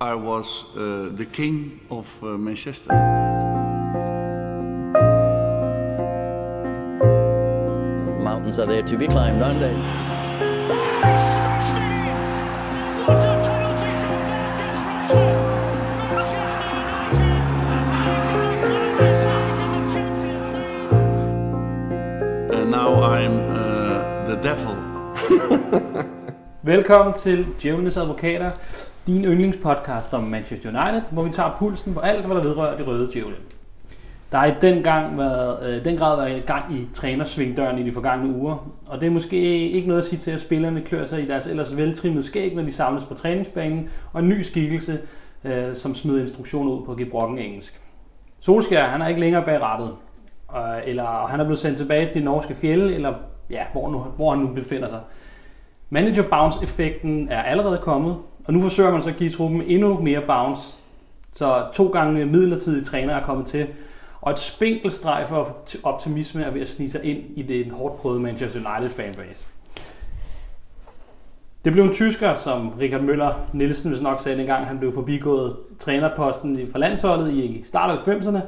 I 0.00 0.14
was 0.14 0.64
uh, 0.76 1.10
the 1.12 1.26
king 1.26 1.80
of 1.90 2.22
uh, 2.22 2.26
Manchester. 2.38 2.92
Mountains 8.22 8.60
are 8.60 8.66
there 8.66 8.82
to 8.82 8.96
be 8.96 9.08
climbed, 9.08 9.42
aren't 9.42 9.58
they? 9.58 9.74
And 22.54 22.70
now 22.70 23.02
I'm 23.02 23.50
uh, 23.50 24.26
the 24.26 24.36
devil. 24.42 24.76
Velkommen 26.62 27.14
til 27.14 27.46
Djævlenes 27.58 27.96
Advokater, 27.96 28.50
din 29.08 29.24
yndlingspodcast 29.24 30.14
om 30.14 30.24
Manchester 30.24 30.68
United, 30.68 31.02
hvor 31.10 31.22
vi 31.22 31.30
tager 31.30 31.56
pulsen 31.58 31.94
på 31.94 32.00
alt, 32.00 32.26
hvad 32.26 32.36
der 32.36 32.42
vedrører 32.42 32.76
de 32.76 32.82
røde 32.82 33.08
djævle. 33.12 33.34
Der 34.32 34.38
har 34.38 34.46
i 34.46 34.54
den, 34.60 34.82
gang 34.82 35.18
været, 35.18 35.68
øh, 35.68 35.84
den 35.84 35.96
grad 35.96 36.16
været 36.16 36.46
gang 36.46 36.74
i 36.74 36.86
trænersvingdøren 36.94 37.78
i 37.78 37.82
de 37.82 37.92
forgangne 37.92 38.36
uger, 38.36 38.70
og 38.86 39.00
det 39.00 39.06
er 39.06 39.10
måske 39.10 39.68
ikke 39.68 39.88
noget 39.88 40.00
at 40.00 40.06
sige 40.06 40.18
til, 40.18 40.30
at 40.30 40.40
spillerne 40.40 40.80
klør 40.80 41.04
sig 41.04 41.22
i 41.22 41.26
deres 41.26 41.46
ellers 41.46 41.76
veltrimmede 41.76 42.22
skæg, 42.22 42.54
når 42.54 42.62
de 42.62 42.72
samles 42.72 43.04
på 43.04 43.14
træningsbanen, 43.14 43.88
og 44.12 44.20
en 44.20 44.28
ny 44.28 44.42
skikkelse, 44.42 44.98
øh, 45.44 45.74
som 45.74 45.94
smider 45.94 46.22
instruktioner 46.22 46.72
ud 46.72 46.86
på 46.86 46.94
gebrokken 46.94 47.38
engelsk. 47.38 47.80
Solskjaer, 48.40 48.88
han 48.88 49.02
er 49.02 49.08
ikke 49.08 49.20
længere 49.20 49.44
bag 49.44 49.60
rattet, 49.60 49.90
øh, 50.56 50.62
eller 50.84 51.26
han 51.26 51.40
er 51.40 51.44
blevet 51.44 51.58
sendt 51.58 51.78
tilbage 51.78 52.08
til 52.08 52.20
de 52.20 52.24
norske 52.24 52.54
fjelde, 52.54 52.94
eller 52.94 53.14
ja, 53.50 53.62
hvor, 53.72 53.90
nu, 53.90 53.98
hvor 53.98 54.30
han 54.30 54.38
nu 54.38 54.46
befinder 54.46 54.88
sig. 54.88 55.00
Manager 55.90 56.22
bounce-effekten 56.22 57.28
er 57.30 57.42
allerede 57.42 57.78
kommet, 57.82 58.16
og 58.48 58.54
nu 58.54 58.60
forsøger 58.60 58.90
man 58.90 59.02
så 59.02 59.10
at 59.10 59.16
give 59.16 59.30
truppen 59.30 59.62
endnu 59.62 60.00
mere 60.00 60.20
bounce. 60.26 60.78
Så 61.34 61.64
to 61.74 61.88
gange 61.88 62.26
midlertidige 62.26 62.84
træner 62.84 63.14
er 63.14 63.24
kommet 63.24 63.46
til, 63.46 63.66
og 64.20 64.32
et 64.32 64.38
spinkelstreg 64.38 65.24
for 65.28 65.56
optimisme 65.82 66.42
er 66.42 66.50
ved 66.50 66.60
at 66.60 66.68
snige 66.68 66.90
sig 66.90 67.04
ind 67.04 67.18
i 67.36 67.42
det 67.42 67.70
hårdt 67.70 67.96
prøvede 67.96 68.20
Manchester 68.20 68.60
United 68.60 68.96
fanbase. 68.96 69.46
Det 71.64 71.72
blev 71.72 71.84
en 71.84 71.92
tysker, 71.92 72.34
som 72.34 72.68
Richard 72.68 73.00
Møller 73.00 73.34
Nielsen 73.52 73.90
hvis 73.90 74.02
nok 74.02 74.20
sagde 74.20 74.38
dengang, 74.38 74.66
han 74.66 74.78
blev 74.78 74.94
forbigået 74.94 75.56
trænerposten 75.78 76.58
fra 76.72 76.78
landsholdet 76.78 77.32
i 77.32 77.60
start 77.64 77.98
af 77.98 78.14
90'erne. 78.14 78.40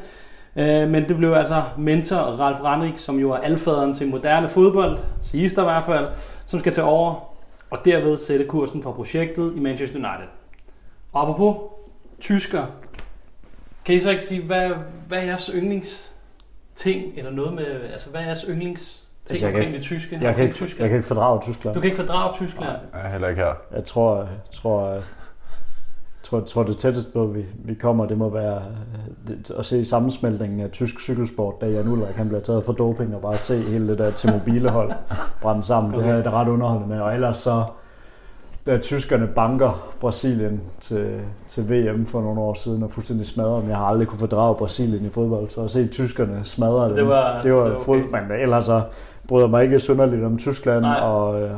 Øh, 0.56 0.88
men 0.88 1.08
det 1.08 1.16
blev 1.16 1.32
altså 1.32 1.62
mentor 1.78 2.16
Ralf 2.16 2.60
Rangnick, 2.60 2.98
som 2.98 3.18
jo 3.18 3.30
er 3.30 3.36
alfaderen 3.36 3.94
til 3.94 4.08
moderne 4.08 4.48
fodbold, 4.48 4.98
siges 5.22 5.54
der 5.54 5.62
i 5.62 5.64
hvert 5.64 5.84
fald, 5.84 6.06
som 6.46 6.60
skal 6.60 6.72
tage 6.72 6.84
over 6.84 7.29
og 7.70 7.78
derved 7.84 8.16
sætte 8.16 8.44
kursen 8.44 8.82
for 8.82 8.92
projektet 8.92 9.52
i 9.56 9.60
Manchester 9.60 9.96
United. 9.96 10.28
Og 11.12 11.22
apropos 11.22 11.56
tysker, 12.20 12.66
kan 13.84 13.94
I 13.94 14.00
så 14.00 14.10
ikke 14.10 14.26
sige, 14.26 14.42
hvad, 14.42 14.70
hvad 15.08 15.18
er 15.18 15.22
jeres 15.24 15.50
yndlingsting, 15.54 17.12
eller 17.18 17.30
noget 17.30 17.52
med, 17.54 17.66
altså 17.92 18.10
hvad 18.10 18.20
er 18.20 18.24
jeres 18.24 18.44
yndlingsting 18.48 19.06
Altså, 19.30 19.46
jeg 19.46 19.54
omkring 19.54 19.70
kan- 19.70 19.74
det 19.74 19.82
tyske? 19.82 20.18
Jeg 20.22 20.34
kan, 20.34 20.44
ikke, 20.44 20.54
Tyskland? 20.54 20.80
jeg 20.80 20.88
kan 20.88 20.96
ikke 20.96 21.08
fordrage 21.08 21.40
Tyskland. 21.42 21.74
Du 21.74 21.80
kan 21.80 21.90
ikke 21.90 22.02
fordrage 22.02 22.34
Tyskland? 22.34 22.76
Ja, 22.94 23.08
heller 23.08 23.28
ikke 23.28 23.42
her. 23.42 23.54
Jeg 23.72 23.84
tror, 23.84 24.16
jeg 24.16 24.28
tror, 24.52 24.90
jeg 24.92 25.02
tror, 26.30 26.40
tror 26.40 26.62
det 26.62 26.76
tætteste 26.76 27.12
på, 27.12 27.26
vi, 27.26 27.44
vi 27.64 27.74
kommer, 27.74 28.06
det 28.06 28.18
må 28.18 28.28
være 28.28 28.56
øh, 28.56 29.28
det, 29.28 29.50
at 29.58 29.64
se 29.64 29.84
sammensmeltningen 29.84 30.60
af 30.60 30.70
tysk 30.70 31.00
cykelsport, 31.00 31.60
da 31.60 31.66
Jan 31.66 31.88
Ulrik 31.88 32.14
han 32.16 32.28
bliver 32.28 32.40
taget 32.40 32.64
for 32.64 32.72
doping, 32.72 33.14
og 33.14 33.20
bare 33.20 33.36
se 33.36 33.62
hele 33.62 33.88
det 33.88 33.98
der 33.98 34.10
til 34.10 34.32
mobile 34.32 34.70
hold 34.70 34.92
brænde 35.42 35.62
sammen. 35.62 35.94
Okay. 35.94 36.02
Det 36.04 36.12
her 36.12 36.18
er 36.18 36.22
det 36.22 36.32
ret 36.32 36.48
underholdende 36.48 36.88
med. 36.94 37.00
Og 37.00 37.14
ellers 37.14 37.36
så, 37.36 37.64
da 38.66 38.78
tyskerne 38.78 39.26
banker 39.26 39.92
Brasilien 40.00 40.60
til, 40.80 41.20
til 41.46 41.70
VM 41.70 42.06
for 42.06 42.20
nogle 42.20 42.40
år 42.40 42.54
siden, 42.54 42.82
og 42.82 42.90
fuldstændig 42.90 43.26
smadrer 43.26 43.60
dem. 43.60 43.68
Jeg 43.68 43.76
har 43.76 43.84
aldrig 43.84 44.08
kunne 44.08 44.18
fordrage 44.18 44.54
Brasilien 44.54 45.04
i 45.04 45.08
fodbold, 45.10 45.48
så 45.48 45.60
at 45.64 45.70
se 45.70 45.86
tyskerne 45.86 46.40
smadre 46.44 46.88
dem, 46.88 46.94
det 46.96 47.06
var- 47.06 47.40
det 47.42 47.52
var, 47.54 47.58
det 47.64 47.70
var 47.70 47.74
okay. 47.76 47.84
fod, 47.84 47.96
men 48.10 48.40
ellers 48.40 48.64
så 48.64 48.82
bryder 49.28 49.46
mig 49.48 49.64
ikke 49.64 49.78
synderligt 49.78 50.24
om 50.24 50.36
Tyskland, 50.38 50.80
Nej. 50.80 51.00
og 51.00 51.42
øh, 51.42 51.50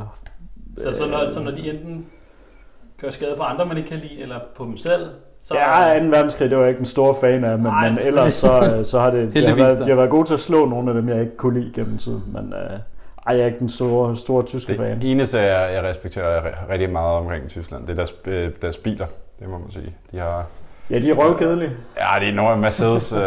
Så, 0.77 0.93
så, 0.93 1.07
når, 1.09 1.31
så 1.31 1.43
når 1.43 1.51
de 1.51 1.71
enten 1.73 2.05
gør 3.01 3.09
skade 3.09 3.33
på 3.37 3.43
andre, 3.43 3.65
man 3.65 3.77
ikke 3.77 3.89
kan 3.89 3.99
lide, 3.99 4.21
eller 4.21 4.39
på 4.57 4.63
dem 4.65 4.77
selv, 4.77 5.05
så... 5.41 5.53
Ja, 5.57 5.99
2. 5.99 6.05
verdenskrig, 6.05 6.49
det 6.49 6.57
var 6.57 6.63
jeg 6.63 6.69
ikke 6.69 6.79
en 6.79 6.85
stor 6.85 7.15
fan 7.21 7.43
af, 7.43 7.57
men, 7.57 7.61
Nej, 7.67 7.89
men 7.89 7.99
ellers 7.99 8.33
så, 8.33 8.73
øh, 8.77 8.85
så 8.85 8.99
har 8.99 9.11
det, 9.11 9.33
det 9.33 9.47
har 9.47 9.55
været, 9.55 9.85
de 9.85 9.89
har 9.89 9.95
været 9.95 10.09
gode 10.09 10.27
til 10.27 10.33
at 10.33 10.39
slå 10.39 10.65
nogle 10.65 10.89
af 10.89 10.95
dem, 10.95 11.09
jeg 11.09 11.19
ikke 11.21 11.37
kunne 11.37 11.59
lide 11.59 11.71
gennem 11.75 11.97
tiden. 11.97 12.23
Men 12.27 12.53
øh, 12.53 12.79
ej, 13.27 13.35
jeg 13.35 13.39
er 13.41 13.45
ikke 13.45 13.59
den 13.59 13.69
store, 13.69 14.15
store 14.15 14.43
tyske 14.43 14.75
fan. 14.75 15.01
Det 15.01 15.11
eneste, 15.11 15.39
jeg, 15.39 15.73
jeg 15.73 15.83
respekterer 15.83 16.41
ri- 16.41 16.71
rigtig 16.71 16.89
meget 16.89 17.11
omkring 17.17 17.49
Tyskland, 17.49 17.83
det 17.83 17.91
er 17.91 17.95
deres, 17.95 18.13
øh, 18.25 18.51
deres 18.61 18.77
biler. 18.77 19.05
Det 19.39 19.49
må 19.49 19.57
man 19.57 19.71
sige. 19.71 19.95
De 20.11 20.17
har... 20.19 20.45
Ja, 20.89 20.99
de 20.99 21.09
er 21.09 21.13
røvkedelige. 21.13 21.71
Ja, 21.99 22.19
det 22.19 22.29
er 22.29 22.33
nogle 22.33 22.51
af 22.51 22.57
Mercedes, 22.57 23.11
øh, 23.11 23.19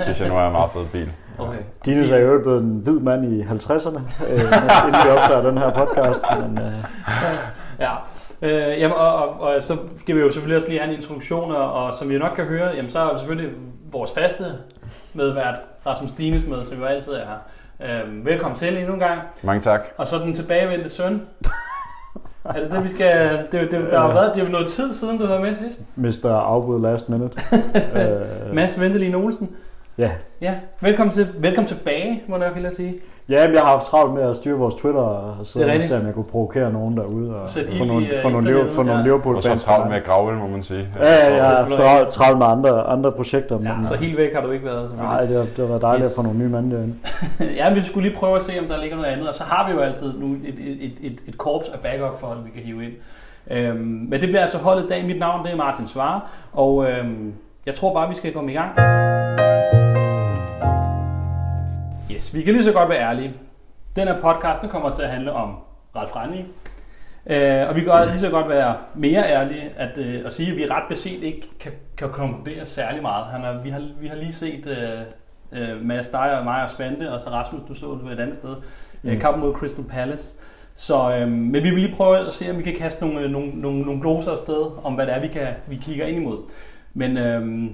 synes 0.00 0.20
jeg 0.20 0.28
nu 0.28 0.36
er 0.36 0.46
en 0.46 0.52
meget 0.52 0.70
fed 0.70 0.86
bil. 0.92 1.10
Okay. 1.38 1.58
Dines 1.84 2.10
er 2.10 2.16
jo 2.18 2.40
blevet 2.42 2.62
en 2.62 2.80
hvid 2.84 3.00
mand 3.00 3.24
i 3.24 3.42
50'erne, 3.42 3.98
øh, 4.32 4.40
inden 4.40 5.00
vi 5.04 5.10
optager 5.18 5.42
den 5.42 5.58
her 5.58 5.70
podcast. 5.70 6.24
Men, 6.40 6.58
øh, 6.58 6.72
Ja, 7.80 7.90
øh, 8.42 8.80
jamen, 8.80 8.96
og, 8.96 9.14
og, 9.14 9.40
og, 9.40 9.62
så 9.62 9.76
skal 9.98 10.16
vi 10.16 10.20
jo 10.20 10.32
selvfølgelig 10.32 10.56
også 10.56 10.68
lige 10.68 10.80
have 10.80 10.90
en 10.92 10.96
introduktion, 10.96 11.52
og, 11.52 11.72
og 11.72 11.94
som 11.94 12.10
I 12.10 12.18
nok 12.18 12.32
kan 12.36 12.44
høre, 12.44 12.68
jamen, 12.76 12.90
så 12.90 12.98
er 12.98 13.16
selvfølgelig 13.16 13.50
vores 13.92 14.12
faste 14.12 14.44
medvært, 15.14 15.54
Rasmus 15.86 16.10
Dines 16.12 16.46
med, 16.46 16.64
som 16.64 16.78
jo 16.78 16.84
altid 16.84 17.12
er 17.12 17.24
her. 17.26 17.38
Øh, 17.82 18.26
velkommen 18.26 18.58
til 18.58 18.76
endnu 18.76 18.94
en 18.94 19.00
gang. 19.00 19.20
Mange 19.42 19.60
tak. 19.60 19.80
Og 19.96 20.06
så 20.06 20.18
den 20.18 20.34
tilbagevendte 20.34 20.90
søn. 20.90 21.22
er 22.44 22.60
det 22.60 22.72
det, 22.72 22.84
vi 22.84 22.88
skal... 22.88 23.38
Det, 23.52 23.70
det, 23.70 23.90
der 23.90 24.00
har 24.00 24.12
været, 24.14 24.34
det 24.34 24.40
er 24.40 24.44
jo 24.44 24.50
noget 24.52 24.68
tid 24.68 24.94
siden, 24.94 25.18
du 25.18 25.26
har 25.26 25.40
med 25.40 25.54
sidst. 25.54 25.82
Mr. 25.96 26.30
Afbud 26.30 26.82
Last 26.82 27.08
Minute. 27.08 27.38
øh, 28.00 28.54
Mads 28.54 28.80
Ventelin 28.80 29.14
Olsen. 29.14 29.56
ja. 29.98 30.10
Ja, 30.40 30.54
velkommen, 30.80 31.12
til, 31.12 31.28
velkommen 31.38 31.68
tilbage, 31.68 32.22
må 32.28 32.36
jeg 32.36 32.46
nok 32.46 32.54
hellere 32.54 32.74
sige. 32.74 32.98
Ja, 33.30 33.46
men 33.46 33.54
jeg 33.54 33.62
har 33.62 33.70
haft 33.70 33.84
travlt 33.86 34.14
med 34.14 34.22
at 34.22 34.36
styre 34.36 34.58
vores 34.58 34.74
Twitter, 34.74 35.00
og 35.00 35.36
Det 35.38 35.46
så 35.46 35.58
rigtigt. 35.58 35.84
se, 35.84 35.98
om 36.00 36.06
jeg 36.06 36.14
kunne 36.14 36.24
provokere 36.24 36.72
nogen 36.72 36.96
derude, 36.96 37.34
og 37.36 37.48
få 37.78 37.84
nogle, 37.84 38.06
øh, 38.06 38.12
få 38.22 38.28
nogle, 38.28 38.48
internettet, 38.48 38.64
Liv- 38.64 38.72
få 38.72 38.82
nogle 38.82 38.98
ja. 39.00 39.04
Liverpool-fans. 39.06 39.46
Og 39.54 39.58
så 39.60 39.66
travlt 39.66 39.88
med 39.88 39.96
at 39.96 40.04
grave, 40.04 40.32
må 40.36 40.46
man 40.46 40.62
sige. 40.62 40.88
Ja, 41.00 41.04
ja, 41.14 41.34
jeg 41.36 41.44
har 41.44 41.56
haft 41.56 41.68
Selvfølgelig. 41.68 41.96
travlt, 41.98 42.08
travlt 42.12 42.38
med 42.38 42.46
andre, 42.46 42.82
andre 42.86 43.12
projekter. 43.12 43.58
Ja, 43.62 43.74
men, 43.76 43.84
så 43.84 43.96
helt 43.96 44.16
væk 44.16 44.34
har 44.34 44.40
du 44.42 44.50
ikke 44.50 44.64
været. 44.64 44.88
selvfølgelig. 44.88 45.16
Nej, 45.16 45.24
det 45.26 45.36
har, 45.36 45.42
det 45.44 45.58
har 45.58 45.66
været 45.66 45.82
dejligt 45.82 46.06
Yes. 46.06 46.12
at 46.12 46.16
få 46.16 46.22
nogle 46.22 46.38
nye 46.38 46.48
mænd 46.48 46.70
derinde. 46.70 46.94
ja, 47.60 47.74
vi 47.74 47.82
skulle 47.82 48.08
lige 48.08 48.18
prøve 48.18 48.36
at 48.36 48.42
se, 48.42 48.52
om 48.60 48.64
der 48.66 48.80
ligger 48.80 48.96
noget 48.96 49.08
andet, 49.10 49.28
og 49.28 49.34
så 49.34 49.42
har 49.44 49.66
vi 49.68 49.72
jo 49.74 49.80
altid 49.80 50.12
nu 50.18 50.26
et, 50.26 50.38
et, 50.48 50.84
et, 50.84 50.92
et, 51.12 51.18
et 51.28 51.38
korps 51.38 51.68
af 51.68 51.78
backup 51.80 52.20
folk, 52.20 52.38
vi 52.44 52.50
kan 52.50 52.62
hive 52.62 52.84
ind. 52.84 52.92
Øhm, 53.50 53.76
men 53.78 54.12
det 54.12 54.20
bliver 54.28 54.40
altså 54.40 54.58
holdet 54.58 54.84
i 54.84 54.86
dag. 54.88 55.04
Mit 55.06 55.18
navn 55.18 55.44
det 55.44 55.52
er 55.52 55.56
Martin 55.56 55.86
Svare, 55.86 56.20
og 56.52 56.86
øhm, 56.90 57.32
jeg 57.66 57.74
tror 57.74 57.94
bare, 57.94 58.08
vi 58.08 58.14
skal 58.14 58.32
komme 58.32 58.50
i 58.52 58.54
gang. 58.54 58.70
Yes, 62.20 62.34
vi 62.34 62.42
kan 62.42 62.54
lige 62.54 62.64
så 62.64 62.72
godt 62.72 62.88
være 62.88 63.00
ærlige. 63.00 63.34
Den 63.96 64.08
her 64.08 64.20
podcast 64.20 64.60
den 64.60 64.68
kommer 64.68 64.92
til 64.92 65.02
at 65.02 65.10
handle 65.10 65.32
om 65.32 65.56
Ralf 65.96 66.16
Rangnick. 66.16 66.46
Øh, 67.26 67.68
og 67.68 67.76
vi 67.76 67.80
kan 67.80 67.92
også 67.92 68.10
lige 68.10 68.20
så 68.20 68.30
godt 68.30 68.48
være 68.48 68.76
mere 68.94 69.30
ærlige 69.30 69.70
at, 69.76 69.98
øh, 69.98 70.22
at 70.26 70.32
sige, 70.32 70.50
at 70.50 70.56
vi 70.56 70.66
ret 70.66 70.82
beset 70.88 71.22
ikke 71.22 71.50
kan, 71.60 71.72
kan 71.96 72.08
konkludere 72.10 72.66
særlig 72.66 73.02
meget. 73.02 73.26
Han 73.26 73.44
er, 73.44 73.62
vi, 73.62 73.70
har, 73.70 73.82
vi 74.00 74.06
har 74.06 74.16
lige 74.16 74.32
set 74.32 74.66
øh, 74.66 75.00
øh, 75.52 75.84
Mads, 75.84 76.08
dig 76.08 76.38
og 76.38 76.44
mig 76.44 76.62
og 76.62 76.70
Svante, 76.70 77.12
og 77.12 77.20
så 77.20 77.30
Rasmus, 77.30 77.62
du 77.68 77.74
så 77.74 77.98
det 78.04 78.12
et 78.12 78.20
andet 78.20 78.36
sted. 78.36 78.56
Mm. 79.02 79.10
Mm. 79.10 79.20
Kampen 79.20 79.42
mod 79.42 79.54
Crystal 79.54 79.84
Palace. 79.84 80.34
Så, 80.74 81.16
øh, 81.16 81.28
men 81.28 81.54
vi 81.54 81.70
vil 81.70 81.78
lige 81.78 81.96
prøve 81.96 82.26
at 82.26 82.32
se, 82.32 82.50
om 82.50 82.58
vi 82.58 82.62
kan 82.62 82.74
kaste 82.76 83.06
nogle, 83.06 83.20
øh, 83.20 83.30
nogle, 83.30 83.50
nogle, 83.54 83.82
nogle 83.82 84.00
gloser 84.00 84.32
afsted, 84.32 84.70
om 84.84 84.94
hvad 84.94 85.06
det 85.06 85.14
er, 85.14 85.20
vi, 85.20 85.28
kan, 85.28 85.48
vi 85.66 85.76
kigger 85.76 86.06
ind 86.06 86.16
imod. 86.16 86.38
Men 86.94 87.16
øh, 87.16 87.70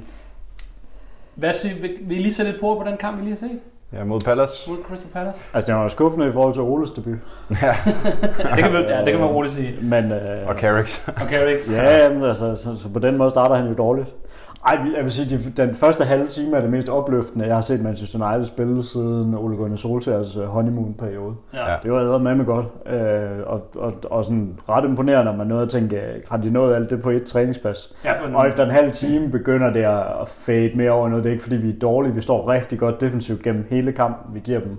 hvad 1.34 1.80
vil, 1.80 1.96
vil 2.00 2.18
I 2.18 2.22
lige 2.22 2.34
sætte 2.34 2.50
lidt 2.52 2.60
på 2.60 2.74
på 2.82 2.90
den 2.90 2.96
kamp, 2.96 3.18
vi 3.18 3.22
lige 3.22 3.38
har 3.40 3.48
set? 3.48 3.60
Ja, 3.98 4.04
mod 4.04 4.20
Palace. 4.20 4.70
Mod 4.70 4.78
Crystal 4.88 5.10
Palace? 5.12 5.38
Altså, 5.54 5.72
jeg 5.72 5.80
var 5.80 5.88
skuffende 5.88 6.28
i 6.28 6.32
forhold 6.32 6.54
til 6.54 6.62
Oles 6.62 6.90
debut. 6.90 7.16
Ja, 7.62 7.76
det 8.56 8.64
kan, 8.64 8.72
vi, 8.72 8.78
ja, 8.78 8.98
det 9.04 9.08
kan 9.08 9.20
man 9.20 9.28
roligt 9.28 9.54
sige. 9.54 9.78
Men, 9.82 10.12
øh, 10.12 10.48
og 10.48 10.54
Carricks. 10.54 11.04
Og 11.06 11.28
Carrix. 11.28 11.70
Ja, 11.72 12.04
jamen, 12.04 12.24
altså, 12.24 12.54
så, 12.54 12.76
så, 12.76 12.88
på 12.88 12.98
den 12.98 13.16
måde 13.18 13.30
starter 13.30 13.56
han 13.56 13.68
jo 13.68 13.74
dårligt. 13.74 14.14
Ej, 14.64 14.78
jeg 14.96 15.02
vil 15.04 15.12
sige, 15.12 15.36
de, 15.36 15.66
den 15.66 15.74
første 15.74 16.04
halve 16.04 16.26
time 16.26 16.56
er 16.56 16.60
det 16.60 16.70
mest 16.70 16.88
opløftende, 16.88 17.46
jeg 17.46 17.54
har 17.54 17.62
set 17.62 17.82
Manchester 17.82 18.26
United 18.28 18.44
spille 18.44 18.84
siden 18.84 19.34
Ole 19.34 19.56
Gunnar 19.56 19.76
Solskjaers 19.76 20.36
øh, 20.36 20.44
honeymoon-periode. 20.44 21.34
Ja. 21.54 21.76
Det 21.82 21.92
var 21.92 22.18
med 22.18 22.34
med 22.34 22.44
godt, 22.44 22.66
øh, 22.86 23.46
og, 23.46 23.70
og, 23.76 23.92
og 24.10 24.24
sådan 24.24 24.58
ret 24.68 24.84
imponerende, 24.84 25.24
når 25.24 25.38
man 25.38 25.46
nåede 25.46 25.62
at 25.62 25.68
tænke, 25.68 26.00
har 26.30 26.36
de 26.36 26.50
nået 26.50 26.74
alt 26.74 26.90
det 26.90 27.02
på 27.02 27.10
et 27.10 27.24
træningspas? 27.24 27.94
Ja, 28.04 28.10
Og 28.34 28.46
efter 28.48 28.64
en 28.64 28.70
halv 28.70 28.92
time 28.92 29.30
begynder 29.30 29.72
det 29.72 29.82
at 29.82 30.28
fade 30.28 30.70
mere 30.74 30.90
over 30.90 31.08
noget. 31.08 31.24
Det 31.24 31.30
er 31.30 31.32
ikke 31.32 31.42
fordi, 31.42 31.56
vi 31.56 31.70
er 31.70 31.78
dårlige. 31.78 32.14
Vi 32.14 32.20
står 32.20 32.48
rigtig 32.48 32.78
godt 32.78 33.00
defensivt 33.00 33.42
gennem 33.42 33.66
hele 33.70 33.92
kampen. 33.92 34.34
Vi 34.34 34.40
giver 34.40 34.60
dem 34.60 34.78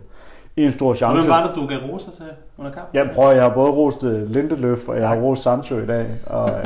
en 0.57 0.71
stor 0.71 0.85
Hvem 0.87 0.95
chance. 0.95 1.29
var 1.29 1.47
det, 1.47 1.55
du 1.55 1.67
gav 1.67 1.77
roser 1.77 2.11
til 2.11 2.23
under 2.57 2.71
kampen? 2.71 2.95
Jeg 2.95 3.09
prøver, 3.15 3.31
jeg 3.31 3.43
har 3.43 3.49
både 3.53 3.71
rost 3.71 4.03
øh, 4.05 4.27
Lindeløf, 4.29 4.87
og 4.89 4.99
jeg 4.99 5.07
har 5.07 5.15
rost 5.15 5.41
Sancho 5.43 5.77
i 5.79 5.85
dag, 5.85 6.05
og, 6.27 6.49
øh, 6.49 6.65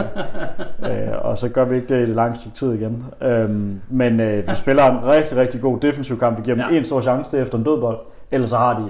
øh, 1.08 1.08
og 1.22 1.38
så 1.38 1.50
gør 1.50 1.66
vi 1.66 1.76
ikke 1.76 1.88
det 1.88 1.98
i 2.04 2.06
det 2.08 2.16
lange 2.16 2.36
stykke 2.36 2.56
tid 2.56 2.74
igen. 2.74 3.06
Øhm, 3.22 3.82
men 3.90 4.20
øh, 4.20 4.38
vi 4.48 4.56
spiller 4.56 4.84
en 4.92 5.06
rigtig, 5.08 5.38
rigtig 5.38 5.62
god 5.62 5.80
defensiv 5.80 6.20
kamp. 6.20 6.38
Vi 6.38 6.44
giver 6.44 6.56
dem 6.58 6.66
Ja. 6.72 6.78
en 6.78 6.84
stor 6.84 7.02
chance, 7.02 7.32
det 7.32 7.38
er 7.38 7.44
efter 7.44 7.58
en 7.58 7.64
dødbold. 7.64 7.98
Ellers 8.32 8.50
så 8.50 8.58
har 8.58 8.76
de 8.76 8.86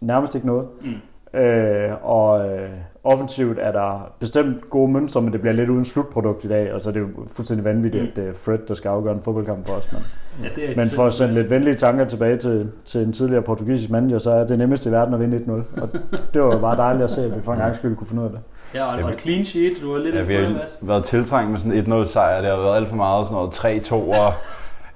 nærmest 0.00 0.34
ikke 0.34 0.46
noget. 0.46 0.66
Mm. 0.82 0.90
Øh, 1.36 1.90
og 2.02 2.48
øh, 2.48 2.68
offensivt 3.04 3.58
er 3.60 3.72
der 3.72 4.12
bestemt 4.20 4.70
gode 4.70 4.92
mønstre, 4.92 5.20
men 5.22 5.32
det 5.32 5.40
bliver 5.40 5.54
lidt 5.54 5.68
uden 5.70 5.84
slutprodukt 5.84 6.44
i 6.44 6.48
dag, 6.48 6.72
og 6.74 6.80
så 6.80 6.88
er 6.90 6.92
det 6.92 7.00
jo 7.00 7.06
fuldstændig 7.36 7.64
vanvittigt, 7.64 8.02
mm. 8.04 8.08
at 8.10 8.16
det 8.16 8.28
er 8.28 8.32
Fred, 8.44 8.58
der 8.68 8.74
skal 8.74 8.88
afgøre 8.88 9.14
en 9.14 9.22
fodboldkamp 9.22 9.66
for 9.66 9.74
os. 9.74 9.92
Men, 9.92 10.00
Ja, 10.44 10.48
det 10.56 10.70
er 10.70 10.76
men 10.76 10.86
for 10.96 11.06
at 11.06 11.12
sende 11.12 11.34
lidt 11.34 11.50
venlige 11.50 11.74
tanker 11.74 12.04
tilbage 12.04 12.36
til, 12.36 12.70
til 12.84 13.00
en 13.02 13.12
tidligere 13.12 13.42
portugisisk 13.42 13.90
manager, 13.90 14.18
så 14.18 14.30
er 14.30 14.46
det 14.46 14.58
nemmeste 14.58 14.88
i 14.88 14.92
verden 14.92 15.14
at 15.14 15.20
vinde 15.20 15.36
1-0. 15.36 15.80
Og 15.82 15.88
det 16.34 16.42
var 16.42 16.52
jo 16.54 16.58
bare 16.58 16.76
dejligt 16.76 17.04
at 17.04 17.10
se, 17.10 17.24
at 17.24 17.36
vi 17.36 17.42
for 17.42 17.52
en 17.52 17.58
gang 17.58 17.76
skyld 17.76 17.96
kunne 17.96 18.06
finde 18.06 18.22
ud 18.22 18.26
af 18.26 18.32
det. 18.32 18.40
Ja, 18.74 18.84
og, 18.84 19.02
og 19.02 19.08
vi- 19.08 19.14
et 19.14 19.20
clean 19.20 19.44
sheet. 19.44 19.72
Du 19.82 19.92
var 19.92 19.98
lidt 19.98 20.14
Ja, 20.14 20.22
vi 20.22 20.34
har 20.34 20.40
det, 20.40 20.78
været 20.82 21.04
tiltrængt 21.04 21.50
med 21.50 21.58
sådan 21.58 21.72
en 21.72 21.92
1-0 21.92 22.04
sejr. 22.06 22.40
Det 22.40 22.50
har 22.50 22.56
været 22.56 22.76
alt 22.76 22.88
for 22.88 22.96
meget 22.96 23.26
sådan 23.26 23.34
noget 23.36 23.82
3-2 23.82 23.94
og 23.94 24.32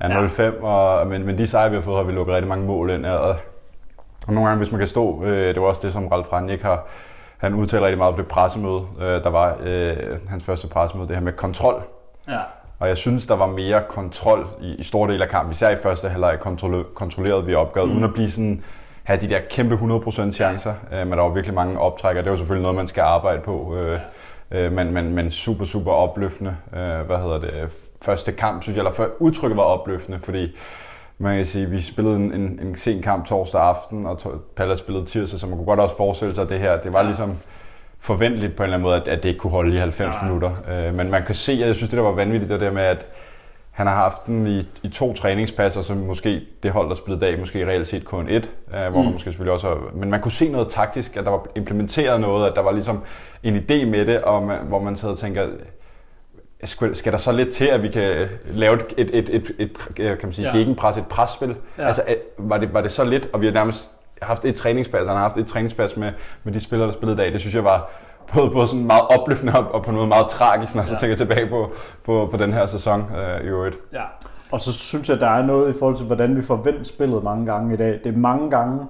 ja, 0.11 0.27
0-5. 0.27 0.65
Og, 0.65 1.07
men, 1.07 1.27
men 1.27 1.39
de 1.39 1.47
sejre, 1.47 1.71
vi 1.71 1.77
har 1.77 1.83
fået, 1.83 1.97
har 1.97 2.05
vi 2.05 2.13
lukket 2.13 2.35
rigtig 2.35 2.49
mange 2.49 2.67
mål 2.67 2.91
ind. 2.91 3.07
Og, 3.07 3.37
og 4.29 4.35
nogle 4.35 4.49
gange, 4.49 4.59
hvis 4.59 4.73
man 4.73 4.79
kan 4.79 4.89
stå, 4.89 5.25
øh, 5.25 5.55
det 5.55 5.63
var 5.63 5.69
også 5.69 5.81
det, 5.85 5.93
som 5.93 6.07
Ralf 6.07 6.33
Rangnick 6.33 6.63
har, 6.63 6.87
han 7.39 7.55
udtaler 7.55 7.85
rigtig 7.85 7.99
meget 7.99 8.15
på 8.15 8.21
det 8.21 8.29
pressemøde, 8.29 8.83
øh, 9.01 9.07
der 9.07 9.31
var 9.31 9.57
øh, 9.63 9.97
hans 10.29 10.45
første 10.45 10.69
pressemøde, 10.69 11.09
det 11.09 11.17
her 11.17 11.23
med 11.23 11.33
kontrol. 11.33 11.83
Ja. 12.29 12.39
Og 12.79 12.89
jeg 12.89 12.97
synes, 12.97 13.27
der 13.27 13.37
var 13.37 13.47
mere 13.47 13.83
kontrol 13.89 14.47
i, 14.61 14.75
i 14.75 14.83
store 14.83 15.13
dele 15.13 15.25
af 15.25 15.31
kampen. 15.31 15.53
Især 15.53 15.71
i 15.71 15.77
første 15.77 16.09
halvleg 16.09 16.39
kontrolle, 16.41 16.85
kontrollerede 16.95 17.45
vi 17.45 17.55
opgavet, 17.55 17.89
mm. 17.89 17.95
uden 17.95 18.05
at 18.05 18.13
blive 18.13 18.31
sådan, 18.31 18.65
have 19.05 19.21
de 19.21 19.29
der 19.29 19.41
kæmpe 19.51 19.75
100% 19.75 20.33
chancer. 20.33 20.75
Øh, 20.93 21.07
men 21.07 21.19
der 21.19 21.25
var 21.25 21.29
virkelig 21.29 21.55
mange 21.55 21.81
optrækker. 21.81 22.23
Det 22.23 22.31
var 22.31 22.37
selvfølgelig 22.37 22.63
noget, 22.63 22.77
man 22.77 22.89
skal 22.89 23.01
arbejde 23.01 23.41
på. 23.41 23.77
Øh, 23.77 24.01
øh, 24.51 24.73
men, 24.73 24.93
men, 24.93 25.15
men 25.15 25.31
super, 25.31 25.65
super 25.65 25.93
opløftende. 25.93 26.57
Øh, 26.73 27.01
hvad 27.01 27.19
hedder 27.19 27.39
det? 27.39 27.71
Første 28.03 28.33
kamp, 28.33 28.63
synes 28.63 28.77
jeg, 28.77 28.81
eller 28.81 28.93
før, 28.93 29.07
udtrykket 29.19 29.57
var 29.57 29.63
opløftende, 29.63 30.19
fordi 30.23 30.57
man 31.19 31.37
kan 31.37 31.47
sige, 31.47 31.71
vi 31.71 31.83
spillede 31.83 32.17
en, 32.17 32.33
en, 32.33 32.59
en 32.63 32.77
sen 32.77 33.03
kamp 33.03 33.27
torsdag 33.27 33.61
aften, 33.61 34.07
og 34.07 34.19
to- 34.19 34.37
Pallas 34.57 34.79
spillede 34.79 35.05
tirsdag, 35.07 35.41
så 35.41 35.47
man 35.47 35.57
kunne 35.57 35.67
godt 35.67 35.81
også 35.81 35.97
forestille 35.97 36.35
sig, 36.35 36.51
det 36.51 36.59
her, 36.59 36.81
det 36.81 36.93
var 36.93 37.03
ligesom 37.03 37.37
forventeligt 38.01 38.57
på 38.57 38.63
en 38.63 38.65
eller 38.65 38.77
anden 38.77 38.83
måde, 38.83 38.97
at, 38.97 39.09
at 39.09 39.23
det 39.23 39.29
ikke 39.29 39.39
kunne 39.41 39.51
holde 39.51 39.75
i 39.75 39.79
90 39.79 40.15
Nej. 40.15 40.25
minutter. 40.25 40.51
Øh, 40.71 40.95
men 40.95 41.11
man 41.11 41.23
kan 41.23 41.35
se, 41.35 41.53
at 41.53 41.59
jeg 41.69 41.77
synes, 41.77 41.91
det 41.91 41.97
der 41.97 42.03
var 42.03 42.13
vanvittigt, 42.13 42.51
det 42.51 42.61
der 42.61 42.71
med, 42.73 42.83
at 42.83 43.07
han 43.71 43.87
har 43.87 43.95
haft 43.95 44.27
den 44.27 44.47
i, 44.47 44.69
i 44.83 44.89
to 44.89 45.13
træningspasser, 45.15 45.83
som 45.83 45.97
måske 45.97 46.41
det 46.63 46.71
hold, 46.71 46.89
der 46.89 46.95
spillede 46.95 47.27
dag, 47.27 47.39
måske 47.39 47.67
reelt 47.67 47.87
set 47.87 48.05
kun 48.05 48.29
et, 48.29 48.51
øh, 48.75 48.81
hvor 48.81 48.89
mm. 49.01 49.05
man 49.05 49.13
måske 49.13 49.25
selvfølgelig 49.31 49.53
også 49.53 49.77
Men 49.95 50.11
man 50.11 50.21
kunne 50.21 50.33
se 50.33 50.49
noget 50.53 50.69
taktisk, 50.69 51.17
at 51.17 51.25
der 51.25 51.31
var 51.31 51.47
implementeret 51.57 52.21
noget, 52.21 52.51
at 52.51 52.57
der 52.57 52.63
var 52.63 52.73
ligesom 52.73 53.01
en 53.43 53.57
idé 53.57 53.85
med 53.87 54.07
det, 54.07 54.21
og 54.21 54.43
man, 54.43 54.59
hvor 54.59 54.83
man 54.83 54.97
sidder 54.97 55.15
og 55.15 55.19
tænker, 55.19 55.47
skal, 56.65 56.95
skal 56.95 57.13
der 57.13 57.19
så 57.19 57.33
lidt 57.33 57.51
til, 57.55 57.65
at 57.65 57.83
vi 57.83 57.89
kan 57.89 58.29
lave 58.51 58.75
et, 58.75 58.85
et, 58.97 59.11
et, 59.19 59.29
et, 59.29 59.53
et 59.59 59.79
kan 59.97 60.17
man 60.23 60.33
sige, 60.33 60.49
Ja. 60.49 60.57
ja. 60.57 60.59
gegenpres, 60.63 60.97
et 60.97 61.07
presspil? 61.07 61.49
Ja. 61.49 61.83
Ja. 61.83 61.87
Altså, 61.87 62.03
er- 62.07 62.15
var 62.39 62.59
det, 62.59 62.75
var 62.75 62.81
det 62.81 62.93
så 62.93 63.05
lidt, 63.05 63.29
og 63.33 63.41
vi 63.41 63.47
har 63.47 63.53
nærmest 63.53 63.91
haft 64.23 64.45
et 64.45 64.55
træningspas, 64.55 64.99
han 65.01 65.09
har 65.09 65.23
haft 65.23 65.37
et 65.37 65.47
træningspas 65.47 65.97
med, 65.97 66.13
med 66.45 66.53
de 66.53 66.61
spillere, 66.61 66.89
der 66.89 66.95
spillede 66.95 67.15
i 67.15 67.25
dag. 67.25 67.33
Det 67.33 67.41
synes 67.41 67.55
jeg 67.55 67.65
var 67.65 67.91
både, 68.35 68.51
både 68.51 68.69
sådan 68.69 68.85
meget 68.87 69.03
opløftende 69.19 69.59
og, 69.59 69.75
og 69.75 69.85
på 69.85 69.93
noget 69.93 70.09
meget 70.09 70.29
tragisk, 70.29 70.75
når 70.75 70.83
jeg 70.83 70.89
så 70.89 70.95
Ja. 70.95 70.99
tænker 71.01 71.17
tilbage 71.17 71.47
på, 71.47 71.71
på, 72.05 72.29
på 72.31 72.37
den 72.37 72.53
her 72.53 72.67
sæson 72.67 73.05
øh, 73.19 73.45
i 73.45 73.47
øvrigt. 73.49 73.77
Ja. 73.93 74.03
Og 74.51 74.61
så 74.61 74.73
synes 74.73 75.09
jeg, 75.11 75.21
der 75.21 75.29
er 75.31 75.43
noget 75.47 75.75
i 75.75 75.79
forhold 75.79 75.97
til, 75.97 76.07
hvordan 76.07 76.37
vi 76.37 76.43
forventer 76.43 76.85
spillet 76.85 77.23
mange 77.25 77.47
gange 77.47 77.75
i 77.75 77.77
dag. 77.77 78.01
Det 78.05 78.15
er 78.15 78.19
mange 78.19 78.51
gange, 78.51 78.87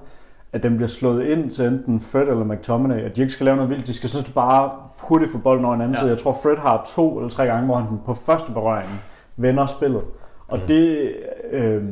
at 0.53 0.63
den 0.63 0.77
bliver 0.77 0.89
slået 0.89 1.25
ind 1.25 1.51
til 1.51 1.67
enten 1.67 2.01
Fred 2.01 2.23
eller 2.23 2.45
McTominay, 2.45 3.01
at 3.01 3.17
de 3.17 3.21
ikke 3.21 3.33
skal 3.33 3.45
lave 3.45 3.57
noget 3.57 3.71
vildt. 3.71 3.87
De 3.87 3.93
skal 3.95 4.09
sådan 4.09 4.33
bare 4.33 4.71
hurtigt 5.03 5.31
få 5.33 5.39
bolden 5.39 5.65
over 5.65 5.75
en 5.75 5.81
anden 5.81 5.95
Ja. 5.95 6.01
side. 6.01 6.11
Jeg 6.11 6.19
tror, 6.19 6.33
Fred 6.33 6.57
har 6.57 6.83
to 6.97 7.17
eller 7.19 7.31
tre 7.31 7.47
gange, 7.47 7.67
hvor 7.67 7.77
han 7.77 7.99
på 8.07 8.15
første 8.15 8.53
berøring 8.53 8.89
vender 9.37 9.67
spillet. 9.67 10.03
Og 10.49 10.59
Mhm. 10.59 10.67
det, 10.67 11.13
øh, 11.53 11.83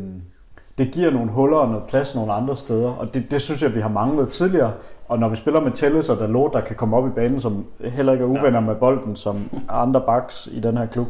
det 0.78 0.90
giver 0.92 1.10
nogle 1.10 1.30
huller 1.30 1.56
og 1.56 1.68
noget 1.68 1.82
plads 1.88 2.14
nogle 2.14 2.32
andre 2.32 2.56
steder. 2.56 2.88
Og 2.90 3.14
det, 3.14 3.30
det 3.30 3.40
synes 3.42 3.62
jeg, 3.62 3.74
vi 3.74 3.80
har 3.80 3.88
manglet 3.88 4.28
tidligere. 4.28 4.72
Og 5.08 5.18
når 5.18 5.28
vi 5.28 5.36
spiller 5.36 5.60
med 5.60 5.72
Telles 5.72 6.08
og 6.08 6.18
Dalot, 6.18 6.52
der 6.52 6.60
kan 6.60 6.76
komme 6.76 6.96
op 6.96 7.06
i 7.06 7.10
banen, 7.10 7.40
som 7.40 7.64
heller 7.80 8.12
ikke 8.12 8.22
er 8.24 8.28
uvenner 8.28 8.60
med 8.60 8.74
bolden, 8.74 9.16
som 9.16 9.50
andre 9.68 10.00
backs 10.06 10.48
i 10.52 10.60
den 10.60 10.76
her 10.76 10.86
klub, 10.86 11.06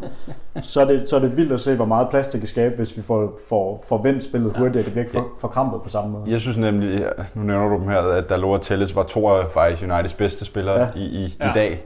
så 0.63 0.81
er, 0.81 0.85
det, 0.85 1.09
så 1.09 1.17
er 1.17 1.21
det 1.21 1.37
vildt 1.37 1.53
at 1.53 1.61
se, 1.61 1.77
hvor 1.77 1.85
meget 1.85 2.09
plads 2.11 2.29
det 2.29 2.41
kan 2.41 2.49
skabe, 2.49 2.77
hvis 2.77 2.97
vi 2.97 3.03
får, 3.03 3.39
får, 3.49 3.85
får 3.89 4.03
vendt 4.03 4.23
spillet 4.23 4.57
hurtigt, 4.59 4.77
og 4.77 4.85
det 4.85 4.93
bliver 4.93 5.05
ikke 5.05 5.13
for, 5.13 5.27
forkrampet 5.41 5.83
på 5.83 5.89
samme 5.89 6.11
måde. 6.11 6.25
Jeg 6.27 6.41
synes 6.41 6.57
nemlig, 6.57 7.07
nu 7.35 7.43
nævner 7.43 7.69
du 7.69 7.75
dem 7.75 7.89
her, 7.89 8.01
at 8.01 8.29
Dalot 8.31 8.61
Telles 8.63 8.97
var 8.97 9.03
to 9.03 9.29
af 9.29 9.45
faktisk 9.55 9.83
Uniteds 9.83 10.15
bedste 10.15 10.45
spillere 10.45 10.81
Ja. 10.81 10.87
i, 10.97 11.05
i, 11.05 11.37
Ja. 11.41 11.51
i 11.51 11.55
dag. 11.55 11.85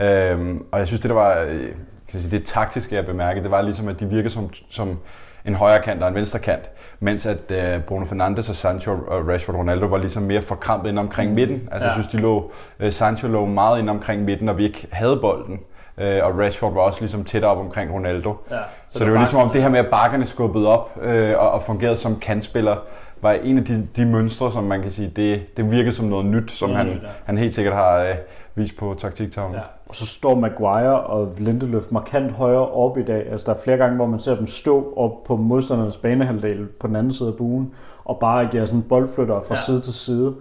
Øhm, 0.00 0.64
og 0.72 0.78
jeg 0.78 0.86
synes, 0.86 1.00
det 1.00 1.08
der 1.10 1.14
var, 1.16 1.40
øh, 1.42 1.48
kan 1.48 2.14
jeg 2.14 2.22
sige, 2.22 2.30
det 2.38 2.46
taktiske, 2.46 2.94
jeg 2.96 3.06
bemærkede, 3.06 3.42
det 3.42 3.50
var 3.50 3.62
ligesom, 3.62 3.88
at 3.88 4.00
de 4.00 4.06
virkede 4.06 4.30
som, 4.30 4.48
som 4.70 4.98
en 5.44 5.54
højre 5.54 5.82
kant 5.82 6.02
og 6.02 6.08
en 6.08 6.14
venstre 6.14 6.38
kant, 6.38 6.70
mens 7.00 7.26
at 7.26 7.50
øh, 7.50 7.80
Bruno 7.80 8.04
Fernandes 8.04 8.48
og 8.48 8.56
Sancho 8.56 8.92
og 8.92 9.28
Rashford 9.28 9.56
Ronaldo 9.56 9.86
var 9.86 9.98
ligesom 9.98 10.22
mere 10.22 10.42
forkrampet 10.42 10.88
ind 10.88 10.98
omkring 10.98 11.34
midten. 11.34 11.68
Altså 11.72 11.88
ja. 11.88 11.92
jeg 11.92 11.92
synes, 11.92 12.08
de 12.08 12.16
lå, 12.16 12.50
øh, 12.80 12.92
Sancho 12.92 13.28
lå 13.28 13.46
meget 13.46 13.78
ind 13.78 13.90
omkring 13.90 14.22
midten, 14.22 14.48
og 14.48 14.58
vi 14.58 14.64
ikke 14.64 14.86
havde 14.92 15.16
bolden. 15.16 15.60
Øh, 15.98 16.20
og 16.24 16.38
Rashford 16.38 16.74
var 16.74 16.80
også 16.80 17.00
ligesom 17.00 17.24
tættere 17.24 17.50
op 17.50 17.58
omkring 17.58 17.92
Ronaldo. 17.92 18.36
ja. 18.50 18.56
Så, 18.88 18.98
så 18.98 19.04
det 19.04 19.12
var 19.12 19.18
ligesom 19.18 19.40
om 19.40 19.50
det 19.50 19.62
her 19.62 19.68
med, 19.68 19.78
at 19.78 19.86
bakkerne 19.86 20.26
skubbede 20.26 20.68
op 20.68 20.90
øh, 21.02 21.34
og, 21.38 21.50
og 21.50 21.62
fungerede 21.62 21.96
som 21.96 22.18
kantspiller, 22.18 22.76
var 23.22 23.32
en 23.32 23.58
af 23.58 23.64
de, 23.64 23.88
de 23.96 24.06
mønstre, 24.06 24.52
som 24.52 24.64
man 24.64 24.82
kan 24.82 24.92
sige, 24.92 25.12
det, 25.16 25.56
det 25.56 25.70
virkede 25.70 25.94
som 25.94 26.06
noget 26.06 26.26
nyt, 26.26 26.50
som 26.50 26.70
Noget 26.70 26.86
han, 26.86 26.94
ja. 26.94 27.08
han 27.24 27.38
helt 27.38 27.54
sikkert 27.54 27.74
har 27.74 27.98
øh, 27.98 28.14
vist 28.54 28.76
på 28.76 28.94
taktiktavlen. 28.98 29.54
Ja. 29.54 29.60
Og 29.88 29.94
så 29.94 30.06
står 30.06 30.34
Maguire 30.34 31.00
og 31.00 31.34
Lindeløf 31.38 31.82
markant 31.90 32.30
højere 32.32 32.68
op 32.68 32.98
i 32.98 33.02
dag. 33.02 33.26
Altså 33.30 33.44
der 33.46 33.58
er 33.58 33.62
flere 33.64 33.76
gange, 33.76 33.96
hvor 33.96 34.06
man 34.06 34.20
ser 34.20 34.36
dem 34.36 34.46
stå 34.46 34.92
op 34.96 35.24
på 35.24 35.36
modstandernes 35.36 35.96
banehalvdel 35.96 36.66
på 36.66 36.86
den 36.86 36.96
anden 36.96 37.12
side 37.12 37.28
af 37.28 37.34
buen, 37.34 37.72
og 38.04 38.18
bare 38.18 38.48
giver 38.50 38.64
sådan 38.64 38.82
boldflytter 38.82 39.40
fra 39.40 39.46
Ja. 39.50 39.54
ja. 39.54 39.60
side 39.60 39.80
til 39.80 39.94
side. 39.94 40.34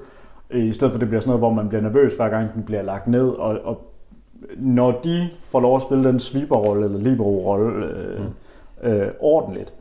I 0.51 0.73
stedet 0.73 0.91
for, 0.91 0.97
at 0.97 1.01
det 1.01 1.09
bliver 1.09 1.21
sådan 1.21 1.29
noget, 1.29 1.41
hvor 1.41 1.53
man 1.53 1.69
bliver 1.69 1.81
nervøs, 1.81 2.15
hver 2.15 2.29
gang 2.29 2.53
den 2.53 2.63
bliver 2.63 2.81
lagt 2.81 3.07
ned. 3.07 3.29
Og, 3.29 3.57
og 3.63 3.81
når 4.57 4.91
de 4.91 5.29
får 5.43 5.59
lov 5.59 5.75
at 5.75 5.81
spille 5.81 6.03
den 6.03 6.19
sweeper-rolle 6.19 6.85
eller 6.85 6.99
libero-rolle 6.99 7.85
øh, 7.85 8.19
mm. 8.19 8.89
øh, 8.89 9.11
ordentligt, 9.19 9.73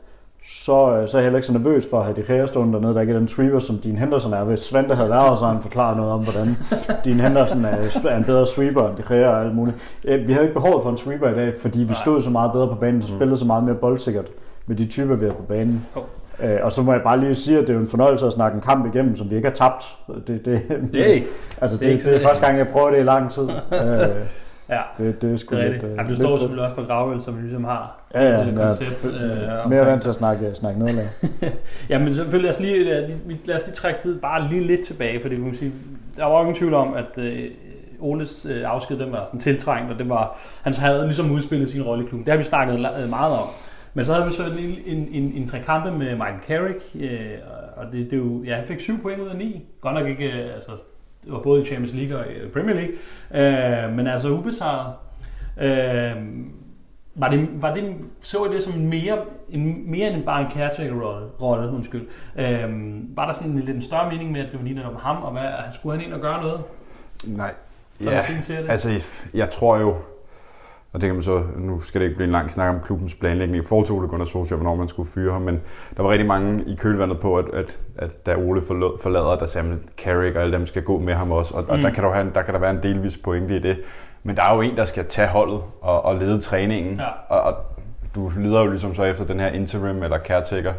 så, 0.45 0.95
øh, 0.95 1.07
så 1.07 1.17
er 1.17 1.21
jeg 1.21 1.25
heller 1.25 1.37
ikke 1.37 1.47
så 1.47 1.53
nervøs 1.53 1.87
for 1.89 1.97
at 1.99 2.03
have 2.05 2.15
de 2.15 2.23
Gea 2.33 2.45
stående 2.45 2.73
dernede, 2.73 2.93
der 2.95 3.01
ikke 3.01 3.13
er 3.13 3.17
den 3.17 3.27
sweeper, 3.27 3.59
som 3.59 3.77
Dean 3.77 3.97
Henderson 3.97 4.33
er. 4.33 4.43
Hvis 4.43 4.59
Svante 4.59 4.95
havde 4.95 5.09
været 5.09 5.39
så 5.39 5.45
han 5.47 5.59
forklaret 5.61 5.97
noget 5.97 6.11
om, 6.11 6.23
hvordan 6.23 6.57
Dean 7.05 7.19
Henderson 7.19 7.65
er, 7.65 7.99
er 8.09 8.17
en 8.17 8.23
bedre 8.23 8.45
sweeper 8.47 8.87
end 8.89 8.97
de 8.97 9.03
Gea 9.07 9.27
og 9.29 9.41
alt 9.41 9.55
muligt. 9.55 9.95
Øh, 10.05 10.27
Vi 10.27 10.33
havde 10.33 10.45
ikke 10.45 10.53
behovet 10.53 10.83
for 10.83 10.89
en 10.89 10.97
sweeper 10.97 11.29
i 11.29 11.33
dag, 11.35 11.53
fordi 11.61 11.83
vi 11.83 11.93
stod 11.93 12.21
så 12.21 12.29
meget 12.29 12.51
bedre 12.51 12.67
på 12.67 12.75
banen, 12.75 13.01
så 13.01 13.07
spillede 13.07 13.37
så 13.37 13.45
meget 13.45 13.63
mere 13.63 13.75
boldsikkert 13.75 14.29
med 14.67 14.75
de 14.75 14.85
typer, 14.85 15.15
vi 15.15 15.25
er 15.25 15.31
på 15.33 15.43
banen. 15.43 15.85
Øh, 16.43 16.57
og 16.63 16.71
så 16.71 16.81
må 16.81 16.91
jeg 16.93 17.01
bare 17.03 17.19
lige 17.19 17.35
sige, 17.35 17.57
at 17.57 17.61
det 17.61 17.69
er 17.69 17.73
jo 17.73 17.79
en 17.79 17.87
fornøjelse 17.87 18.25
at 18.25 18.33
snakke 18.33 18.55
en 18.55 18.61
kamp 18.61 18.95
igennem, 18.95 19.15
som 19.15 19.31
vi 19.31 19.35
ikke 19.35 19.47
har 19.47 19.55
tabt. 19.55 19.83
Det, 20.27 20.45
det, 20.45 20.61
Hey. 20.93 21.23
altså, 21.61 21.77
det 21.77 21.85
er 21.87 21.89
det, 21.95 21.97
det, 21.97 22.05
det 22.05 22.15
er 22.15 22.27
første 22.27 22.45
gang, 22.45 22.57
jeg 22.57 22.67
prøver 22.67 22.89
det 22.89 22.99
i 22.99 23.03
lang 23.03 23.31
tid. 23.31 23.43
øh, 23.73 24.07
Ja, 24.69 24.81
det, 24.97 25.21
det 25.21 25.31
er 25.31 25.35
sgu 25.37 25.55
det 25.55 25.63
er 25.63 25.69
lidt, 25.71 25.73
rigtigt. 25.83 25.91
øh, 25.91 25.97
Ja, 25.97 26.03
du 26.03 26.07
lidt 26.07 26.17
står 26.17 26.27
fedt. 26.27 26.39
selvfølgelig 26.39 26.65
også 26.65 26.75
for 26.75 26.87
Gravøl, 26.87 27.21
som 27.21 27.35
vi 27.37 27.41
ligesom 27.41 27.63
har. 27.63 28.00
Ja, 28.13 28.23
ja, 28.23 28.37
jeg 28.37 28.55
koncept, 28.55 29.05
øh, 29.05 29.31
er 29.31 29.67
mere 29.67 29.85
vant 29.85 30.01
til 30.01 30.09
at 30.09 30.15
snakke, 30.15 30.51
snakke 30.55 30.79
nederlag. 30.79 31.05
Ja, 31.89 31.99
men 31.99 32.13
selvfølgelig 32.13 32.43
lad 32.43 32.49
os 32.49 32.59
lige, 32.59 32.83
lad, 33.45 33.55
os 33.55 33.65
lige 33.65 33.75
trække 33.75 34.01
tid 34.01 34.19
bare 34.19 34.49
lige 34.49 34.63
lidt 34.63 34.85
tilbage, 34.85 35.21
fordi 35.21 35.35
vi 35.35 35.41
må 35.41 35.53
sige, 35.53 35.71
der 36.17 36.25
var 36.25 36.39
ingen 36.41 36.55
tvivl 36.55 36.73
om, 36.73 36.93
at 36.93 37.17
øh, 37.17 37.51
Oles 37.99 38.47
øh, 38.49 38.63
afsked, 38.65 38.99
den 38.99 39.11
var 39.11 39.25
sådan 39.25 39.39
tiltrængt, 39.39 39.91
og 39.91 39.99
det 39.99 40.09
var, 40.09 40.37
han 40.61 40.73
havde 40.73 41.05
ligesom 41.05 41.31
udspillet 41.31 41.71
sin 41.71 41.83
rolle 41.83 42.03
i 42.03 42.07
klubben. 42.07 42.25
Det 42.25 42.31
har 42.31 42.37
vi 42.37 42.43
snakket 42.43 42.73
øh, 42.73 43.09
meget 43.09 43.33
om. 43.33 43.47
Men 43.93 44.05
så 44.05 44.13
havde 44.13 44.27
vi 44.27 44.33
så 44.33 44.43
en, 44.43 44.97
en, 44.97 45.07
en, 45.11 45.31
en 45.35 45.47
trekampe 45.47 45.91
med 45.91 46.15
Michael 46.15 46.41
Carrick, 46.47 46.83
øh, 46.95 47.37
og 47.75 47.85
det, 47.91 48.05
det 48.05 48.13
er 48.13 48.17
jo, 48.17 48.43
ja, 48.43 48.55
han 48.55 48.67
fik 48.67 48.79
7 48.79 49.01
point 49.01 49.21
ud 49.21 49.27
af 49.27 49.35
9. 49.35 49.65
Godt 49.81 49.95
nok 49.95 50.07
ikke, 50.07 50.25
øh, 50.25 50.55
altså, 50.55 50.71
det 51.23 51.31
var 51.31 51.39
både 51.39 51.61
i 51.61 51.65
Champions 51.65 51.93
League 51.93 52.17
og 52.17 52.25
i 52.31 52.49
Premier 52.53 52.75
League, 52.75 52.93
øh, 53.85 53.95
men 53.95 54.07
altså 54.07 54.29
ubesejret. 54.29 54.93
Øh, 55.61 56.15
var 57.15 57.29
det, 57.29 57.49
var 57.61 57.73
det, 57.73 57.95
så 58.21 58.45
I 58.45 58.53
det 58.53 58.63
som 58.63 58.73
mere, 58.79 59.17
en, 59.49 59.91
mere 59.91 60.09
end 60.11 60.23
bare 60.23 60.41
en 60.41 60.51
caretaker-rolle, 60.51 61.27
rolle, 61.41 61.71
undskyld. 61.71 62.07
Øhm, 62.35 63.09
var 63.15 63.25
der 63.25 63.33
sådan 63.33 63.51
en 63.51 63.59
lidt 63.59 63.75
en 63.75 63.81
større 63.81 64.09
mening 64.11 64.31
med, 64.31 64.41
at 64.41 64.51
det 64.51 64.59
var 64.59 64.65
lige 64.65 64.75
netop 64.75 65.01
ham, 65.01 65.23
og 65.23 65.31
hvad, 65.31 65.43
skulle 65.73 65.97
han 65.97 66.05
ind 66.05 66.13
og 66.13 66.19
gøre 66.21 66.41
noget? 66.41 66.61
Nej, 67.25 67.53
For 68.03 68.11
ja, 68.11 68.23
det? 68.47 68.65
altså 68.69 68.89
jeg 69.33 69.49
tror 69.49 69.77
jo, 69.77 69.95
og 70.93 71.01
det 71.01 71.07
kan 71.07 71.13
man 71.15 71.23
så, 71.23 71.41
nu 71.57 71.79
skal 71.79 72.01
det 72.01 72.05
ikke 72.07 72.15
blive 72.15 72.25
en 72.25 72.31
lang 72.31 72.51
snak 72.51 72.75
om 72.75 72.81
klubbens 72.81 73.15
planlægning 73.15 73.63
i 73.63 73.67
forhold 73.67 73.85
til 73.85 73.95
Ole 73.95 74.07
Gunnar 74.07 74.25
Solskjaer, 74.25 74.59
hvornår 74.59 74.75
man 74.75 74.87
skulle 74.87 75.09
fyre 75.09 75.33
ham, 75.33 75.41
men 75.41 75.61
der 75.97 76.03
var 76.03 76.09
rigtig 76.09 76.27
mange 76.27 76.63
i 76.67 76.75
kølvandet 76.75 77.19
på, 77.19 77.37
at, 77.37 77.45
at, 77.53 77.81
at 77.97 78.25
da 78.25 78.35
Ole 78.35 78.61
forlod, 78.61 78.99
forlader, 79.01 79.37
der 79.37 79.45
sagde, 79.47 79.71
at 79.71 79.77
Carrick 80.03 80.35
og 80.35 80.41
alle 80.41 80.57
dem 80.57 80.65
skal 80.65 80.83
gå 80.83 80.99
med 80.99 81.13
ham 81.13 81.31
også, 81.31 81.53
og, 81.57 81.65
og 81.69 81.75
Mm. 81.77 81.81
der, 81.81 81.89
kan 81.89 82.03
der, 82.03 82.13
have, 82.13 82.31
der 82.35 82.41
kan 82.41 82.53
der 82.53 82.59
være 82.59 82.71
en 82.71 82.83
delvis 82.83 83.17
pointe 83.17 83.55
i 83.55 83.59
det. 83.59 83.77
Men 84.23 84.35
der 84.35 84.43
er 84.43 84.55
jo 84.55 84.61
en, 84.61 84.77
der 84.77 84.85
skal 84.85 85.05
tage 85.07 85.27
holdet 85.27 85.61
og, 85.81 86.05
og 86.05 86.15
lede 86.15 86.41
træningen, 86.41 86.95
Ja. 86.99 87.07
og, 87.35 87.41
og 87.41 87.55
du 88.15 88.31
leder 88.37 88.59
jo 88.59 88.67
ligesom 88.67 88.95
så 88.95 89.03
efter 89.03 89.25
den 89.25 89.39
her 89.39 89.47
interim 89.47 90.03
eller 90.03 90.19
caretaker 90.19 90.73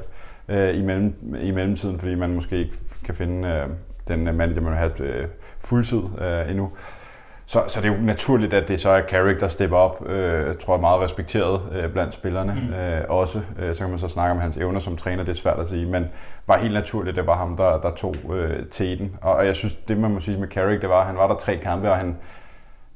øh, 0.49 0.77
i, 0.79 0.83
mellem, 0.83 1.37
i 1.41 1.51
mellemtiden, 1.51 1.99
fordi 1.99 2.15
man 2.15 2.35
måske 2.35 2.57
ikke 2.57 2.73
kan 3.05 3.15
finde 3.15 3.49
øh, 3.49 3.69
den 4.09 4.29
øh, 4.29 4.35
manager, 4.35 4.61
man 4.61 4.71
vil 4.71 4.79
have 4.79 5.01
øh, 5.01 5.27
fuldtid 5.61 6.03
øh, 6.21 6.51
endnu. 6.51 6.71
så, 7.47 7.63
så 7.67 7.81
det 7.81 7.89
er 7.91 7.93
jo 7.95 8.01
naturligt, 8.03 8.55
at 8.55 8.69
det 8.69 8.81
så 8.81 8.91
er 8.91 9.03
Carrick, 9.03 9.41
der 9.41 9.49
stepper 9.49 9.77
op. 9.77 10.07
Øh, 10.07 10.47
jeg 10.47 10.59
tror, 10.59 10.77
er 10.77 10.81
meget 10.81 11.01
respekteret 11.01 11.61
øh, 11.73 11.93
blandt 11.93 12.15
spillerne 12.15 12.59
mm. 12.69 12.75
øh, 12.75 13.05
også. 13.09 13.41
Øh, 13.59 13.75
så 13.75 13.81
kan 13.81 13.91
man 13.91 13.99
så 13.99 14.09
snakke 14.09 14.33
om 14.33 14.39
hans 14.39 14.57
evner 14.57 14.81
som 14.81 14.97
træner, 14.97 15.25
det 15.25 15.31
er 15.31 15.37
svært 15.37 15.59
at 15.59 15.69
sige. 15.69 15.87
Men 15.87 16.07
var 16.47 16.59
helt 16.59 16.75
naturligt, 16.75 17.17
det 17.17 17.27
var 17.27 17.37
ham, 17.37 17.57
der, 17.57 17.81
der 17.81 17.91
tog 17.91 18.15
øh, 18.33 18.67
teten. 18.71 19.17
Og, 19.21 19.35
og 19.35 19.47
jeg 19.47 19.57
synes, 19.57 19.75
det 19.75 19.99
man 19.99 20.11
må 20.11 20.21
sige 20.21 20.41
med 20.41 20.49
Carrick, 20.49 20.83
det 20.83 20.89
var, 20.91 21.01
at 21.01 21.07
han 21.07 21.17
var 21.17 21.29
der 21.29 21.35
tre 21.37 21.57
kampe, 21.57 21.91
og 21.91 21.97
han, 21.97 22.17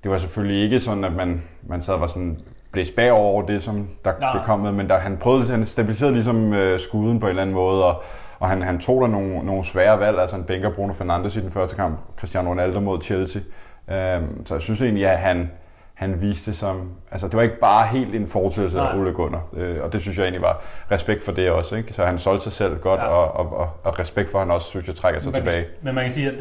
det 0.07 0.13
var 0.13 0.19
selvfølgelig 0.19 0.63
ikke 0.63 0.81
sådan, 0.81 1.05
at 1.05 1.13
man, 1.13 1.43
man 1.63 1.83
sad 1.83 1.95
og 1.95 2.01
var 2.01 2.07
sådan 2.07 2.39
blæst 2.73 2.97
bag 2.97 3.13
over 3.13 3.47
det, 3.47 3.63
som 3.63 3.89
der, 4.05 4.13
det 4.33 4.41
kom 4.45 4.61
med, 4.61 4.73
men 4.73 4.89
der, 4.89 4.99
han 4.99 5.17
prøvede, 5.17 5.47
han 5.47 5.65
stabiliserede 5.65 6.13
ligesom 6.13 6.53
øh, 6.53 6.81
skuden 6.81 7.21
på 7.21 7.27
en 7.27 7.31
eller 7.31 7.43
anden 7.43 7.55
måde, 7.55 7.85
og, 7.85 8.03
og 8.39 8.49
han, 8.49 8.63
han 8.63 8.79
tog 8.79 9.03
der 9.03 9.09
nogle, 9.09 9.45
nogle 9.45 9.65
svære 9.65 10.01
valg, 10.01 10.19
altså 10.19 10.37
han 10.37 10.45
bænker 10.45 10.71
Bruno 10.75 10.93
Fernandes 10.93 11.37
i 11.37 11.41
den 11.41 11.51
første 11.51 11.77
kamp, 11.77 11.99
Cristiano 12.19 12.51
Ronaldo 12.51 12.81
mod 12.81 13.03
Chelsea, 13.03 13.43
øhm, 13.91 14.47
så 14.47 14.55
jeg 14.55 14.63
synes 14.63 14.83
egentlig, 14.83 15.07
at 15.07 15.19
han, 15.19 15.51
han 15.97 16.21
viste 16.21 16.55
som, 16.55 16.91
altså 17.11 17.27
det 17.29 17.37
var 17.37 17.43
ikke 17.43 17.61
bare 17.61 17.87
helt 17.87 18.15
en 18.15 18.27
fortsættelse 18.27 18.81
af 18.81 18.99
Ole 18.99 19.13
Gunnar, 19.13 19.45
øh, 19.53 19.77
og 19.83 19.93
det 19.93 20.01
synes 20.01 20.17
jeg 20.17 20.25
egentlig 20.25 20.43
var 20.43 20.63
respekt 20.91 21.23
for 21.23 21.33
det 21.33 21.51
også, 21.51 21.77
ikke? 21.77 21.93
så 21.93 22.05
han 22.05 22.19
solgte 22.19 22.45
sig 22.45 22.53
selv 22.53 22.79
godt, 22.79 23.01
ja. 23.01 23.07
og, 23.07 23.47
og, 23.47 23.59
og, 23.59 23.71
og 23.85 23.99
respekt 23.99 24.31
for, 24.31 24.39
at 24.39 24.47
han 24.47 24.55
også 24.55 24.69
synes 24.69 24.87
jeg 24.87 24.95
trækker 24.95 25.21
sig 25.21 25.33
man 25.33 25.41
tilbage. 25.41 25.63
Kan, 25.63 25.71
men 25.83 25.95
man 25.95 26.05
kan 26.05 26.13
sige, 26.13 26.29
at 26.29 26.37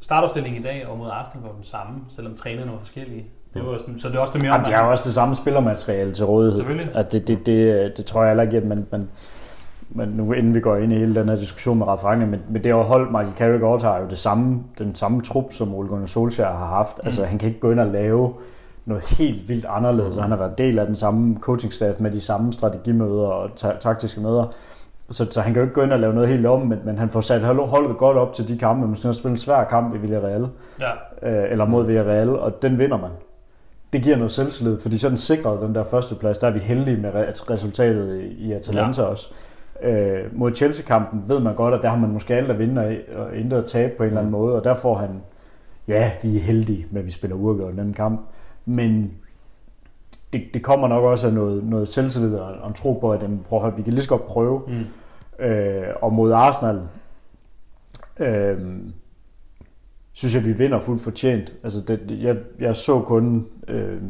startopstillingen 0.00 0.62
i 0.62 0.64
dag 0.64 0.86
og 0.88 0.98
mod 0.98 1.10
Arsenal 1.10 1.42
var 1.46 1.52
den 1.52 1.64
samme, 1.64 2.00
selvom 2.16 2.36
trænerne 2.36 2.72
var 2.72 2.78
forskellige. 2.78 3.26
Det 3.54 3.66
var 3.66 3.78
sådan, 3.78 4.00
så 4.00 4.08
det 4.08 4.16
er 4.16 4.20
også 4.20 4.32
det 4.32 4.42
mere... 4.42 4.52
Jamen, 4.52 4.66
de 4.66 4.72
har 4.72 4.84
jo 4.84 4.90
også 4.90 5.04
det 5.04 5.14
samme 5.14 5.34
spillermateriale 5.34 6.12
til 6.12 6.24
rådighed. 6.24 6.58
Selvfølgelig. 6.58 6.94
At 6.94 7.12
det, 7.12 7.28
det, 7.28 7.46
det, 7.46 7.96
det, 7.96 8.04
tror 8.04 8.22
jeg 8.22 8.30
heller 8.30 8.42
ikke, 8.42 8.56
at 8.56 8.64
man, 8.64 8.86
man, 8.92 9.08
men 9.88 10.08
nu 10.08 10.32
inden 10.32 10.54
vi 10.54 10.60
går 10.60 10.76
ind 10.76 10.92
i 10.92 10.98
hele 10.98 11.14
den 11.14 11.28
her 11.28 11.36
diskussion 11.36 11.78
med 11.78 11.86
Rafa 11.86 12.14
men, 12.14 12.42
men 12.48 12.64
det 12.64 12.72
har 12.72 12.82
holdt 12.82 13.10
Michael 13.10 13.36
Carrick 13.36 13.62
overtager 13.62 13.98
jo 13.98 14.06
det 14.10 14.18
samme, 14.18 14.62
den 14.78 14.94
samme 14.94 15.22
trup, 15.22 15.52
som 15.52 15.74
Ole 15.74 15.88
Gunnar 15.88 16.06
Solskjaer 16.06 16.56
har 16.56 16.66
haft. 16.66 16.98
Mm. 17.02 17.06
Altså 17.06 17.24
han 17.24 17.38
kan 17.38 17.48
ikke 17.48 17.60
gå 17.60 17.70
ind 17.70 17.80
og 17.80 17.86
lave 17.86 18.34
noget 18.86 19.04
helt 19.18 19.48
vildt 19.48 19.66
anderledes, 19.68 20.16
mm. 20.16 20.22
han 20.22 20.30
har 20.30 20.38
været 20.38 20.58
del 20.58 20.78
af 20.78 20.86
den 20.86 20.96
samme 20.96 21.36
coaching-staff 21.40 22.00
med 22.00 22.10
de 22.10 22.20
samme 22.20 22.52
strategimøder 22.52 23.26
og 23.26 23.50
ta- 23.56 23.76
taktiske 23.80 24.20
møder. 24.20 24.54
Så, 25.10 25.26
så 25.30 25.40
han 25.40 25.52
kan 25.52 25.60
jo 25.60 25.64
ikke 25.64 25.74
gå 25.74 25.82
ind 25.82 25.92
og 25.92 25.98
lave 25.98 26.14
noget 26.14 26.28
helt 26.28 26.46
om, 26.46 26.60
men, 26.60 26.78
men 26.84 26.98
han 26.98 27.10
får 27.10 27.20
sat 27.20 27.42
holdet 27.42 27.98
godt 27.98 28.16
op 28.16 28.32
til 28.32 28.48
de 28.48 28.58
kampe. 28.58 28.86
Man 28.86 28.96
skal 28.96 29.14
spille 29.14 29.32
en 29.32 29.38
svær 29.38 29.64
kamp 29.64 29.94
i 29.94 29.98
Villarreal, 29.98 30.48
ja. 30.80 30.90
øh, 31.22 31.52
eller 31.52 31.64
mod 31.64 31.86
Villarreal, 31.86 32.30
og 32.30 32.62
den 32.62 32.78
vinder 32.78 32.96
man 32.96 33.10
det 33.92 34.02
giver 34.02 34.16
noget 34.16 34.30
selvtillid, 34.30 34.78
fordi 34.78 34.98
så 34.98 35.08
den 35.08 35.16
sikrede 35.16 35.60
den 35.60 35.74
der 35.74 35.84
første 35.84 36.14
plads. 36.14 36.38
Der 36.38 36.46
er 36.46 36.50
vi 36.50 36.58
heldige 36.58 36.96
med 36.96 37.10
resultatet 37.50 38.20
i 38.38 38.52
Atalanta 38.52 39.02
ja. 39.02 39.08
også. 39.08 39.30
Øh, 39.82 40.24
mod 40.32 40.54
Chelsea-kampen 40.54 41.28
ved 41.28 41.40
man 41.40 41.54
godt, 41.54 41.74
at 41.74 41.82
der 41.82 41.88
har 41.88 41.96
man 41.96 42.10
måske 42.10 42.34
alt 42.34 42.50
at 42.50 42.58
vinde 42.58 42.98
og 43.16 43.36
intet 43.36 43.58
at 43.58 43.66
tabe 43.66 43.92
på 43.96 44.02
en 44.02 44.06
eller 44.06 44.20
anden 44.20 44.32
måde, 44.32 44.56
og 44.56 44.64
der 44.64 44.74
får 44.74 44.94
han, 44.94 45.10
ja, 45.88 46.10
vi 46.22 46.36
er 46.36 46.40
heldige 46.40 46.86
at 46.96 47.06
vi 47.06 47.10
spiller 47.10 47.36
uafgjort 47.36 47.74
den 47.74 47.92
kamp, 47.92 48.20
men 48.66 49.12
det, 50.32 50.42
det 50.54 50.62
kommer 50.62 50.88
nok 50.88 51.04
også 51.04 51.26
af 51.26 51.32
noget, 51.32 51.64
noget 51.64 51.88
selvtillid 51.88 52.34
og 52.34 52.68
en 52.68 52.74
tro 52.74 52.92
på, 52.92 53.12
at 53.12 53.20
den, 53.20 53.40
prøver, 53.48 53.70
vi 53.70 53.82
kan 53.82 53.92
lige 53.92 54.02
så 54.02 54.08
godt 54.08 54.26
prøve. 54.26 54.62
Mm. 54.68 55.44
Øh, 55.44 55.86
og 56.02 56.12
mod 56.12 56.32
Arsenal, 56.32 56.80
øh, 58.20 58.58
synes 60.12 60.34
jeg, 60.34 60.44
vi 60.44 60.52
vinder 60.52 60.78
fuldt 60.78 61.02
fortjent. 61.02 61.54
Altså 61.62 61.80
det, 61.80 62.18
jeg, 62.22 62.36
jeg 62.60 62.76
så 62.76 63.00
kun 63.00 63.46
øh, 63.68 64.02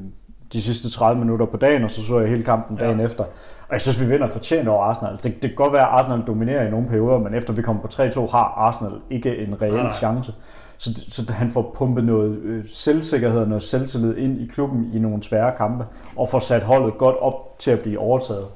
de 0.52 0.62
sidste 0.62 0.90
30 0.90 1.20
minutter 1.20 1.46
på 1.46 1.56
dagen, 1.56 1.82
og 1.82 1.90
så 1.90 2.02
så 2.02 2.20
jeg 2.20 2.28
hele 2.28 2.42
kampen 2.42 2.76
dagen 2.76 2.98
ja. 2.98 3.04
efter. 3.04 3.24
Og 3.68 3.72
jeg 3.72 3.80
synes, 3.80 4.00
vi 4.00 4.06
vinder 4.06 4.28
fortjent 4.28 4.68
over 4.68 4.84
Arsenal. 4.84 5.16
Det, 5.16 5.24
det 5.24 5.40
kan 5.40 5.54
godt 5.54 5.72
være, 5.72 5.82
at 5.82 5.88
Arsenal 5.88 6.26
dominerer 6.26 6.66
i 6.66 6.70
nogle 6.70 6.88
perioder, 6.88 7.18
men 7.18 7.34
efter 7.34 7.52
vi 7.52 7.62
kommer 7.62 7.82
på 7.82 7.88
3-2, 7.92 8.30
har 8.30 8.54
Arsenal 8.56 8.92
ikke 9.10 9.36
en 9.36 9.62
reel 9.62 9.74
ja. 9.74 9.92
chance. 9.92 10.32
Så, 10.78 11.04
så 11.08 11.32
han 11.32 11.50
får 11.50 11.72
pumpet 11.74 12.04
noget 12.04 12.38
øh, 12.38 12.64
selvsikkerhed 12.66 13.40
og 13.40 13.48
noget 13.48 13.62
selvtillid 13.62 14.16
ind 14.16 14.40
i 14.40 14.46
klubben 14.46 14.90
i 14.94 14.98
nogle 14.98 15.22
svære 15.22 15.56
kampe, 15.56 15.84
og 16.16 16.28
får 16.28 16.38
sat 16.38 16.62
holdet 16.62 16.98
godt 16.98 17.16
op 17.16 17.58
til 17.58 17.70
at 17.70 17.78
blive 17.78 17.98
overtaget. 17.98 18.46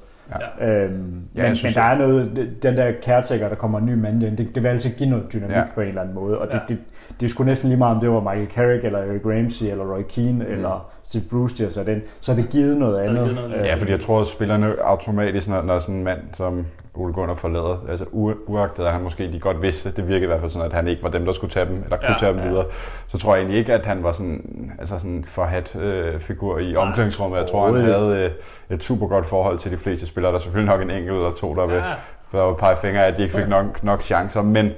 Ja. 0.60 0.66
Øhm, 0.66 1.22
ja, 1.36 1.42
men, 1.42 1.56
synes, 1.56 1.76
men 1.76 1.84
der 1.84 1.90
er 1.90 1.98
noget, 1.98 2.48
den 2.62 2.76
der 2.76 2.92
caretaker, 3.02 3.48
der 3.48 3.54
kommer 3.56 3.78
en 3.78 3.86
ny 3.86 3.94
mand 3.94 4.22
ind, 4.22 4.36
det, 4.36 4.54
det 4.54 4.62
vil 4.62 4.68
altid 4.68 4.90
give 4.90 5.08
noget 5.08 5.32
dynamik 5.32 5.56
ja. 5.56 5.62
på 5.74 5.80
en 5.80 5.88
eller 5.88 6.00
anden 6.00 6.14
måde. 6.14 6.38
Og 6.38 6.46
det, 6.46 6.54
ja. 6.54 6.58
det, 6.68 6.68
det, 6.68 7.20
det 7.20 7.26
er 7.26 7.30
sgu 7.30 7.44
næsten 7.44 7.68
lige 7.68 7.78
meget, 7.78 7.94
om 7.94 8.00
det 8.00 8.10
var 8.10 8.20
Michael 8.20 8.48
Carrick, 8.48 8.84
eller 8.84 8.98
Eric 8.98 9.20
Ramsey, 9.24 9.66
eller 9.66 9.94
Roy 9.94 10.02
Keane, 10.08 10.44
mm. 10.44 10.52
eller 10.52 10.92
Steve 11.02 11.24
Bruce, 11.30 11.56
de 11.56 11.62
har 11.62 11.70
sat 11.70 11.88
ind. 11.88 12.02
Så 12.20 12.34
det 12.34 12.48
givet 12.48 12.78
noget 12.78 12.98
andet. 12.98 13.24
Givet 13.24 13.34
noget, 13.34 13.66
ja, 13.66 13.74
fordi 13.74 13.90
jeg 13.90 14.00
tror, 14.00 14.20
at 14.20 14.26
spillerne 14.26 14.74
automatisk, 14.82 15.48
når, 15.48 15.62
når 15.62 15.78
sådan 15.78 15.94
en 15.94 16.04
mand 16.04 16.20
som 16.32 16.66
Ole 16.94 17.12
Gunnar 17.12 17.34
forlader. 17.34 17.84
Altså 17.88 18.04
uagtet 18.46 18.84
at 18.84 18.92
han 18.92 19.02
måske 19.02 19.32
de 19.32 19.40
godt 19.40 19.62
vidste, 19.62 19.90
det 19.90 20.08
virkede 20.08 20.24
i 20.24 20.26
hvert 20.26 20.40
fald 20.40 20.50
sådan, 20.50 20.66
at 20.66 20.72
han 20.72 20.88
ikke 20.88 21.02
var 21.02 21.08
dem, 21.08 21.24
der 21.24 21.32
skulle 21.32 21.50
tage 21.50 21.66
dem, 21.66 21.74
eller 21.84 21.96
kunne 21.96 22.10
ja, 22.10 22.16
tage 22.18 22.32
dem 22.32 22.40
ja. 22.40 22.48
videre. 22.48 22.64
Så 23.06 23.18
tror 23.18 23.34
jeg 23.34 23.40
egentlig 23.40 23.58
ikke, 23.58 23.74
at 23.74 23.86
han 23.86 24.02
var 24.02 24.12
sådan, 24.12 24.72
altså 24.78 24.98
sådan 24.98 25.10
en 25.10 25.24
forhat 25.24 25.76
øh, 25.76 26.20
figur 26.20 26.58
i 26.58 26.76
omklædningsrummet. 26.76 27.38
Jeg 27.38 27.46
tror, 27.46 27.72
han 27.72 27.84
havde 27.84 28.32
øh, 28.70 28.76
et 28.76 28.84
super 28.84 29.06
godt 29.06 29.26
forhold 29.26 29.58
til 29.58 29.70
de 29.70 29.76
fleste 29.76 30.06
spillere. 30.06 30.19
Der 30.28 30.34
er 30.34 30.38
selvfølgelig 30.38 30.72
nok 30.72 30.82
en 30.82 30.90
enkelt 30.90 31.16
eller 31.16 31.32
to, 31.32 31.54
der 31.54 31.66
vil, 31.66 31.76
ja. 31.76 32.38
der 32.38 32.46
vil 32.46 32.56
pege 32.58 32.76
fingre 32.76 33.04
af, 33.04 33.08
at 33.08 33.16
de 33.16 33.22
ikke 33.22 33.36
fik 33.36 33.48
nok, 33.48 33.84
nok 33.84 34.02
chancer. 34.02 34.42
Men, 34.42 34.70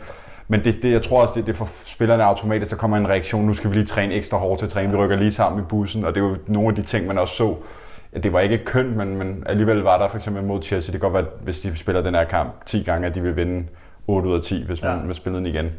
men 0.48 0.64
det, 0.64 0.82
det, 0.82 0.92
jeg 0.92 1.02
tror 1.02 1.22
også, 1.22 1.34
det, 1.36 1.46
det 1.46 1.56
for 1.56 1.68
spillerne 1.84 2.24
automatisk, 2.24 2.70
så 2.70 2.76
kommer 2.76 2.96
en 2.96 3.08
reaktion, 3.08 3.44
nu 3.44 3.54
skal 3.54 3.70
vi 3.70 3.74
lige 3.74 3.86
træne 3.86 4.14
ekstra 4.14 4.38
hårdt 4.38 4.60
til 4.60 4.68
træne, 4.68 4.90
vi 4.90 4.96
rykker 4.96 5.16
lige 5.16 5.32
sammen 5.32 5.62
i 5.62 5.64
bussen, 5.68 6.04
og 6.04 6.14
det 6.14 6.20
er 6.20 6.24
jo 6.24 6.36
nogle 6.46 6.68
af 6.68 6.74
de 6.74 6.82
ting, 6.82 7.06
man 7.06 7.18
også 7.18 7.34
så 7.34 7.54
det 8.22 8.32
var 8.32 8.40
ikke 8.40 8.58
kønt, 8.58 8.96
men, 8.96 9.16
men 9.16 9.42
alligevel 9.46 9.78
var 9.78 9.98
der 9.98 10.08
for 10.08 10.16
eksempel 10.16 10.42
mod 10.42 10.62
Chelsea. 10.62 10.92
Det 10.92 11.00
kan 11.00 11.10
godt 11.10 11.24
være, 11.24 11.32
hvis 11.42 11.60
de 11.60 11.76
spiller 11.76 12.02
den 12.02 12.14
her 12.14 12.24
kamp 12.24 12.66
10 12.66 12.82
gange, 12.82 13.06
at 13.06 13.14
de 13.14 13.20
vil 13.20 13.36
vinde 13.36 13.66
8 14.06 14.28
ud 14.28 14.34
af 14.34 14.42
10, 14.42 14.64
hvis 14.66 14.82
man 14.82 14.98
ja. 14.98 15.06
vil 15.06 15.14
spille 15.14 15.38
den 15.38 15.46
igen. 15.46 15.70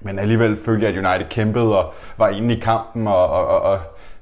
Men 0.00 0.18
alligevel 0.18 0.56
følte 0.56 0.86
jeg, 0.86 0.96
at 0.96 1.06
United 1.06 1.28
kæmpede 1.30 1.78
og 1.78 1.92
var 2.16 2.28
inde 2.28 2.56
i 2.56 2.60
kampen, 2.60 3.06
og, 3.06 3.28
og, 3.28 3.46
og, 3.46 3.60
og 3.60 3.78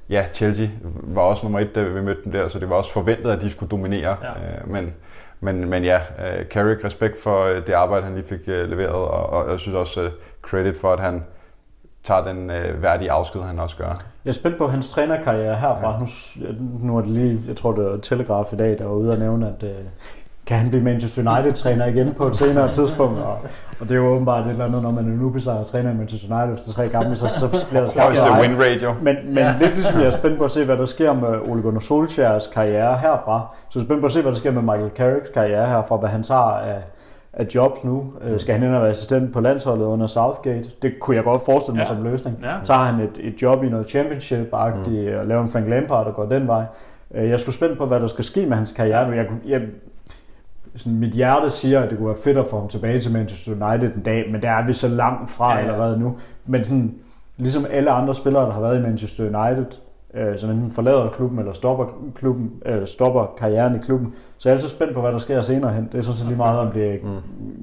ja, 0.09 0.25
Chelsea 0.33 0.67
var 1.03 1.21
også 1.21 1.45
nummer 1.45 1.59
et, 1.59 1.75
da 1.75 1.83
vi 1.83 2.01
mødte 2.01 2.23
dem 2.23 2.31
der, 2.31 2.47
så 2.47 2.59
det 2.59 2.69
var 2.69 2.75
også 2.75 2.93
forventet, 2.93 3.31
at 3.31 3.41
de 3.41 3.51
skulle 3.51 3.69
dominere. 3.69 4.17
Ja. 4.23 4.29
Øh, 4.29 4.71
men, 4.71 4.93
men, 5.39 5.69
men 5.69 5.83
ja, 5.83 5.97
uh, 5.97 6.45
Carrick, 6.45 6.85
respekt 6.85 7.23
for 7.23 7.45
uh, 7.45 7.55
det 7.67 7.73
arbejde, 7.73 8.05
han 8.05 8.15
lige 8.15 8.25
fik 8.25 8.47
leveret, 8.47 8.89
og, 8.89 9.29
og 9.29 9.51
jeg 9.51 9.59
synes 9.59 9.75
også 9.75 10.09
credit 10.41 10.77
for, 10.77 10.93
at 10.93 10.99
han 10.99 11.23
tager 12.03 12.23
den 12.23 12.49
uh, 12.49 12.83
værdige 12.83 13.11
afsked, 13.11 13.41
han 13.41 13.59
også 13.59 13.77
gør. 13.77 13.87
Jeg 14.25 14.31
er 14.31 14.33
spændt 14.33 14.57
på 14.57 14.67
hans 14.67 14.91
trænerkarriere 14.91 15.55
herfra. 15.55 15.91
Ja. 15.91 15.99
Nu, 15.99 16.07
nu 16.87 16.97
er 16.97 17.01
det 17.01 17.09
lige, 17.09 17.39
jeg 17.47 17.55
tror 17.55 17.71
det 17.71 17.85
var 17.85 17.97
Telegraf 17.97 18.53
i 18.53 18.55
dag, 18.55 18.77
der 18.77 18.83
var 18.83 18.93
ude 18.93 19.11
og 19.11 19.17
nævne, 19.19 19.47
at 19.47 19.63
uh, 19.63 19.69
kan 20.49 20.57
han 20.57 20.69
blive 20.69 20.83
Manchester 20.83 21.31
United-træner 21.31 21.85
igen 21.85 22.13
på 22.13 22.27
et 22.27 22.35
senere 22.35 22.71
tidspunkt. 22.71 23.19
Og, 23.19 23.37
og 23.79 23.89
det 23.89 23.91
er 23.91 23.95
jo 23.95 24.07
åbenbart 24.07 24.45
et 24.45 24.51
eller 24.51 24.65
andet, 24.65 24.83
når 24.83 24.91
man 24.91 25.05
er 25.07 25.17
nu 25.17 25.29
besejret 25.29 25.65
træner 25.65 25.91
i 25.91 25.93
Manchester 25.93 26.35
United 26.35 26.57
efter 26.57 26.71
tre 26.71 26.89
kampe, 26.89 27.15
så, 27.15 27.27
så 27.27 27.65
bliver 27.69 27.81
der 27.81 27.89
skabt 27.89 28.15
det 28.15 28.41
win 28.41 28.59
rate, 28.59 28.83
jo. 28.83 28.93
Men, 29.01 29.15
men 29.25 29.37
ja. 29.37 29.55
lidt 29.59 29.73
ligesom 29.73 29.99
jeg 29.99 30.07
er 30.07 30.11
spændt 30.11 30.37
på 30.37 30.43
at 30.43 30.51
se, 30.51 30.65
hvad 30.65 30.77
der 30.77 30.85
sker 30.85 31.13
med 31.13 31.49
Ole 31.49 31.61
Gunnar 31.61 31.79
Solskjaers 31.79 32.47
karriere 32.47 32.97
herfra. 32.97 33.55
Så 33.69 33.79
jeg 33.79 33.83
er 33.83 33.85
spændt 33.85 34.01
på 34.01 34.05
at 34.05 34.11
se, 34.11 34.21
hvad 34.21 34.31
der 34.31 34.37
sker 34.37 34.51
med 34.51 34.61
Michael 34.61 34.91
Carricks 34.95 35.29
karriere 35.33 35.67
herfra, 35.67 35.95
hvad 35.97 36.09
han 36.09 36.23
tager 36.23 36.41
af, 36.41 36.81
af 37.33 37.45
jobs 37.55 37.83
nu. 37.83 38.13
Mm. 38.31 38.39
Skal 38.39 38.55
han 38.55 38.63
ind 38.63 38.75
og 38.75 38.81
være 38.81 38.89
assistent 38.89 39.33
på 39.33 39.41
landsholdet 39.41 39.85
under 39.85 40.07
Southgate? 40.07 40.69
Det 40.81 40.99
kunne 40.99 41.15
jeg 41.15 41.23
godt 41.23 41.41
forestille 41.45 41.75
mig 41.75 41.83
ja. 41.83 41.93
som 41.93 42.03
løsning. 42.03 42.37
Ja. 42.43 42.53
Tager 42.63 42.79
han 42.79 42.99
et, 42.99 43.19
et 43.19 43.41
job 43.41 43.63
i 43.63 43.69
noget 43.69 43.85
championship-agtigt 43.85 45.11
mm. 45.11 45.19
og 45.19 45.25
laver 45.25 45.43
en 45.43 45.49
Frank 45.49 45.67
Lampard 45.67 46.05
og 46.05 46.15
går 46.15 46.25
den 46.25 46.47
vej? 46.47 46.63
Øh, 47.15 47.29
jeg 47.29 47.39
skulle 47.39 47.55
spændt 47.55 47.77
på, 47.77 47.85
hvad 47.85 47.99
der 47.99 48.07
skal 48.07 48.23
ske 48.23 48.45
med 48.45 48.57
hans 48.57 48.71
karriere 48.71 49.07
nu. 49.07 49.13
Jeg, 49.15 49.25
jeg, 49.47 49.61
sådan 50.75 50.99
mit 50.99 51.11
hjerte 51.11 51.49
siger, 51.49 51.79
at 51.79 51.89
det 51.89 51.97
kunne 51.97 52.07
være 52.07 52.17
fedt 52.23 52.37
at 52.37 52.45
få 52.49 52.59
ham 52.59 52.67
tilbage 52.67 52.99
til 53.01 53.11
Manchester 53.13 53.51
United 53.51 53.95
en 53.95 54.01
dag, 54.01 54.31
men 54.31 54.41
der 54.41 54.51
er 54.51 54.65
vi 54.65 54.73
så 54.73 54.87
langt 54.87 55.31
fra 55.31 55.53
ja, 55.53 55.59
allerede 55.59 55.99
nu. 55.99 56.17
Men 56.45 56.63
sådan, 56.63 56.95
ligesom 57.37 57.65
alle 57.69 57.91
andre 57.91 58.15
spillere, 58.15 58.43
der 58.43 58.51
har 58.51 58.61
været 58.61 58.79
i 58.79 58.81
Manchester 58.81 59.23
United, 59.23 59.65
øh, 60.13 60.37
som 60.37 60.49
enten 60.49 60.71
forlader 60.71 61.09
klubben 61.09 61.39
eller 61.39 61.53
stopper, 61.53 61.85
klubben, 62.15 62.51
øh, 62.65 62.87
stopper 62.87 63.33
karrieren 63.37 63.75
i 63.75 63.79
klubben. 63.79 64.13
Så 64.37 64.49
jeg 64.49 64.53
er 64.53 64.57
altid 64.57 64.69
spændt 64.69 64.93
på, 64.93 65.01
hvad 65.01 65.11
der 65.11 65.17
sker 65.17 65.41
senere 65.41 65.73
hen. 65.73 65.89
Det 65.91 65.97
er 65.97 66.01
så, 66.01 66.17
så 66.17 66.25
lige 66.25 66.37
meget 66.37 66.59
om 66.59 66.71
det... 66.71 67.03
Mm. 67.03 67.09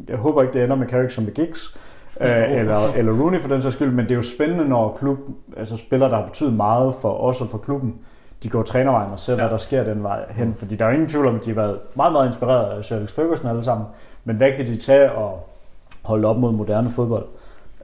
Jeg 0.08 0.16
håber 0.16 0.42
ikke, 0.42 0.54
det 0.54 0.64
ender 0.64 0.76
med 0.76 0.86
Carrick 0.86 1.10
som 1.10 1.24
med 1.24 1.32
Giggs, 1.32 1.76
øh, 2.20 2.58
eller, 2.58 2.78
eller 2.96 3.12
Rooney 3.12 3.40
for 3.40 3.48
den 3.48 3.62
sags 3.62 3.74
skyld, 3.74 3.92
men 3.92 4.04
det 4.04 4.10
er 4.10 4.16
jo 4.16 4.22
spændende, 4.22 4.68
når 4.68 4.96
klub, 5.00 5.18
altså 5.56 5.76
spillere, 5.76 6.10
der 6.10 6.16
har 6.16 6.26
betydet 6.26 6.52
meget 6.52 6.94
for 6.94 7.10
os 7.10 7.40
og 7.40 7.48
for 7.48 7.58
klubben, 7.58 7.94
de 8.42 8.48
går 8.48 8.62
trænervejen 8.62 9.12
og 9.12 9.20
ser, 9.20 9.32
ja. 9.32 9.40
hvad 9.40 9.50
der 9.50 9.56
sker 9.56 9.84
den 9.84 10.02
vej 10.02 10.24
hen. 10.30 10.54
Fordi 10.54 10.76
der 10.76 10.84
er 10.84 10.90
ingen 10.90 11.08
tvivl 11.08 11.26
om, 11.26 11.36
at 11.36 11.44
de 11.44 11.50
har 11.50 11.54
været 11.54 11.78
meget, 11.94 12.12
meget 12.12 12.26
inspireret 12.26 12.78
af 12.78 12.84
Sir 12.84 12.96
Alex 12.96 13.12
Ferguson 13.12 13.50
alle 13.50 13.64
sammen. 13.64 13.86
Men 14.24 14.36
hvad 14.36 14.52
kan 14.56 14.66
de 14.66 14.74
tage 14.76 15.12
og 15.12 15.48
holde 16.04 16.28
op 16.28 16.36
mod 16.36 16.52
moderne 16.52 16.90
fodbold? 16.90 17.26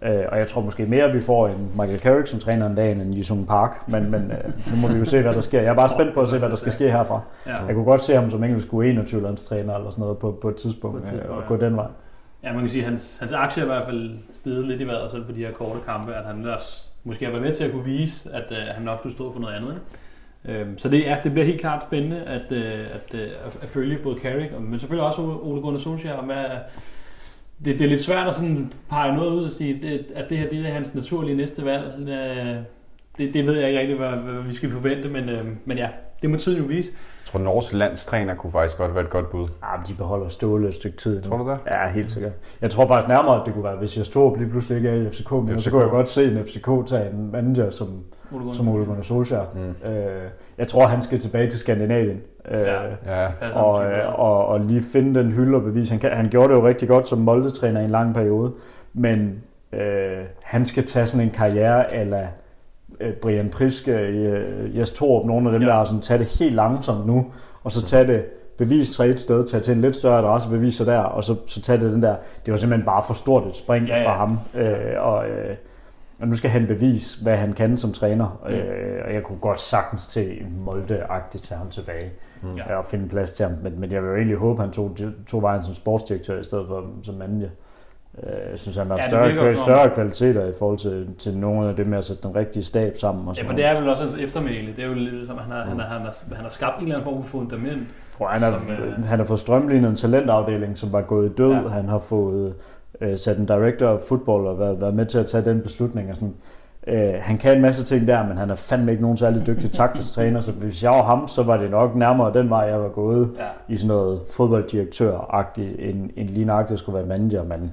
Øh, 0.03 0.25
og 0.29 0.39
jeg 0.39 0.49
tror 0.49 0.61
måske 0.61 0.87
mere, 0.87 1.05
at 1.05 1.15
vi 1.15 1.21
får 1.21 1.49
en 1.49 1.71
Michael 1.77 1.99
Carrick 1.99 2.27
som 2.27 2.39
træner 2.39 2.67
en 2.67 2.75
dag 2.75 2.93
end 2.93 3.03
en 3.03 3.15
Jisung 3.15 3.47
Park. 3.47 3.89
Men, 3.89 4.11
men 4.11 4.31
øh, 4.31 4.71
nu 4.71 4.77
må 4.81 4.89
vi 4.89 4.99
jo 4.99 5.05
se, 5.05 5.23
hvad 5.23 5.35
der 5.35 5.41
sker. 5.41 5.61
Jeg 5.61 5.71
er 5.71 5.75
bare 5.75 5.89
spændt 5.89 6.15
på 6.15 6.21
at 6.21 6.29
se, 6.29 6.39
hvad 6.39 6.51
der 6.51 6.57
skal 6.57 6.73
ske 6.73 6.91
herfra. 6.91 7.21
Ja. 7.47 7.65
Jeg 7.65 7.75
kunne 7.75 7.85
godt 7.85 8.01
se 8.01 8.15
ham 8.15 8.31
som 8.31 8.45
engelsk 8.45 8.69
U21-landstræner 8.69 9.75
eller 9.75 9.91
sådan 9.91 10.03
noget 10.03 10.19
på, 10.19 10.39
på 10.43 10.49
et 10.49 10.57
tidspunkt, 10.57 10.97
på 10.97 11.07
et 11.07 11.13
tidspunkt 11.13 11.31
øh, 11.31 11.37
og 11.37 11.43
gå 11.49 11.57
den 11.57 11.77
vej. 11.77 11.87
Ja, 12.45 12.53
man 12.53 12.61
kan 12.61 12.69
sige, 12.69 12.85
at 12.85 12.91
hans, 12.91 13.19
hans 13.21 13.33
aktie 13.33 13.61
er 13.61 13.65
i 13.65 13.69
hvert 13.69 13.85
fald 13.85 14.11
steget 14.35 14.65
lidt 14.65 14.81
i 14.81 14.87
vejret 14.87 15.11
selv 15.11 15.25
på 15.25 15.33
de 15.33 15.39
her 15.39 15.53
korte 15.53 15.81
kampe, 15.87 16.15
at 16.15 16.25
han 16.25 16.47
også 16.47 16.87
måske 17.05 17.25
har 17.25 17.33
været 17.33 17.45
med 17.45 17.55
til 17.55 17.65
at 17.65 17.73
kunne 17.73 17.85
vise, 17.85 18.31
at 18.33 18.51
uh, 18.51 18.57
han 18.75 18.83
nok 18.83 18.99
skulle 18.99 19.15
stå 19.15 19.33
for 19.33 19.41
noget 19.41 19.55
andet. 19.55 19.71
Ikke? 19.71 19.83
Øhm, 20.45 20.79
så 20.79 20.89
det, 20.89 21.01
ja, 21.01 21.17
det 21.25 21.33
bliver 21.33 21.47
helt 21.47 21.61
klart 21.61 21.83
spændende 21.83 22.23
at, 22.23 22.53
uh, 22.53 22.95
at, 22.95 23.15
at 23.63 23.69
følge 23.69 23.99
både 23.99 24.21
Carrick, 24.21 24.61
men 24.61 24.81
selvfølgelig 24.81 25.07
også 25.07 25.23
Ole 25.23 25.61
Gunnar 25.61 25.81
Solskjaer, 25.81 26.15
og 26.15 26.29
det, 27.65 27.79
det 27.79 27.85
er 27.85 27.89
lidt 27.89 28.03
svært 28.03 28.29
at 28.29 28.35
sådan 28.35 28.73
pege 28.91 29.17
noget 29.17 29.31
ud 29.31 29.45
og 29.45 29.53
sige, 29.53 29.79
det, 29.83 30.07
at 30.15 30.31
det 30.31 30.39
her 30.39 30.49
det 30.49 30.67
er 30.67 30.73
hans 30.73 30.95
naturlige 30.95 31.37
næste 31.37 31.65
valg. 31.65 32.09
Øh, 32.09 32.57
det, 33.19 33.35
det 33.35 33.47
ved 33.47 33.59
jeg 33.59 33.69
ikke 33.69 33.81
rigtig, 33.81 33.97
hvad, 33.97 34.09
hvad 34.09 34.43
vi 34.43 34.53
skal 34.53 34.71
forvente, 34.71 35.09
men, 35.09 35.29
øh, 35.29 35.47
men 35.65 35.79
ja, 35.79 35.89
det 36.23 36.31
må 36.31 36.37
tiden 36.37 36.59
jo 36.59 36.65
vise. 36.65 36.91
Tror, 37.33 37.41
Norges 37.41 37.73
landstræner 37.73 38.35
kunne 38.35 38.53
faktisk 38.53 38.79
godt 38.79 38.95
være 38.95 39.05
et 39.05 39.11
godt 39.11 39.31
bud. 39.31 39.45
Ja, 39.45 39.77
men 39.77 39.87
de 39.89 39.95
beholder 39.95 40.29
Ståle 40.29 40.69
et 40.69 40.75
stykke 40.75 40.97
tid 40.97 41.23
nu. 41.23 41.29
Tror 41.29 41.37
du 41.37 41.51
det? 41.51 41.59
Ja, 41.67 41.89
helt 41.89 42.13
sikkert. 42.13 42.33
Jeg 42.61 42.71
tror 42.71 42.87
faktisk 42.87 43.09
nærmere, 43.09 43.41
at 43.41 43.43
det 43.47 43.55
kunne 43.55 43.65
være, 43.65 43.77
hvis 43.77 43.97
jeg 43.97 44.07
stod 44.07 44.37
lige 44.37 44.51
pludselig 44.51 44.77
ikke 44.77 44.89
er 44.89 44.95
i 44.95 45.11
FCK, 45.11 45.33
men 45.33 45.59
så 45.59 45.65
FCK. 45.65 45.71
kunne 45.71 45.83
jeg 45.83 45.91
godt 45.91 46.09
se 46.09 46.25
en 46.31 46.39
FCK 46.47 46.69
tage 46.89 47.11
en 47.11 47.31
manager 47.33 47.71
som, 47.71 47.89
Ole 48.35 48.55
som 48.55 48.69
Ole 48.69 48.85
Gunnar 48.85 49.03
Solskjaer. 49.03 49.45
Mm. 49.55 49.89
Øh, 49.91 50.23
jeg 50.59 50.67
tror, 50.67 50.87
han 50.87 51.03
skal 51.03 51.19
tilbage 51.19 51.51
til 51.51 51.61
Skandinavien. 51.61 52.21
Øh, 52.51 52.61
Ja. 52.61 52.83
Ja, 53.07 53.29
og, 53.55 53.73
og, 54.19 54.47
og 54.47 54.61
lige 54.61 54.83
finde 54.93 55.21
den 55.21 55.33
hylde 55.33 55.57
og 55.57 55.63
bevis. 55.63 55.89
Han, 55.91 55.99
kan, 55.99 56.11
han 56.13 56.27
gjorde 56.31 56.49
det 56.49 56.61
jo 56.61 56.67
rigtig 56.67 56.89
godt 56.89 57.09
som 57.09 57.19
Molde-træner 57.19 57.81
i 57.81 57.85
en 57.85 57.91
lang 57.91 58.15
periode, 58.15 58.53
men 58.93 59.43
øh, 59.73 60.19
han 60.43 60.67
skal 60.67 60.85
tage 60.87 61.07
sådan 61.07 61.27
en 61.27 61.33
karriere 61.35 61.95
eller 61.95 62.27
Brian 63.23 63.49
Priske, 63.49 63.93
øh, 63.93 64.79
Jes 64.79 64.91
Torup, 64.93 65.27
nogle 65.27 65.47
af 65.49 65.53
dem 65.59 65.69
Ja. 65.69 65.75
der, 65.75 65.85
sådan, 65.85 66.01
tage 66.01 66.19
det 66.19 66.27
helt 66.39 66.55
langsomt 66.55 67.07
nu, 67.07 67.27
og 67.65 67.73
så 67.73 67.83
tage 67.83 68.07
det 68.07 68.25
bevis 68.59 68.89
sig 68.89 69.11
et 69.11 69.21
sted, 69.21 69.47
tage 69.47 69.61
til 69.63 69.75
en 69.75 69.81
lidt 69.81 69.97
større 69.97 70.19
adresse, 70.19 70.49
bevise 70.49 70.77
sig 70.77 70.87
der, 70.87 70.99
og 70.99 71.25
så, 71.25 71.37
så 71.47 71.61
tage 71.61 71.81
det 71.81 71.93
den 71.93 72.03
der, 72.03 72.17
det 72.47 72.53
var 72.53 72.59
simpelthen 72.59 72.87
bare 72.87 73.03
for 73.07 73.15
stort 73.15 73.47
et 73.47 73.57
spring 73.57 73.87
Ja, 73.87 73.99
ja. 73.99 74.07
for 74.09 74.13
ham, 74.13 74.39
øh, 74.55 74.77
og, 74.99 75.29
øh, 75.29 75.57
og 76.21 76.29
nu 76.29 76.35
skal 76.35 76.51
han 76.51 76.67
bevise, 76.67 77.23
hvad 77.23 77.37
han 77.37 77.53
kan 77.53 77.77
som 77.77 77.93
træner, 77.93 78.41
Mm. 78.49 78.53
øh, 78.55 79.03
og 79.07 79.15
jeg 79.15 79.23
kunne 79.23 79.39
godt 79.39 79.61
sagtens 79.61 80.07
til 80.07 80.31
en 80.41 80.63
Molde-agtigt 80.69 81.43
tage 81.49 81.59
ham 81.59 81.71
tilbage 81.71 82.11
Mm. 82.43 82.57
Ja. 82.57 82.63
ja. 82.69 82.77
og 82.77 82.85
finde 82.85 83.09
plads 83.09 83.33
til 83.33 83.47
ham. 83.47 83.55
Men, 83.63 83.81
men 83.81 83.93
jeg 83.93 84.03
vil 84.03 84.09
jo 84.09 84.15
egentlig 84.17 84.37
håbe, 84.37 84.63
at 84.63 84.67
han 84.67 84.73
tog, 84.73 84.97
tog 85.27 85.43
vejen 85.43 85.63
som 85.63 85.75
sportsdirektør 85.75 86.41
i 86.41 86.45
stedet 86.45 86.67
for 86.69 86.85
som 87.03 87.15
manager. 87.15 87.49
Øh, 88.19 88.33
Jeg 88.51 88.59
synes, 88.59 88.77
han 88.77 88.87
har 88.87 88.95
Ja, 88.97 89.03
det 89.03 89.11
større, 89.11 89.29
virker 89.29 89.47
ja, 89.47 89.53
større 89.53 89.91
kvaliteter 89.91 90.47
i 90.47 90.53
forhold 90.59 90.79
til, 90.79 91.15
til 91.19 91.37
nogle 91.37 91.69
af 91.69 91.77
det 91.77 91.87
med 91.87 91.99
at 91.99 92.05
sætte 92.05 92.23
den 92.29 92.37
rigtige 92.37 92.63
stab 92.63 92.97
sammen. 92.97 93.29
Og 93.29 93.35
Ja, 93.35 93.35
sådan 93.35 93.49
for 93.51 93.57
det 93.57 93.65
er 93.65 93.81
vel 93.81 93.89
også 93.89 94.03
hans 94.03 94.15
eftermæle. 94.19 94.73
Det 94.77 94.85
er 94.85 94.89
jo 94.89 94.95
lidt 94.95 95.27
som, 95.27 95.37
at 95.39 95.43
han 95.45 95.53
har, 95.53 95.63
han 95.65 95.79
har, 95.81 95.87
han 95.87 96.01
har, 96.01 96.15
han 96.35 96.43
har 96.45 96.49
skabt 96.51 96.77
en 96.77 96.83
eller 96.83 96.97
anden 96.99 97.13
form 97.13 97.23
for 97.25 97.31
fundament. 97.39 97.83
Tror, 98.19 98.27
han, 98.29 98.43
har, 98.43 98.51
som, 98.59 98.71
øh, 98.71 99.05
han 99.05 99.19
har 99.19 99.27
fået 99.27 99.39
strømlignet 99.39 99.89
en 99.91 99.97
talentafdeling, 99.97 100.79
som 100.79 100.93
var 100.93 101.01
gået 101.03 101.39
død. 101.39 101.53
Ja. 101.53 101.61
Ja. 101.63 101.69
Han 101.69 101.89
har 101.89 101.99
fået 101.99 102.55
øh, 103.01 103.19
sat 103.19 103.39
en 103.39 103.47
director 103.47 103.87
of 103.87 104.01
football 104.09 104.47
og 104.47 104.59
været, 104.59 104.81
været 104.81 104.95
med 104.95 105.07
til 105.07 105.19
at 105.19 105.27
tage 105.27 105.45
den 105.45 105.61
beslutning. 105.61 106.11
Og 106.11 106.15
sådan. 106.15 106.35
Øh, 106.87 107.15
han 107.21 107.39
kan 107.39 107.57
en 107.57 107.63
masse 107.63 107.85
ting 107.85 108.07
der, 108.09 108.27
men 108.27 108.37
han 108.37 108.51
er 108.51 108.55
fandme 108.55 108.91
ikke 108.91 109.03
nogen 109.03 109.17
særlig 109.17 109.47
dygtig 109.47 109.71
taktisk 109.81 110.15
træner. 110.15 110.41
Så 110.41 110.53
hvis 110.53 110.83
jeg 110.83 110.91
var 110.91 111.03
ham, 111.03 111.29
så 111.29 111.43
var 111.43 111.57
det 111.57 111.71
nok 111.71 111.95
nærmere 111.95 112.33
den 112.35 112.51
vej, 112.51 112.59
jeg 112.61 112.81
var 112.81 112.89
gået. 112.89 113.31
Ja. 113.39 113.75
i 113.75 113.77
sådan 113.77 113.89
noget 113.89 114.21
fodbolddirektør-agtigt, 114.37 115.77
end, 115.79 116.11
end 116.17 116.29
lige 116.29 116.45
nøjagtigt 116.47 116.79
skulle 116.81 116.99
være 116.99 117.07
manager, 117.07 117.45
men 117.45 117.73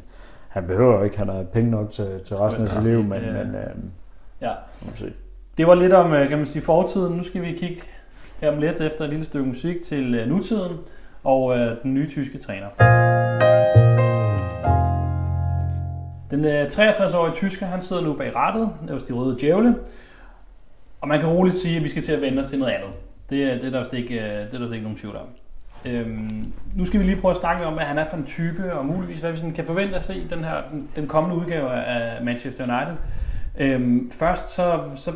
han 0.49 0.67
behøver 0.67 0.97
jo 0.97 1.03
ikke, 1.03 1.17
han 1.17 1.29
har 1.29 1.43
penge 1.43 1.71
nok 1.71 1.91
til, 1.91 2.19
til 2.25 2.35
resten 2.35 2.63
af 2.63 2.69
sit 2.69 2.83
liv, 2.83 3.03
men, 3.03 3.21
Ja. 3.21 3.31
men 3.31 3.55
øh, 3.55 3.61
Ja. 4.41 4.51
må 4.81 4.91
se. 4.93 5.13
Det 5.57 5.67
var 5.67 5.75
lidt 5.75 5.93
om, 5.93 6.13
øh, 6.13 6.29
kan 6.29 6.37
man 6.37 6.47
sige, 6.47 6.61
fortiden. 6.63 7.17
Nu 7.17 7.23
skal 7.23 7.41
vi 7.41 7.51
kigge 7.51 7.81
her 8.41 8.51
om 8.51 8.57
lidt 8.59 8.81
efter 8.81 9.03
et 9.03 9.09
lille 9.09 9.25
stykke 9.25 9.47
musik 9.47 9.81
til 9.81 10.15
øh, 10.15 10.27
nutiden 10.27 10.77
og 11.23 11.57
øh, 11.57 11.75
den 11.83 11.93
nye 11.93 12.09
tyske 12.09 12.37
træner. 12.37 12.67
Den 16.31 16.45
øh, 16.45 16.65
63-årige 16.65 17.33
tysker, 17.33 17.65
han 17.65 17.81
sidder 17.81 18.01
nu 18.03 18.13
bag 18.13 18.35
rattet 18.35 18.69
hos 18.89 19.03
de 19.03 19.13
røde 19.13 19.37
djævle. 19.41 19.75
Og 21.01 21.07
man 21.07 21.19
kan 21.19 21.29
roligt 21.29 21.55
sige, 21.55 21.77
at 21.77 21.83
vi 21.83 21.87
skal 21.89 22.03
til 22.03 22.13
at 22.13 22.21
vende 22.21 22.39
os 22.41 22.47
til 22.47 22.59
noget 22.59 22.71
andet. 22.73 22.89
Det, 23.29 23.43
er- 23.43 23.55
det 23.55 23.63
er 23.63 23.69
der 23.69 23.79
vist 23.79 23.93
ikke, 23.93 24.15
øh, 24.15 24.21
det 24.29 24.31
er 24.45 24.49
der 24.51 24.59
vist 24.59 24.73
ikke 24.73 24.83
nogen 24.83 24.97
tvivl 24.97 25.15
om. 25.15 25.27
Øhm, 25.85 26.53
nu 26.75 26.85
skal 26.85 26.99
vi 26.99 27.05
lige 27.05 27.21
prøve 27.21 27.31
at 27.31 27.37
snakke 27.37 27.65
om, 27.65 27.73
hvad 27.73 27.85
han 27.85 27.97
er 27.97 28.05
for 28.05 28.17
en 28.17 28.25
type, 28.25 28.73
og 28.73 28.85
muligvis 28.85 29.19
hvad 29.19 29.31
vi 29.31 29.37
sådan 29.37 29.53
kan 29.53 29.65
forvente 29.65 29.95
at 29.95 30.03
se 30.03 30.29
den, 30.29 30.43
her, 30.43 30.55
den, 30.71 30.89
den 30.95 31.07
kommende 31.07 31.35
udgave 31.35 31.71
af 31.73 32.23
Manchester 32.23 32.63
United. 32.63 32.97
Øhm, 33.57 34.11
først 34.11 34.49
så, 34.49 34.81
så 34.95 35.11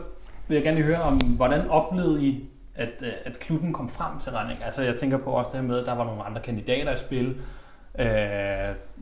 vil 0.48 0.55
jeg 0.55 0.63
gerne 0.63 0.77
lige 0.77 0.86
høre 0.86 1.01
om, 1.01 1.17
hvordan 1.17 1.70
oplevede 1.70 2.24
I, 2.24 2.50
at, 2.75 2.89
øh, 3.01 3.12
at 3.25 3.39
klubben 3.39 3.74
kom 3.74 3.89
frem 3.89 4.20
til 4.20 4.32
Renning? 4.32 4.63
Altså 4.63 4.82
jeg 4.82 4.96
tænker 4.96 5.17
på 5.17 5.29
også 5.29 5.50
det 5.51 5.60
her 5.60 5.67
med, 5.67 5.79
at 5.79 5.86
der 5.86 5.96
var 5.96 6.05
nogle 6.05 6.24
andre 6.24 6.41
kandidater 6.41 6.93
i 6.93 6.98
spil. 6.98 7.36
Øh, 8.00 8.05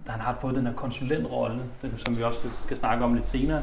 han 0.07 0.19
har 0.19 0.37
fået 0.41 0.55
den 0.55 0.67
her 0.67 0.73
konsulentrolle, 0.73 1.61
den, 1.81 1.93
som 1.97 2.17
vi 2.17 2.23
også 2.23 2.39
skal 2.65 2.77
snakke 2.77 3.03
om 3.05 3.13
lidt 3.13 3.27
senere. 3.27 3.61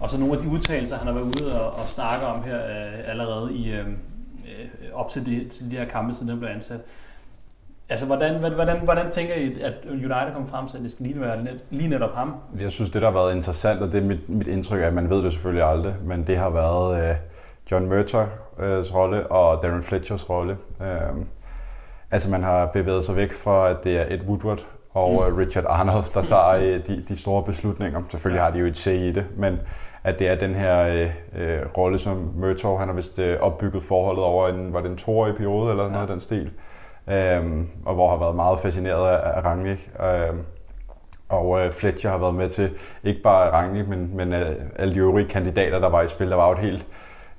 Og 0.00 0.10
så 0.10 0.18
nogle 0.18 0.34
af 0.36 0.42
de 0.42 0.48
udtalelser, 0.48 0.96
han 0.96 1.06
har 1.06 1.14
været 1.14 1.42
ude 1.42 1.60
og, 1.60 1.78
og 1.80 1.86
snakke 1.86 2.26
om 2.26 2.42
her 2.42 2.56
øh, 2.56 3.10
allerede 3.10 3.54
i, 3.54 3.72
øh, 3.72 3.86
øh, 3.86 4.92
op 4.92 5.10
til 5.10 5.26
de, 5.26 5.48
til 5.48 5.70
de 5.70 5.76
her 5.76 5.84
kampe, 5.84 6.14
siden 6.14 6.28
den 6.28 6.38
blev 6.38 6.50
ansat. 6.50 6.80
Altså, 7.92 8.06
hvordan, 8.06 8.38
hvordan, 8.54 8.80
hvordan, 8.84 9.10
tænker 9.10 9.34
I, 9.34 9.60
at 9.60 9.74
United 9.84 10.34
kom 10.34 10.48
frem 10.48 10.68
til, 10.68 10.76
at 10.76 10.82
det 10.82 10.90
skal 10.90 11.06
lige 11.06 11.20
være 11.20 11.42
net, 11.42 11.60
lige 11.70 11.88
netop 11.88 12.14
ham? 12.14 12.34
Jeg 12.60 12.70
synes, 12.70 12.90
det 12.90 13.02
der 13.02 13.10
har 13.10 13.18
været 13.18 13.34
interessant, 13.36 13.82
og 13.82 13.92
det 13.92 14.02
er 14.02 14.06
mit, 14.06 14.28
mit 14.28 14.48
indtryk 14.48 14.80
at 14.80 14.94
man 14.94 15.10
ved 15.10 15.22
det 15.22 15.32
selvfølgelig 15.32 15.64
aldrig, 15.64 15.94
men 16.04 16.26
det 16.26 16.36
har 16.36 16.50
været 16.50 17.10
øh, 17.10 17.16
John 17.70 17.88
Murtaughs 17.88 18.94
rolle 18.94 19.26
og 19.26 19.62
Darren 19.62 19.82
Fletchers 19.82 20.30
rolle. 20.30 20.56
Øh, 20.82 21.24
altså 22.10 22.30
man 22.30 22.42
har 22.42 22.66
bevæget 22.66 23.04
sig 23.04 23.16
væk 23.16 23.32
fra, 23.32 23.70
at 23.70 23.76
det 23.84 23.98
er 23.98 24.04
Ed 24.08 24.20
Woodward 24.26 24.66
og 24.94 25.12
øh, 25.12 25.36
Richard 25.36 25.64
Arnold, 25.68 26.04
der 26.14 26.24
tager 26.24 26.50
øh, 26.62 26.86
de, 26.86 27.04
de 27.08 27.16
store 27.16 27.42
beslutninger. 27.42 28.02
Selvfølgelig 28.08 28.42
har 28.42 28.50
de 28.50 28.58
jo 28.58 28.66
et 28.66 28.78
C 28.78 28.86
i 28.86 29.12
det, 29.12 29.26
men 29.36 29.58
at 30.04 30.18
det 30.18 30.28
er 30.28 30.34
den 30.34 30.54
her 30.54 30.86
øh, 30.86 31.10
øh, 31.42 31.60
rolle, 31.76 31.98
som 31.98 32.32
Murtaugh, 32.36 32.78
han 32.78 32.88
har 32.88 32.94
vist 32.94 33.18
øh, 33.18 33.40
opbygget 33.40 33.82
forholdet 33.82 34.24
over 34.24 34.48
en, 34.48 34.72
var 34.72 34.80
det 34.80 34.90
en 34.90 34.96
toårig 34.96 35.34
periode 35.34 35.70
eller 35.70 35.88
noget 35.88 36.02
af 36.02 36.08
den 36.08 36.20
stil. 36.20 36.50
Øhm, 37.08 37.68
og 37.84 37.94
hvor 37.94 38.10
har 38.10 38.16
været 38.16 38.36
meget 38.36 38.60
fascineret 38.60 39.08
af, 39.08 39.36
af 39.36 39.44
Rangnick. 39.44 39.90
Øhm, 40.00 40.38
og 41.28 41.60
øh, 41.60 41.72
Fletcher 41.72 42.10
har 42.10 42.18
været 42.18 42.34
med 42.34 42.48
til, 42.48 42.70
ikke 43.04 43.22
bare 43.22 43.50
Rangnick, 43.50 43.88
men, 43.88 44.16
men 44.16 44.32
øh, 44.32 44.56
alle 44.76 44.94
de 44.94 44.98
øvrige 44.98 45.28
kandidater, 45.28 45.78
der 45.78 45.88
var 45.88 46.02
i 46.02 46.08
spil. 46.08 46.30
Der 46.30 46.36
var 46.36 46.46
jo 46.46 46.52
et 46.52 46.58
helt 46.58 46.86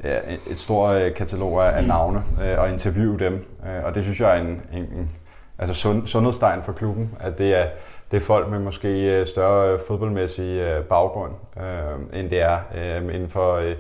øh, 0.04 0.12
et 0.52 0.58
stort 0.58 1.02
øh, 1.02 1.14
katalog 1.14 1.66
af, 1.66 1.78
af 1.78 1.88
navne, 1.88 2.22
øh, 2.44 2.60
og 2.60 2.70
interviewe 2.70 3.20
dem. 3.20 3.46
Øh, 3.68 3.86
og 3.86 3.96
det 3.96 4.04
synes 4.04 4.22
jeg 4.22 4.38
er 4.38 4.42
en, 4.42 4.62
en, 4.74 4.84
en 4.84 5.12
altså 5.60 5.76
sund, 5.76 6.08
sundhedstegn 6.08 6.64
for 6.64 6.72
klubben, 6.72 7.18
at 7.20 7.38
det 7.38 7.56
er, 7.56 7.68
det 8.12 8.18
er 8.18 8.22
folk 8.22 8.50
med 8.50 8.60
måske 8.60 8.90
øh, 8.90 9.28
større 9.28 9.74
øh, 9.74 9.80
fodboldmæssig 9.88 10.44
øh, 10.44 10.84
baggrund, 10.84 11.32
øh, 11.58 12.20
end 12.20 12.30
det 12.30 12.42
er 12.42 12.58
øh, 12.76 13.16
inden 13.16 13.30
for 13.30 13.56
øh, 13.56 13.76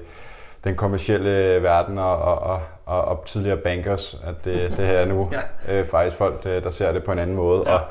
den 0.63 0.75
kommercielle 0.75 1.63
verden 1.63 1.97
og, 1.97 2.17
og, 2.17 2.39
og, 2.39 2.59
og, 2.85 3.01
og 3.05 3.25
tidligere 3.25 3.57
bankers, 3.57 4.21
at 4.25 4.45
det, 4.45 4.69
det 4.77 4.85
her 4.85 4.97
er 4.97 5.05
nu 5.05 5.29
Ja. 5.67 5.79
øh, 5.79 5.85
faktisk 5.87 6.17
folk, 6.17 6.43
der 6.43 6.69
ser 6.69 6.91
det 6.91 7.03
på 7.03 7.11
en 7.11 7.19
anden 7.19 7.35
måde. 7.35 7.63
Ja. 7.65 7.73
Og, 7.75 7.81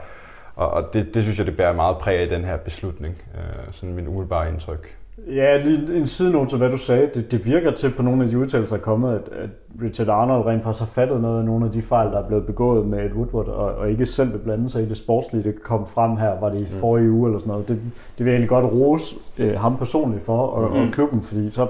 og, 0.57 0.71
og 0.71 0.83
det, 0.93 1.15
det 1.15 1.23
synes 1.23 1.39
jeg, 1.39 1.47
det 1.47 1.57
bærer 1.57 1.73
meget 1.73 1.97
præg 1.99 2.19
af 2.21 2.29
den 2.29 2.45
her 2.45 2.57
beslutning. 2.57 3.15
Øh, 3.35 3.73
sådan 3.73 3.95
min 3.95 4.09
umiddelbare 4.09 4.49
indtryk. 4.49 4.97
Ja, 5.35 5.57
lige 5.65 5.97
en 5.97 6.07
sidenote 6.07 6.51
til, 6.51 6.59
hvad 6.59 6.71
du 6.71 6.77
sagde. 6.79 7.11
Det, 7.15 7.31
det 7.31 7.47
virker 7.47 7.71
til 7.71 7.91
på 7.97 8.03
nogle 8.03 8.25
af 8.25 8.29
de 8.31 8.39
udtalelser, 8.39 8.77
der 8.77 8.81
er 8.81 8.85
kommet, 8.85 9.15
at, 9.15 9.39
at 9.43 9.49
Richard 9.83 10.09
Arnold 10.09 10.47
rent 10.47 10.63
faktisk 10.63 10.81
har 10.81 10.87
fattet 10.87 11.21
noget 11.21 11.39
af 11.39 11.45
nogle 11.45 11.65
af 11.67 11.71
de 11.73 11.83
fejl, 11.83 12.11
der 12.13 12.19
er 12.23 12.27
blevet 12.27 12.47
begået 12.47 12.87
med 12.87 13.05
Ed 13.05 13.13
Woodward, 13.13 13.47
og, 13.49 13.75
og 13.75 13.91
ikke 13.91 14.07
selv 14.07 14.33
vil 14.33 14.39
blande 14.39 14.69
sig 14.71 14.83
i 14.83 14.89
det 14.89 14.97
sportslige. 14.97 15.43
Det 15.45 15.63
kom 15.63 15.87
frem 15.87 16.17
her, 16.17 16.41
var 16.41 16.49
det 16.49 16.61
i 16.61 16.67
forrige 16.67 17.11
uge 17.11 17.29
eller 17.29 17.39
sådan 17.39 17.51
noget. 17.51 17.69
Det, 17.69 17.77
det 18.19 18.27
vil 18.27 18.27
jeg 18.27 18.33
egentlig 18.33 18.49
godt 18.49 18.65
rose 18.73 19.17
øh, 19.39 19.61
ham 19.61 19.77
personligt 19.77 20.23
for, 20.23 20.39
og, 20.47 20.71
Mhm. 20.71 20.81
og 20.87 20.93
klubben, 20.93 21.23
fordi 21.23 21.51
så 21.51 21.67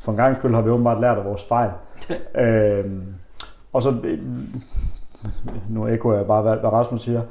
for 0.00 0.12
en 0.12 0.16
gang 0.16 0.36
skyld 0.36 0.54
har 0.54 0.62
vi 0.62 0.70
åbenbart 0.70 1.00
lært 1.00 1.18
af 1.18 1.24
vores 1.24 1.44
fejl. 1.48 1.70
øhm, 2.44 3.02
og 3.72 3.82
så, 3.82 3.94
øh, 4.04 4.18
nu 5.68 5.86
ekoer 5.86 6.16
jeg 6.16 6.26
bare, 6.26 6.42
hvad, 6.42 6.56
hvad 6.56 6.72
Rasmus 6.72 7.00
siger, 7.00 7.22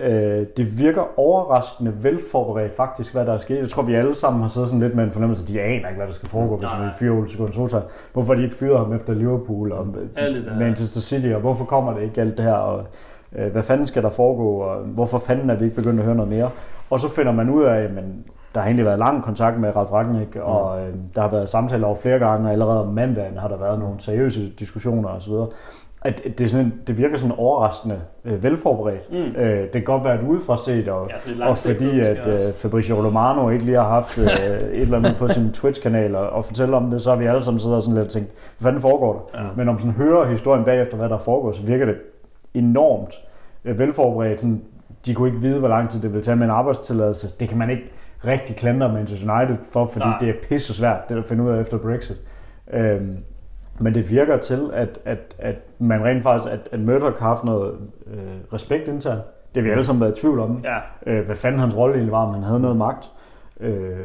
Øh, 0.00 0.46
det 0.56 0.78
virker 0.78 1.18
overraskende 1.18 1.92
velforberedt 2.02 2.76
faktisk, 2.76 3.12
hvad 3.12 3.26
der 3.26 3.32
er 3.34 3.38
sket. 3.38 3.58
Jeg 3.58 3.68
tror, 3.68 3.82
vi 3.82 3.94
alle 3.94 4.14
sammen 4.14 4.42
har 4.42 4.48
siddet 4.48 4.68
sådan 4.68 4.82
lidt 4.82 4.94
med 4.94 5.04
en 5.04 5.10
fornemmelse, 5.10 5.42
at 5.42 5.48
de 5.48 5.60
aner 5.60 5.88
ikke, 5.88 5.96
hvad 5.96 6.06
der 6.06 6.12
skal 6.12 6.28
foregå, 6.28 6.56
hvis 6.56 6.70
vi 6.80 6.88
fyrer 6.98 7.16
Ole 7.16 7.28
Gunnar 7.36 7.52
Solskjaer. 7.52 7.82
Hvorfor 8.12 8.34
de 8.34 8.42
ikke 8.42 8.54
fyret 8.54 8.78
ham 8.78 8.92
efter 8.92 9.14
Liverpool 9.14 9.72
og. 9.72 9.86
Manchester 10.58 11.00
City, 11.00 11.26
og 11.26 11.40
hvorfor 11.40 11.64
kommer 11.64 11.94
det 11.94 12.02
ikke 12.02 12.20
alt 12.20 12.36
det 12.36 12.44
her, 12.44 12.52
og 12.52 12.84
øh, 13.36 13.52
hvad 13.52 13.62
fanden 13.62 13.86
skal 13.86 14.02
der 14.02 14.10
foregå, 14.10 14.56
og 14.56 14.80
hvorfor 14.80 15.18
fanden 15.18 15.50
er 15.50 15.54
vi 15.54 15.64
ikke 15.64 15.76
begyndt 15.76 16.00
at 16.00 16.06
høre 16.06 16.16
noget 16.16 16.30
mere? 16.30 16.50
Og 16.90 17.00
så 17.00 17.10
finder 17.10 17.32
man 17.32 17.50
ud 17.50 17.64
af, 17.64 17.90
men 17.90 18.24
der 18.58 18.62
har 18.62 18.68
egentlig 18.68 18.86
været 18.86 18.98
lang 18.98 19.22
kontakt 19.22 19.60
med 19.60 19.76
Ralf 19.76 19.92
Rangnick, 19.92 20.36
og 20.36 20.80
øh, 20.80 20.94
der 21.14 21.20
har 21.20 21.28
været 21.28 21.48
samtaler 21.48 21.86
over 21.86 21.96
flere 21.96 22.18
gange, 22.18 22.48
og 22.48 22.52
allerede 22.52 22.80
om 22.80 22.94
mandagen 22.94 23.36
har 23.36 23.48
der 23.48 23.56
været 23.56 23.78
nogle 23.78 23.94
seriøse 23.98 24.48
diskussioner 24.48 25.08
osv., 25.08 25.32
at 26.02 26.22
det, 26.24 26.40
er 26.40 26.48
sådan, 26.48 26.72
det 26.86 26.98
virker 26.98 27.16
sådan 27.16 27.36
overraskende 27.38 28.00
øh, 28.24 28.42
velforberedt. 28.42 29.12
Mm. 29.12 29.40
Øh, 29.40 29.62
det 29.62 29.72
kan 29.72 29.82
godt 29.82 30.04
være 30.04 30.14
et 30.14 30.28
udefra 30.28 30.56
set, 30.64 30.88
og, 30.88 31.10
Ja, 31.38 31.48
og 31.48 31.56
fordi 31.56 32.00
at 32.00 32.26
øh, 32.26 32.52
Fabrizio 32.52 33.06
Romano 33.06 33.50
ikke 33.50 33.64
lige 33.64 33.76
har 33.76 33.88
haft 33.88 34.18
øh, 34.18 34.24
et 34.26 34.80
eller 34.80 34.98
andet 34.98 35.16
på 35.18 35.28
sin 35.28 35.52
Twitch-kanal 35.52 36.16
og, 36.16 36.30
og 36.30 36.44
fortæller 36.44 36.76
om 36.76 36.90
det, 36.90 37.02
så 37.02 37.10
har 37.10 37.16
vi 37.16 37.26
alle 37.26 37.42
sammen 37.42 37.60
siddet 37.60 37.76
og 37.76 37.82
sådan 37.82 38.02
lidt 38.02 38.12
tænkt, 38.12 38.28
hvad 38.58 38.70
fanden 38.70 38.80
foregår 38.80 39.30
der? 39.32 39.42
Ja. 39.42 39.48
Men 39.56 39.66
når 39.66 39.72
man 39.72 39.92
hører 39.92 40.30
historien 40.30 40.64
bagefter, 40.64 40.96
hvad 40.96 41.08
der 41.08 41.18
foregår, 41.18 41.52
så 41.52 41.66
virker 41.66 41.84
det 41.84 41.96
enormt 42.54 43.14
øh, 43.64 43.78
velforberedt. 43.78 44.40
Sådan, 44.40 44.62
de 45.06 45.14
kunne 45.14 45.28
ikke 45.28 45.40
vide, 45.40 45.58
hvor 45.58 45.68
lang 45.68 45.90
tid 45.90 46.00
det 46.00 46.10
ville 46.10 46.22
tage 46.22 46.36
med 46.36 46.44
en 46.44 46.50
arbejdstilladelse. 46.50 47.28
Det 47.40 47.48
kan 47.48 47.58
man 47.58 47.70
ikke 47.70 47.82
rigtig 48.26 48.56
klandre 48.56 48.92
Manchester 48.92 49.38
United 49.38 49.56
for, 49.72 49.84
fordi 49.84 50.08
Nej. 50.08 50.18
det 50.18 50.28
er 50.28 50.34
pisse 50.48 50.74
svært, 50.74 51.08
det 51.08 51.18
at 51.18 51.24
finde 51.24 51.44
ud 51.44 51.50
af 51.50 51.60
efter 51.60 51.78
Brexit. 51.78 52.16
Øhm, 52.72 53.16
men 53.80 53.94
det 53.94 54.10
virker 54.10 54.36
til, 54.36 54.70
at, 54.72 54.98
at, 55.04 55.34
at 55.38 55.62
man 55.78 56.04
rent 56.04 56.22
faktisk, 56.22 56.52
at, 56.52 56.68
at 56.72 56.80
Murdoch 56.80 57.18
har 57.20 57.28
haft 57.28 57.44
noget 57.44 57.74
øh, 58.06 58.52
respekt 58.52 58.88
internt. 58.88 59.20
Det 59.54 59.62
har 59.62 59.68
vi 59.68 59.70
alle 59.70 59.84
sammen 59.84 60.00
været 60.00 60.18
i 60.18 60.20
tvivl 60.20 60.40
om. 60.40 60.64
Ja, 60.64 60.76
Øh, 61.12 61.26
hvad 61.26 61.36
fanden 61.36 61.60
hans 61.60 61.76
rolle 61.76 61.94
egentlig 61.94 62.12
var, 62.12 62.26
om 62.26 62.34
han 62.34 62.42
havde 62.42 62.60
noget 62.60 62.76
magt. 62.76 63.10
Øh, 63.60 63.96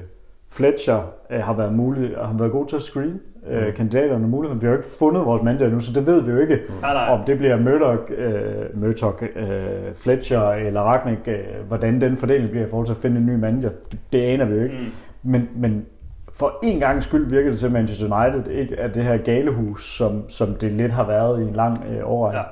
Fletcher 0.57 1.01
øh, 1.31 1.39
har 1.39 1.53
været 1.53 1.73
mulig, 1.73 2.17
og 2.17 2.27
har 2.27 2.37
været 2.37 2.51
god 2.51 2.67
til 2.67 2.75
at 2.75 2.81
screen 2.81 3.19
øh, 3.47 3.73
kandidaterne 3.73 4.27
muligheden. 4.27 4.61
Vi 4.61 4.65
har 4.65 4.71
jo 4.71 4.77
ikke 4.77 4.89
fundet 4.99 5.25
vores 5.25 5.43
manager 5.43 5.69
nu, 5.69 5.79
så 5.79 5.93
det 5.93 6.07
ved 6.07 6.21
vi 6.21 6.31
jo 6.31 6.37
ikke, 6.37 6.59
nej. 6.81 7.07
om 7.09 7.23
det 7.23 7.37
bliver 7.37 7.59
Murdoch, 7.59 8.11
øh, 8.17 8.81
Murdoch 8.81 9.23
øh, 9.35 9.93
Fletcher 9.93 10.51
eller 10.51 10.81
Ragnik, 10.81 11.27
øh, 11.27 11.67
hvordan 11.67 12.01
den 12.01 12.17
fordeling 12.17 12.49
bliver 12.49 12.65
i 12.65 12.69
forhold 12.69 12.85
til 12.85 12.93
at 12.93 12.97
finde 12.97 13.17
en 13.17 13.25
ny 13.25 13.35
manager. 13.35 13.69
Det, 13.91 13.99
det 14.13 14.21
aner 14.21 14.45
vi 14.45 14.55
jo 14.55 14.63
ikke. 14.63 14.77
Mm. 15.23 15.31
Men, 15.31 15.49
men 15.55 15.85
for 16.33 16.59
en 16.63 16.79
gang 16.79 17.03
skyld 17.03 17.29
virker 17.29 17.49
det 17.49 17.59
til, 17.59 17.65
at 17.65 17.71
Manchester 17.71 18.23
United 18.23 18.51
ikke 18.51 18.75
er 18.75 18.87
det 18.87 19.03
her 19.03 19.17
galehus, 19.17 19.97
som, 19.97 20.29
som 20.29 20.55
det 20.55 20.71
lidt 20.71 20.91
har 20.91 21.07
været 21.07 21.39
i 21.39 21.47
en 21.47 21.53
lang 21.53 21.83
øh, 21.89 22.09
årrække. 22.09 22.39
Ja. 22.39 22.45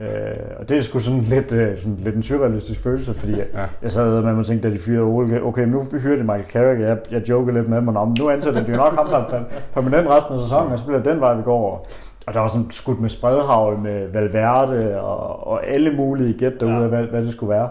Øh, 0.00 0.06
og 0.60 0.68
det 0.68 0.76
er 0.76 0.80
sgu 0.82 0.98
sådan 0.98 1.20
lidt, 1.20 1.52
øh, 1.54 1.76
sådan 1.76 1.96
lidt 1.96 2.14
en 2.14 2.22
surrealistisk 2.22 2.82
følelse, 2.82 3.14
fordi 3.14 3.32
jeg, 3.38 3.46
Ja. 3.54 3.60
jeg 3.82 3.90
sad 3.92 4.22
med 4.22 4.34
mig 4.34 4.44
tænkte, 4.46 4.68
da 4.68 4.74
de 4.74 4.80
fyrede 4.80 5.02
Ole, 5.02 5.42
okay, 5.42 5.66
nu 5.66 5.82
hyrer 6.02 6.16
de 6.16 6.22
Michael 6.24 6.44
Carrick, 6.44 6.80
jeg, 6.80 6.98
jeg 7.10 7.28
joker 7.30 7.52
lidt 7.52 7.68
med 7.68 7.80
mig, 7.80 7.96
om 7.96 8.14
nu 8.18 8.30
ansætter 8.30 8.64
de 8.64 8.70
jo 8.70 8.76
nok 8.76 8.94
ham, 8.96 9.06
der 9.08 9.36
er 9.38 9.42
permanent 9.74 10.08
resten 10.08 10.34
af 10.34 10.40
sæsonen, 10.40 10.72
og 10.72 10.78
så 10.78 10.86
bliver 10.86 11.02
den 11.02 11.20
vej, 11.20 11.34
vi 11.34 11.42
går 11.42 11.56
over. 11.58 11.78
Og 12.26 12.34
der 12.34 12.40
var 12.40 12.46
sådan 12.48 12.70
skudt 12.70 13.00
med 13.00 13.08
spredhavl 13.08 13.78
med 13.78 14.08
Valverde 14.12 15.00
og, 15.00 15.46
og 15.46 15.66
alle 15.66 15.92
mulige 15.96 16.38
gæt 16.38 16.52
derude 16.60 16.76
Ja. 16.76 16.82
af, 16.82 16.88
hvad, 16.88 17.02
hvad 17.04 17.22
det 17.22 17.32
skulle 17.32 17.50
være. 17.50 17.68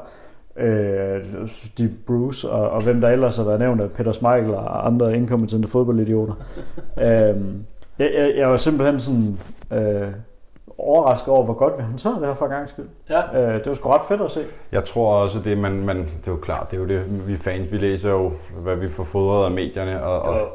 Øh, 0.57 1.23
Steve 1.47 1.91
Bruce 2.07 2.49
og, 2.49 2.69
og 2.69 2.83
hvem 2.83 3.01
der 3.01 3.09
ellers 3.09 3.37
har 3.37 3.43
været 3.43 3.59
nævnt 3.59 3.81
af 3.81 3.89
Peter 3.89 4.11
Schmeichel 4.11 4.53
og 4.53 4.87
andre 4.87 5.15
inkompetente 5.17 5.67
fodboldidioter. 5.67 6.33
øh, 7.05 7.05
jeg, 7.99 8.11
jeg, 8.17 8.33
jeg 8.37 8.49
var 8.49 8.55
simpelthen 8.57 8.99
sådan 8.99 9.37
øh, 9.73 10.07
overrasket 10.77 11.33
over, 11.33 11.43
hvor 11.43 11.53
godt 11.53 11.77
vi 11.77 11.83
håndterede 11.83 12.19
det 12.19 12.27
her 12.27 12.33
for 12.33 12.47
gang 12.47 12.69
skyld. 12.69 12.89
Ja. 13.09 13.39
Øh, 13.39 13.53
det 13.53 13.67
var 13.67 13.73
sgu 13.73 13.89
ret 13.89 14.01
fedt 14.07 14.21
at 14.21 14.31
se. 14.31 14.45
Jeg 14.71 14.83
tror 14.83 15.15
også, 15.15 15.39
det 15.39 15.57
man, 15.57 15.85
man, 15.85 15.97
det 15.97 16.27
er 16.27 16.31
jo 16.31 16.37
klart, 16.37 16.71
det 16.71 16.77
er 16.77 16.81
jo 16.81 16.87
det, 16.87 17.27
vi 17.27 17.37
fans, 17.37 17.71
vi 17.71 17.77
læser 17.77 18.09
jo, 18.09 18.31
hvad 18.57 18.75
vi 18.75 18.89
får 18.89 19.03
fodret 19.03 19.45
af 19.45 19.51
medierne, 19.51 20.03
og, 20.03 20.21
og, 20.21 20.47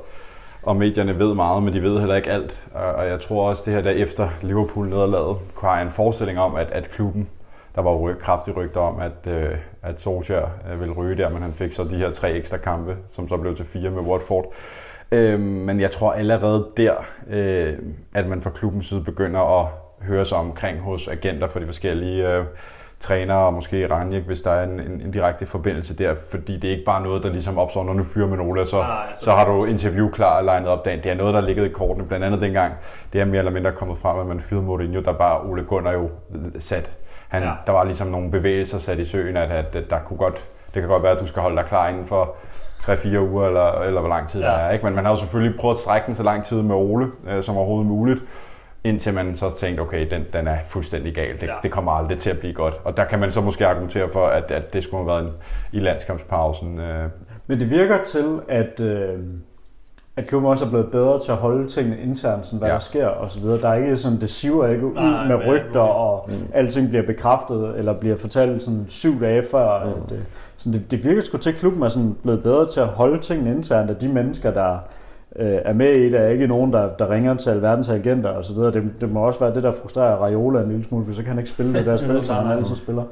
og 0.62 0.76
medierne 0.76 1.18
ved 1.18 1.34
meget, 1.34 1.62
men 1.62 1.74
de 1.74 1.82
ved 1.82 1.98
heller 1.98 2.14
ikke 2.14 2.30
alt. 2.30 2.64
Og, 2.74 2.82
og 2.82 3.06
jeg 3.06 3.20
tror 3.20 3.48
også, 3.48 3.62
det 3.66 3.74
her 3.74 3.80
der 3.80 3.90
efter 3.90 4.28
Liverpool-nederlaget, 4.42 5.36
kunne 5.54 5.70
have 5.70 5.82
en 5.82 5.90
forestilling 5.90 6.38
om, 6.38 6.54
at, 6.54 6.70
at 6.70 6.88
klubben, 6.88 7.28
der 7.74 7.82
var 7.82 7.90
jo 7.90 8.14
kraftige 8.20 8.54
rygter 8.54 8.80
om, 8.80 9.00
at, 9.00 9.32
øh, 9.32 9.56
at 9.82 10.00
Solskjaer 10.00 10.48
øh, 10.72 10.80
ville 10.80 10.94
ryge 10.94 11.16
der, 11.16 11.28
men 11.28 11.42
han 11.42 11.52
fik 11.52 11.72
så 11.72 11.84
de 11.84 11.96
her 11.96 12.12
tre 12.12 12.32
ekstra 12.32 12.56
kampe, 12.56 12.96
som 13.08 13.28
så 13.28 13.36
blev 13.36 13.56
til 13.56 13.64
fire 13.64 13.90
med 13.90 14.02
Watford. 14.02 14.52
Øh, 15.12 15.40
men 15.40 15.80
jeg 15.80 15.90
tror 15.90 16.12
allerede 16.12 16.66
der, 16.76 16.94
øh, 17.30 17.78
at 18.14 18.28
man 18.28 18.42
fra 18.42 18.50
klubbens 18.50 18.86
side 18.86 19.04
begynder 19.04 19.60
at 19.60 19.68
høre 20.02 20.24
sig 20.24 20.38
omkring 20.38 20.80
hos 20.80 21.08
agenter 21.08 21.46
for 21.48 21.58
de 21.60 21.66
forskellige 21.66 22.32
øh, 22.34 22.44
trænere, 23.00 23.38
og 23.46 23.52
måske 23.54 23.90
Ranjik, 23.90 24.22
hvis 24.22 24.40
der 24.42 24.50
er 24.50 24.64
en, 24.64 24.80
en, 24.80 25.00
en 25.04 25.10
direkte 25.10 25.46
forbindelse 25.46 25.96
der, 25.96 26.14
fordi 26.30 26.56
det 26.58 26.64
er 26.64 26.72
ikke 26.72 26.84
bare 26.84 27.02
noget, 27.02 27.22
der 27.22 27.28
ligesom 27.30 27.58
opstår, 27.58 27.84
når 27.84 27.92
nu 27.92 28.02
fyrer 28.02 28.26
man 28.28 28.40
Ole, 28.40 28.66
så, 28.66 28.76
Nej, 28.76 29.06
så- 29.14 29.24
så 29.24 29.30
har 29.32 29.44
du 29.44 29.64
interview 29.64 30.10
klar 30.10 30.38
og 30.38 30.44
legnet 30.44 30.68
op 30.68 30.84
dagen. 30.84 31.02
Det 31.02 31.10
er 31.10 31.14
noget, 31.14 31.34
der 31.34 31.40
er 31.40 31.44
ligget 31.46 31.66
i 31.66 31.68
kortene, 31.72 32.06
blandt 32.06 32.24
andet 32.26 32.40
dengang, 32.40 32.72
det 33.12 33.20
er 33.20 33.24
mere 33.24 33.38
eller 33.38 33.52
mindre 33.52 33.72
kommet 33.72 33.98
frem, 33.98 34.18
at 34.18 34.26
man 34.26 34.40
fyrede 34.40 34.64
Mourinho, 34.64 35.00
der 35.02 35.12
var 35.18 35.44
Ole 35.50 35.62
Gunnar 35.64 35.92
jo 35.92 36.10
sat. 36.58 36.96
Han, 37.28 37.42
Ja. 37.42 37.50
Der 37.66 37.72
var 37.72 37.84
ligesom 37.84 38.06
nogle 38.08 38.30
bevægelser 38.30 38.78
sat 38.78 38.98
i 38.98 39.04
søen, 39.04 39.36
at, 39.36 39.50
at, 39.50 39.76
at 39.76 39.90
der 39.90 39.98
kunne 39.98 40.16
godt, 40.18 40.34
det 40.74 40.82
kan 40.82 40.88
godt 40.88 41.02
være, 41.02 41.12
at 41.12 41.20
du 41.20 41.26
skal 41.26 41.42
holde 41.42 41.56
dig 41.56 41.64
klar 41.64 41.88
inden 41.88 42.04
for 42.04 42.34
3-4 42.82 43.18
uger, 43.18 43.46
eller, 43.46 43.80
eller 43.80 44.00
hvor 44.00 44.08
lang 44.08 44.28
tid 44.28 44.40
ja. 44.40 44.46
der 44.46 44.52
er. 44.52 44.70
Ikke? 44.72 44.84
Men 44.84 44.94
man 44.94 45.04
har 45.04 45.12
jo 45.12 45.18
selvfølgelig 45.18 45.58
prøvet 45.60 45.74
at 45.74 45.78
strække 45.80 46.06
den 46.06 46.14
så 46.14 46.22
lang 46.22 46.44
tid 46.44 46.62
med 46.62 46.74
Ole, 46.74 47.06
øh, 47.30 47.42
som 47.42 47.56
overhovedet 47.56 47.86
muligt, 47.86 48.22
indtil 48.84 49.14
man 49.14 49.36
så 49.36 49.50
tænkte, 49.58 49.80
okay, 49.80 50.10
den, 50.10 50.22
den 50.32 50.46
er 50.48 50.56
fuldstændig 50.66 51.14
gal. 51.14 51.40
Det, 51.40 51.42
Ja. 51.46 51.54
det 51.62 51.70
kommer 51.70 51.92
aldrig 51.92 52.18
til 52.18 52.30
at 52.30 52.38
blive 52.38 52.54
godt. 52.54 52.74
Og 52.84 52.96
der 52.96 53.04
kan 53.04 53.18
man 53.18 53.32
så 53.32 53.40
måske 53.40 53.66
argumentere 53.66 54.08
for, 54.12 54.26
at, 54.26 54.50
at 54.50 54.72
det 54.72 54.84
skulle 54.84 55.04
have 55.04 55.06
været 55.06 55.24
en, 55.24 55.32
i 55.72 55.80
landskampspausen. 55.80 56.78
Øh, 56.78 57.08
Men 57.46 57.60
det 57.60 57.70
virker 57.70 58.02
til, 58.02 58.40
at, 58.48 58.80
øh, 58.80 59.18
at 60.16 60.26
klubben 60.26 60.50
også 60.50 60.64
er 60.64 60.68
blevet 60.68 60.90
bedre 60.90 61.20
til 61.20 61.30
at 61.32 61.36
holde 61.38 61.68
tingene 61.68 61.98
internt, 62.00 62.46
sådan 62.46 62.58
hvad 62.58 62.68
ja. 62.68 62.74
Der 62.74 62.80
sker 62.80 63.06
og 63.06 63.30
så 63.30 63.40
videre. 63.40 63.60
Der 63.60 63.68
er 63.68 63.74
ikke 63.74 63.96
sådan, 63.96 64.20
det 64.20 64.30
siver 64.30 64.66
ikke 64.66 64.86
ud 64.86 64.94
Nej, 64.94 65.26
med 65.26 65.46
rygter, 65.46 65.80
og 65.80 66.30
mm. 66.30 66.34
alting 66.54 66.88
bliver 66.88 67.06
bekræftet, 67.06 67.78
eller 67.78 67.92
bliver 67.92 68.16
fortalt 68.16 68.62
sådan 68.62 68.84
syv 68.88 69.20
dage 69.20 69.42
før. 69.50 69.84
Mm. 69.84 69.90
At, 69.90 70.12
øh, 70.12 70.18
sådan 70.56 70.80
det, 70.80 70.90
det 70.90 71.04
virker 71.04 71.20
sgu 71.20 71.36
til, 71.36 71.50
at 71.50 71.56
klubben 71.56 71.82
er 71.82 71.88
sådan 71.88 72.16
blevet 72.22 72.42
bedre 72.42 72.66
til 72.66 72.80
at 72.80 72.86
holde 72.86 73.18
tingene 73.18 73.50
internt, 73.50 73.90
og 73.90 74.00
de 74.00 74.08
mennesker, 74.08 74.50
der 74.50 74.78
øh, 75.36 75.58
er 75.64 75.72
med 75.72 75.92
i 75.92 76.04
det, 76.04 76.20
er 76.20 76.28
ikke 76.28 76.46
nogen, 76.46 76.72
der, 76.72 76.88
der 76.88 77.10
ringer 77.10 77.34
til 77.34 77.50
alverdens 77.50 77.88
agenter 77.88 78.30
og 78.30 78.44
så 78.44 78.52
videre. 78.52 78.70
Det, 78.70 78.90
det 79.00 79.12
må 79.12 79.20
også 79.20 79.40
være 79.40 79.54
det, 79.54 79.62
der 79.62 79.70
frustrerer 79.70 80.16
Raiola 80.16 80.60
en 80.60 80.68
lille 80.68 80.84
smule, 80.84 81.04
for 81.04 81.12
så 81.12 81.22
kan 81.22 81.28
han 81.28 81.38
ikke 81.38 81.50
spille 81.50 81.74
det 81.74 81.86
der 81.86 81.96
spil, 82.06 82.24
som 82.24 82.36
han 82.46 82.58
altid 82.58 82.76
spiller. 82.76 83.04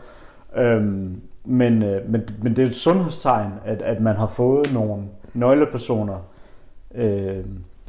Øhm, 0.56 1.20
men, 1.44 1.82
øh, 1.82 2.10
men, 2.10 2.22
men 2.42 2.56
det 2.56 2.58
er 2.58 2.66
et 2.66 2.74
sundhedstegn, 2.74 3.52
at, 3.64 3.82
at 3.82 4.00
man 4.00 4.16
har 4.16 4.26
fået 4.26 4.72
nogle 4.74 5.02
nøglepersoner 5.34 6.18
øh, 6.94 7.44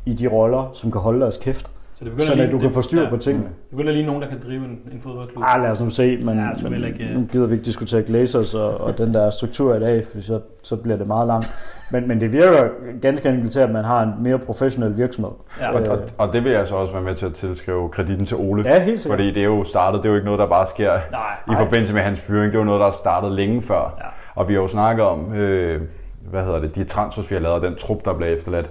i 0.06 0.14
de 0.14 0.28
roller, 0.28 0.70
som 0.74 0.92
kan 0.92 1.02
holde 1.02 1.22
deres 1.22 1.38
kæft, 1.38 1.72
Så 2.00 2.06
det 2.06 2.12
begynder 2.12 2.26
sådan 2.28 2.44
at 2.46 2.52
du 2.52 2.60
kan 2.60 2.72
få 2.72 2.82
styr 2.82 3.02
ja. 3.04 3.10
på 3.10 3.18
tingene. 3.18 3.46
Det 3.46 3.70
begynder 3.70 3.92
lige 3.94 4.06
nogen, 4.06 4.22
der 4.22 4.28
kan 4.28 4.38
drive 4.48 4.66
en, 4.66 4.80
en 4.92 5.00
fodboldklub. 5.04 5.44
Ah, 5.48 5.62
lad 5.62 5.72
os 5.72 5.82
nu 5.82 5.90
se, 5.90 6.18
men, 6.18 6.38
Ja, 6.40 6.50
så 6.56 6.62
jeg 6.62 6.72
men 6.72 6.84
ikke- 6.84 7.14
nu 7.14 7.28
gider 7.32 7.48
vi 7.48 7.54
ikke 7.54 7.66
diskutere 7.66 8.02
Glazers 8.02 8.54
og, 8.54 8.78
og 8.82 8.98
den 8.98 9.14
der 9.14 9.30
struktur 9.30 9.76
i 9.76 9.80
dag, 9.80 10.04
for 10.06 10.22
så, 10.22 10.40
så 10.64 10.76
bliver 10.76 10.98
det 10.98 11.08
meget 11.08 11.28
langt. 11.28 11.50
Men, 11.92 12.08
men 12.08 12.22
det 12.22 12.34
virker 12.34 12.68
ganske 13.02 13.30
enkelt 13.30 13.52
til, 13.52 13.60
at 13.60 13.70
man 13.72 13.84
har 13.84 14.04
en 14.04 14.12
mere 14.24 14.40
professionel 14.40 14.98
virksomhed. 14.98 15.32
Ja. 15.60 15.72
og, 15.72 15.82
og, 15.98 16.00
og 16.18 16.34
det 16.34 16.44
vil 16.44 16.52
jeg 16.52 16.68
så 16.68 16.76
også 16.76 16.94
være 16.94 17.04
med 17.04 17.16
til 17.16 17.26
at 17.26 17.34
tilskrive 17.34 17.90
kreditten 17.90 18.26
til 18.26 18.38
Ole. 18.38 18.64
Ja, 18.66 18.84
helt 18.84 19.02
sikkert. 19.02 19.20
Fordi 19.20 19.32
det 19.32 19.42
er 19.42 19.46
jo 19.46 19.64
startet, 19.64 19.98
det 20.04 20.06
er 20.06 20.10
jo 20.10 20.16
ikke 20.16 20.26
noget, 20.26 20.40
der 20.40 20.48
bare 20.48 20.68
sker 20.68 20.92
Nej. 21.12 21.22
i 21.52 21.56
forbindelse 21.58 21.94
med 21.94 22.02
hans 22.02 22.22
fyring. 22.22 22.46
Det 22.52 22.56
er 22.56 22.60
jo 22.60 22.66
noget, 22.66 22.80
der 22.80 22.88
er 22.88 22.92
startet 22.92 23.32
længe 23.32 23.62
før. 23.62 23.96
Ja. 24.00 24.06
Og 24.36 24.48
vi 24.48 24.54
har 24.54 24.62
jo 24.62 24.68
snakket 24.68 25.06
om, 25.06 25.34
øh, 25.34 25.82
hvad 26.32 26.44
hedder 26.44 26.60
det, 26.60 26.76
de 26.76 26.84
transfers, 26.84 27.30
vi 27.32 27.36
har 27.36 27.42
lavet, 27.42 27.56
og 27.56 27.62
den 27.62 27.76
trup, 27.76 28.06
der 28.06 28.14
blev 28.14 28.34
efterladt. 28.34 28.70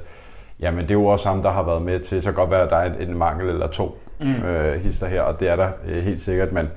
Jamen, 0.60 0.82
det 0.82 0.90
er 0.90 0.94
jo 0.94 1.06
også 1.06 1.28
ham, 1.28 1.42
der 1.42 1.50
har 1.50 1.62
været 1.62 1.82
med 1.82 1.98
til, 2.00 2.22
så 2.22 2.28
kan 2.28 2.34
godt 2.34 2.50
være, 2.50 2.62
at 2.62 2.70
der 2.70 2.76
er 2.76 2.92
en, 2.94 3.08
en 3.08 3.18
mangel 3.18 3.48
eller 3.48 3.66
to 3.66 3.98
Mm. 4.20 4.32
øh, 4.34 4.74
hister 4.80 5.06
her, 5.06 5.22
og 5.22 5.40
det 5.40 5.48
er 5.48 5.56
der 5.56 5.68
øh, 5.86 6.02
helt 6.02 6.20
sikkert, 6.20 6.52
men 6.52 6.68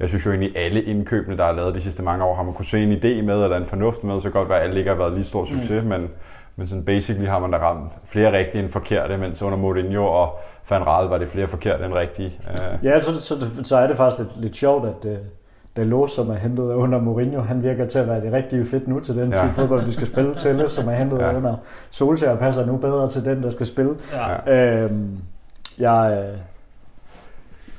jeg 0.00 0.08
synes 0.08 0.26
jo 0.26 0.30
egentlig, 0.30 0.56
alle 0.56 0.82
indkøbene, 0.82 1.36
der 1.36 1.44
er 1.44 1.52
lavet 1.52 1.74
de 1.74 1.80
sidste 1.80 2.02
mange 2.02 2.24
år, 2.24 2.34
har 2.34 2.42
man 2.42 2.54
kunne 2.54 2.64
se 2.64 2.82
en 2.82 2.92
idé 2.92 3.22
med, 3.22 3.42
eller 3.44 3.56
en 3.56 3.66
fornuft 3.66 4.04
med, 4.04 4.20
så 4.20 4.22
kan 4.22 4.32
godt 4.32 4.48
være, 4.48 4.58
at 4.58 4.64
alle 4.64 4.78
ikke 4.78 4.90
har 4.90 4.96
været 4.96 5.12
lige 5.12 5.24
stor 5.24 5.44
succes, 5.44 5.82
mm. 5.82 5.88
men, 5.88 6.08
men 6.56 6.66
sådan 6.68 6.84
basically 6.84 7.28
har 7.28 7.38
man 7.38 7.50
da 7.50 7.56
ramt 7.58 7.92
flere 8.06 8.38
rigtige 8.38 8.62
end 8.62 8.70
forkerte, 8.70 9.16
mens 9.18 9.42
under 9.42 9.58
Mourinho 9.58 10.04
og 10.06 10.38
Van 10.70 10.86
Raal 10.86 11.08
var 11.08 11.18
det 11.18 11.28
flere 11.28 11.46
forkerte 11.46 11.84
end 11.84 11.94
rigtige. 11.94 12.40
Øh, 12.50 12.84
Ja, 12.84 13.00
så, 13.02 13.20
så, 13.20 13.46
så 13.62 13.76
er 13.76 13.86
det 13.86 13.96
faktisk 13.96 14.18
lidt, 14.18 14.40
lidt 14.40 14.56
sjovt, 14.56 14.86
at 14.88 15.18
Dalot, 15.78 16.10
som 16.10 16.30
er 16.30 16.34
hentet 16.34 16.62
under 16.72 17.00
Mourinho, 17.00 17.40
han 17.40 17.62
virker 17.62 17.86
til 17.86 17.98
at 17.98 18.08
være 18.08 18.20
det 18.20 18.32
rigtige 18.32 18.64
fedt 18.64 18.88
nu 18.88 19.00
til 19.00 19.16
den 19.16 19.32
Ja. 19.32 19.40
type 19.42 19.54
fodbold, 19.54 19.84
vi 19.84 19.90
skal 19.92 20.06
spille 20.06 20.34
til, 20.44 20.64
som 20.68 20.88
er 20.88 20.92
hentet 20.94 21.18
Ja. 21.18 21.36
under 21.36 21.54
Solskjaer, 21.90 22.36
passer 22.36 22.66
nu 22.66 22.76
bedre 22.76 23.10
til 23.10 23.24
den, 23.24 23.42
der 23.42 23.50
skal 23.50 23.66
spille. 23.66 23.94
Ja. 24.46 24.54
Øhm, 24.84 25.08
jeg, 25.78 26.24
øh, 26.32 26.38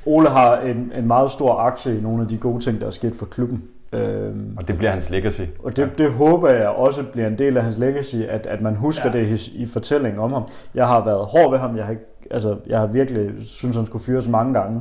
Ole 0.06 0.28
har 0.28 0.56
en, 0.60 0.92
en 0.96 1.06
meget 1.06 1.30
stor 1.30 1.54
aktie 1.58 1.98
i 1.98 2.00
nogle 2.00 2.22
af 2.22 2.28
de 2.28 2.36
gode 2.36 2.60
ting, 2.64 2.80
der 2.80 2.86
er 2.86 2.90
sket 2.90 3.14
for 3.14 3.26
klubben. 3.26 3.62
Øhm, 3.92 4.54
og 4.56 4.68
det 4.68 4.78
bliver 4.78 4.90
hans 4.90 5.10
legacy. 5.10 5.40
og 5.64 5.76
det, 5.76 5.90
det 5.98 6.12
håber 6.12 6.48
jeg 6.48 6.68
også 6.68 7.02
bliver 7.12 7.28
en 7.28 7.38
del 7.38 7.56
af 7.56 7.62
hans 7.62 7.78
legacy, 7.78 8.16
at, 8.16 8.46
at 8.46 8.60
man 8.60 8.74
husker 8.76 9.10
Ja. 9.14 9.18
ja. 9.18 9.24
det 9.24 9.48
i, 9.48 9.62
i 9.62 9.66
fortællingen 9.66 10.20
om 10.20 10.32
ham. 10.32 10.42
Jeg 10.74 10.86
har 10.86 11.04
været 11.04 11.18
hård 11.26 11.50
ved 11.50 11.58
ham. 11.58 11.76
Jeg 11.76 11.84
har, 11.84 11.90
ikke, 11.90 12.04
altså, 12.30 12.56
jeg 12.66 12.78
har 12.78 12.86
virkelig 12.86 13.30
synes, 13.38 13.76
han 13.76 13.86
skulle 13.86 14.04
fyres 14.04 14.28
mange 14.28 14.54
gange. 14.54 14.80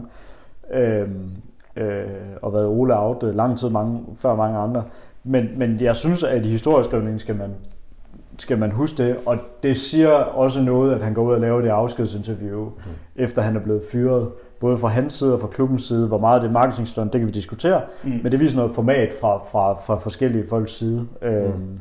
Øhm, 0.73 1.31
øh, 1.79 2.05
og 2.41 2.53
været 2.53 2.65
Ole 2.65 2.99
out 2.99 3.23
lang 3.23 3.57
tid 3.59 3.69
mange, 3.69 3.99
før 4.15 4.35
mange 4.35 4.57
andre. 4.57 4.83
Men, 5.23 5.45
men 5.57 5.81
jeg 5.81 5.95
synes, 5.95 6.23
at 6.23 6.45
i 6.45 6.49
historieskrivningen 6.49 7.19
skal 7.19 7.35
man, 7.35 7.49
skal 8.37 8.57
man 8.57 8.71
huske 8.71 9.03
det. 9.03 9.17
Og 9.25 9.37
det 9.63 9.77
siger 9.77 10.09
også 10.09 10.61
noget, 10.61 10.95
at 10.95 11.01
han 11.01 11.13
går 11.13 11.23
ud 11.23 11.33
og 11.33 11.39
laver 11.39 11.61
det 11.61 11.69
afskedsinterview, 11.69 12.65
mm. 12.65 12.73
efter 13.15 13.41
han 13.41 13.55
er 13.55 13.59
blevet 13.59 13.83
fyret. 13.91 14.29
Både 14.59 14.77
fra 14.77 14.87
hans 14.87 15.13
side 15.13 15.33
og 15.33 15.39
fra 15.39 15.47
klubbens 15.47 15.83
side. 15.83 16.07
Hvor 16.07 16.17
meget 16.17 16.41
det 16.41 16.47
er 16.47 16.51
marketingstunt, 16.51 17.13
det 17.13 17.21
kan 17.21 17.27
vi 17.27 17.31
diskutere. 17.31 17.81
Mm. 18.03 18.11
Men 18.23 18.31
det 18.31 18.39
viser 18.39 18.57
noget 18.57 18.71
format 18.75 19.13
fra, 19.21 19.37
fra, 19.37 19.73
fra 19.73 19.95
forskellige 19.95 20.43
folks 20.49 20.71
side. 20.71 21.07
Øhm, 21.21 21.79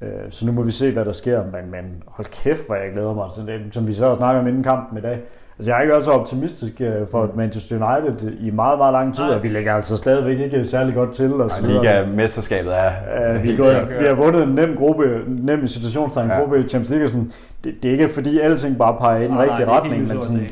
øh, 0.00 0.08
så 0.30 0.46
nu 0.46 0.52
må 0.52 0.62
vi 0.62 0.70
se, 0.70 0.92
hvad 0.92 1.04
der 1.04 1.12
sker. 1.12 1.44
Men, 1.44 1.70
men 1.70 2.02
hold 2.06 2.26
kæft, 2.26 2.66
hvor 2.66 2.74
jeg 2.74 2.92
glæder 2.92 3.14
mig 3.14 3.28
til 3.34 3.46
det, 3.46 3.74
som 3.74 3.86
vi 3.86 3.92
så 3.92 4.14
snakker 4.14 4.40
om 4.40 4.46
inden 4.46 4.62
kampen 4.62 4.98
i 4.98 5.00
dag. 5.00 5.20
Altså, 5.58 5.70
jeg 5.70 5.76
har 5.76 5.82
ikke 5.82 5.92
været 5.92 6.04
så 6.04 6.10
optimistisk 6.10 6.80
øh, 6.80 7.06
for 7.10 7.30
Manchester 7.34 7.76
United 7.76 8.32
i 8.40 8.50
meget, 8.50 8.78
meget 8.78 8.92
lang 8.92 9.14
tid, 9.14 9.24
Nej. 9.24 9.34
og 9.34 9.42
vi 9.42 9.48
ligger 9.48 9.74
altså 9.74 9.96
stadigvæk 9.96 10.38
ikke 10.38 10.64
særlig 10.64 10.94
godt 10.94 11.12
til. 11.12 11.32
Og 11.34 11.50
så. 11.50 11.66
Liga-mesterskabet 11.66 12.72
er... 12.78 12.90
Uh, 13.36 13.42
vi, 13.42 13.56
går, 13.56 13.98
vi 13.98 14.06
har 14.06 14.14
vundet 14.14 14.42
en 14.42 14.54
nem 14.54 14.76
gruppe, 14.76 15.20
nem 15.26 15.64
i 15.64 15.68
situationstegn 15.68 16.28
Ja. 16.28 16.38
gruppe 16.38 16.58
i 16.58 16.62
Champions 16.62 16.90
League. 16.90 17.08
Sådan, 17.08 17.30
det, 17.64 17.74
det, 17.82 17.88
er 17.88 17.92
ikke 17.92 18.08
fordi 18.08 18.38
alting 18.40 18.78
bare 18.78 18.96
peger 18.98 19.22
i 19.22 19.26
den 19.26 19.38
rigtige 19.38 19.66
er 19.66 19.76
retning, 19.80 20.08
men 20.08 20.22
sådan, 20.22 20.46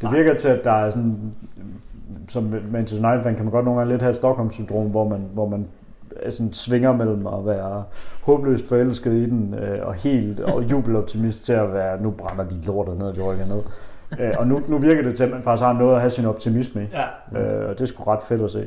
det 0.00 0.12
virker 0.12 0.34
til, 0.34 0.48
at 0.48 0.64
der 0.64 0.72
er 0.72 0.90
sådan, 0.90 1.16
som 2.28 2.54
Manchester 2.70 3.08
United-fan 3.08 3.34
kan 3.34 3.44
man 3.44 3.52
godt 3.52 3.64
nogle 3.64 3.80
gange 3.80 3.92
lidt 3.92 4.02
have 4.02 4.10
et 4.10 4.16
Stockholm-syndrom, 4.16 4.86
hvor 4.86 5.08
man, 5.08 5.20
hvor 5.32 5.48
man 5.48 5.66
er 6.22 6.30
sådan 6.30 6.52
svinger 6.52 6.92
mellem 6.92 7.26
at 7.26 7.46
være 7.46 7.82
håbløst 8.22 8.68
forelsket 8.68 9.12
i 9.12 9.30
den, 9.30 9.54
øh, 9.54 9.86
og 9.86 9.94
helt 9.94 10.40
og 10.40 10.62
jubeloptimist 10.70 11.44
til 11.44 11.52
at 11.52 11.72
være, 11.72 12.02
nu 12.02 12.10
brænder 12.10 12.44
de 12.44 12.54
lortet 12.66 12.98
ned, 12.98 13.12
de 13.14 13.20
rykker 13.20 13.46
ned. 13.46 13.62
Øh, 14.20 14.32
og 14.38 14.46
nu, 14.46 14.62
nu 14.68 14.78
virker 14.78 15.02
det 15.02 15.14
til, 15.14 15.24
at 15.24 15.30
man 15.30 15.42
faktisk 15.42 15.64
har 15.64 15.72
noget 15.72 15.94
at 15.94 16.00
have 16.00 16.10
sin 16.10 16.26
optimisme 16.26 16.82
i. 16.82 16.86
Ja. 16.92 17.40
Øh, 17.40 17.68
og 17.68 17.78
det 17.78 17.80
er 17.80 17.86
sgu 17.86 18.02
ret 18.02 18.22
fedt 18.28 18.42
at 18.42 18.50
se. 18.50 18.66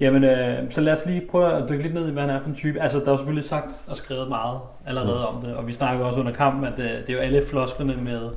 Jamen, 0.00 0.24
øh, 0.24 0.70
så 0.70 0.80
lad 0.80 0.92
os 0.92 1.06
lige 1.06 1.22
prøve 1.30 1.52
at 1.52 1.68
dykke 1.68 1.82
lidt 1.82 1.94
ned 1.94 2.08
i, 2.08 2.12
hvad 2.12 2.22
han 2.22 2.30
er 2.30 2.40
for 2.40 2.48
en 2.48 2.54
type. 2.54 2.80
Altså, 2.80 2.98
der 2.98 3.06
er 3.06 3.10
jo 3.10 3.16
selvfølgelig 3.16 3.44
sagt 3.44 3.70
og 3.88 3.96
skrevet 3.96 4.28
meget 4.28 4.60
allerede 4.86 5.26
mm. 5.30 5.36
om 5.36 5.42
det, 5.42 5.54
og 5.54 5.66
vi 5.66 5.72
snakker 5.72 6.04
også 6.04 6.20
under 6.20 6.32
kampen, 6.32 6.64
at 6.64 6.78
øh, 6.78 6.84
det 6.84 7.08
er 7.08 7.12
jo 7.12 7.18
alle 7.18 7.42
flosklerne 7.46 7.96
med 8.04 8.30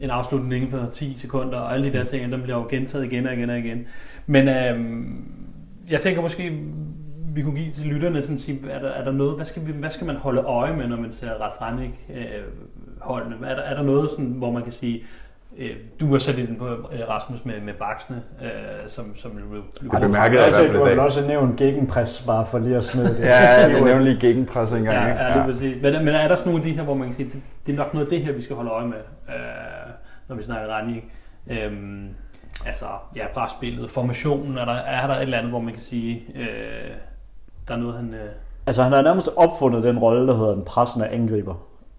en 0.00 0.10
afslutning 0.10 0.54
inden 0.54 0.80
for 0.80 0.90
10 0.92 1.18
sekunder, 1.18 1.58
og 1.58 1.74
alle 1.74 1.92
de 1.92 1.98
der 1.98 2.04
ting, 2.04 2.32
dem 2.32 2.42
bliver 2.42 2.58
jo 2.58 2.66
gentaget 2.70 3.04
igen 3.04 3.26
og 3.26 3.34
igen 3.34 3.50
og 3.50 3.58
igen. 3.58 3.86
Men 4.26 4.48
øh, 4.48 5.04
jeg 5.90 6.00
tænker 6.00 6.22
måske, 6.22 6.58
vi 7.34 7.42
kunne 7.42 7.56
give 7.56 7.72
til 7.72 7.86
lytterne 7.86 8.22
sådan 8.22 8.38
sige, 8.38 8.70
er 8.70 8.78
der, 8.78 8.88
er 8.88 9.04
der 9.04 9.12
noget, 9.12 9.36
hvad 9.36 9.46
skal, 9.46 9.66
vi, 9.66 9.72
hvad 9.72 9.90
skal 9.90 10.06
man 10.06 10.16
holde 10.16 10.40
øje 10.40 10.76
med, 10.76 10.88
når 10.88 10.96
man 10.96 11.12
ser 11.12 11.40
ret 11.40 11.52
Franik 11.58 12.06
øh, 12.14 12.24
holdene? 13.00 13.46
Er 13.46 13.54
der, 13.54 13.62
er 13.62 13.74
der 13.74 13.82
noget, 13.82 14.10
sådan, 14.10 14.26
hvor 14.26 14.52
man 14.52 14.62
kan 14.62 14.72
sige, 14.72 15.02
øh, 15.60 15.76
du 16.00 16.10
var 16.10 16.18
sat 16.18 16.38
ind 16.38 16.58
på 16.58 16.66
øh, 16.68 17.08
Rasmus 17.08 17.44
med, 17.44 17.60
med 17.60 17.74
baksene, 17.74 18.22
øh, 18.42 18.48
som, 18.88 19.16
som 19.16 19.30
du 19.30 19.98
bemærkede 20.00 20.44
Altså, 20.44 20.60
i 20.60 20.64
hvert 20.64 20.74
du 20.74 20.78
fald 20.78 20.86
i 20.86 20.88
har 20.88 20.90
vel 20.90 20.98
også 20.98 21.26
nævnt 21.26 21.56
gegenpress, 21.56 22.26
bare 22.26 22.46
for 22.46 22.58
lige 22.58 22.76
at 22.76 22.84
smide 22.84 23.08
det. 23.08 23.24
Ja, 23.24 23.60
jeg 23.60 23.68
nævnte 23.82 24.04
lige 24.04 24.20
gegenpres 24.20 24.72
engang. 24.72 24.96
Ja, 24.96 25.08
ikke? 25.08 25.22
ja, 25.22 25.28
det 25.28 25.36
er 25.36 25.44
præcis. 25.44 25.82
Men, 25.82 26.04
men 26.04 26.08
er 26.08 26.28
der 26.28 26.36
sådan 26.36 26.52
nogle 26.52 26.64
af 26.64 26.70
de 26.70 26.76
her, 26.76 26.82
hvor 26.82 26.94
man 26.94 27.06
kan 27.06 27.16
sige, 27.16 27.30
det, 27.32 27.42
det 27.66 27.72
er 27.72 27.76
nok 27.76 27.94
noget 27.94 28.06
af 28.06 28.10
det 28.10 28.24
her, 28.24 28.32
vi 28.32 28.42
skal 28.42 28.56
holde 28.56 28.70
øje 28.70 28.86
med, 28.86 28.98
øh, 29.28 29.34
når 30.28 30.36
vi 30.36 30.42
snakker 30.42 30.68
Ranik? 30.68 31.04
Øhm, 31.50 32.08
altså, 32.66 32.86
ja, 33.16 33.24
presspillet, 33.34 33.90
formationen, 33.90 34.58
er 34.58 34.64
der, 34.64 34.72
er 34.72 35.06
der 35.06 35.14
et 35.14 35.22
eller 35.22 35.38
andet, 35.38 35.52
hvor 35.52 35.60
man 35.60 35.72
kan 35.74 35.82
sige, 35.82 36.24
øh, 36.34 36.90
der 37.68 37.74
er 37.74 37.78
noget, 37.78 37.96
han... 37.96 38.14
Øh, 38.14 38.30
Altså 38.66 38.82
han 38.82 38.92
har 38.92 39.02
nærmest 39.02 39.28
opfundet 39.36 39.82
den 39.82 39.98
rolle, 39.98 40.26
der 40.26 40.36
hedder 40.36 40.54
en 40.54 40.64
pressende 40.64 41.06
angriber. 41.08 41.54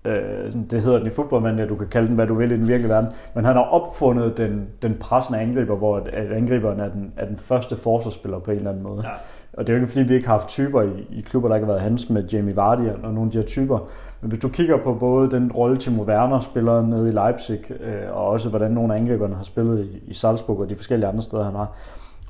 Øh, 0.06 0.54
det 0.72 0.82
hedder 0.82 0.98
den 0.98 1.08
i 1.08 1.10
fodbold, 1.10 1.44
men 1.44 1.60
ja, 1.60 1.66
du 1.66 1.76
kan 1.76 1.88
kalde 1.88 2.08
den, 2.08 2.16
hvad 2.16 2.28
du 2.28 2.34
vil 2.34 2.52
i 2.52 2.56
den 2.56 2.68
virkelige 2.68 2.90
verden. 2.90 3.10
Men 3.36 3.46
han 3.46 3.56
har 3.56 3.64
opfundet 3.64 4.38
den, 4.38 4.68
den 4.82 4.98
pressende 5.00 5.40
angriber, 5.40 5.76
hvor 5.76 5.98
at 5.98 6.32
angriberen 6.32 6.80
er 6.80 6.90
den, 6.90 7.14
er 7.18 7.26
den 7.26 7.38
første 7.38 7.76
forsvarsspiller 7.76 8.40
på 8.40 8.52
en 8.52 8.58
eller 8.58 8.70
anden 8.70 8.84
måde. 8.84 9.02
ja. 9.04 9.10
Og 9.54 9.68
det 9.68 9.74
er 9.74 9.78
jo 9.78 9.82
ikke 9.82 9.92
fordi, 9.92 10.08
vi 10.08 10.16
ikke 10.16 10.28
har 10.28 10.34
haft 10.34 10.48
typer 10.48 10.82
i, 10.82 11.08
i 11.10 11.22
klubber, 11.22 11.50
der 11.50 11.56
ikke 11.56 11.66
har 11.66 11.74
været 11.74 11.82
hans 11.82 12.10
med 12.10 12.24
Jamie 12.24 12.56
Vardy 12.56 12.90
og 13.04 13.14
nogle 13.14 13.22
af 13.22 13.32
de 13.32 13.38
her 13.38 13.46
typer. 13.46 13.80
Men 14.22 14.30
hvis 14.30 14.40
du 14.40 14.50
kigger 14.50 14.78
på 14.78 14.94
både 14.94 15.32
den 15.32 15.52
rolle 15.52 15.78
Timo 15.78 16.04
Werner 16.04 16.40
spiller 16.40 16.82
nede 16.82 17.10
i 17.10 17.12
Leipzig, 17.12 17.72
øh, 17.72 18.18
og 18.18 18.28
også 18.28 18.50
hvordan 18.50 18.72
nogle 18.72 18.94
af 18.94 19.00
angriberne 19.00 19.36
har 19.36 19.44
spillet 19.44 19.86
i, 19.86 20.10
i 20.10 20.14
Salzburg 20.14 20.60
og 20.60 20.70
de 20.70 20.76
forskellige 20.76 21.08
andre 21.08 21.22
steder, 21.22 21.44
han 21.44 21.56
har, 21.56 21.78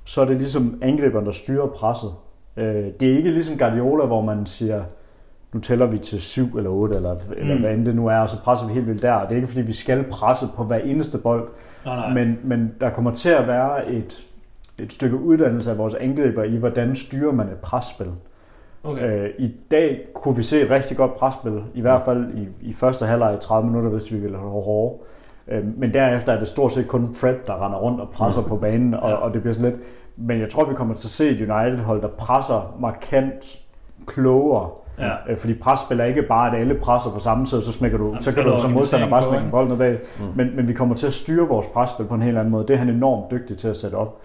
så 0.06 0.22
er 0.22 0.26
det 0.26 0.36
ligesom 0.36 0.80
angriberen, 0.82 1.26
der 1.26 1.32
styrer 1.32 1.68
presset. 1.68 2.10
Øh, 2.58 2.86
det 3.00 3.12
er 3.12 3.18
ikke 3.18 3.32
ligesom 3.32 3.58
Guardiola, 3.58 4.06
hvor 4.06 4.22
man 4.22 4.46
siger, 4.46 4.84
nu 5.54 5.60
tæller 5.60 5.86
vi 5.86 5.98
til 5.98 6.22
7 6.22 6.58
eller 6.58 6.70
8, 6.70 6.96
eller, 6.96 7.16
eller 7.38 7.56
Mm. 7.56 7.62
hvad 7.62 7.74
end 7.74 7.86
det 7.86 7.96
nu 7.96 8.08
er, 8.08 8.18
og 8.18 8.30
så 8.30 8.38
presser 8.44 8.68
vi 8.68 8.74
helt 8.74 8.88
vildt 8.88 9.02
der. 9.02 9.14
Og 9.14 9.24
det 9.30 9.32
er 9.32 9.36
ikke 9.36 9.48
fordi, 9.48 9.62
vi 9.62 9.74
skal 9.74 10.04
presse 10.12 10.48
på 10.56 10.64
hver 10.64 10.78
eneste 10.78 11.18
bold, 11.18 11.50
Nej, 11.86 11.96
nej. 11.96 12.14
men, 12.14 12.38
men 12.44 12.72
der 12.82 12.90
kommer 12.90 13.12
til 13.12 13.30
at 13.30 13.48
være 13.48 13.90
et, 13.92 14.28
et 14.78 14.94
stykke 14.94 15.16
uddannelse 15.18 15.72
af 15.72 15.78
vores 15.78 15.96
angriber 15.96 16.44
i, 16.44 16.56
hvordan 16.58 16.96
styrer 16.96 17.32
man 17.32 17.48
et 17.48 17.58
presspil. 17.58 18.08
Okay. 18.84 19.24
Øh, 19.24 19.30
I 19.40 19.52
dag 19.72 20.00
kunne 20.14 20.36
vi 20.36 20.44
se 20.44 20.62
et 20.62 20.70
rigtig 20.70 20.98
godt 20.98 21.16
presspil, 21.16 21.64
i 21.74 21.82
hvert 21.82 22.02
fald 22.02 22.32
i, 22.38 22.48
i 22.70 22.74
første 22.74 23.06
halvleg 23.06 23.34
i 23.34 23.38
30 23.38 23.68
minutter, 23.70 23.90
hvis 23.90 24.12
vi 24.12 24.18
ville 24.18 24.38
have 24.38 24.50
hårde. 24.50 24.98
Øh, 25.48 25.64
men 25.78 25.94
derefter 25.94 26.34
er 26.34 26.40
det 26.40 26.48
stort 26.48 26.72
set 26.72 26.88
kun 26.88 27.16
Fred, 27.16 27.36
der 27.48 27.66
render 27.66 27.80
rundt 27.80 28.02
og 28.02 28.10
presser 28.10 28.42
mm. 28.42 28.48
på 28.48 28.56
banen, 28.56 28.94
og, 28.94 29.10
Ja. 29.10 29.16
og 29.16 29.34
det 29.34 29.42
bliver 29.42 29.54
sådan 29.54 29.72
lidt... 29.72 29.82
Men 30.18 30.40
jeg 30.40 30.50
tror, 30.50 30.66
vi 30.66 30.74
kommer 30.76 30.94
til 30.96 31.08
at 31.08 31.12
se 31.12 31.30
et 31.30 31.42
United-hold, 31.42 32.02
der 32.02 32.08
presser 32.08 32.76
markant 32.80 33.60
klogere. 34.08 34.70
Ja. 35.02 35.32
Øh, 35.32 35.38
Fordi 35.38 35.54
presspil 35.54 36.00
er 36.00 36.06
ikke 36.06 36.22
bare, 36.22 36.56
at 36.56 36.62
alle 36.62 36.76
presser 36.76 37.12
på 37.12 37.20
samme 37.20 37.48
side, 37.48 37.62
så, 37.62 37.72
smækker 37.72 37.98
du, 37.98 38.06
Jamen, 38.06 38.22
så 38.22 38.32
kan 38.32 38.44
du 38.44 38.58
som 38.58 38.72
modstander 38.72 39.10
bare 39.10 39.24
smække 39.24 39.46
på, 39.46 39.52
bolden 39.52 39.78
bag. 39.78 40.00
Mm. 40.20 40.26
Men, 40.36 40.56
men 40.56 40.68
vi 40.68 40.74
kommer 40.74 40.96
til 40.96 41.08
at 41.08 41.14
styre 41.14 41.48
vores 41.48 41.68
presspil 41.68 42.06
på 42.06 42.14
en 42.14 42.22
helt 42.22 42.38
anden 42.38 42.52
måde. 42.52 42.68
Det 42.68 42.74
er 42.74 42.78
han 42.78 42.90
enormt 42.90 43.32
dygtig 43.32 43.58
til 43.58 43.68
at 43.68 43.78
sætte 43.78 43.96
op. 43.96 44.22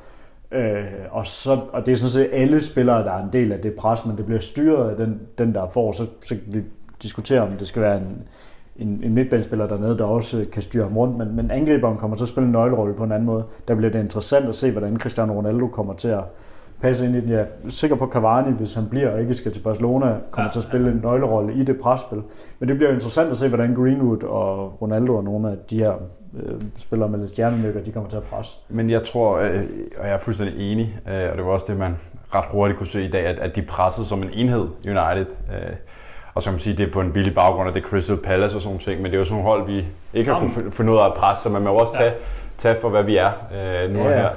Øh, 0.53 0.85
og, 1.11 1.27
så, 1.27 1.61
og 1.73 1.87
det 1.87 1.93
er 1.93 1.97
sådan 1.97 2.11
set 2.11 2.29
alle 2.33 2.63
spillere, 2.63 3.05
der 3.05 3.13
er 3.13 3.23
en 3.25 3.33
del 3.33 3.53
af 3.53 3.59
det 3.59 3.75
pres, 3.75 4.07
men 4.07 4.17
det 4.17 4.27
bliver 4.27 4.41
styret 4.41 4.91
af 4.91 4.97
den, 4.97 5.21
den 5.39 5.55
der 5.55 5.69
får. 5.69 5.93
Så, 5.93 6.09
så 6.21 6.35
vi 6.53 6.63
diskutere, 7.03 7.41
om 7.41 7.49
det 7.49 7.69
skal 7.69 7.83
være 7.83 7.97
en, 7.97 8.23
en, 8.77 9.01
en 9.05 9.15
midtbanespiller 9.15 9.67
dernede, 9.67 9.99
der 9.99 10.05
også 10.05 10.47
kan 10.53 10.63
styre 10.63 10.83
ham 10.83 10.97
rundt. 10.97 11.17
Men, 11.19 11.37
men 11.37 11.51
angriberen 11.51 11.97
kommer 11.97 12.17
til 12.17 12.25
at 12.25 12.29
spille 12.29 12.47
en 12.47 12.53
nøglerolle 12.53 12.95
på 12.95 13.05
en 13.05 13.13
anden 13.13 13.27
måde. 13.27 13.45
Der 13.69 13.75
bliver 13.75 13.91
det 13.91 14.01
interessant 14.01 14.49
at 14.49 14.55
se, 14.55 14.71
hvordan 14.71 14.97
Cristiano 14.97 15.33
Ronaldo 15.33 15.67
kommer 15.67 15.95
til 15.95 16.09
at 16.09 16.25
passe 16.83 17.05
ind 17.05 17.17
i 17.17 17.21
den. 17.21 17.29
Jeg 17.31 17.41
er 17.41 17.45
sikker 17.69 17.97
på, 17.97 18.05
at 18.05 18.11
Cavani, 18.11 18.53
hvis 18.57 18.75
han 18.75 18.87
bliver 18.87 19.11
og 19.11 19.21
ikke 19.21 19.35
skal 19.35 19.53
til 19.53 19.61
Barcelona, 19.61 20.07
kommer 20.07 20.19
Ja, 20.39 20.43
ja, 20.43 20.51
til 20.51 20.59
at 20.59 20.63
spille 20.63 20.91
en 20.91 21.01
nøglerolle 21.03 21.55
i 21.55 21.65
det 21.65 21.81
presspil. 21.81 22.23
Men 22.59 22.69
det 22.69 22.77
bliver 22.77 22.89
jo 22.91 22.95
interessant 22.95 23.31
at 23.31 23.39
se, 23.39 23.49
hvordan 23.49 23.75
Greenwood 23.75 24.23
og 24.23 24.83
Ronaldo 24.83 25.17
og 25.17 25.25
nogle 25.25 25.51
af 25.51 25.57
de 25.71 25.79
her 25.79 25.93
øh, 26.43 26.61
spillere 26.79 27.09
med 27.09 27.19
lidt 27.19 27.31
stjernenykker, 27.31 27.81
de 27.83 27.93
kommer 27.93 28.11
til 28.11 28.17
at 28.17 28.23
presse. 28.23 28.57
Men 28.69 28.91
jeg 28.91 29.05
tror, 29.05 29.39
øh, 29.39 29.61
og 29.99 30.07
jeg 30.07 30.15
er 30.15 30.19
fuldstændig 30.19 30.73
enig, 30.73 30.99
øh, 31.09 31.31
og 31.31 31.37
det 31.37 31.45
var 31.47 31.51
også 31.53 31.67
det, 31.69 31.77
man 31.79 31.97
ret 32.35 32.45
hurtigt 32.51 32.79
kunne 32.79 32.87
se 32.87 33.05
i 33.05 33.11
dag, 33.11 33.27
at, 33.27 33.39
at 33.39 33.57
de 33.57 33.63
pressede 33.63 34.07
som 34.07 34.23
en 34.23 34.31
enhed, 34.33 34.67
United. 34.87 35.27
Øh, 35.53 35.73
og 36.35 36.43
så 36.43 36.49
kan 36.49 36.53
man 36.53 36.61
sige, 36.61 36.77
det 36.77 36.89
er 36.89 36.93
på 36.93 37.01
en 37.01 37.13
billig 37.13 37.35
baggrund, 37.35 37.69
og 37.69 37.75
det 37.75 37.83
er 37.85 37.87
Crystal 37.89 38.17
Palace 38.17 38.57
og 38.57 38.63
sådan 38.63 38.79
ting, 38.79 39.03
men 39.03 39.05
det 39.11 39.15
er 39.15 39.19
jo 39.19 39.25
sådan 39.25 39.43
nogle 39.43 39.49
hold, 39.57 39.67
vi 39.67 39.85
ikke 40.15 40.33
har 40.33 40.41
kunnet 40.41 40.75
finde 40.75 40.93
ud 40.93 40.99
af 40.99 41.07
at 41.07 41.15
presse, 41.15 41.43
så 41.43 41.49
man 41.49 41.63
må 41.63 41.71
jo 41.71 41.77
også 41.77 41.95
tage, 41.95 42.13
tage 42.59 42.77
for, 42.81 42.89
hvad 42.89 43.03
vi 43.03 43.17
er 43.17 43.31
øh, 43.53 43.93
nu 43.93 43.99
Ja, 43.99 44.05
og 44.05 44.11
ja. 44.11 44.17
her. 44.21 44.29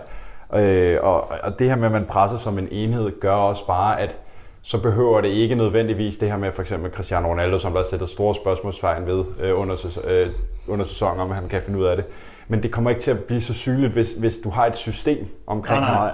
Øh, 0.55 0.97
og, 1.01 1.31
og 1.43 1.59
det 1.59 1.67
her 1.69 1.75
med, 1.75 1.85
at 1.85 1.91
man 1.91 2.05
presser 2.05 2.38
som 2.38 2.59
en 2.59 2.67
enhed, 2.71 3.19
gør 3.19 3.33
også 3.33 3.67
bare, 3.67 3.99
at 3.99 4.15
så 4.62 4.81
behøver 4.81 5.21
det 5.21 5.29
ikke 5.29 5.55
nødvendigvis 5.55 6.17
det 6.17 6.29
her 6.29 6.38
med 6.38 6.51
for 6.51 6.62
eksempel 6.62 6.91
Cristiano 6.91 7.27
Ronaldo, 7.27 7.59
som 7.59 7.73
der 7.73 7.83
sætter 7.89 8.05
store 8.05 8.35
spørgsmålstegn 8.35 9.05
ved 9.05 9.25
øh, 9.39 9.59
under, 9.59 9.99
øh, 10.07 10.27
under 10.67 10.85
sæsonen, 10.85 11.19
om 11.19 11.31
han 11.31 11.47
kan 11.49 11.62
finde 11.62 11.79
ud 11.79 11.85
af 11.85 11.95
det. 11.95 12.05
Men 12.47 12.63
det 12.63 12.71
kommer 12.71 12.89
ikke 12.89 13.01
til 13.01 13.12
at 13.12 13.23
blive 13.23 13.41
så 13.41 13.53
synligt, 13.53 13.93
hvis, 13.93 14.13
hvis 14.13 14.38
du 14.38 14.49
har 14.49 14.65
et 14.65 14.77
system 14.77 15.27
omkring 15.47 15.81
Nej, 15.81 15.93
nej. 15.93 16.13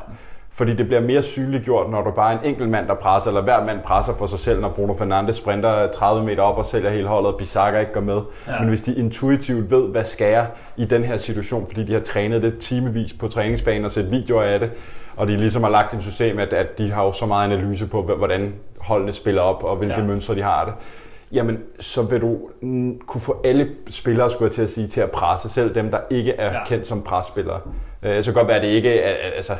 Fordi 0.57 0.73
det 0.75 0.87
bliver 0.87 1.01
mere 1.01 1.21
synliggjort, 1.21 1.89
når 1.91 2.01
du 2.03 2.11
bare 2.11 2.33
er 2.33 2.39
en 2.39 2.45
enkelt 2.45 2.69
mand, 2.69 2.87
der 2.87 2.93
presser, 2.93 3.29
eller 3.29 3.41
hver 3.41 3.65
mand 3.65 3.79
presser 3.81 4.13
for 4.13 4.25
sig 4.25 4.39
selv, 4.39 4.61
når 4.61 4.69
Bruno 4.69 4.93
Fernandes 4.93 5.35
sprinter 5.35 5.91
30 5.91 6.25
meter 6.25 6.43
op 6.43 6.57
og 6.57 6.65
sælger 6.65 6.89
hele 6.89 7.07
holdet, 7.07 7.31
og 7.31 7.37
Bissaka 7.37 7.79
ikke 7.79 7.93
går 7.93 8.01
med. 8.01 8.21
Ja. 8.47 8.59
Men 8.59 8.69
hvis 8.69 8.81
de 8.81 8.95
intuitivt 8.95 9.71
ved, 9.71 9.87
hvad 9.87 10.05
skal 10.05 10.27
jeg 10.31 10.47
i 10.77 10.85
den 10.85 11.03
her 11.03 11.17
situation, 11.17 11.67
fordi 11.67 11.83
de 11.83 11.93
har 11.93 11.99
trænet 11.99 12.41
det 12.41 12.59
timevis 12.59 13.13
på 13.13 13.27
træningsbanen 13.27 13.85
og 13.85 13.91
set 13.91 14.11
videoer 14.11 14.43
af 14.43 14.59
det, 14.59 14.71
og 15.15 15.27
de 15.27 15.37
ligesom 15.37 15.63
har 15.63 15.69
lagt 15.69 15.93
et 15.93 16.03
system, 16.03 16.39
at, 16.39 16.53
at 16.53 16.77
de 16.77 16.91
har 16.91 17.03
jo 17.03 17.11
så 17.11 17.25
meget 17.25 17.51
analyse 17.53 17.87
på, 17.87 18.01
hvordan 18.01 18.53
holdene 18.79 19.13
spiller 19.13 19.41
op, 19.41 19.63
og 19.63 19.75
hvilke 19.75 19.99
Ja. 19.99 20.03
mønstre 20.03 20.35
de 20.35 20.41
har 20.41 20.65
det. 20.65 20.73
Jamen, 21.31 21.59
så 21.79 22.03
vil 22.03 22.21
du 22.21 22.37
kunne 23.07 23.21
få 23.21 23.41
alle 23.45 23.69
spillere, 23.89 24.29
skulle 24.29 24.47
jeg 24.47 24.53
til 24.53 24.61
at 24.61 24.69
sige, 24.69 24.87
til 24.87 25.01
at 25.01 25.11
presse, 25.11 25.49
selv 25.49 25.75
dem, 25.75 25.91
der 25.91 25.99
ikke 26.09 26.31
er 26.31 26.53
ja. 26.53 26.65
kendt 26.65 26.87
som 26.87 27.01
presspillere. 27.01 27.59
Øh, 28.03 28.23
så 28.23 28.31
kan 28.31 28.33
godt 28.33 28.47
være, 28.47 28.57
at 28.57 28.63
det 28.63 28.69
ikke 28.69 28.99
er, 28.99 29.15
altså, 29.35 29.53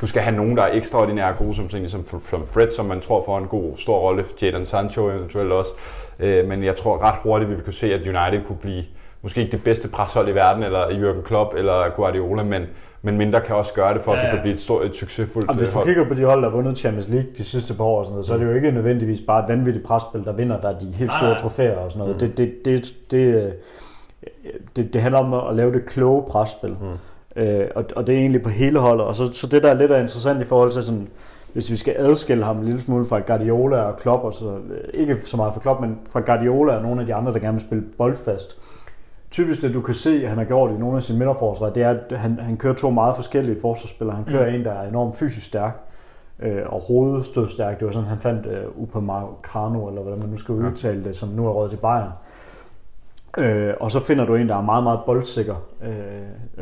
du 0.00 0.06
skal 0.06 0.22
have 0.22 0.36
nogen, 0.36 0.56
der 0.56 0.62
er 0.62 0.72
ekstraordinært 0.72 1.38
gode, 1.38 1.54
som, 1.56 1.70
sådan, 1.70 1.88
som, 1.88 2.04
som 2.30 2.46
Fred, 2.46 2.70
som 2.70 2.86
man 2.86 3.00
tror 3.00 3.22
får 3.24 3.38
en 3.38 3.46
god, 3.46 3.72
stor 3.76 3.98
rolle, 3.98 4.24
Jadon 4.42 4.66
Sancho 4.66 5.10
eventuelt 5.10 5.52
også. 5.52 5.70
Øh, 6.18 6.48
men 6.48 6.64
jeg 6.64 6.76
tror 6.76 7.02
ret 7.02 7.14
hurtigt, 7.22 7.50
vi 7.50 7.54
vil 7.54 7.64
kunne 7.64 7.72
se, 7.74 7.94
at 7.94 8.00
United 8.00 8.46
kunne 8.46 8.58
blive 8.60 8.84
måske 9.22 9.40
ikke 9.40 9.52
det 9.52 9.64
bedste 9.64 9.88
preshold 9.88 10.28
i 10.28 10.34
verden, 10.34 10.62
eller 10.62 10.86
Jürgen 10.86 11.22
Klopp, 11.22 11.54
eller 11.54 11.94
Guardiola, 11.96 12.42
men, 12.42 12.62
men 13.02 13.18
mindre 13.18 13.40
kan 13.40 13.56
også 13.56 13.74
gøre 13.74 13.94
det, 13.94 14.02
for 14.02 14.12
at 14.12 14.16
Ja, 14.18 14.22
det 14.22 14.28
ja. 14.28 14.34
kan 14.34 14.42
blive 14.42 14.54
et, 14.54 14.60
stort, 14.60 14.86
et 14.86 14.96
succesfuldt 14.96 15.48
Og 15.48 15.56
hvis 15.56 15.68
øh, 15.68 15.72
du 15.72 15.78
hold. 15.78 15.86
kigger 15.86 16.08
på 16.08 16.14
de 16.14 16.24
hold, 16.24 16.42
der 16.42 16.48
har 16.50 16.56
vundet 16.56 16.78
Champions 16.78 17.08
League 17.08 17.28
de 17.36 17.44
sidste 17.44 17.74
par 17.74 17.84
år, 17.84 17.98
og 17.98 18.04
sådan 18.04 18.12
noget, 18.12 18.26
så 18.26 18.34
er 18.34 18.38
det 18.38 18.44
jo 18.46 18.52
ikke 18.54 18.70
nødvendigvis 18.70 19.20
bare 19.20 19.42
et 19.42 19.48
vanvittigt 19.48 19.86
presspil, 19.86 20.24
der 20.24 20.32
vinder, 20.32 20.60
der 20.60 20.68
er 20.68 20.78
de 20.78 20.92
helt 20.92 21.14
store 21.14 21.34
trofæer 21.34 21.76
og 21.76 21.92
sådan 21.92 22.06
noget. 22.06 22.20
Det, 22.20 22.38
det, 22.38 22.54
det, 22.64 22.94
det, 23.10 23.44
øh, 23.44 23.52
det, 24.76 24.92
det 24.92 25.02
handler 25.02 25.18
om 25.18 25.48
at 25.48 25.54
lave 25.56 25.72
det 25.72 25.84
kloge 25.86 26.24
presspil. 26.30 26.70
Mm. 26.70 26.86
Øh, 27.36 27.66
og, 27.74 27.84
og 27.96 28.06
det 28.06 28.14
er 28.14 28.18
egentlig 28.18 28.42
på 28.42 28.48
hele 28.48 28.78
holdet. 28.78 29.06
Og 29.06 29.16
så, 29.16 29.32
så 29.32 29.46
det, 29.46 29.62
der 29.62 29.70
er 29.70 29.74
lidt 29.74 29.90
af 29.90 30.00
interessant 30.00 30.42
i 30.42 30.44
forhold 30.44 30.70
til 30.70 30.82
sådan, 30.82 31.08
hvis 31.52 31.70
vi 31.70 31.76
skal 31.76 31.94
adskille 31.98 32.44
ham 32.44 32.58
en 32.58 32.64
lille 32.64 32.80
smule 32.80 33.04
fra 33.04 33.18
Guardiola 33.18 33.76
og 33.76 33.96
Klopp, 33.96 34.24
og 34.24 34.34
så, 34.34 34.50
øh, 34.50 34.88
ikke 34.94 35.18
så 35.24 35.36
meget 35.36 35.54
fra 35.54 35.60
Klopp, 35.60 35.80
men 35.80 35.98
fra 36.10 36.20
Guardiola 36.20 36.76
og 36.76 36.82
nogle 36.82 37.00
af 37.00 37.06
de 37.06 37.14
andre, 37.14 37.32
der 37.32 37.38
gerne 37.38 37.52
vil 37.52 37.60
spille 37.60 37.84
boldfast. 37.98 38.56
Typisk 39.30 39.62
det, 39.62 39.74
du 39.74 39.80
kan 39.80 39.94
se, 39.94 40.10
at 40.22 40.28
han 40.28 40.38
har 40.38 40.44
gjort 40.44 40.70
i 40.70 40.78
nogle 40.78 40.96
af 40.96 41.02
sine 41.02 41.18
midterforsvar, 41.18 41.70
det 41.70 41.82
er, 41.82 41.90
at 41.90 42.18
han, 42.18 42.38
han 42.38 42.56
kører 42.56 42.74
to 42.74 42.90
meget 42.90 43.14
forskellige 43.16 43.56
forsvarsspillere. 43.60 44.16
Han 44.16 44.24
kører 44.24 44.50
mm. 44.50 44.54
en, 44.54 44.64
der 44.64 44.72
er 44.72 44.88
enormt 44.88 45.16
fysisk 45.16 45.46
stærk, 45.46 45.80
øh, 46.38 46.62
og 46.66 46.80
hovedstødstærk. 46.80 47.78
Det 47.78 47.86
var 47.86 47.92
sådan, 47.92 48.08
han 48.08 48.18
fandt 48.18 48.46
øh, 48.46 48.64
Upamecano, 48.82 49.88
eller 49.88 50.02
hvordan 50.02 50.18
man 50.18 50.28
nu 50.28 50.36
skal 50.36 50.54
udtale 50.54 51.04
det, 51.04 51.16
som 51.16 51.28
nu 51.28 51.46
er 51.46 51.50
råd 51.50 51.68
til 51.68 51.76
Bayern. 51.76 52.02
Øh, 52.02 52.43
og 53.80 53.90
så 53.90 54.00
finder 54.00 54.24
du 54.26 54.34
en, 54.34 54.48
der 54.48 54.56
er 54.56 54.62
meget, 54.62 54.82
meget 54.84 55.00
boldsikker 55.06 55.54
øh, 55.84 55.90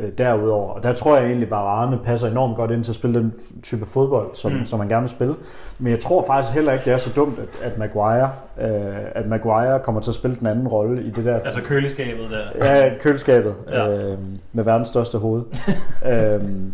øh, 0.05 0.11
derudover. 0.17 0.73
Og 0.73 0.83
der 0.83 0.91
tror 0.91 1.17
jeg 1.17 1.25
egentlig, 1.25 1.45
at 1.45 1.51
Varane 1.51 1.99
passer 2.05 2.27
enormt 2.31 2.55
godt 2.55 2.71
ind 2.71 2.83
til 2.83 2.91
at 2.91 2.95
spille 2.95 3.19
den 3.19 3.33
type 3.63 3.85
fodbold, 3.85 4.27
som, 4.35 4.51
Mm. 4.51 4.65
som 4.65 4.79
man 4.79 4.87
gerne 4.87 5.01
vil 5.01 5.09
spille. 5.09 5.35
Men 5.79 5.91
jeg 5.91 5.99
tror 5.99 6.25
faktisk 6.25 6.53
heller 6.53 6.73
ikke, 6.73 6.85
det 6.85 6.93
er 6.93 6.97
så 6.97 7.13
dumt, 7.15 7.39
at, 7.39 7.71
at, 7.71 7.77
Maguire, 7.77 8.29
øh, 8.61 8.95
at 9.15 9.27
Maguire 9.27 9.79
kommer 9.79 10.01
til 10.01 10.11
at 10.11 10.15
spille 10.15 10.35
den 10.37 10.47
anden 10.47 10.67
rolle 10.67 11.03
i 11.03 11.09
det 11.09 11.25
der 11.25 11.39
Altså 11.39 11.61
køleskabet 11.61 12.29
der. 12.31 12.65
Ja, 12.65 12.89
køleskabet 12.99 13.55
Ja. 13.69 13.89
øh, 13.89 14.17
med 14.53 14.63
verdens 14.63 14.87
største 14.87 15.17
hoved. 15.17 15.43
øhm, 16.11 16.73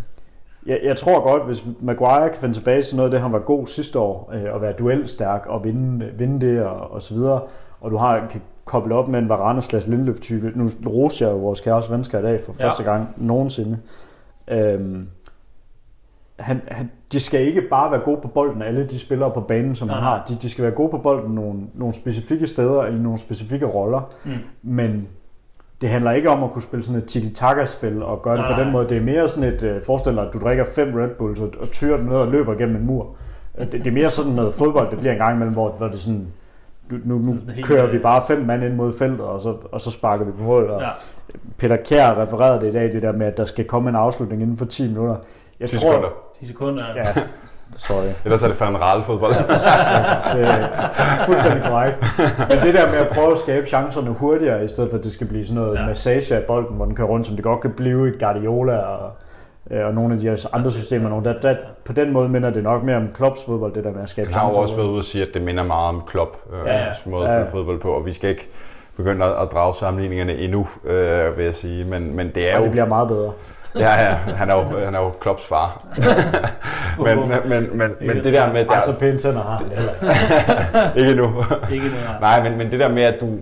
jeg, 0.65 0.79
jeg 0.83 0.95
tror 0.95 1.23
godt, 1.23 1.45
hvis 1.45 1.63
Maguire 1.79 2.29
kan 2.29 2.37
finde 2.37 2.53
tilbage 2.55 2.81
til 2.81 2.95
noget 2.95 3.07
af 3.07 3.11
det, 3.11 3.21
han 3.21 3.33
var 3.33 3.39
god 3.39 3.67
sidste 3.67 3.99
år, 3.99 4.31
øh, 4.33 4.53
og 4.53 4.61
være 4.61 4.73
duelstærk 4.73 5.45
og 5.45 5.63
vinde, 5.63 6.05
vinde 6.17 6.47
det 6.47 6.63
og, 6.65 6.91
og 6.93 7.01
så 7.01 7.13
videre, 7.13 7.41
og 7.81 7.91
du 7.91 7.97
har, 7.97 8.27
kan 8.31 8.41
koble 8.69 8.95
op 8.95 9.07
med 9.07 9.19
en 9.19 9.29
Varane 9.29 9.61
slash 9.61 9.89
Lindeløf 9.89 10.19
type. 10.19 10.51
Nu 10.55 10.67
roste 10.87 11.25
jeg 11.25 11.31
jo 11.31 11.37
vores 11.37 11.61
kære 11.61 11.83
svensker 11.83 12.19
i 12.19 12.21
dag 12.21 12.39
for 12.45 12.55
Ja. 12.59 12.65
første 12.65 12.83
gang 12.83 13.07
nogensinde. 13.17 13.77
Øhm, 14.47 15.07
han, 16.39 16.61
han, 16.67 16.91
de 17.11 17.19
skal 17.19 17.41
ikke 17.47 17.61
bare 17.69 17.91
være 17.91 17.99
gode 17.99 18.19
på 18.21 18.27
bolden, 18.27 18.61
alle 18.61 18.87
de 18.87 18.99
spillere 18.99 19.31
på 19.31 19.41
banen, 19.41 19.75
som 19.75 19.89
han 19.89 19.97
Nej. 19.97 20.03
har. 20.03 20.25
De, 20.29 20.35
de 20.35 20.49
skal 20.49 20.63
være 20.63 20.73
gode 20.73 20.89
på 20.91 20.97
bolden 20.97 21.35
nogle, 21.35 21.59
nogle 21.73 21.93
specifikke 21.93 22.47
steder 22.47 22.85
i 22.85 22.93
nogle 22.93 23.17
specifikke 23.17 23.65
roller. 23.65 24.11
Mm. 24.25 24.31
Men 24.63 25.07
det 25.81 25.89
handler 25.89 26.11
ikke 26.11 26.29
om 26.29 26.43
at 26.43 26.51
kunne 26.51 26.61
spille 26.61 26.85
sådan 26.85 27.01
et 27.01 27.07
tiki-taka-spil 27.07 28.03
og 28.03 28.21
gøre 28.21 28.33
det 28.37 28.41
Nej, 28.41 28.53
på 28.53 28.59
den 28.59 28.67
nej. 28.67 28.71
måde. 28.73 28.89
Det 28.89 28.97
er 28.97 29.01
mere 29.01 29.27
sådan 29.27 29.53
et, 29.53 29.63
øh, 29.63 29.81
forestil 29.85 30.15
dig, 30.15 30.27
at 30.27 30.33
du 30.33 30.39
drikker 30.39 30.65
fem 30.75 30.93
Red 30.93 31.09
Bulls 31.09 31.39
og, 31.39 31.49
og 31.61 31.71
tyrer 31.71 31.97
den 31.97 32.05
ned 32.05 32.15
og 32.15 32.27
løber 32.27 32.53
gennem 32.55 32.75
en 32.75 32.85
mur. 32.85 33.15
Det, 33.59 33.71
det 33.71 33.87
er 33.87 33.91
mere 33.91 34.09
sådan 34.09 34.31
noget 34.31 34.53
fodbold, 34.53 34.89
det 34.89 34.99
bliver 34.99 35.11
en 35.11 35.17
gang 35.19 35.35
imellem, 35.35 35.53
hvor, 35.53 35.71
hvor 35.71 35.87
det 35.87 35.99
sådan, 35.99 36.27
du, 36.91 36.95
nu, 37.05 37.15
nu 37.17 37.35
kører 37.63 37.85
øh, 37.85 37.91
vi 37.93 37.97
bare 37.97 38.21
fem 38.27 38.41
mand 38.45 38.63
ind 38.63 38.73
mod 38.75 38.93
feltet, 38.99 39.21
og 39.21 39.41
så, 39.41 39.55
og 39.71 39.81
så 39.81 39.91
sparker 39.91 40.25
vi 40.25 40.31
på 40.31 40.43
mål. 40.43 40.69
Og 40.69 40.81
Ja. 40.81 40.89
Peter 41.57 41.77
Kjær 41.85 42.21
refererede 42.21 42.59
det 42.61 42.67
i 42.67 42.71
dag, 42.71 42.91
det 42.91 43.01
der 43.01 43.11
med, 43.11 43.27
at 43.27 43.37
der 43.37 43.45
skal 43.45 43.65
komme 43.65 43.89
en 43.89 43.95
afslutning 43.95 44.41
inden 44.41 44.57
for 44.57 44.65
10 44.65 44.87
minutter. 44.87 45.15
Jeg 45.59 45.69
10 45.69 45.75
tror, 45.79 45.89
sekunder. 45.91 46.09
10 46.39 46.47
sekunder. 46.47 46.83
Ja, 46.95 47.13
sorry. 47.77 48.05
Ellers 48.25 48.43
er 48.43 48.47
det 48.47 48.55
fandme 48.55 48.95
en 48.97 49.03
fodbold. 49.03 49.33
Det 49.33 50.47
er 50.47 51.25
fuldstændig 51.25 51.63
korrekt. 51.69 52.05
Men 52.49 52.57
det 52.59 52.73
der 52.73 52.91
med 52.91 52.97
at 52.97 53.07
prøve 53.07 53.31
at 53.31 53.37
skabe 53.37 53.65
chancerne 53.65 54.09
hurtigere, 54.09 54.63
i 54.63 54.67
stedet 54.67 54.89
for 54.89 54.97
at 54.97 55.03
det 55.03 55.11
skal 55.11 55.27
blive 55.27 55.45
sådan 55.45 55.61
noget 55.63 55.75
Ja. 55.75 55.81
ja. 55.81 55.87
massage 55.87 56.35
af 56.35 56.43
bolden, 56.43 56.75
hvor 56.75 56.85
den 56.85 56.95
kører 56.95 57.07
rundt, 57.07 57.27
som 57.27 57.35
det 57.35 57.43
godt 57.43 57.61
kan 57.61 57.71
blive 57.71 58.07
i 58.09 58.11
Guardiola 58.19 58.77
og, 58.77 59.05
øh, 59.05 59.11
og 59.69 59.93
nogle 59.93 60.13
af 60.13 60.19
de 60.19 60.29
her 60.29 60.49
andre 60.53 60.71
systemer. 60.71 61.09
Nogle, 61.09 61.25
der, 61.25 61.39
der, 61.39 61.55
på 61.85 61.93
den 61.93 62.11
måde 62.13 62.29
minder 62.29 62.49
det 62.49 62.63
nok 62.63 62.83
mere 62.83 62.97
om 62.97 63.11
Klopps 63.11 63.45
fodbold, 63.45 63.73
det 63.73 63.83
der 63.83 63.91
med 63.91 64.01
at 64.01 64.09
skabe 64.09 64.31
Han 64.31 64.41
har 64.41 64.49
jo 64.49 64.55
også 64.55 64.75
været 64.75 64.87
ude 64.87 64.97
og 64.97 65.03
sige, 65.03 65.21
at 65.21 65.33
det 65.33 65.41
minder 65.41 65.63
meget 65.63 65.87
om 65.87 66.03
Klopp, 66.07 66.37
øh, 66.53 66.67
Ja, 66.67 66.85
måde 67.05 67.27
at 67.29 67.39
Ja, 67.39 67.43
fodbold 67.43 67.79
på, 67.79 67.91
og 67.91 68.05
vi 68.05 68.13
skal 68.13 68.29
ikke 68.29 68.47
begynde 68.97 69.25
at, 69.25 69.31
at 69.31 69.51
drage 69.51 69.73
sammenligningerne 69.73 70.35
endnu, 70.35 70.67
øh, 70.85 71.37
vil 71.37 71.45
jeg 71.45 71.55
sige. 71.55 71.85
Men, 71.85 72.15
men 72.15 72.31
det 72.35 72.51
er 72.51 72.53
og 72.53 72.59
jo... 72.59 72.63
det 72.63 72.71
bliver 72.71 72.85
meget 72.85 73.07
bedre. 73.07 73.31
Ja, 73.75 74.01
ja, 74.01 74.13
han 74.13 74.49
er 74.49 74.55
jo, 74.55 74.85
han 74.85 74.95
er 74.95 74.99
jo 74.99 75.09
Klopps 75.09 75.45
far. 75.45 75.83
men, 77.05 77.19
men, 77.19 77.39
men, 77.45 77.69
men, 77.77 77.91
men 78.01 78.23
det 78.23 78.33
der 78.33 78.53
med... 78.53 78.65
Ej, 78.65 78.79
så 78.79 78.91
Der, 78.91 78.99
pæne 78.99 79.17
tænder 79.17 79.43
har 79.43 79.57
han 79.57 79.69
heller 79.69 79.91
ikke. 80.93 80.99
ikke 81.09 81.21
nu. 81.21 81.43
Ikke 81.71 81.87
noget. 81.87 82.21
Nej, 82.21 82.43
men, 82.43 82.57
men 82.57 82.71
det 82.71 82.79
der 82.79 82.87
med, 82.87 83.03
at 83.03 83.21
du 83.21 83.37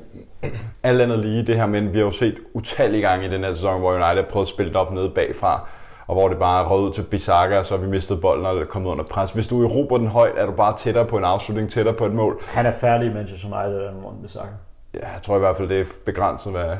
alt 0.83 1.01
andet 1.01 1.19
lige, 1.19 1.45
det 1.45 1.55
her, 1.55 1.65
men 1.65 1.93
vi 1.93 1.97
har 1.97 2.05
jo 2.05 2.11
set 2.11 2.35
utallige 2.53 3.01
gange 3.01 3.25
i 3.25 3.29
den 3.29 3.43
her 3.43 3.53
sæson, 3.53 3.79
hvor 3.79 3.91
United 3.91 4.23
har 4.23 4.29
prøvet 4.29 4.45
at 4.45 4.49
spille 4.49 4.69
det 4.69 4.81
op 4.81 4.93
nede 4.93 5.09
bagfra, 5.09 5.67
og 6.07 6.15
hvor 6.15 6.27
det 6.27 6.37
bare 6.39 6.67
røget 6.67 6.83
ud 6.87 6.93
til 6.93 7.01
Bissaka, 7.01 7.57
og 7.57 7.65
så 7.65 7.75
har 7.77 7.81
vi 7.83 7.89
mistet 7.89 8.21
bolden 8.21 8.45
og 8.45 8.57
er 8.57 8.65
kommet 8.65 8.89
under 8.89 9.03
pres. 9.11 9.31
Hvis 9.31 9.47
du 9.47 9.63
erobrer 9.63 9.97
den 9.97 10.07
højt, 10.07 10.33
er 10.37 10.45
du 10.45 10.51
bare 10.51 10.77
tættere 10.77 11.05
på 11.05 11.17
en 11.17 11.23
afslutning, 11.23 11.71
tættere 11.71 11.95
på 11.95 12.05
et 12.05 12.13
mål. 12.13 12.41
Han 12.47 12.65
er 12.65 12.71
færdig 12.71 13.09
i 13.11 13.13
Manchester 13.13 13.47
United, 13.63 13.81
den 13.87 13.93
vi 14.23 14.27
sagt. 14.27 14.47
Ja, 14.93 14.99
jeg 14.99 15.21
tror 15.23 15.35
i 15.35 15.39
hvert 15.39 15.57
fald, 15.57 15.69
det 15.69 15.79
er 15.81 15.85
begrænset, 16.05 16.51
hvad 16.51 16.65
øh, 16.65 16.75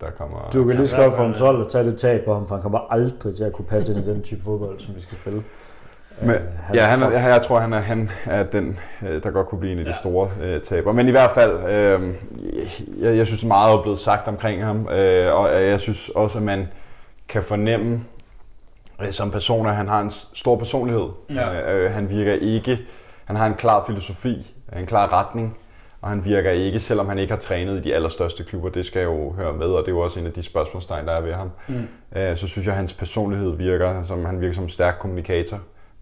der 0.00 0.06
kommer. 0.18 0.48
Du 0.52 0.64
kan 0.64 0.76
lige 0.76 0.86
så 0.86 0.96
godt 0.96 1.14
få 1.14 1.22
en 1.22 1.32
ja. 1.32 1.38
12 1.38 1.60
og 1.60 1.68
tage 1.70 1.84
det 1.84 1.98
tag 1.98 2.20
på 2.24 2.34
ham, 2.34 2.46
for 2.46 2.54
han 2.54 2.62
kommer 2.62 2.78
aldrig 2.92 3.34
til 3.34 3.44
at 3.44 3.52
kunne 3.52 3.64
passe 3.64 3.92
ind 3.94 4.04
i 4.04 4.10
den 4.10 4.22
type 4.22 4.44
fodbold, 4.44 4.78
som 4.78 4.94
vi 4.96 5.00
skal 5.00 5.16
spille. 5.18 5.42
Men, 6.22 6.30
Øh, 6.30 6.40
ja, 6.74 6.84
han, 6.84 7.02
er, 7.02 7.10
jeg, 7.10 7.22
jeg 7.30 7.42
tror, 7.42 7.58
han 7.58 7.72
er, 7.72 7.78
han 7.78 8.10
er 8.26 8.42
den, 8.42 8.78
øh, 9.08 9.22
der 9.22 9.30
godt 9.30 9.46
kunne 9.48 9.58
blive 9.58 9.72
en 9.72 9.78
af 9.78 9.84
de 9.84 9.90
Ja. 9.90 9.96
store 9.96 10.30
øh, 10.42 10.60
taber. 10.62 10.92
Men 10.92 11.08
i 11.08 11.10
hvert 11.10 11.30
fald, 11.30 11.64
øh, 11.70 12.14
jeg, 13.00 13.16
jeg 13.16 13.26
synes 13.26 13.44
meget 13.44 13.74
er 13.78 13.82
blevet 13.82 13.98
sagt 13.98 14.28
omkring 14.28 14.64
ham, 14.64 14.88
øh, 14.88 15.34
og 15.34 15.52
jeg 15.66 15.80
synes 15.80 16.08
også, 16.08 16.38
at 16.38 16.44
man 16.44 16.68
kan 17.28 17.42
fornemme 17.42 18.00
øh, 19.02 19.12
som 19.12 19.30
person, 19.30 19.66
at 19.66 19.76
han 19.76 19.88
har 19.88 20.00
en 20.00 20.10
stor 20.34 20.56
personlighed. 20.56 21.08
Ja. 21.30 21.72
Øh, 21.74 21.92
han 21.92 22.10
virker 22.10 22.32
ikke, 22.32 22.78
han 23.24 23.36
har 23.36 23.46
en 23.46 23.54
klar 23.54 23.84
filosofi, 23.86 24.54
en 24.76 24.86
klar 24.86 25.12
retning, 25.20 25.56
og 26.00 26.08
han 26.08 26.24
virker 26.24 26.50
ikke, 26.50 26.80
selvom 26.80 27.08
han 27.08 27.18
ikke 27.18 27.32
har 27.32 27.40
trænet 27.40 27.76
i 27.78 27.80
de 27.88 27.94
allerstørste 27.94 28.44
klubber, 28.44 28.68
det 28.68 28.86
skal 28.86 29.00
jeg 29.00 29.06
jo 29.06 29.32
høre 29.32 29.52
med, 29.52 29.66
og 29.66 29.80
det 29.82 29.88
er 29.88 29.92
jo 29.92 30.00
også 30.00 30.20
en 30.20 30.26
af 30.26 30.32
de 30.32 30.42
spørgsmålstegn, 30.42 31.06
der 31.06 31.12
er 31.12 31.20
ved 31.20 31.32
ham. 31.32 31.50
Mm. 31.68 31.88
Øh, 32.16 32.36
så 32.36 32.46
synes 32.46 32.66
jeg, 32.66 32.72
at 32.72 32.76
hans 32.78 32.94
personlighed 32.94 33.56
virker, 33.56 34.02
som 34.02 34.24
han 34.24 34.40
virker 34.40 34.54
som 34.54 34.64
en 34.64 34.70
stærk 34.70 34.94
kommunikator, 35.00 35.58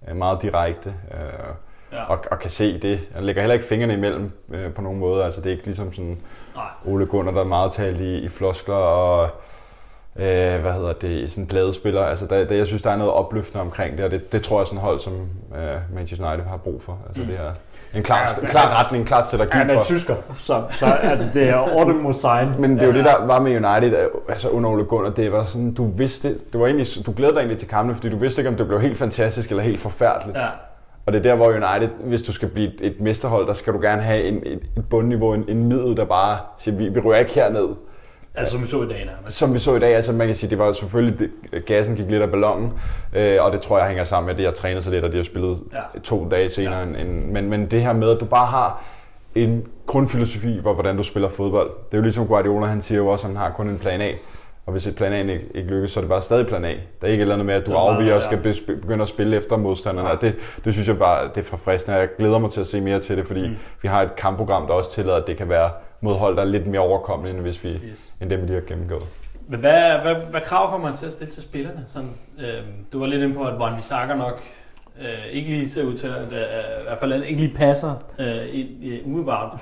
øh, 0.09 0.17
meget 0.17 0.43
direkte, 0.43 0.95
øh, 1.15 1.55
Ja. 1.93 2.05
og, 2.05 2.19
og 2.31 2.39
kan 2.39 2.51
se 2.51 2.79
det. 2.79 3.01
Han 3.15 3.25
lægger 3.25 3.43
heller 3.43 3.55
ikke 3.55 3.67
fingrene 3.67 3.93
imellem 3.93 4.33
øh, 4.51 4.73
på 4.75 4.83
nogen 4.83 4.99
måde, 4.99 5.25
altså 5.25 5.41
det 5.41 5.47
er 5.47 5.51
ikke 5.51 5.65
ligesom 5.65 5.93
sådan 5.93 6.19
Nej. 6.55 6.65
Ole 6.87 7.07
Gunnar, 7.07 7.33
der 7.33 7.41
er 7.41 7.45
meget 7.45 7.73
talt 7.73 8.01
i, 8.01 8.19
i 8.19 8.29
floskler 8.29 8.75
og 8.75 9.31
øh, 10.19 10.61
hvad 10.61 10.73
hedder 10.73 10.93
det, 10.93 11.33
sådan 11.33 11.47
pladespiller. 11.47 12.03
Altså 12.05 12.27
der, 12.27 12.45
der, 12.45 12.55
jeg 12.57 12.67
synes, 12.67 12.83
der 12.83 12.91
er 12.91 12.97
noget 12.97 13.13
opløftende 13.13 13.61
omkring 13.63 13.97
det, 13.97 14.05
og 14.05 14.11
det, 14.11 14.33
det 14.33 14.43
tror 14.43 14.61
jeg 14.61 14.67
sådan 14.67 14.81
hold 14.81 15.01
som 15.01 15.13
øh, 15.57 15.95
Manchester 15.95 16.29
United 16.29 16.47
har 16.51 16.57
brug 16.57 16.83
for. 16.83 16.99
Altså 17.09 17.23
Mm. 17.23 17.27
det 17.29 17.37
er 17.37 17.51
en 17.95 18.03
klar, 18.03 18.31
Ja, 18.43 18.49
klar 18.49 18.81
retning, 18.85 19.01
en 19.03 19.07
klar 19.07 19.23
strategi 19.23 19.59
Han 19.59 19.71
er 19.71 19.75
for. 19.75 19.83
tysker, 19.83 20.15
så, 20.37 20.63
så 20.71 20.87
altså, 20.87 21.31
det 21.35 21.49
er 21.49 21.55
Autumn 21.55 22.03
Musain. 22.03 22.49
Men 22.59 22.75
det 22.77 22.83
er 22.83 22.87
jo 22.87 22.93
det, 22.93 23.05
der 23.05 23.27
var 23.27 23.41
med 23.41 23.51
United, 23.65 23.99
øh, 23.99 24.07
altså 24.29 24.49
under 24.49 24.71
Ole 24.71 24.85
Gunnar, 24.85 25.11
det 25.11 25.33
var 25.33 25.45
sådan, 25.45 25.75
du 25.75 25.87
vidste, 25.91 26.29
det 26.53 26.61
var 26.61 26.67
egentlig, 26.67 26.87
du 27.07 27.13
glædede 27.17 27.35
dig 27.35 27.41
egentlig 27.41 27.59
til 27.59 27.69
kampene, 27.69 27.95
fordi 27.95 28.09
du 28.11 28.17
vidste 28.17 28.41
ikke, 28.41 28.49
om 28.49 28.55
det 28.57 28.67
blev 28.67 28.81
helt 28.81 28.99
fantastisk 28.99 29.51
eller 29.51 29.63
helt 29.63 29.81
forfærdeligt. 29.81 30.39
Ja. 30.39 30.47
Og 31.07 31.13
det 31.13 31.19
er 31.19 31.23
der, 31.23 31.35
hvor 31.35 31.47
United, 31.47 31.89
hvis 32.05 32.23
du 32.23 32.33
skal 32.33 32.49
blive 32.49 32.69
et, 32.69 32.75
et 32.81 33.01
mesterhold, 33.01 33.47
der 33.47 33.53
skal 33.53 33.73
du 33.73 33.81
gerne 33.81 34.03
have 34.03 34.23
en, 34.25 34.37
et, 34.47 34.61
et 34.77 34.85
bundniveau, 34.91 35.33
en, 35.35 35.45
en 35.49 35.65
middel, 35.69 35.97
der 35.97 36.05
bare 36.05 36.39
siger, 36.59 36.77
vi, 36.77 36.89
vi 36.89 37.01
ryger 37.01 37.19
ikke 37.19 37.33
herned. 37.33 37.69
Altså, 38.35 38.53
som 38.53 38.63
vi 38.63 38.67
så 38.67 38.83
i 38.83 38.89
dag 38.89 39.05
nærmest. 39.07 39.37
Som 39.39 39.55
vi 39.55 39.59
så 39.59 39.77
i 39.77 39.79
dag, 39.79 39.95
altså 39.97 40.13
man 40.13 40.27
kan 40.27 40.37
sige, 40.37 40.51
det 40.51 40.59
var 40.59 40.73
selvfølgelig, 40.73 41.19
det, 41.19 41.65
gassen 41.65 41.97
gik 41.97 42.11
lidt 42.11 42.23
af 42.23 42.31
ballonen, 42.31 42.73
øh, 43.17 43.37
og 43.41 43.53
det 43.53 43.61
tror 43.61 43.79
jeg 43.79 43.87
hænger 43.87 44.05
sammen 44.05 44.27
med, 44.27 44.35
at 44.35 44.39
de 44.39 44.45
har 44.45 44.53
trænet 44.53 44.85
sig 44.85 44.93
lidt, 44.93 45.05
og 45.05 45.13
de 45.13 45.17
har 45.17 45.25
spillet 45.25 45.59
Ja. 45.73 46.01
to 46.05 46.29
dage 46.31 46.51
senere. 46.51 46.79
Ja. 46.79 46.85
En, 47.03 47.33
men, 47.33 47.51
men 47.51 47.67
det 47.71 47.83
her 47.83 47.93
med, 47.93 48.11
at 48.11 48.21
du 48.21 48.25
bare 48.25 48.47
har 48.47 48.83
en 49.35 49.67
grundfilosofi 49.87 50.61
for, 50.63 50.75
hvordan 50.75 50.97
du 50.97 51.03
spiller 51.03 51.29
fodbold. 51.29 51.71
Det 51.87 51.93
er 51.95 51.99
jo 51.99 52.03
ligesom 52.03 52.27
Guardiola, 52.27 52.67
han 52.67 52.83
siger 52.83 52.99
jo 52.99 53.07
også, 53.07 53.27
at 53.27 53.33
han 53.33 53.37
har 53.43 53.51
kun 53.51 53.69
en 53.69 53.79
plan 53.79 54.01
A. 54.01 54.11
Og 54.67 54.73
hvis 54.73 54.87
et 54.87 54.97
plan 54.97 55.13
A 55.13 55.19
ikke, 55.21 55.41
ikke 55.55 55.71
lykkes, 55.71 55.91
så 55.91 56.01
er 56.01 56.03
det 56.03 56.09
bare 56.09 56.23
stadig 56.23 56.47
plan 56.47 56.65
A. 56.65 56.69
Der 56.69 56.75
er 57.03 57.07
ikke 57.07 57.15
et 57.17 57.21
eller 57.21 57.35
andet 57.35 57.47
med, 57.47 57.55
at 57.55 57.67
du 57.67 57.71
Så 57.71 57.77
afviger 57.77 58.15
og 58.15 58.23
skal 58.23 58.39
be- 58.39 58.77
begynde 58.77 59.03
at 59.03 59.09
spille 59.09 59.37
efter 59.37 59.57
modstanderne. 59.57 60.09
Det, 60.21 60.35
det 60.65 60.73
synes 60.73 60.89
jeg 60.89 60.99
bare, 60.99 61.29
det 61.35 61.41
er 61.41 61.45
forfriskende, 61.45 61.97
og 61.97 62.01
jeg 62.01 62.09
glæder 62.19 62.39
mig 62.39 62.51
til 62.51 62.61
at 62.61 62.67
se 62.67 62.81
mere 62.81 63.01
til 63.01 63.17
det, 63.17 63.27
fordi 63.27 63.49
mm. 63.49 63.57
vi 63.83 63.89
har 63.89 64.03
et 64.03 64.17
kampprogram, 64.17 64.67
der 64.67 64.75
også 64.75 64.93
tillader, 64.93 65.17
at 65.17 65.27
det 65.27 65.37
kan 65.37 65.49
være 65.49 65.71
mod 66.01 66.15
hold, 66.15 66.37
der 66.37 66.43
er 66.43 66.47
lidt 66.47 66.67
mere 66.67 66.81
overkommelige, 66.81 67.35
end, 67.35 67.43
hvis 67.43 67.65
vi, 67.65 67.69
Yes. 67.69 68.13
end 68.21 68.31
dem, 68.31 68.41
vi 68.41 68.47
lige 68.47 68.55
har 68.55 68.67
gennemgået. 68.67 69.03
Men 69.49 69.61
hvad, 69.61 69.99
hvad, 70.03 70.15
hvad 70.31 70.41
krav 70.41 70.71
kommer 70.71 70.89
man 70.89 70.99
til 70.99 71.07
at 71.07 71.13
stille 71.13 71.33
til 71.33 71.43
spillerne? 71.43 71.85
Sådan, 71.89 72.09
øh, 72.39 72.63
du 72.93 72.99
var 73.01 73.07
lidt 73.07 73.23
inde 73.23 73.35
på, 73.35 73.45
at 73.45 73.59
Van 73.59 73.77
Bissaka 73.77 74.15
nok 74.15 74.41
øh, 75.01 75.33
ikke 75.33 75.49
lige 75.49 75.71
ser 75.71 75.85
ud 75.85 75.97
til, 75.97 76.07
at 76.07 76.33
øh, 76.33 76.81
i 76.81 76.83
hvert 76.87 76.99
fald 76.99 77.23
ikke 77.23 77.41
lige 77.41 77.55
passer 77.57 77.95
øh, 78.19 78.37
ind, 78.53 78.69
øh, 78.85 78.99
umiddelbart. 79.07 79.61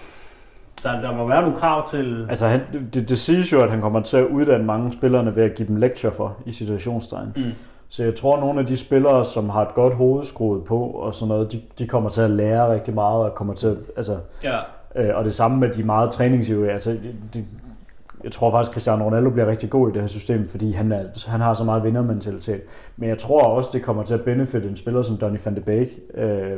Så 0.81 0.89
der 0.89 1.13
må 1.17 1.27
være 1.27 1.43
nogle 1.43 1.57
krav 1.57 1.91
til... 1.91 2.27
Altså, 2.29 2.47
han, 2.47 2.61
det, 2.95 3.09
det 3.09 3.19
siges 3.19 3.53
jo, 3.53 3.63
at 3.63 3.71
han 3.71 3.81
kommer 3.81 4.01
til 4.03 4.17
at 4.17 4.27
uddanne 4.27 4.65
mange 4.67 4.93
spillerne 4.93 5.37
ved 5.37 5.45
at 5.45 5.55
give 5.55 5.69
dem 5.69 5.77
lektier 5.77 6.11
for, 6.11 6.37
i 6.47 6.53
situationstegn. 6.53 7.33
Mm. 7.37 7.53
Så 7.89 8.05
jeg 8.05 8.15
tror, 8.15 8.35
at 8.37 8.41
nogle 8.41 8.61
af 8.61 8.67
de 8.67 8.77
spillere, 8.77 9.25
som 9.25 9.49
har 9.51 9.63
et 9.63 9.75
godt 9.75 9.95
hoved 9.95 10.25
skruet 10.25 10.65
på 10.65 10.79
og 10.87 11.15
sådan 11.15 11.29
noget, 11.29 11.53
de, 11.53 11.61
de 11.79 11.87
kommer 11.87 12.11
til 12.11 12.21
at 12.21 12.31
lære 12.31 12.73
rigtig 12.73 12.95
meget 12.95 13.25
og 13.25 13.35
kommer 13.35 13.55
til 13.55 13.67
at, 13.67 13.77
altså, 13.97 14.17
Ja, 14.45 14.59
og 15.15 15.25
det 15.25 15.35
samme 15.35 15.57
med 15.61 15.69
de 15.69 15.83
meget 15.85 16.11
træningsivrige. 16.11 16.73
Altså, 16.73 16.97
de, 17.35 17.45
jeg 18.25 18.33
tror 18.33 18.51
faktisk, 18.51 18.71
at 18.71 18.75
Cristiano 18.75 19.05
Ronaldo 19.05 19.31
bliver 19.31 19.47
rigtig 19.47 19.71
god 19.71 19.89
i 19.91 19.93
det 19.93 20.01
her 20.01 20.07
system, 20.09 20.49
fordi 20.49 20.73
han, 20.73 20.93
er, 20.93 21.05
han 21.29 21.41
har 21.41 21.55
så 21.55 21.65
meget 21.65 21.85
vindermentalitet. 21.85 22.61
Men 22.97 23.09
jeg 23.09 23.19
tror 23.19 23.43
også, 23.43 23.71
det 23.73 23.83
kommer 23.83 24.03
til 24.03 24.15
at 24.15 24.21
benefit 24.21 24.67
en 24.67 24.77
spiller 24.77 25.03
som 25.03 25.17
Donny 25.17 25.39
van 25.45 25.57
de 25.57 25.61
Beek, 25.61 25.89
øh, 26.15 26.53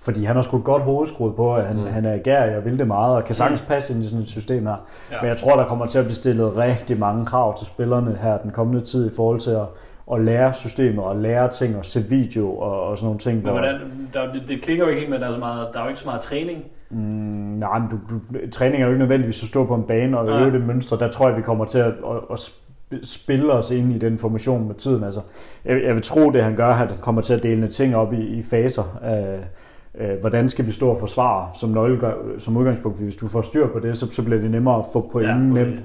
fordi 0.00 0.24
han 0.24 0.36
har 0.36 0.42
sgu 0.42 0.58
godt 0.58 0.82
hovedskruet 0.82 1.36
på, 1.36 1.54
at 1.54 1.66
han, 1.66 1.76
mm. 1.76 1.82
Mm. 1.82 1.88
han 1.88 2.04
er 2.04 2.18
gær 2.18 2.56
og 2.56 2.64
vil 2.64 2.78
det 2.78 2.86
meget, 2.86 3.16
og 3.16 3.24
kan 3.24 3.34
sagtens 3.34 3.60
passe 3.60 3.92
ind 3.94 4.02
i 4.04 4.06
sådan 4.06 4.22
et 4.22 4.28
system 4.28 4.66
her. 4.66 4.76
ja. 5.12 5.16
Men 5.20 5.28
jeg 5.28 5.36
tror, 5.36 5.56
der 5.56 5.64
kommer 5.64 5.86
til 5.86 5.98
at 5.98 6.04
blive 6.04 6.14
stillet 6.16 6.56
rigtig 6.56 6.98
mange 6.98 7.26
krav 7.26 7.58
til 7.58 7.66
spillerne 7.66 8.18
her 8.22 8.38
den 8.38 8.50
kommende 8.50 8.80
tid 8.80 9.06
i 9.12 9.14
forhold 9.16 9.38
til 9.40 9.50
at, 9.50 9.66
at 10.12 10.20
lære 10.20 10.52
systemet 10.52 11.04
og 11.04 11.16
lære 11.16 11.48
ting 11.48 11.76
og 11.76 11.84
se 11.84 12.00
video 12.08 12.56
og, 12.56 12.82
og 12.82 12.98
sådan 12.98 13.06
nogle 13.06 13.18
ting. 13.18 13.34
Men 13.36 13.42
hvor- 13.42 13.52
hvordan, 13.52 13.80
der, 14.14 14.32
det, 14.32 14.42
det 14.48 14.62
klinger 14.62 14.84
jo 14.84 14.88
ikke 14.88 15.00
helt 15.00 15.10
med, 15.10 15.18
at 15.18 15.22
der 15.22 15.28
er, 15.28 15.32
så 15.34 15.38
meget, 15.38 15.68
der 15.72 15.78
er 15.78 15.82
jo 15.82 15.88
ikke 15.88 16.00
så 16.00 16.06
meget 16.08 16.20
træning. 16.20 16.64
Mm, 16.90 17.49
nej, 17.60 17.78
men 17.78 17.88
du, 17.88 17.96
du, 18.10 18.20
træning 18.52 18.82
er 18.82 18.86
jo 18.86 18.92
ikke 18.92 18.98
nødvendigvis 18.98 19.42
at 19.42 19.48
stå 19.48 19.66
på 19.66 19.74
en 19.74 19.82
bane 19.82 20.18
og 20.18 20.40
øve 20.40 20.52
det 20.52 20.66
mønstre. 20.66 20.98
Der 20.98 21.08
tror 21.08 21.28
jeg, 21.28 21.36
vi 21.36 21.42
kommer 21.42 21.64
til 21.64 21.78
at, 21.78 21.86
at, 21.86 22.16
at 22.30 22.38
sp- 22.38 22.66
spille 23.02 23.52
os 23.52 23.70
ind 23.70 23.92
i 23.92 23.98
den 23.98 24.18
formation 24.18 24.66
med 24.66 24.74
tiden. 24.74 25.04
Altså, 25.04 25.20
jeg, 25.64 25.82
jeg 25.82 25.94
vil 25.94 26.02
tro, 26.02 26.30
det 26.30 26.42
han 26.42 26.56
gør, 26.56 26.66
at 26.66 26.76
han 26.76 26.88
kommer 27.00 27.22
til 27.22 27.34
at 27.34 27.42
dele 27.42 27.68
ting 27.68 27.96
op 27.96 28.12
i, 28.12 28.38
i 28.38 28.42
faser. 28.42 29.00
Øh, 29.04 30.10
øh, 30.10 30.20
hvordan 30.20 30.48
skal 30.48 30.66
vi 30.66 30.72
stå 30.72 30.88
og 30.88 30.98
forsvare 30.98 31.48
som, 31.54 31.70
nøgle, 31.70 32.12
som 32.38 32.56
udgangspunkt? 32.56 32.98
For 32.98 33.04
hvis 33.04 33.16
du 33.16 33.28
får 33.28 33.42
styr 33.42 33.66
på 33.66 33.78
det, 33.78 33.96
så, 33.96 34.10
så 34.10 34.22
bliver 34.22 34.40
det 34.40 34.50
nemmere 34.50 34.78
at 34.78 34.84
få 34.92 35.08
pointen 35.12 35.56
Ja, 35.56 35.60
ja, 35.60 35.66
nemt. 35.66 35.80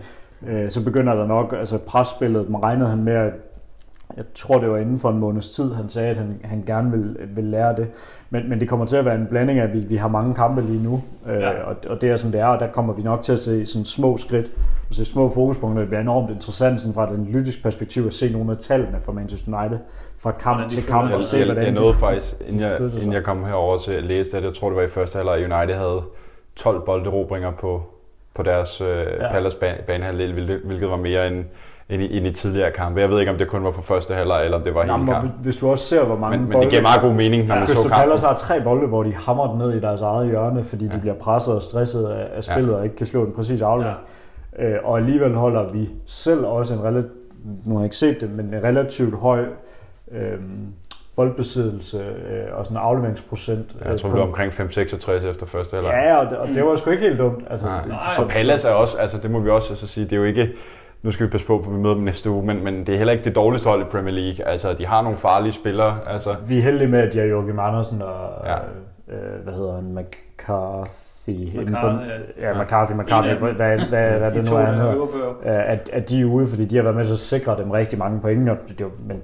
Øh, 0.48 0.70
så 0.70 0.84
begynder 0.84 1.16
der 1.16 1.28
nok, 1.28 1.56
altså 1.60 1.78
presspillet, 1.78 2.50
man 2.50 2.64
regnede 2.64 2.90
han 2.90 3.04
med, 3.04 3.14
at 3.14 3.34
jeg 4.18 4.26
tror, 4.36 4.60
det 4.60 4.70
var 4.70 4.78
inden 4.78 5.00
for 5.00 5.10
en 5.10 5.18
måneds 5.20 5.50
tid, 5.50 5.74
han 5.74 5.90
sagde, 5.90 6.10
at 6.10 6.18
han, 6.18 6.40
han 6.44 6.64
gerne 6.68 6.92
vil, 6.92 7.18
vil 7.36 7.44
lære 7.44 7.76
det. 7.76 7.88
Men, 8.30 8.50
men 8.50 8.60
det 8.60 8.70
kommer 8.70 8.86
til 8.86 8.96
at 8.96 9.06
være 9.06 9.16
en 9.16 9.28
blanding 9.30 9.60
af, 9.60 9.64
at 9.64 9.74
vi, 9.74 9.80
vi 9.80 9.96
har 9.96 10.08
mange 10.08 10.34
kampe 10.34 10.62
lige 10.62 10.84
nu, 10.84 11.02
øh, 11.28 11.42
Ja. 11.42 11.50
og, 11.64 11.76
og 11.90 12.02
det 12.02 12.10
er 12.10 12.16
som 12.18 12.32
det 12.32 12.42
er, 12.42 12.46
og 12.46 12.60
der 12.60 12.68
kommer 12.68 12.94
vi 12.94 13.02
nok 13.02 13.22
til 13.24 13.32
at 13.34 13.40
se 13.40 13.66
sådan 13.66 13.86
små 13.86 14.18
skridt, 14.18 14.52
og 14.90 14.96
se 14.96 15.06
små 15.06 15.30
fokuspunkter. 15.34 15.80
Det 15.82 15.90
bliver 15.90 16.02
enormt 16.02 16.30
interessant 16.30 16.82
sådan 16.82 16.94
fra 16.94 17.04
et 17.14 17.14
analytisk 17.14 17.64
perspektiv 17.64 18.06
at 18.08 18.14
se 18.14 18.32
nogle 18.32 18.52
af 18.52 18.58
tallene 18.58 19.00
fra 19.00 19.12
Manchester 19.12 19.60
United, 19.60 19.80
fra 20.20 20.32
kamp 20.32 20.70
de 20.70 20.76
til 20.76 20.84
kamp, 20.86 21.14
og 21.14 21.24
se, 21.24 21.38
jeg, 21.38 21.46
hvordan 21.46 21.64
jeg 21.64 21.74
de- 21.76 21.80
nåede 21.82 21.94
faktisk, 21.94 22.34
inden 22.48 22.62
jeg, 22.62 22.80
inden 22.82 23.14
jeg 23.14 23.24
kom 23.24 23.46
herover 23.46 23.78
til 23.78 23.92
at 23.92 24.04
læse 24.04 24.32
det, 24.32 24.44
jeg 24.44 24.54
tror 24.54 24.70
det 24.70 24.78
var 24.78 24.84
i 24.84 24.88
første 24.90 25.16
halvleg, 25.18 25.36
United 25.60 25.76
havde 25.76 26.02
12 26.56 26.82
bolderobringer 26.86 27.52
på, 27.52 27.82
på 28.36 28.44
deres 28.44 28.82
øh, 28.82 28.88
Ja. 28.88 29.32
Palace 29.32 29.58
bane- 29.58 29.82
banehalvdel, 29.88 30.60
hvilket 30.66 30.90
var 30.90 30.98
mere 30.98 31.28
end, 31.28 31.44
end 31.90 32.04
i, 32.04 32.18
end 32.18 32.28
i 32.28 32.32
tidligere 32.32 32.72
kampe. 32.72 33.02
Jeg 33.02 33.10
ved 33.10 33.20
ikke, 33.20 33.32
om 33.32 33.38
det 33.38 33.48
kun 33.48 33.64
var 33.64 33.72
på 33.72 33.82
første 33.82 34.14
halvleg, 34.14 34.44
eller 34.46 34.58
om 34.58 34.64
det 34.64 34.74
var 34.76 34.82
hele 34.82 34.94
Jamen, 34.94 35.10
og 35.10 35.22
kampen. 35.22 35.40
hvis 35.44 35.56
du 35.56 35.68
også 35.70 35.84
ser, 35.86 36.04
hvor 36.06 36.16
mange 36.18 36.38
Men, 36.38 36.46
men 36.46 36.52
bolde... 36.54 36.64
det 36.66 36.70
giver 36.72 36.82
meget 36.82 37.02
god 37.02 37.14
mening, 37.14 37.48
når 37.48 37.56
man 37.56 37.68
så 37.68 37.74
Crystal 37.74 37.92
kampen. 37.92 38.08
Palace 38.10 38.26
har 38.26 38.36
tre 38.36 38.62
bolde, 38.62 38.88
hvor 38.88 39.04
de 39.04 39.14
hammer 39.16 39.48
den 39.50 39.58
ned 39.58 39.74
i 39.74 39.80
deres 39.80 40.02
eget 40.02 40.28
hjørne, 40.28 40.64
fordi 40.64 40.88
de 40.88 41.00
bliver 41.00 41.16
presset 41.16 41.56
og 41.56 41.62
stresset 41.62 42.06
af, 42.08 42.28
af 42.36 42.44
spillet 42.44 42.72
Ja. 42.74 42.78
og 42.78 42.84
ikke 42.84 42.96
kan 42.96 43.06
slå 43.06 43.26
den 43.26 43.34
præcis 43.34 43.62
aflevering. 43.62 43.98
Ja. 44.60 44.70
Øh, 44.70 44.80
og 44.84 44.98
alligevel 44.98 45.34
holder 45.34 45.68
vi 45.74 45.90
selv 46.06 46.46
også 46.46 46.74
en 46.74 46.84
relativt, 46.84 47.12
nu 47.66 47.74
har 47.76 47.82
jeg 47.82 47.86
ikke 47.86 47.96
set 47.96 48.22
det, 48.22 48.30
men 48.32 48.46
en 48.54 48.64
relativt 48.64 49.16
høj 49.20 49.46
øh, 50.12 50.20
boldbesiddelse 51.16 51.98
øh, 51.98 52.58
og 52.58 52.66
sådan 52.66 52.78
en 52.78 52.84
afleveringsprocent. 52.84 53.76
Jeg 53.86 54.00
tror, 54.00 54.10
øh, 54.10 54.14
det 54.14 54.20
var 54.22 54.28
omkring 54.28 54.54
5-66 54.54 55.12
efter 55.30 55.46
første 55.46 55.76
halvleg. 55.76 55.94
Ja, 55.94 56.16
og 56.16 56.30
det, 56.30 56.38
og 56.38 56.48
det 56.48 56.64
var 56.66 56.76
sgu 56.76 56.90
ikke 56.92 57.04
helt 57.04 57.20
dumt. 57.20 57.44
Altså, 57.50 57.66
Nej. 57.68 57.82
det, 57.84 57.94
Og 58.18 58.30
Pallas 58.30 58.66
er 58.66 58.70
også, 58.72 58.98
altså 58.98 59.18
det 59.18 59.32
må 59.32 59.40
vi 59.40 59.50
også 59.50 59.76
så 59.76 59.88
sige, 59.88 60.04
det 60.04 60.12
er 60.14 60.18
jo 60.18 60.24
ikke, 60.24 60.50
nu 61.06 61.12
skal 61.12 61.26
vi 61.26 61.32
passe 61.32 61.48
på, 61.48 61.62
for 61.64 61.72
vi 61.72 61.78
møder 61.78 61.96
dem 61.96 62.04
næste 62.04 62.30
uge, 62.30 62.46
men, 62.46 62.64
men 62.64 62.86
det 62.86 62.90
er 62.94 62.98
heller 62.98 63.14
ikke 63.14 63.26
det 63.26 63.36
dårligste 63.36 63.70
hold 63.70 63.82
i 63.82 63.86
Premier 63.92 64.14
League. 64.14 64.48
Altså, 64.48 64.74
de 64.74 64.86
har 64.86 65.02
nogle 65.02 65.18
farlige 65.18 65.54
spillere. 65.54 65.98
Altså, 66.08 66.36
Vi 66.48 66.58
er 66.58 66.62
heldige 66.62 66.88
med, 66.88 67.00
at 67.00 67.14
de 67.14 67.20
har 67.20 67.26
Joachim 67.26 67.60
Andersen 67.60 68.02
og, 68.02 68.30
Ja. 68.46 68.52
ja. 68.52 68.58
øh, 69.16 69.44
hvad 69.44 69.54
hedder 69.54 69.76
han, 69.76 69.84
McCarthy. 69.96 71.60
McCarthy, 71.60 72.06
Ja, 72.42 72.64
McCarthy, 72.64 72.94
McCarthy, 72.94 73.28
af 73.30 73.36
hvad, 73.38 73.54
hvad, 73.54 73.78
hvad, 73.90 74.20
hvad 74.20 74.32
De 74.32 74.38
det 74.38 74.52
nu 74.52 74.58
er, 74.58 74.62
han 74.66 74.76
hedder. 74.76 75.02
Øh, 75.46 75.72
at, 75.72 75.90
at 75.94 76.10
de 76.10 76.22
er 76.22 76.26
ude, 76.26 76.48
fordi 76.48 76.66
de 76.66 76.76
har 76.76 76.84
været 76.84 76.96
med 76.96 77.06
til 77.06 77.14
at 77.14 77.20
sikre 77.20 77.58
dem 77.58 77.72
rigtig 77.72 78.00
mange 78.00 78.20
point. 78.22 78.50
Og 78.50 78.58
det, 78.80 78.88
men 79.08 79.18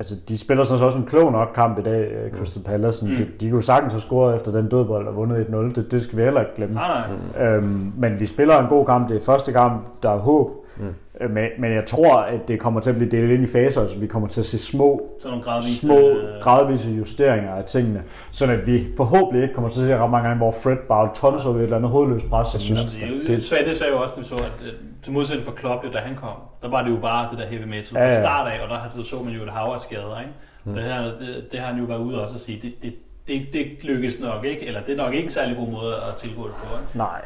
altså, 0.00 0.16
de 0.28 0.38
spiller 0.38 0.64
sådan 0.64 0.78
set 0.78 0.84
også 0.84 0.98
en 0.98 1.04
klog 1.04 1.32
nok 1.32 1.48
kamp 1.54 1.78
i 1.78 1.82
dag, 1.82 2.12
øh, 2.12 2.38
Crystal 2.38 2.62
Palace. 2.62 3.06
Mm. 3.06 3.10
Mm. 3.10 3.16
De, 3.16 3.26
de 3.40 3.50
kunne 3.50 3.62
sagtens 3.62 3.92
have 3.92 4.00
scoret 4.00 4.34
efter 4.34 4.52
den 4.52 4.68
dødbold 4.68 5.08
og 5.08 5.16
vundet 5.16 5.44
1-0. 5.44 5.56
Det, 5.56 5.90
det 5.90 6.02
skal 6.02 6.18
vi 6.18 6.22
heller 6.22 6.40
ikke 6.40 6.52
glemme. 6.56 6.74
Nej, 6.74 7.00
nej. 7.36 7.46
Øhm, 7.46 7.92
men 7.96 8.20
vi 8.20 8.26
spiller 8.26 8.58
en 8.58 8.66
god 8.68 8.86
kamp. 8.86 9.08
Det 9.08 9.16
er 9.16 9.20
første 9.20 9.52
kamp, 9.52 10.02
der 10.02 10.10
er 10.10 10.18
håb. 10.18 10.50
Mm. 10.76 10.84
Mm. 11.20 11.30
Men, 11.34 11.48
men 11.58 11.72
jeg 11.72 11.84
tror, 11.84 12.16
at 12.16 12.48
det 12.48 12.60
kommer 12.60 12.80
til 12.80 12.90
at 12.90 12.96
blive 12.96 13.10
delt 13.10 13.30
ind 13.30 13.42
i 13.44 13.46
faser, 13.52 13.86
så 13.88 13.98
vi 13.98 14.06
kommer 14.06 14.28
til 14.28 14.40
at 14.40 14.46
se 14.46 14.58
små, 14.58 15.10
gradvise... 15.44 15.76
små 15.76 15.98
øh, 16.10 16.40
gradvise 16.42 16.90
justeringer 16.90 17.52
af 17.54 17.64
tingene. 17.64 18.02
Sådan 18.30 18.60
at 18.60 18.66
vi 18.66 18.86
forhåbentlig 18.96 19.42
ikke 19.42 19.54
kommer 19.54 19.70
til 19.70 19.80
at 19.80 19.86
se 19.86 19.96
ret 19.98 20.10
mange 20.10 20.28
gange, 20.28 20.38
hvor 20.38 20.50
Fred 20.64 20.76
bare 20.88 21.10
tonser 21.14 21.50
ved 21.50 21.58
et 21.60 21.64
eller 21.64 21.76
andet 21.76 21.90
hovedløst 21.90 22.30
pres. 22.30 22.48
som 22.48 22.60
synes. 22.60 22.96
Det, 22.96 23.02
er 23.02 23.08
jo- 23.08 23.14
Det- 23.18 23.26
det, 23.26 23.66
det 23.66 23.76
sagde 23.76 23.92
jo 23.92 24.02
også, 24.02 24.14
det 24.14 24.22
vi 24.24 24.28
så, 24.28 24.34
at 24.36 24.66
øh, 24.66 24.72
til 25.02 25.12
modsætning 25.12 25.46
for 25.46 25.52
Klopp, 25.54 25.82
da 25.92 25.98
han 25.98 26.14
kom, 26.16 26.36
der 26.62 26.68
var 26.68 26.82
det 26.82 26.90
jo 26.90 26.96
bare 27.02 27.28
det 27.30 27.38
der 27.38 27.46
heavy 27.46 27.64
metal 27.64 27.84
fra 27.92 28.00
Ja, 28.04 28.22
start 28.22 28.52
af, 28.52 28.62
og 28.62 28.68
der 28.68 28.76
havde- 28.78 29.04
så 29.04 29.16
man 29.24 29.32
jo 29.34 29.42
et 29.42 29.50
hav 29.50 29.72
af 29.74 29.80
skader, 29.80 30.20
ikke? 30.20 30.32
Mm. 30.64 30.74
Det, 30.74 30.82
her, 30.84 31.02
det, 31.02 31.44
det, 31.52 31.60
har 31.60 31.66
han 31.66 31.78
jo 31.78 31.84
været 31.84 31.98
ude 32.00 32.22
også 32.24 32.34
at 32.34 32.40
sige, 32.40 32.58
det, 32.62 32.72
det, 32.82 32.94
det, 33.28 33.42
det 33.52 33.66
lykkes 33.84 34.20
nok 34.20 34.44
ikke, 34.44 34.66
eller 34.66 34.80
det 34.80 35.00
er 35.00 35.04
nok 35.04 35.14
ikke 35.14 35.24
en 35.24 35.30
særlig 35.30 35.56
god 35.56 35.68
måde 35.68 35.94
at 35.94 36.14
tilgå 36.16 36.42
det 36.46 36.54
på. 36.54 36.78
Ikke? 36.82 36.98
Nej. 36.98 37.20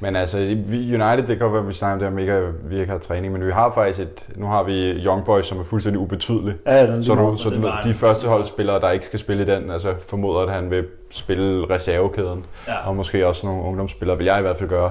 Men 0.00 0.16
altså, 0.16 0.38
vi- 0.66 0.94
United, 1.02 1.16
det 1.18 1.26
kan 1.26 1.38
godt 1.38 1.52
være, 1.52 1.62
at 1.62 1.68
vi 1.68 1.72
snakker 1.72 1.94
om 1.94 1.98
det, 2.00 2.08
om 2.08 2.16
vi 2.70 2.80
ikke 2.80 2.92
har 2.92 2.98
træning, 2.98 3.32
men 3.32 3.46
vi 3.46 3.52
har 3.52 3.70
faktisk 3.70 4.00
et, 4.00 4.28
nu 4.36 4.46
har 4.46 4.62
vi 4.62 4.90
Young 5.04 5.24
Boys, 5.24 5.46
som 5.46 5.58
er 5.60 5.64
fuldstændig 5.64 6.00
ubetydelige. 6.00 6.56
Ja, 6.66 6.86
den 6.86 7.04
Så, 7.04 7.14
du, 7.14 7.36
så 7.38 7.50
du, 7.50 7.60
var 7.60 7.80
de 7.82 7.88
en- 7.88 7.94
første 7.94 8.28
holdspillere, 8.28 8.80
der 8.80 8.90
ikke 8.90 9.06
skal 9.06 9.18
spille 9.18 9.42
i 9.42 9.46
den, 9.46 9.70
altså 9.70 9.94
formoder, 10.06 10.40
at 10.40 10.50
han 10.52 10.70
vil 10.70 10.84
spille 11.10 11.74
reservekæden, 11.74 12.44
Ja. 12.68 12.88
og 12.88 12.96
måske 12.96 13.26
også 13.26 13.46
nogle 13.46 13.62
ungdomsspillere, 13.62 14.16
vil 14.16 14.26
jeg 14.26 14.38
i 14.38 14.42
hvert 14.42 14.56
fald 14.56 14.68
gøre. 14.68 14.90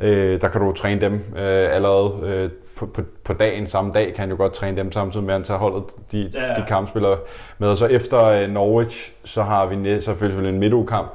Øh, 0.00 0.40
der 0.40 0.48
kan 0.48 0.60
du 0.60 0.72
træne 0.72 1.00
dem 1.00 1.12
øh, 1.14 1.74
allerede 1.74 2.12
øh, 2.24 2.50
på, 2.76 2.86
på, 2.86 3.02
på 3.24 3.32
dagen, 3.32 3.66
samme 3.66 3.92
dag 3.94 4.06
kan 4.06 4.16
han 4.22 4.30
jo 4.30 4.36
godt 4.36 4.52
træne 4.52 4.76
dem 4.76 4.92
samtidig 4.92 5.26
med, 5.26 5.34
at 5.34 5.40
han 5.40 5.46
tager 5.46 5.58
holdet 5.58 5.84
de, 6.12 6.30
Ja, 6.34 6.40
de 6.60 6.64
kampspillere 6.68 7.16
med. 7.58 7.68
Og 7.68 7.76
så 7.76 7.86
efter 7.86 8.26
øh, 8.26 8.48
Norwich, 8.50 9.12
så 9.24 9.42
har 9.42 9.66
vi 9.66 9.76
næ- 9.76 10.00
selvfølgelig 10.00 10.48
en 10.48 10.58
midtugekamp, 10.60 11.06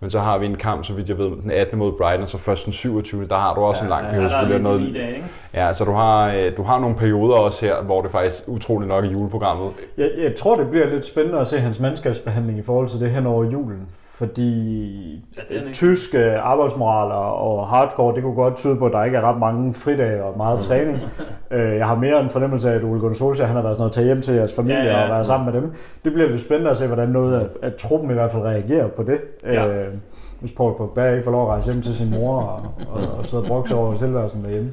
men 0.00 0.10
så 0.10 0.20
har 0.20 0.38
vi 0.38 0.46
en 0.46 0.56
kamp, 0.56 0.84
så 0.84 0.92
vidt 0.92 1.08
jeg 1.08 1.18
ved, 1.18 1.26
den 1.26 1.50
18. 1.50 1.78
mod 1.78 1.92
Brighton, 1.98 2.22
og 2.22 2.28
så 2.28 2.38
først 2.38 2.64
den 2.64 2.72
27. 2.72 3.26
Der 3.26 3.36
har 3.38 3.54
du 3.54 3.60
også 3.60 3.80
Ja, 3.80 3.84
en 3.84 3.90
lang 3.90 4.06
periode. 4.06 4.22
Ja, 4.24 4.30
der 4.30 4.36
er 4.36 4.40
selvfølgelig, 4.40 4.70
og 4.70 4.78
lige 4.78 4.92
noget, 4.92 5.04
dage, 5.06 5.16
ikke? 5.16 5.28
Ja, 5.54 5.74
så 5.74 5.84
du 5.84 5.92
har, 5.92 6.34
øh, 6.34 6.56
du 6.56 6.62
har 6.62 6.78
nogle 6.80 6.96
perioder 6.96 7.36
også 7.36 7.66
her, 7.66 7.82
hvor 7.82 8.02
det 8.02 8.10
faktisk 8.10 8.42
utroligt 8.46 8.88
nok 8.88 9.04
i 9.04 9.08
juleprogrammet 9.08 9.70
Jeg, 9.98 10.10
jeg 10.18 10.34
tror, 10.34 10.56
det 10.56 10.70
bliver 10.70 10.86
lidt 10.86 11.06
spændende 11.06 11.38
at 11.38 11.48
se 11.48 11.58
hans 11.58 11.80
mandskabsbehandling 11.80 12.58
i 12.58 12.62
forhold 12.62 12.88
til 12.88 13.00
det 13.00 13.10
hen 13.10 13.26
over 13.26 13.44
julen. 13.44 13.86
Fordi 14.18 15.24
Ja, 15.50 15.70
tyske 15.72 16.38
arbejdsmoraler 16.38 17.14
og 17.14 17.66
hardcore, 17.66 18.14
det 18.14 18.22
kunne 18.22 18.34
godt 18.34 18.56
tyde 18.56 18.76
på, 18.76 18.86
at 18.86 18.92
der 18.92 19.04
ikke 19.04 19.16
er 19.16 19.22
ret 19.22 19.38
mange 19.38 19.74
fridage 19.74 20.24
og 20.24 20.36
meget 20.36 20.60
træning. 20.60 20.98
Øh, 21.50 21.76
jeg 21.76 21.86
har 21.86 21.94
mere 21.94 22.20
en 22.20 22.30
fornemmelse 22.30 22.70
af, 22.70 22.74
at 22.74 22.84
Ole 22.84 23.00
Gunnar 23.00 23.14
Solskjaer, 23.14 23.46
han 23.46 23.56
har 23.56 23.62
været 23.62 23.76
sådan 23.76 23.80
noget, 23.80 23.92
tage 23.92 24.04
hjem 24.04 24.22
til 24.22 24.34
jeres 24.34 24.54
familie 24.54 24.82
ja, 24.82 24.84
ja. 24.84 24.98
ja. 24.98 25.04
og 25.04 25.10
være 25.10 25.24
sammen 25.24 25.52
med 25.52 25.60
dem. 25.60 25.72
Det 26.04 26.12
bliver 26.12 26.28
lidt 26.28 26.40
spændende 26.40 26.70
at 26.70 26.76
se, 26.76 26.86
hvordan 26.86 27.08
noget 27.08 27.40
af, 27.40 27.46
at 27.62 27.74
truppen 27.74 28.10
i 28.10 28.12
hvert 28.12 28.30
fald 28.30 28.42
reagerer 28.42 28.88
på 28.88 29.02
det. 29.02 29.20
Ja. 29.44 29.66
Øh, 29.66 29.94
hvis 30.40 30.52
Paul 30.52 30.76
Pogba 30.76 31.10
ikke 31.10 31.24
får 31.24 31.30
lov 31.30 31.42
at 31.42 31.48
rejse 31.48 31.72
hjem 31.72 31.82
til 31.82 31.94
sin 31.94 32.10
mor 32.10 32.40
og, 32.40 32.70
og, 32.92 33.18
og 33.18 33.26
sidde 33.26 33.42
og 33.42 33.48
brokse 33.48 33.74
over 33.74 33.94
tilværelsen 33.94 34.44
derhjemme. 34.44 34.72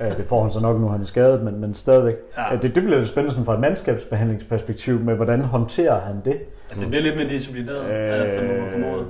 Øh, 0.00 0.16
det 0.16 0.24
får 0.26 0.42
han 0.42 0.50
så 0.50 0.60
nok 0.60 0.80
nu, 0.80 0.88
han 0.88 1.00
er 1.00 1.04
skadet, 1.04 1.42
men, 1.42 1.60
men 1.60 1.74
stadigvæk. 1.74 2.14
Ja. 2.36 2.50
Ja. 2.50 2.56
Det, 2.56 2.74
det 2.74 2.82
bliver 2.84 2.98
lidt 2.98 3.08
spændende 3.08 3.32
sådan 3.34 3.46
fra 3.46 3.54
et 3.54 3.60
mandskabsbehandlingsperspektiv 3.60 5.00
med, 5.00 5.14
hvordan 5.14 5.40
håndterer 5.40 6.00
han 6.00 6.16
det? 6.24 6.36
Ja, 6.76 6.80
det 6.80 6.88
bliver 6.88 7.02
lidt 7.02 7.16
mere 7.16 7.28
disciplineret, 7.28 7.84
øh, 7.90 8.22
altså, 8.22 8.40
må 8.42 8.48
man 8.52 8.70
formode. 8.70 9.04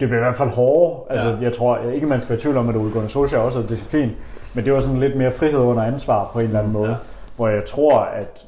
det 0.00 0.08
bliver 0.08 0.20
i 0.20 0.24
hvert 0.24 0.34
fald 0.34 0.50
hårdere. 0.50 1.00
Altså, 1.10 1.28
Ja. 1.28 1.36
Jeg 1.40 1.52
tror 1.52 1.78
ikke, 1.94 2.06
man 2.06 2.20
skal 2.20 2.28
være 2.30 2.38
i 2.38 2.40
tvivl 2.40 2.56
om, 2.56 2.68
at 2.68 2.76
Ole 2.76 2.92
Gunnar 2.92 3.08
Solskjaer 3.08 3.42
også 3.42 3.60
har 3.60 3.66
disciplin. 3.66 4.10
Men 4.54 4.64
det 4.64 4.72
var 4.72 4.80
sådan 4.80 4.98
lidt 5.00 5.16
mere 5.16 5.30
frihed 5.32 5.58
under 5.60 5.82
ansvar 5.82 6.30
på 6.32 6.38
en 6.38 6.44
eller 6.46 6.58
anden 6.58 6.72
måde. 6.72 6.90
Ja. 6.90 6.96
Hvor 7.36 7.48
jeg 7.48 7.64
tror, 7.64 7.98
at 8.00 8.46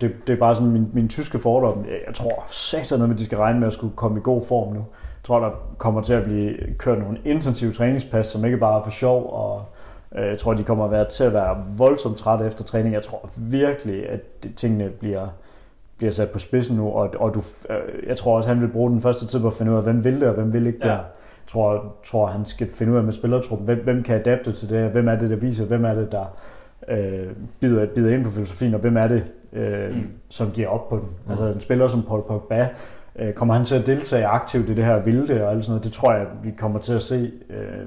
det, 0.00 0.10
det 0.26 0.32
er 0.32 0.36
bare 0.36 0.54
sådan 0.54 0.70
min, 0.70 0.88
min 0.92 1.08
tyske 1.08 1.38
fordom. 1.38 1.84
Jeg, 2.06 2.14
tror 2.14 2.44
satan, 2.48 3.02
at 3.10 3.18
de 3.18 3.24
skal 3.24 3.38
regne 3.38 3.58
med 3.60 3.66
at 3.66 3.72
skulle 3.72 3.96
komme 3.96 4.18
i 4.18 4.20
god 4.24 4.42
form 4.48 4.68
nu. 4.72 4.78
Jeg 4.78 5.24
tror, 5.24 5.40
der 5.40 5.50
kommer 5.78 6.00
til 6.00 6.12
at 6.14 6.22
blive 6.24 6.54
kørt 6.78 6.98
nogle 6.98 7.18
intensive 7.24 7.70
træningspas, 7.72 8.26
som 8.26 8.44
ikke 8.44 8.56
bare 8.56 8.78
er 8.78 8.82
for 8.82 8.90
sjov. 8.90 9.32
Og 9.32 9.56
øh, 9.58 9.64
jeg 10.14 10.38
tror, 10.38 10.54
de 10.54 10.64
kommer 10.64 10.84
at 10.84 10.90
være 10.90 11.08
til 11.08 11.24
at 11.24 11.32
være 11.32 11.64
voldsomt 11.78 12.16
trætte 12.16 12.46
efter 12.46 12.64
træning. 12.64 12.94
Jeg 12.94 13.02
tror 13.02 13.30
virkelig, 13.50 14.08
at 14.08 14.20
tingene 14.56 14.88
bliver 14.88 15.28
bliver 15.96 16.12
sat 16.12 16.30
på 16.30 16.38
spidsen 16.38 16.76
nu, 16.76 16.88
og, 16.88 17.14
og 17.18 17.34
du, 17.34 17.40
øh, 17.70 18.08
jeg 18.08 18.16
tror 18.16 18.36
også, 18.36 18.48
han 18.48 18.60
vil 18.62 18.68
bruge 18.68 18.90
den 18.90 19.00
første 19.00 19.26
tid 19.26 19.40
på 19.40 19.46
at 19.46 19.52
finde 19.52 19.72
ud 19.72 19.76
af, 19.76 19.82
hvem 19.82 20.04
vil 20.04 20.20
det, 20.20 20.28
og 20.28 20.34
hvem 20.34 20.52
vil 20.52 20.66
ikke 20.66 20.78
Ja. 20.84 20.88
det. 20.88 20.96
Jeg 20.96 21.46
tror, 21.46 21.94
tror, 22.04 22.26
han 22.26 22.44
skal 22.46 22.70
finde 22.70 22.92
ud 22.92 22.98
af 22.98 23.04
med 23.04 23.12
spillertruppen, 23.12 23.64
hvem, 23.66 23.84
hvem 23.84 24.02
kan 24.02 24.14
adapte 24.14 24.52
til 24.52 24.68
det, 24.68 24.90
hvem 24.90 25.08
er 25.08 25.18
det, 25.18 25.30
der 25.30 25.36
viser, 25.36 25.64
hvem 25.64 25.84
er 25.84 25.94
det, 25.94 26.12
der 26.12 26.36
øh, 26.88 27.26
bider, 27.60 27.86
bider 27.94 28.14
ind 28.14 28.24
på 28.24 28.30
filosofien, 28.30 28.74
og 28.74 28.80
hvem 28.80 28.96
er 28.96 29.08
det, 29.08 29.24
øh, 29.52 29.94
mm. 29.94 30.06
som 30.28 30.50
giver 30.50 30.68
op 30.68 30.88
på 30.88 30.96
den. 30.96 31.04
Mm. 31.24 31.30
Altså 31.30 31.46
en 31.46 31.60
spiller 31.60 31.88
som 31.88 32.02
Paul 32.02 32.22
Pogba, 32.28 32.68
øh, 33.16 33.32
kommer 33.32 33.54
han 33.54 33.64
til 33.64 33.74
at 33.74 33.86
deltage 33.86 34.26
aktivt 34.26 34.70
i 34.70 34.74
det 34.74 34.84
her 34.84 35.02
vilde 35.02 35.44
og 35.44 35.50
alt 35.52 35.64
sådan 35.64 35.70
noget, 35.70 35.84
det 35.84 35.92
tror 35.92 36.12
jeg, 36.12 36.26
vi 36.42 36.50
kommer 36.50 36.78
til 36.78 36.92
at 36.92 37.02
se 37.02 37.30
øh, 37.50 37.86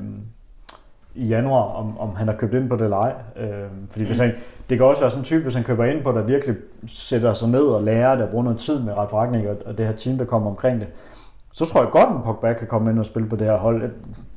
i 1.16 1.28
januar, 1.28 1.61
om, 1.61 1.97
om 1.99 2.16
han 2.16 2.28
har 2.28 2.36
købt 2.36 2.53
ind 2.53 2.70
på 2.70 2.76
det 2.76 2.84
eller 2.84 2.97
ej. 2.97 3.13
Øh, 3.36 3.68
fordi 3.89 4.05
hvis 4.05 4.20
han, 4.20 4.32
det 4.70 4.78
kan 4.78 4.88
også 4.88 5.01
være 5.01 5.09
sådan 5.09 5.22
en 5.22 5.24
type, 5.24 5.43
hvis 5.43 5.55
han 5.55 5.63
køber 5.63 5.86
ind 5.86 6.03
på, 6.03 6.11
der 6.11 6.22
virkelig 6.22 6.55
sætter 6.86 7.34
sig 7.34 7.49
ned 7.49 7.63
og 7.63 7.84
lærer 7.84 8.16
det 8.16 8.24
og 8.24 8.30
bruger 8.30 8.43
noget 8.43 8.59
tid 8.59 8.80
med 8.80 8.93
Ralf 8.93 9.13
Ragnik 9.13 9.45
og, 9.45 9.57
og 9.66 9.78
det 9.78 9.86
her 9.86 9.93
team, 9.93 10.18
der 10.18 10.26
kommer 10.26 10.49
omkring 10.49 10.80
det, 10.80 10.88
så 11.53 11.66
tror 11.66 11.82
jeg 11.82 11.91
godt, 11.91 12.09
at 12.18 12.24
Pogba 12.24 12.53
kan 12.53 12.68
komme 12.68 12.91
ind 12.91 12.99
og 12.99 13.05
spille 13.05 13.30
på 13.30 13.36
det 13.36 13.47
her 13.47 13.57
hold. 13.57 13.91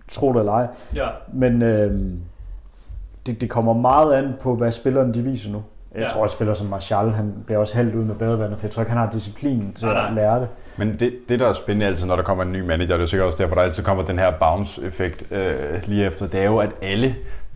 Tro 0.08 0.32
det 0.32 0.38
eller 0.38 0.52
ej. 0.52 0.66
Ja, 0.94 1.08
Men 1.32 1.62
øh, 1.62 2.00
det, 3.26 3.40
det 3.40 3.50
kommer 3.50 3.72
meget 3.72 4.14
an 4.14 4.32
på, 4.40 4.56
hvad 4.56 4.70
spillerne 4.70 5.14
de 5.14 5.22
viser 5.22 5.50
nu. 5.50 5.62
Jeg 5.98 6.04
Ja. 6.04 6.08
tror, 6.08 6.24
at 6.24 6.30
spiller 6.30 6.54
som 6.54 6.66
Martial, 6.66 7.10
han 7.10 7.34
bliver 7.46 7.58
også 7.58 7.76
hældt 7.76 7.94
ud 7.94 8.04
med 8.04 8.14
badevandet, 8.14 8.58
for 8.58 8.66
jeg 8.66 8.70
tror 8.70 8.82
ikke, 8.82 8.90
han 8.92 8.98
har 9.00 9.10
disciplinen 9.10 9.72
til 9.72 9.86
Nej, 9.86 9.94
nej. 9.96 10.08
at 10.08 10.14
lære 10.14 10.40
det. 10.40 10.48
Men 10.76 10.96
det, 11.00 11.12
det, 11.28 11.40
der 11.40 11.48
er 11.48 11.52
spændende 11.52 11.86
altid, 11.86 12.06
når 12.06 12.16
der 12.16 12.22
kommer 12.22 12.44
en 12.44 12.52
ny 12.52 12.60
manager, 12.60 12.94
det 12.96 13.02
er 13.02 13.06
sikkert 13.06 13.26
også 13.26 13.42
derfor, 13.42 13.54
der 13.54 13.62
altid 13.62 13.82
kommer 13.84 14.04
den 14.04 14.18
her 14.18 14.30
bounce-effekt 14.30 15.22
øh, 15.32 15.52
lige 15.84 16.06
efter, 16.06 16.26
det 16.26 16.40
er 16.40 16.44
jo, 16.44 16.58
at 16.58 16.70
alle 16.82 17.14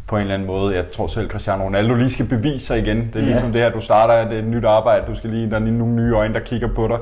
på 0.08 0.16
en 0.16 0.22
eller 0.22 0.34
anden 0.34 0.46
måde, 0.46 0.74
jeg 0.76 0.90
tror 0.90 1.06
selv 1.06 1.30
Cristiano 1.30 1.64
Ronaldo 1.64 1.94
lige 1.94 2.10
skal 2.10 2.26
bevise 2.26 2.66
sig 2.66 2.78
igen. 2.78 2.96
Det 2.96 3.16
er 3.16 3.20
Ja. 3.20 3.26
ligesom 3.26 3.52
det 3.52 3.60
her, 3.62 3.70
du 3.70 3.80
starter, 3.80 4.28
det 4.28 4.34
er 4.38 4.42
et 4.42 4.48
nyt 4.48 4.64
arbejde, 4.64 5.06
du 5.06 5.14
skal 5.16 5.30
lige, 5.30 5.50
der 5.50 5.56
er 5.56 5.60
lige 5.60 5.78
nogle 5.78 5.94
nye 5.94 6.14
øjne, 6.14 6.34
der 6.34 6.40
kigger 6.40 6.68
på 6.74 6.88
dig. 6.88 6.98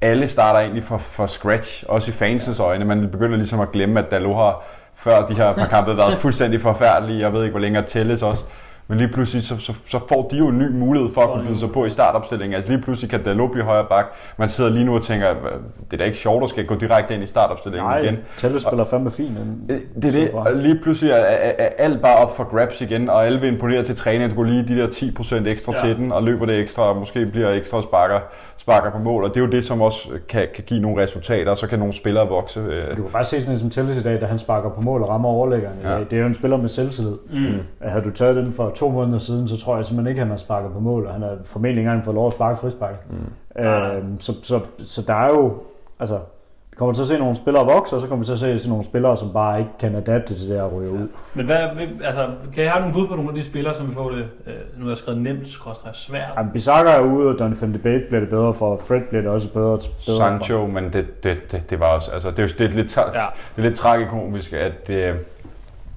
Alle 0.00 0.28
starter 0.28 0.60
egentlig 0.60 0.84
fra, 0.84 0.96
fra 0.96 1.26
scratch, 1.28 1.84
også 1.88 2.10
i 2.10 2.12
fansens 2.12 2.60
øjne. 2.60 2.84
Man 2.84 3.08
begynder 3.10 3.36
ligesom 3.36 3.60
at 3.60 3.72
glemme, 3.72 4.00
at 4.00 4.10
Dalot 4.10 4.36
har 4.36 4.62
før 4.94 5.26
de 5.26 5.34
her 5.34 5.52
par 5.52 5.64
kampe 5.66 5.96
været 5.96 6.14
fuldstændig 6.24 6.60
forfærdelige. 6.60 7.20
Jeg 7.20 7.32
ved 7.32 7.42
ikke, 7.42 7.50
hvor 7.52 7.60
længe 7.60 7.82
tælles 7.82 8.22
også. 8.22 8.42
Men 8.90 8.98
lige 8.98 9.08
pludselig, 9.08 9.44
så, 9.44 9.58
så, 9.58 9.72
så 9.86 9.98
får 10.08 10.28
de 10.30 10.36
jo 10.36 10.48
en 10.48 10.58
ny 10.58 10.68
mulighed 10.72 11.10
for 11.14 11.20
at 11.20 11.28
kunne 11.30 11.46
byde 11.46 11.58
sig 11.58 11.70
på 11.70 11.84
i 11.84 11.90
startopstillingen. 11.90 12.54
Altså 12.56 12.72
lige 12.72 12.82
pludselig 12.82 13.10
kan 13.10 13.22
Dalot 13.24 13.50
blive 13.50 13.64
højre 13.64 13.86
bak. 13.90 14.04
Man 14.36 14.48
sidder 14.48 14.70
lige 14.70 14.84
nu 14.84 14.94
og 14.94 15.02
tænker, 15.02 15.26
"Hva- 15.34 15.56
det 15.84 15.92
er 15.92 15.96
da 15.96 16.04
ikke 16.04 16.18
sjovt 16.18 16.44
at 16.44 16.50
skal 16.50 16.66
gå 16.66 16.74
direkte 16.74 17.14
ind 17.14 17.22
i 17.22 17.26
startopstillingen 17.26 17.92
igen. 18.02 18.14
Nej, 18.14 18.22
Telle 18.36 18.60
spiller 18.60 18.84
fandme 18.84 19.10
fint. 19.10 19.30
Øh, 19.68 19.76
Det 20.02 20.04
er 20.04 20.10
det, 20.20 20.30
og 20.34 20.52
lige 20.54 20.78
pludselig 20.82 21.12
er, 21.12 21.16
er, 21.16 21.52
er 21.58 21.68
alt 21.78 22.02
bare 22.02 22.16
op 22.16 22.36
for 22.36 22.44
grabs 22.56 22.80
igen, 22.80 23.10
og 23.10 23.26
alle 23.26 23.40
vil 23.40 23.52
imponere 23.52 23.82
til 23.82 23.96
træning, 23.96 24.24
at 24.24 24.36
gå 24.36 24.42
lige 24.42 24.68
de 24.68 24.76
der 24.78 24.86
10% 24.86 25.46
ekstra 25.46 25.72
Ja. 25.76 25.86
til 25.88 25.96
den, 25.96 26.12
og 26.12 26.22
løber 26.22 26.46
det 26.46 26.58
ekstra, 26.58 26.82
og 26.82 26.96
måske 26.96 27.26
bliver 27.26 27.50
ekstra 27.52 27.76
og 27.76 27.82
sparker, 27.82 28.18
sparker 28.56 28.90
på 28.90 28.98
mål, 28.98 29.24
og 29.24 29.30
det 29.30 29.36
er 29.36 29.44
jo 29.44 29.50
det, 29.50 29.64
som 29.64 29.80
også 29.82 30.08
kan, 30.28 30.48
kan 30.54 30.64
give 30.66 30.80
nogle 30.80 31.02
resultater, 31.02 31.50
og 31.50 31.58
så 31.58 31.66
kan 31.68 31.78
nogle 31.78 31.94
spillere 31.96 32.28
vokse. 32.28 32.60
øh. 32.60 32.96
Du 32.96 33.02
kan 33.02 33.12
bare 33.12 33.24
se 33.24 33.40
sådan 33.40 33.54
en 33.54 33.60
som 33.60 33.70
Telles 33.70 34.00
i 34.00 34.02
dag, 34.02 34.20
da 34.20 34.26
han 34.26 34.38
sparker 34.38 34.70
på 34.70 34.80
mål 34.80 35.02
og 35.02 35.08
rammer 35.08 35.28
overlæggeren. 35.28 35.76
Ja. 35.84 35.98
Det 35.98 36.12
er 36.12 36.20
jo 36.20 36.26
en 36.26 36.34
spiller 36.34 36.56
med 36.56 36.68
selvtillid. 36.68 37.12
Mm. 37.32 37.38
Havde 37.82 38.04
du 38.04 38.10
taget 38.10 38.36
den 38.36 38.52
for 38.52 38.70
to 38.80 38.88
måneder 38.88 39.18
siden, 39.18 39.48
så 39.48 39.56
tror 39.56 39.76
jeg 39.76 39.84
simpelthen 39.84 40.10
ikke, 40.10 40.20
at 40.20 40.26
han 40.26 40.30
har 40.30 40.38
sparket 40.38 40.72
på 40.72 40.80
mål, 40.80 41.06
og 41.06 41.12
han 41.12 41.22
har 41.22 41.36
formentlig 41.44 41.80
ikke 41.80 41.88
engang 41.88 42.04
fået 42.04 42.14
lov 42.14 42.26
at 42.26 42.32
sparke 42.32 42.58
frispark. 42.60 43.06
Mm. 43.56 43.62
Øh, 43.62 44.02
så, 44.18 44.34
så, 44.42 44.60
så 44.78 45.02
der 45.02 45.14
er 45.14 45.28
jo, 45.28 45.52
altså, 46.00 46.14
vi 46.70 46.76
kommer 46.76 46.92
til 46.94 47.02
at 47.02 47.06
se 47.08 47.18
nogle 47.18 47.34
spillere 47.36 47.64
vokse, 47.66 47.94
og 47.96 48.00
så 48.00 48.06
kommer 48.06 48.22
vi 48.22 48.26
til 48.26 48.32
at 48.32 48.38
se 48.38 48.58
sådan 48.58 48.70
nogle 48.70 48.84
spillere, 48.84 49.16
som 49.16 49.32
bare 49.32 49.58
ikke 49.58 49.70
kan 49.80 49.94
adapte 49.94 50.34
til 50.34 50.48
det 50.48 50.56
at 50.56 50.72
ryge 50.72 50.90
ud. 50.90 51.08
Men 51.34 51.46
hvad, 51.46 51.56
altså, 52.04 52.28
kan 52.54 52.64
jeg 52.64 52.72
have 52.72 52.80
nogle 52.80 52.94
bud 52.94 53.06
på 53.08 53.14
nogle 53.14 53.30
af 53.30 53.34
de 53.36 53.44
spillere, 53.44 53.74
som 53.74 53.88
vi 53.88 53.94
får 53.94 54.10
det, 54.10 54.18
øh, 54.46 54.52
nu 54.78 54.82
har 54.84 54.90
jeg 54.90 54.96
skrevet 54.96 55.20
nemt, 55.22 55.48
skråstrej 55.48 55.92
svært? 55.92 56.32
Jamen, 56.36 56.52
Bissaka 56.52 56.90
er 56.90 57.00
ude, 57.00 57.28
og 57.32 57.38
Don 57.38 57.54
van 57.60 57.72
de 57.74 57.78
Beek 57.78 58.02
bliver 58.08 58.20
det 58.20 58.28
bedre 58.28 58.54
for, 58.54 58.72
og 58.72 58.78
Fred 58.88 59.00
bliver 59.08 59.22
det 59.22 59.30
også 59.30 59.48
bedre, 59.52 59.78
bedre 60.06 60.16
Sancho, 60.18 60.66
men 60.66 60.84
det, 60.92 61.24
det, 61.24 61.36
det, 61.52 61.70
det 61.70 61.80
var 61.80 61.86
også, 61.86 62.10
altså 62.10 62.30
det 62.30 62.38
er, 62.38 62.42
jo- 62.42 62.54
det 62.58 62.66
er 62.66 62.72
lidt, 62.72 62.98
tra- 62.98 63.14
Ja. 63.14 63.20
det 63.56 63.62
er 63.64 63.68
lidt 63.68 63.76
tragikomisk, 63.78 64.52
at 64.52 64.90
øh, 64.90 65.14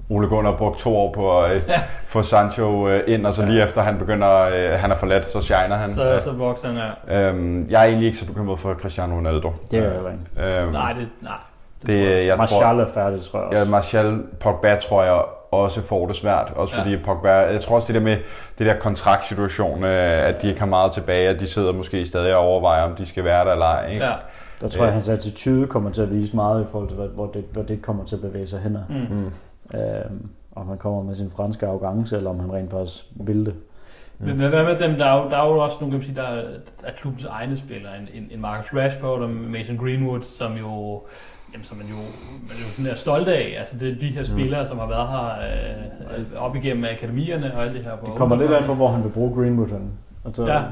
Ole 0.08 0.28
Gunnar 0.28 0.50
har 0.50 0.58
brugt 0.58 0.78
to 0.78 0.96
år 0.96 1.12
på 1.12 1.40
at 1.42 1.56
øh, 1.56 1.62
Ja. 1.68 1.80
få 2.06 2.22
Sancho 2.22 2.88
øh, 2.88 3.02
ind, 3.06 3.24
og 3.26 3.34
så 3.34 3.46
lige 3.46 3.64
efter 3.64 3.82
han 3.82 3.98
begynder, 3.98 4.40
øh, 4.40 4.70
han 4.80 4.90
er 4.90 4.96
forladt, 4.96 5.30
så 5.30 5.40
shiner 5.40 5.76
han. 5.76 5.92
Så, 5.94 6.20
så 6.20 6.32
vokser 6.32 6.68
han 6.68 6.76
her. 6.76 7.28
Øhm, 7.28 7.66
jeg 7.70 7.80
er 7.82 7.84
egentlig 7.86 8.06
ikke 8.06 8.18
så 8.18 8.26
bekymret 8.26 8.60
for 8.60 8.74
Cristiano 8.74 9.14
Ronaldo. 9.16 9.52
Det 9.70 9.78
er 9.78 9.82
jeg 9.82 9.92
heller 9.92 10.10
ikke. 10.10 10.60
Øhm, 10.62 10.72
Nej, 10.72 10.92
det, 10.92 11.08
nej. 11.22 11.32
Det, 11.80 11.86
det, 11.88 11.96
tror 12.04 12.14
jeg. 12.16 12.26
jeg 12.26 12.36
Martial 12.36 12.60
tror, 12.76 12.80
er 12.82 12.86
færdig, 12.94 13.20
tror 13.20 13.38
jeg 13.42 13.52
ja, 13.52 13.58
også. 13.60 13.70
Martial, 13.70 14.22
Pogba 14.40 14.76
tror 14.76 15.02
jeg 15.04 15.22
også 15.50 15.82
får 15.82 16.06
det 16.06 16.16
svært. 16.16 16.52
Også 16.56 16.76
Ja. 16.76 16.80
fordi 16.82 16.96
Pogba, 17.04 17.30
jeg 17.32 17.60
tror 17.60 17.76
også 17.76 17.86
det 17.86 17.94
der 17.94 18.00
med 18.00 18.16
det 18.58 18.66
der 18.66 18.78
kontraktsituation, 18.78 19.84
øh, 19.84 20.26
at 20.28 20.42
de 20.42 20.48
ikke 20.48 20.60
har 20.60 20.66
meget 20.66 20.92
tilbage, 20.92 21.28
at 21.28 21.40
de 21.40 21.46
sidder 21.46 21.72
måske 21.72 22.06
stadig 22.06 22.34
og 22.34 22.40
overvejer, 22.42 22.82
om 22.82 22.94
de 22.94 23.06
skal 23.06 23.24
være 23.24 23.44
der 23.44 23.52
eller 23.52 23.66
ej. 23.66 23.90
Ikke? 23.90 24.04
Ja. 24.04 24.12
Der 24.60 24.68
tror 24.68 24.84
jeg, 24.84 24.88
at 24.88 24.94
hans 24.94 25.08
attitude 25.08 25.66
kommer 25.66 25.90
til 25.90 26.02
at 26.02 26.10
vise 26.10 26.36
meget 26.36 26.62
i 26.62 26.66
forhold 26.70 26.88
til, 26.88 26.96
hvor- 26.96 27.06
hvor 27.14 27.26
det, 27.26 27.44
hvor 27.52 27.62
det 27.62 27.82
kommer 27.82 28.04
til 28.04 28.14
at 28.16 28.22
bevæge 28.22 28.46
sig 28.46 28.60
hen. 28.60 28.76
Mm. 28.88 28.94
Mm. 29.16 29.30
Øhm, 29.74 30.28
om 30.54 30.68
han 30.68 30.78
kommer 30.78 31.02
med 31.02 31.14
sin 31.14 31.30
franske 31.30 31.66
arrogance, 31.66 32.16
eller 32.16 32.30
om 32.30 32.40
han 32.40 32.52
rent 32.52 32.70
faktisk 32.70 33.06
vil 33.14 33.46
det. 33.46 33.54
Men, 34.18 34.38
men 34.38 34.48
hvad 34.48 34.64
med 34.64 34.78
dem? 34.78 34.96
Der 34.96 35.06
er 35.06 35.22
jo, 35.22 35.30
der 35.30 35.36
er 35.36 35.48
jo 35.48 35.58
også 35.58 35.76
nogle, 35.80 35.92
kan 35.92 35.98
man 35.98 36.04
sige, 36.04 36.16
der 36.16 36.28
er, 36.28 36.44
er 36.84 36.92
klubbens 36.96 37.24
egne 37.24 37.56
spillere. 37.56 37.98
En, 37.98 38.08
en, 38.22 38.28
en 38.30 38.40
Marcus 38.40 38.74
Rashford 38.74 39.22
og 39.22 39.30
Mason 39.30 39.76
Greenwood, 39.76 40.22
som 40.22 40.52
jo 40.52 41.02
Jamen, 41.54 41.64
som 41.64 41.76
man 41.76 41.86
jo, 41.86 41.96
man 42.48 42.54
er 42.58 42.64
jo 42.66 42.70
sådan 42.76 42.90
er 42.90 42.94
stolt 42.94 43.28
af. 43.28 43.54
Altså, 43.58 43.78
det 43.78 43.88
er 43.90 43.98
de 44.00 44.08
her 44.08 44.24
spillere, 44.24 44.66
som 44.66 44.78
har 44.78 44.86
været 44.86 45.08
her 45.08 45.26
øh, 46.18 46.44
op 46.44 46.56
igennem 46.56 46.84
akademierne 46.84 47.54
og 47.56 47.62
alt 47.62 47.74
det 47.74 47.84
her. 47.84 47.96
På 47.96 48.06
Det 48.06 48.14
kommer 48.14 48.36
lidt 48.36 48.52
an 48.52 48.64
på, 48.66 48.74
hvor 48.74 48.88
han 48.88 49.04
vil 49.04 49.10
bruge 49.10 49.34
Greenwood 49.34 49.68
hen. 49.68 49.90
Altså, 50.24 50.46
ja. 50.46 50.62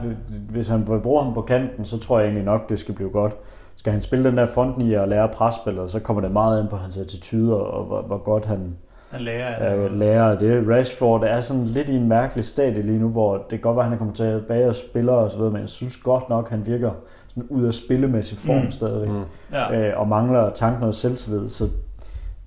Hvis 0.51 0.69
han 0.69 0.89
vil 0.89 1.01
bruge 1.01 1.23
ham 1.25 1.35
på 1.35 1.43
kanten, 1.43 1.85
så 1.85 1.99
tror 1.99 2.19
jeg 2.19 2.27
egentlig 2.27 2.45
nok, 2.45 2.69
det 2.69 2.79
skal 2.79 2.95
blive 2.95 3.11
godt. 3.11 3.33
Skal 3.77 3.93
han 3.93 4.01
spille 4.01 4.25
den 4.25 4.37
der 4.37 4.47
frontnier 4.47 5.01
og 5.01 5.09
lære 5.09 5.29
presspillet, 5.29 5.91
så 5.91 5.99
kommer 6.01 6.21
det 6.21 6.31
meget 6.31 6.61
ind 6.61 6.69
på 6.69 6.77
hans 6.77 6.97
attitude 6.99 7.57
og, 7.67 7.85
hvor, 7.85 8.03
hvor 8.03 8.19
godt 8.19 8.45
han 8.45 8.77
Han 9.11 9.21
lærer 9.21 9.55
af 9.57 9.77
øh, 9.77 9.99
lærer 9.99 10.39
det. 10.39 10.65
Rashford 10.69 11.25
er 11.25 11.41
sådan 11.41 11.65
lidt 11.65 11.89
i 11.89 11.97
en 11.97 12.09
mærkelig 12.09 12.45
stadie 12.45 12.83
lige 12.83 12.99
nu, 12.99 13.09
hvor 13.09 13.37
det 13.37 13.49
kan 13.49 13.61
godt 13.61 13.77
være, 13.77 13.85
at 13.85 13.89
han 13.89 13.95
er 13.95 13.99
kommet 13.99 14.17
tilbage 14.17 14.69
og 14.69 14.75
spiller 14.75 15.13
og 15.13 15.31
så 15.31 15.37
videre, 15.37 15.53
men 15.53 15.61
jeg 15.61 15.69
synes 15.69 15.97
godt 15.97 16.29
nok, 16.29 16.51
han 16.51 16.67
virker 16.67 16.91
sådan 17.29 17.45
ud 17.49 17.65
af 17.65 17.75
spillemæssig 17.75 18.39
form 18.39 18.65
Mm. 18.65 18.71
stadigvæk. 18.71 19.09
Mm. 19.09 19.23
Ja. 19.53 19.75
øh, 19.89 20.01
og 20.01 20.09
mangler 20.09 20.51
tanken 20.51 20.83
og 20.83 20.95
selvtillid, 20.95 21.49
så 21.49 21.69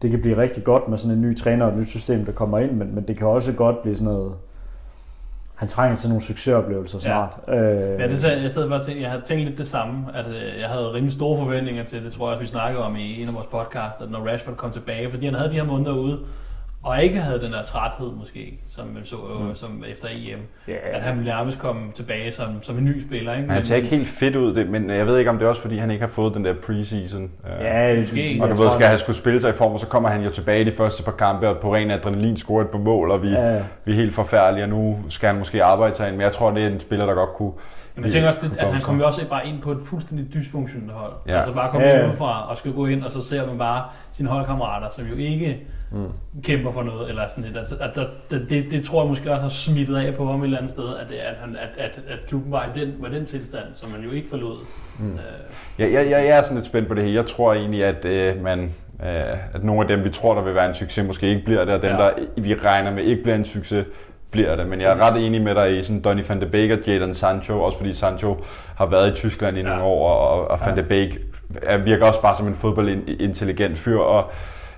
det 0.01 0.09
kan 0.11 0.21
blive 0.21 0.37
rigtig 0.37 0.63
godt 0.63 0.87
med 0.89 0.97
sådan 0.97 1.17
en 1.17 1.21
ny 1.21 1.37
træner 1.37 1.65
og 1.65 1.71
et 1.71 1.77
nyt 1.77 1.87
system, 1.89 2.25
der 2.25 2.31
kommer 2.31 2.59
ind, 2.59 2.71
men, 2.71 2.95
men 2.95 3.03
det 3.03 3.17
kan 3.17 3.27
også 3.27 3.53
godt 3.53 3.81
blive 3.81 3.95
sådan 3.95 4.13
noget, 4.13 4.31
han 5.55 5.67
trænger 5.67 5.97
til 5.97 6.09
nogle 6.09 6.21
succesoplevelser 6.23 6.99
snart. 6.99 7.33
Ja. 7.47 7.53
Øh, 7.55 7.99
Ja, 7.99 8.07
det, 8.07 8.23
jeg 8.43 8.51
sad 8.51 8.69
bare 8.69 8.79
og 8.79 8.85
tænkte, 8.85 9.01
jeg 9.03 9.11
havde 9.11 9.23
tænkt 9.25 9.45
lidt 9.45 9.57
det 9.57 9.67
samme, 9.67 10.05
at 10.13 10.25
øh, 10.27 10.59
jeg 10.59 10.69
havde 10.69 10.93
rimelig 10.93 11.13
store 11.13 11.37
forventninger 11.37 11.83
til 11.83 12.05
det, 12.05 12.13
tror 12.13 12.27
jeg 12.27 12.31
også, 12.31 12.39
vi 12.41 12.47
snakkede 12.47 12.83
om 12.83 12.95
i 12.95 13.21
en 13.21 13.27
af 13.27 13.33
vores 13.33 13.47
podcasts, 13.51 14.01
at 14.01 14.11
når 14.11 14.27
Rashford 14.31 14.55
kom 14.55 14.71
tilbage, 14.71 15.09
fordi 15.11 15.25
han 15.25 15.35
havde 15.35 15.49
de 15.49 15.55
her 15.55 15.63
måneder 15.63 15.91
ude, 15.91 16.19
og 16.85 17.03
ikke 17.03 17.21
havde 17.21 17.41
den 17.41 17.53
der 17.53 17.63
træthed 17.63 18.11
måske, 18.19 18.59
som 18.67 18.87
man 18.87 19.05
så 19.05 19.15
jo, 19.15 19.43
Mm. 19.43 19.55
som 19.55 19.83
efter 19.87 20.07
EM, 20.11 20.39
ja, 20.67 20.73
at 20.93 21.01
han 21.01 21.17
ville 21.17 21.31
nærmest 21.31 21.59
komme 21.59 21.81
tilbage 21.95 22.31
som, 22.31 22.47
som 22.61 22.77
en 22.77 22.83
ny 22.85 23.05
spiller. 23.07 23.31
Ikke? 23.33 23.47
Men 23.47 23.51
han 23.55 23.63
ser 23.63 23.75
ikke 23.75 23.87
helt 23.87 24.07
fedt 24.07 24.35
ud, 24.35 24.53
det, 24.53 24.69
men 24.69 24.89
jeg 24.89 25.07
ved 25.07 25.17
ikke, 25.17 25.29
om 25.31 25.37
det 25.37 25.45
er 25.45 25.49
også 25.49 25.61
fordi, 25.61 25.77
han 25.77 25.91
ikke 25.91 26.01
har 26.01 26.11
fået 26.11 26.33
den 26.33 26.45
der 26.45 26.53
preseason. 26.65 27.23
Øh, 27.23 27.29
ja, 27.65 27.99
Måske. 27.99 28.15
det- 28.15 28.41
Og 28.41 28.47
jeg 28.49 28.57
du 28.57 28.63
ved, 28.63 28.71
skal 28.71 28.85
han 28.87 28.99
skulle 28.99 29.15
spille 29.17 29.41
sig 29.41 29.49
i 29.49 29.53
form, 29.53 29.71
og 29.71 29.79
så 29.79 29.87
kommer 29.87 30.09
han 30.09 30.23
jo 30.23 30.29
tilbage 30.29 30.61
i 30.61 30.63
de 30.63 30.71
første 30.71 31.03
par 31.03 31.11
kampe, 31.11 31.49
og 31.49 31.57
på 31.57 31.75
ren 31.75 31.91
adrenalin 31.91 32.37
scorer 32.37 32.61
et 32.63 32.69
par 32.69 32.79
mål, 32.79 33.11
og 33.11 33.21
vi, 33.23 33.29
Ja, 33.29 33.59
vi 33.85 33.91
er 33.91 33.95
helt 33.95 34.13
forfærdelige, 34.15 34.63
og 34.65 34.69
nu 34.69 34.97
skal 35.09 35.27
han 35.29 35.37
måske 35.39 35.63
arbejde 35.63 35.95
sig 35.95 36.07
ind. 36.07 36.15
Men 36.15 36.21
jeg 36.23 36.31
tror, 36.31 36.51
det 36.51 36.63
er 36.63 36.67
en 36.67 36.79
spiller, 36.79 37.05
der 37.05 37.13
godt 37.13 37.29
kunne... 37.33 37.51
Men 37.95 38.03
jeg 38.03 38.11
tænker 38.11 38.27
også, 38.27 38.39
det, 38.41 38.51
altså, 38.59 38.73
han 38.73 38.81
kom 38.81 38.99
jo 38.99 39.05
også 39.05 39.29
bare 39.29 39.47
ind 39.47 39.61
på 39.61 39.71
et 39.71 39.77
fuldstændig 39.85 40.33
dysfunktionelt 40.33 40.91
hold. 40.91 41.11
Ja. 41.27 41.37
Altså 41.37 41.53
bare 41.53 41.71
komme 41.71 41.87
Ja, 41.87 41.97
ja. 41.99 42.07
udefra 42.09 42.49
og 42.49 42.57
skal 42.57 42.73
gå 42.73 42.85
ind, 42.85 43.03
og 43.03 43.11
så 43.11 43.21
ser 43.21 43.47
man 43.47 43.57
bare 43.57 43.83
sine 44.11 44.29
holdkammerater, 44.29 44.87
som 44.95 45.05
jo 45.05 45.15
ikke 45.15 45.59
Mm. 45.95 46.41
kæmper 46.43 46.71
for 46.71 46.83
noget, 46.83 47.09
eller 47.09 47.27
sådan 47.27 47.43
lidt. 47.43 47.57
Altså, 47.57 47.75
at 47.79 47.95
der, 47.95 48.05
det, 48.29 48.45
det, 48.49 48.65
det, 48.71 48.85
tror 48.85 49.01
jeg 49.01 49.09
måske 49.09 49.31
også 49.31 49.41
har 49.41 49.49
smittet 49.49 49.95
af 49.97 50.13
på 50.15 50.25
ham 50.31 50.39
et 50.41 50.45
eller 50.45 50.57
andet 50.57 50.71
sted, 50.71 50.83
at, 51.01 51.09
det, 51.09 51.15
at, 51.15 51.37
han, 51.39 51.55
at, 51.55 51.69
at, 51.85 51.99
at 52.09 52.19
klubben 52.27 52.51
var 52.51 52.69
i 52.75 52.79
den, 52.79 52.93
var 52.99 53.09
den 53.09 53.25
tilstand, 53.25 53.63
som 53.73 53.89
man 53.89 54.01
jo 54.01 54.11
ikke 54.11 54.29
forlod. 54.29 54.57
Mm. 54.99 55.13
Øh, 55.13 55.19
Jeg, 55.79 55.93
jeg, 55.93 56.11
jeg, 56.11 56.25
jeg 56.25 56.37
er 56.37 56.41
sådan 56.41 56.57
lidt 56.57 56.67
spændt 56.67 56.87
på 56.87 56.93
det 56.93 57.03
her. 57.03 57.11
Jeg 57.11 57.25
tror 57.25 57.53
egentlig, 57.53 57.83
at, 57.85 58.05
øh, 58.05 58.43
man, 58.43 58.59
øh, 59.03 59.53
at 59.53 59.63
nogle 59.63 59.81
af 59.81 59.87
dem, 59.87 60.03
vi 60.03 60.09
tror, 60.09 60.33
der 60.35 60.41
vil 60.41 60.55
være 60.55 60.67
en 60.69 60.75
succes, 60.75 61.07
måske 61.07 61.27
ikke 61.27 61.45
bliver 61.45 61.65
det, 61.65 61.73
og 61.73 61.81
dem, 61.81 61.91
Ja. 61.91 61.97
der 61.97 62.11
vi 62.37 62.53
regner 62.55 62.91
med 62.91 63.03
ikke 63.03 63.23
bliver 63.23 63.35
en 63.35 63.45
succes, 63.45 63.85
bliver 64.31 64.55
det. 64.55 64.67
Men 64.67 64.81
jeg 64.81 64.91
er 64.97 65.11
ret 65.11 65.25
enig 65.25 65.41
med 65.41 65.55
dig 65.55 65.79
i 65.79 65.83
sådan 65.83 66.01
Donny 66.01 66.23
van 66.29 66.41
de 66.41 66.45
Beek 66.45 66.71
og 66.71 66.77
Jadon 66.87 67.13
Sancho, 67.13 67.61
også 67.61 67.77
fordi 67.77 67.93
Sancho 67.93 68.37
har 68.75 68.85
været 68.85 69.11
i 69.11 69.15
Tyskland 69.15 69.57
i 69.57 69.61
nogle 69.61 69.77
Ja. 69.79 69.85
år, 69.85 70.09
og, 70.09 70.51
og 70.51 70.59
van 70.65 70.77
de 70.77 70.83
Beek 70.83 71.19
er- 71.61 71.77
virker 71.77 72.05
også 72.05 72.21
bare 72.21 72.35
som 72.35 72.47
en 72.47 72.55
fodboldintelligent 72.55 73.77
fyr, 73.77 73.97
og 73.99 74.31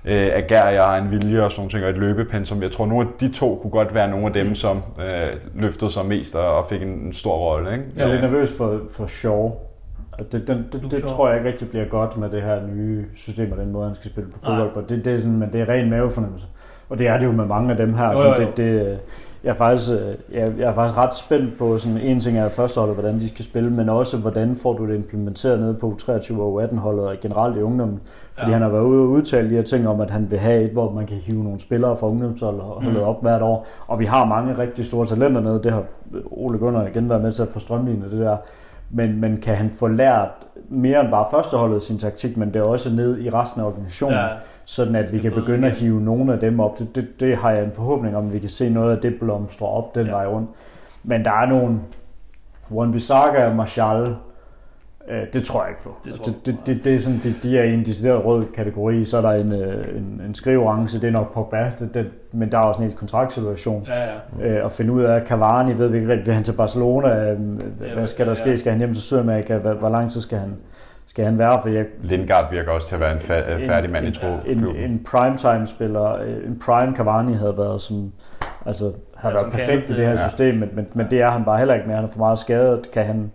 øh, 0.04 0.28
agerer 0.32 0.82
har 0.84 0.96
en 0.96 1.10
vilje 1.10 1.42
og 1.42 1.50
sådan 1.50 1.60
nogle 1.60 1.70
ting, 1.70 1.84
og 1.84 1.90
et 1.90 1.96
løbepensum. 1.98 2.62
Jeg 2.62 2.72
tror, 2.72 2.86
nogle 2.86 3.08
af 3.08 3.12
de 3.20 3.32
to 3.32 3.58
kunne 3.62 3.70
godt 3.70 3.94
være 3.94 4.08
nogle 4.10 4.26
af 4.26 4.32
dem, 4.32 4.54
som 4.54 4.76
øh, 5.00 5.62
løftede 5.62 5.90
sig 5.90 6.06
mest 6.06 6.34
og, 6.34 6.56
og 6.56 6.66
fik 6.70 6.82
en, 6.82 6.88
en 6.88 7.12
stor 7.12 7.36
rolle. 7.36 7.72
Ikke? 7.72 7.84
jeg 7.96 8.04
er 8.04 8.10
lidt 8.10 8.22
nervøs 8.22 8.56
for, 8.58 8.80
for 8.96 9.06
Shaw. 9.06 9.50
At 10.18 10.32
Det, 10.32 10.48
den, 10.48 10.66
det, 10.72 10.82
det 10.82 10.90
Shaw. 10.92 11.00
tror 11.06 11.28
jeg 11.28 11.36
ikke 11.38 11.50
rigtig 11.50 11.68
bliver 11.68 11.84
godt 11.84 12.16
med 12.16 12.30
det 12.30 12.42
her 12.42 12.66
nye 12.74 13.04
system 13.16 13.52
og 13.52 13.58
den 13.58 13.72
måde, 13.72 13.86
han 13.86 13.94
skal 13.94 14.10
spille 14.10 14.30
på 14.30 14.38
fodbold 14.44 14.74
på. 14.74 14.80
Det, 14.80 15.04
det 15.04 15.14
er 15.14 15.18
sådan, 15.18 15.36
men 15.38 15.52
det 15.52 15.60
er 15.60 15.68
ren 15.68 15.90
mavefornemmelse. 15.90 16.46
Og 16.88 16.98
det 16.98 17.08
er 17.08 17.18
det 17.18 17.26
jo 17.26 17.32
med 17.32 17.44
mange 17.46 17.70
af 17.70 17.76
dem 17.76 17.94
her. 17.94 18.10
Jo, 18.10 18.16
Så 18.16 18.26
jo, 18.26 18.30
jo. 18.30 18.36
det, 18.46 18.56
det, 18.56 18.98
jeg, 19.44 19.50
er 19.50 19.54
faktisk, 19.54 19.90
øh, 19.90 19.98
jeg, 20.32 20.52
jeg 20.58 20.68
er 20.68 20.72
faktisk 20.74 20.98
ret 20.98 21.14
spændt 21.14 21.58
på, 21.58 21.78
sådan 21.78 21.98
en 21.98 22.20
ting 22.20 22.38
er 22.38 22.48
førsteholdet, 22.48 22.96
hvordan 22.96 23.14
de 23.18 23.28
skal 23.28 23.44
spille, 23.44 23.70
men 23.70 23.88
også 23.88 24.16
hvordan 24.16 24.54
får 24.54 24.72
du 24.72 24.86
det 24.86 24.94
implementeret 24.94 25.60
nede 25.60 25.74
på 25.74 25.96
U23 26.00 26.40
og 26.40 26.62
U18-holdet 26.62 27.04
og 27.06 27.14
generelt 27.22 27.56
i 27.56 27.62
ungdommen. 27.62 28.00
Fordi 28.34 28.50
Ja. 28.50 28.52
han 28.52 28.62
har 28.62 28.68
været 28.68 28.82
ude 28.82 29.00
og 29.02 29.08
udtale 29.08 29.50
de 29.50 29.54
her 29.54 29.62
ting 29.62 29.88
om, 29.88 30.00
at 30.00 30.10
han 30.10 30.30
vil 30.30 30.38
have 30.38 30.62
et, 30.62 30.70
hvor 30.70 30.90
man 30.92 31.06
kan 31.06 31.16
hive 31.16 31.44
nogle 31.44 31.60
spillere 31.60 31.96
fra 31.96 32.06
ungdomsholdet 32.08 32.60
og 32.60 32.66
holdet 32.66 32.92
Mm. 32.92 33.08
op 33.08 33.22
hvert 33.22 33.42
år. 33.42 33.66
Og 33.86 33.98
vi 34.00 34.04
har 34.04 34.24
mange 34.24 34.58
rigtig 34.58 34.84
store 34.86 35.06
talenter 35.06 35.40
nede. 35.40 35.60
Det 35.62 35.72
har 35.72 35.82
Ole 36.30 36.58
Gunnar 36.58 36.86
igen 36.86 37.08
været 37.10 37.22
med 37.22 37.32
til 37.32 37.42
at 37.42 37.48
få 37.48 37.58
strømlignet 37.58 38.10
det 38.10 38.18
der. 38.18 38.36
Men, 38.90 39.20
men 39.20 39.36
kan 39.36 39.54
han 39.56 39.70
få 39.70 39.88
lært 39.88 40.28
mere 40.68 41.00
end 41.00 41.10
bare 41.10 41.26
førsteholdet 41.30 41.82
sin 41.82 41.98
taktik, 41.98 42.36
men 42.36 42.54
det 42.54 42.56
er 42.60 42.64
også 42.64 42.90
ned 42.94 43.18
i 43.20 43.30
resten 43.30 43.60
af 43.60 43.64
organisationen, 43.66 44.18
ja, 44.18 44.26
sådan 44.64 44.94
at 44.94 45.12
vi 45.12 45.18
kan 45.18 45.32
begynde 45.32 45.66
at 45.66 45.72
hive 45.74 46.00
nogle 46.00 46.32
af 46.32 46.40
dem 46.40 46.60
op. 46.60 46.78
Det, 46.78 46.94
det, 46.94 47.20
det 47.20 47.36
har 47.36 47.50
jeg 47.50 47.64
en 47.64 47.72
forhåbning 47.72 48.16
om, 48.16 48.26
at 48.26 48.32
vi 48.32 48.38
kan 48.38 48.48
se 48.50 48.70
noget 48.70 48.96
af 48.96 49.00
det 49.02 49.14
blomstre 49.20 49.66
op 49.66 49.94
den 49.94 50.06
Ja. 50.06 50.12
vej 50.12 50.26
rundt. 50.26 50.50
Men 51.04 51.24
der 51.24 51.30
er 51.30 51.46
nogle 51.46 51.80
Wan-Bissaka 52.70 53.42
og 53.48 53.56
Martial, 53.56 54.02
øh, 54.02 54.14
det 55.32 55.42
tror 55.44 55.62
jeg 55.62 55.70
ikke 55.70 55.82
på. 55.82 55.94
Det 56.04 56.12
tror 56.14 56.22
Det, 56.22 56.46
det, 56.46 56.54
på, 56.56 56.60
det, 56.66 56.84
det, 56.84 56.94
er 56.94 56.98
sådan, 56.98 57.20
det, 57.22 57.34
de 57.42 57.58
er 57.58 57.62
i 57.64 57.74
en 57.74 57.84
decideret 57.84 58.24
rød 58.24 58.44
kategori, 58.54 59.04
så 59.04 59.16
er 59.16 59.20
der 59.22 59.30
en, 59.30 59.52
øh, 59.52 59.96
en, 59.98 60.22
en 60.26 60.34
skriveorange, 60.34 60.98
det 60.98 61.04
er 61.08 61.10
nok 61.12 61.34
Pogba, 61.34 61.70
det, 61.78 61.94
det, 61.94 62.06
men 62.32 62.52
der 62.52 62.58
er 62.58 62.62
også 62.62 62.80
en 62.80 62.84
helt 62.86 62.98
kontraktsituation. 62.98 63.86
ja, 63.88 64.02
ja. 64.40 64.58
Øh, 64.58 64.64
at 64.64 64.72
finde 64.72 64.92
ud 64.92 65.02
af, 65.02 65.22
Cavani, 65.22 65.72
ved 65.78 65.88
vi 65.88 65.96
ikke 65.96 66.08
rigtigt, 66.08 66.26
vil 66.26 66.34
han 66.34 66.44
til 66.44 66.52
Barcelona, 66.52 67.30
øh, 67.32 67.38
hvad 67.94 68.06
skal 68.06 68.26
der 68.26 68.34
ske, 68.34 68.56
skal 68.56 68.70
han 68.72 68.78
hjem 68.78 68.94
til 68.94 69.02
Sydamerika, 69.02 69.56
hvor, 69.56 69.72
hvor 69.74 69.88
lang 69.88 70.10
tid 70.10 70.20
skal 70.20 70.38
han, 70.38 70.56
skal 71.06 71.24
han 71.24 71.38
være, 71.38 71.60
for 71.62 71.68
jeg, 71.68 71.84
Lindgaard 72.02 72.50
virker 72.50 72.70
også 72.72 72.88
til 72.88 72.94
at 72.94 73.00
være 73.00 73.12
en 73.12 73.18
fa- 73.18 73.52
En- 73.52 73.60
færdig 73.66 73.90
mand 73.90 74.04
i 74.04 74.08
en, 74.08 74.14
tro. 74.14 74.26
en, 74.46 74.76
en 74.76 75.04
primetime-spiller, 75.10 76.14
øh, 76.14 76.36
en 76.46 76.60
prime 76.66 76.96
Cavani 76.96 77.34
havde 77.34 77.54
været 77.58 77.80
som, 77.80 78.12
altså 78.66 78.92
har 79.16 79.28
Ja, 79.30 79.34
været 79.34 79.52
perfekt 79.52 79.86
kan 79.86 79.94
i 79.94 79.98
det 79.98 80.06
her 80.06 80.12
ja. 80.12 80.28
system, 80.28 80.54
men, 80.54 80.68
men, 80.72 80.86
men 80.94 81.06
det 81.10 81.20
er 81.20 81.28
han 81.30 81.44
bare 81.44 81.58
heller 81.58 81.74
ikke 81.74 81.86
mere. 81.86 81.96
Han 81.96 82.04
er 82.04 82.08
for 82.10 82.18
meget 82.18 82.38
skadet. 82.38 82.90
Kan 82.90 83.04
han 83.04 83.30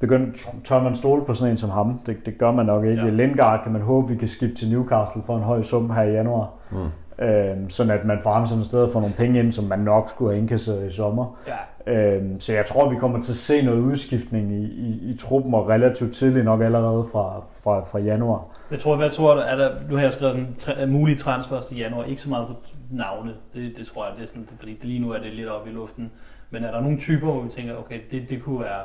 begynde, 0.00 0.32
tør 0.64 0.82
man 0.82 0.94
stole 0.94 1.24
på 1.24 1.34
sådan 1.34 1.50
en 1.50 1.56
som 1.56 1.70
ham? 1.70 2.00
Det, 2.06 2.26
det 2.26 2.38
gør 2.38 2.52
man 2.52 2.66
nok 2.66 2.84
ikke. 2.84 3.02
Ja. 3.02 3.10
Lindgaard 3.10 3.62
kan 3.62 3.72
man 3.72 3.82
håbe, 3.82 4.08
vi 4.08 4.16
kan 4.16 4.28
skifte 4.28 4.56
til 4.56 4.70
Newcastle 4.70 5.22
for 5.22 5.36
en 5.36 5.42
høj 5.42 5.62
sum 5.62 5.90
her 5.90 6.02
i 6.02 6.12
januar. 6.12 6.50
Mm. 6.70 7.24
Øhm, 7.24 7.70
sådan 7.70 7.92
at 7.92 8.04
man 8.04 8.20
får 8.22 8.32
ham 8.32 8.46
sådan 8.46 8.60
et 8.60 8.66
sted 8.66 8.92
får 8.92 9.00
nogle 9.00 9.14
penge 9.14 9.38
ind, 9.38 9.52
som 9.52 9.64
man 9.64 9.78
nok 9.78 10.08
skulle 10.08 10.30
have 10.30 10.40
indkasseret 10.40 10.86
i 10.86 10.92
sommer. 10.96 11.38
ja. 11.46 11.56
Øhm, 11.86 12.40
så 12.40 12.52
jeg 12.52 12.64
tror, 12.64 12.90
vi 12.90 12.96
kommer 12.96 13.20
til 13.20 13.32
at 13.32 13.36
se 13.36 13.62
noget 13.62 13.80
udskiftning 13.80 14.52
i, 14.52 14.64
i, 14.64 15.10
i 15.10 15.16
truppen, 15.16 15.54
og 15.54 15.68
relativt 15.68 16.12
tidligt 16.12 16.44
nok 16.44 16.60
allerede 16.62 17.04
fra, 17.12 17.42
fra, 17.62 17.80
fra 17.80 17.98
januar. 17.98 18.44
Jeg 18.70 18.80
tror, 18.80 18.96
hvad 18.96 19.10
tror 19.10 19.34
du, 19.34 19.40
er 19.40 19.56
der, 19.56 19.70
nu 19.90 19.94
har 19.96 20.02
jeg 20.02 20.12
skrevet 20.12 20.36
en 20.36 20.56
tra- 20.60 20.86
mulige 20.86 21.18
transfers 21.18 21.66
til 21.66 21.76
januar, 21.76 22.04
ikke 22.04 22.22
så 22.22 22.30
meget 22.30 22.46
på 22.46 22.54
navne, 22.90 23.30
det, 23.54 23.72
det 23.78 23.86
tror 23.86 24.04
jeg, 24.04 24.14
det 24.16 24.22
er 24.22 24.26
sådan, 24.26 24.48
fordi 24.58 24.78
lige 24.82 24.98
nu 25.00 25.10
er 25.10 25.18
det 25.18 25.32
lidt 25.32 25.48
oppe 25.48 25.70
i 25.70 25.72
luften, 25.72 26.10
men 26.50 26.64
er 26.64 26.70
der 26.70 26.80
nogle 26.80 26.98
typer, 26.98 27.32
hvor 27.32 27.42
vi 27.42 27.48
tænker, 27.48 27.76
okay, 27.76 28.00
det, 28.10 28.22
det 28.30 28.42
kunne 28.42 28.60
være 28.60 28.82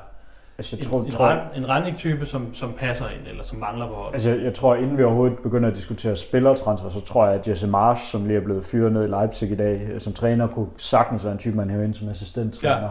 Altså, 0.57 0.75
jeg 0.75 0.83
en, 0.85 0.89
tror, 0.89 1.03
en, 1.03 1.11
tror, 1.11 1.25
ren, 1.27 1.39
en 1.55 1.69
Rannik-type, 1.69 2.25
som, 2.25 2.53
som 2.53 2.73
passer 2.77 3.05
ind, 3.05 3.27
eller 3.29 3.43
som 3.43 3.59
mangler 3.59 3.87
på 3.87 3.93
holdet? 3.93 4.13
Altså, 4.13 4.29
jeg, 4.29 4.43
jeg 4.43 4.53
tror, 4.53 4.75
inden 4.75 4.97
vi 4.97 5.03
overhovedet 5.03 5.37
begynder 5.39 5.69
at 5.69 5.75
diskutere 5.75 6.15
spillertransfer, 6.15 6.89
så 6.89 7.01
tror 7.01 7.25
jeg, 7.25 7.35
at 7.35 7.47
Jesse 7.47 7.67
Marsch, 7.67 8.11
som 8.11 8.25
lige 8.25 8.37
er 8.37 8.43
blevet 8.43 8.65
fyret 8.65 8.91
ned 8.91 9.03
i 9.03 9.07
Leipzig 9.07 9.51
i 9.51 9.55
dag, 9.55 9.87
øh, 9.93 9.99
som 9.99 10.13
træner, 10.13 10.47
kunne 10.47 10.67
sagtens 10.77 11.23
være 11.23 11.33
en 11.33 11.39
type, 11.39 11.57
man 11.57 11.69
hæver 11.69 11.83
ind 11.83 11.93
som 11.93 12.09
assistenttræner. 12.09 12.89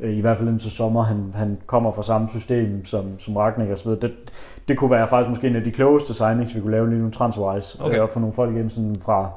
Øh, 0.00 0.16
I 0.16 0.20
hvert 0.20 0.38
fald 0.38 0.48
indtil 0.48 0.70
sommer. 0.70 1.02
Han, 1.02 1.32
han 1.34 1.58
kommer 1.66 1.92
fra 1.92 2.02
samme 2.02 2.28
system 2.28 2.84
som, 2.84 3.18
som 3.18 3.36
Ragnik 3.36 3.68
og 3.70 3.78
så 3.78 3.84
videre. 3.84 4.00
Det, 4.00 4.12
det 4.68 4.78
kunne 4.78 4.90
være 4.90 5.08
faktisk 5.08 5.28
måske 5.28 5.46
en 5.46 5.56
af 5.56 5.64
de 5.64 5.70
klogeste 5.70 6.14
signings, 6.14 6.54
vi 6.54 6.60
kunne 6.60 6.72
lave 6.72 6.90
lige 6.90 7.02
nu 7.02 7.10
transferwise. 7.10 7.80
Okay. 7.80 7.96
Øh, 7.96 8.02
Og 8.02 8.10
få 8.10 8.18
nogle 8.18 8.32
folk 8.34 8.56
ind 8.56 8.70
sådan 8.70 8.96
fra 9.04 9.30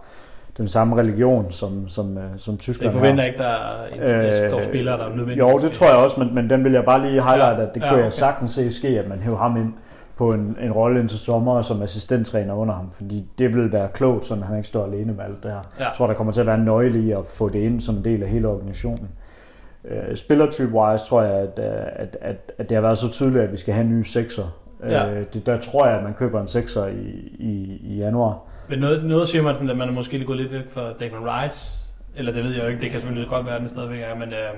den 0.57 0.67
samme 0.67 0.95
religion, 0.97 1.51
som, 1.51 1.87
som, 1.87 2.17
øh, 2.17 2.23
som 2.37 2.57
Tyskland 2.57 2.93
jeg 2.93 2.99
forventer 2.99 3.23
ikke, 3.23 3.37
der 3.37 3.47
er 3.47 3.85
en 3.93 4.43
øh, 4.43 4.49
stor 4.49 4.61
spiller, 4.61 4.97
der 4.97 5.05
er 5.05 5.09
nødvendig. 5.09 5.39
Jo, 5.39 5.59
det 5.59 5.71
tror 5.71 5.87
jeg 5.87 5.95
også, 5.95 6.19
men, 6.19 6.35
men 6.35 6.49
den 6.49 6.63
vil 6.63 6.71
jeg 6.71 6.85
bare 6.85 7.01
lige 7.01 7.23
highlight, 7.23 7.59
at 7.59 7.75
det 7.75 7.81
Ja, 7.81 7.87
kunne 7.87 7.97
jeg 7.97 8.05
okay. 8.05 8.15
sagtens 8.15 8.51
se 8.51 8.71
ske, 8.71 8.87
at 8.87 9.09
man 9.09 9.19
hæver 9.19 9.37
ham 9.37 9.57
ind 9.57 9.73
på 10.17 10.33
en, 10.33 10.57
en 10.61 10.71
rolle 10.71 10.99
indtil 10.99 11.19
sommer 11.19 11.61
som 11.61 11.81
assistenttræner 11.81 12.53
under 12.53 12.73
ham, 12.73 12.91
fordi 12.91 13.25
det 13.37 13.53
vil 13.53 13.73
være 13.73 13.87
klogt, 13.87 14.25
så 14.25 14.35
han 14.35 14.55
ikke 14.57 14.67
står 14.67 14.85
alene 14.85 15.13
med 15.13 15.23
alt 15.23 15.43
det 15.43 15.51
her. 15.51 15.59
Ja. 15.79 15.85
Jeg 15.85 15.93
tror, 15.97 16.07
der 16.07 16.13
kommer 16.13 16.33
til 16.33 16.41
at 16.41 16.47
være 16.47 16.55
en 16.55 16.65
nøgle 16.65 16.99
i 16.99 17.11
at 17.11 17.25
få 17.37 17.49
det 17.49 17.59
ind 17.59 17.81
som 17.81 17.95
en 17.95 18.03
del 18.05 18.23
af 18.23 18.29
hele 18.29 18.47
organisationen. 18.47 19.09
Øh, 19.85 20.15
Spillertype-wise 20.15 21.09
tror 21.09 21.21
jeg, 21.21 21.33
at, 21.33 21.59
øh, 21.59 21.85
at, 21.95 22.17
at, 22.21 22.51
at 22.57 22.69
det 22.69 22.75
har 22.75 22.81
været 22.81 22.97
så 22.97 23.11
tydeligt, 23.11 23.43
at 23.43 23.51
vi 23.51 23.57
skal 23.57 23.73
have 23.73 23.85
en 23.85 23.97
ny 23.97 24.01
sekser. 24.01 24.59
Ja. 24.83 25.09
Øh, 25.11 25.25
det, 25.33 25.45
der 25.45 25.57
tror 25.57 25.87
jeg, 25.87 25.97
at 25.97 26.03
man 26.03 26.13
køber 26.13 26.41
en 26.41 26.47
sekser 26.47 26.85
i, 26.85 27.09
i, 27.39 27.79
i 27.83 27.97
januar. 27.97 28.39
Men 28.69 28.79
noget, 28.79 29.05
noget 29.05 29.27
siger 29.27 29.43
man, 29.43 29.55
sådan, 29.55 29.69
at 29.69 29.77
man 29.77 29.89
er 29.89 29.93
måske 29.93 30.13
lige 30.13 30.25
gået 30.27 30.37
lidt 30.37 30.51
væk 30.51 30.69
fra 30.69 30.93
Declan 30.99 31.21
Rice. 31.23 31.85
Eller 32.15 32.31
det 32.31 32.43
ved 32.43 32.53
jeg 32.53 32.63
jo 32.63 32.67
ikke, 32.67 32.81
det 32.81 32.91
kan 32.91 32.99
selvfølgelig 32.99 33.29
godt 33.29 33.45
være, 33.45 33.55
at 33.55 33.61
den 33.61 33.69
stadigvæk 33.69 34.01
er, 34.01 34.15
men, 34.15 34.33
øh, 34.33 34.49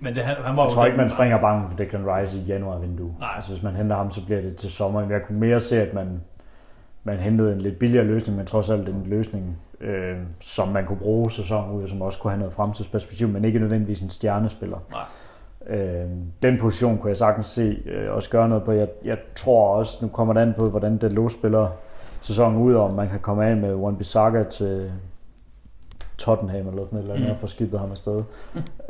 men 0.00 0.14
det, 0.14 0.22
han, 0.22 0.36
han 0.44 0.56
var 0.56 0.62
Jeg 0.62 0.70
tror 0.70 0.86
ikke, 0.86 0.98
man 0.98 1.08
springer 1.08 1.40
banken 1.40 1.70
for 1.70 1.76
Declan 1.76 2.06
Rice 2.06 2.38
i 2.38 2.42
januar-vindue. 2.42 3.14
Nej. 3.18 3.28
Altså, 3.36 3.50
hvis 3.52 3.62
man 3.62 3.76
henter 3.76 3.96
ham, 3.96 4.10
så 4.10 4.24
bliver 4.24 4.40
det 4.40 4.56
til 4.56 4.70
sommer. 4.70 5.10
Jeg 5.10 5.20
kunne 5.26 5.38
mere 5.40 5.60
se, 5.60 5.82
at 5.82 5.94
man, 5.94 6.20
man 7.04 7.18
hentede 7.18 7.52
en 7.52 7.60
lidt 7.60 7.78
billigere 7.78 8.04
løsning, 8.04 8.36
men 8.36 8.46
trods 8.46 8.70
alt 8.70 8.88
en 8.88 9.02
løsning, 9.06 9.58
øh, 9.80 10.16
som 10.40 10.68
man 10.68 10.86
kunne 10.86 10.98
bruge 10.98 11.30
sæsonen 11.30 11.72
ud, 11.72 11.82
og 11.82 11.88
som 11.88 12.02
også 12.02 12.18
kunne 12.18 12.30
have 12.30 12.38
noget 12.38 12.54
fremtidsperspektiv, 12.54 13.28
men 13.28 13.44
ikke 13.44 13.58
nødvendigvis 13.58 14.00
en 14.00 14.10
stjernespiller. 14.10 14.78
Nej. 14.90 15.76
Øh, 15.76 16.08
den 16.42 16.58
position 16.58 16.98
kunne 16.98 17.08
jeg 17.08 17.16
sagtens 17.16 17.46
se 17.46 17.82
øh, 17.86 18.14
også 18.14 18.30
gøre 18.30 18.48
noget 18.48 18.64
på. 18.64 18.72
Jeg, 18.72 18.88
jeg 19.04 19.18
tror 19.34 19.74
også, 19.76 19.98
nu 20.02 20.08
kommer 20.08 20.34
det 20.34 20.40
an 20.40 20.54
på, 20.56 20.70
hvordan 20.70 20.96
det 20.96 21.32
spiller 21.32 21.68
sæsonen 22.20 22.58
ud, 22.62 22.74
om 22.74 22.90
man 22.94 23.08
kan 23.08 23.20
komme 23.20 23.46
af 23.46 23.56
med 23.56 23.74
One 23.74 23.96
Bissaka 23.96 24.42
til 24.42 24.92
Tottenham 26.18 26.68
eller 26.68 26.84
sådan 26.84 26.98
et 26.98 27.02
eller 27.02 27.14
andet, 27.14 27.26
Mm. 27.26 27.30
og 27.30 27.36
få 27.36 27.46
skibet 27.46 27.80
ham 27.80 27.90
afsted. 27.90 28.22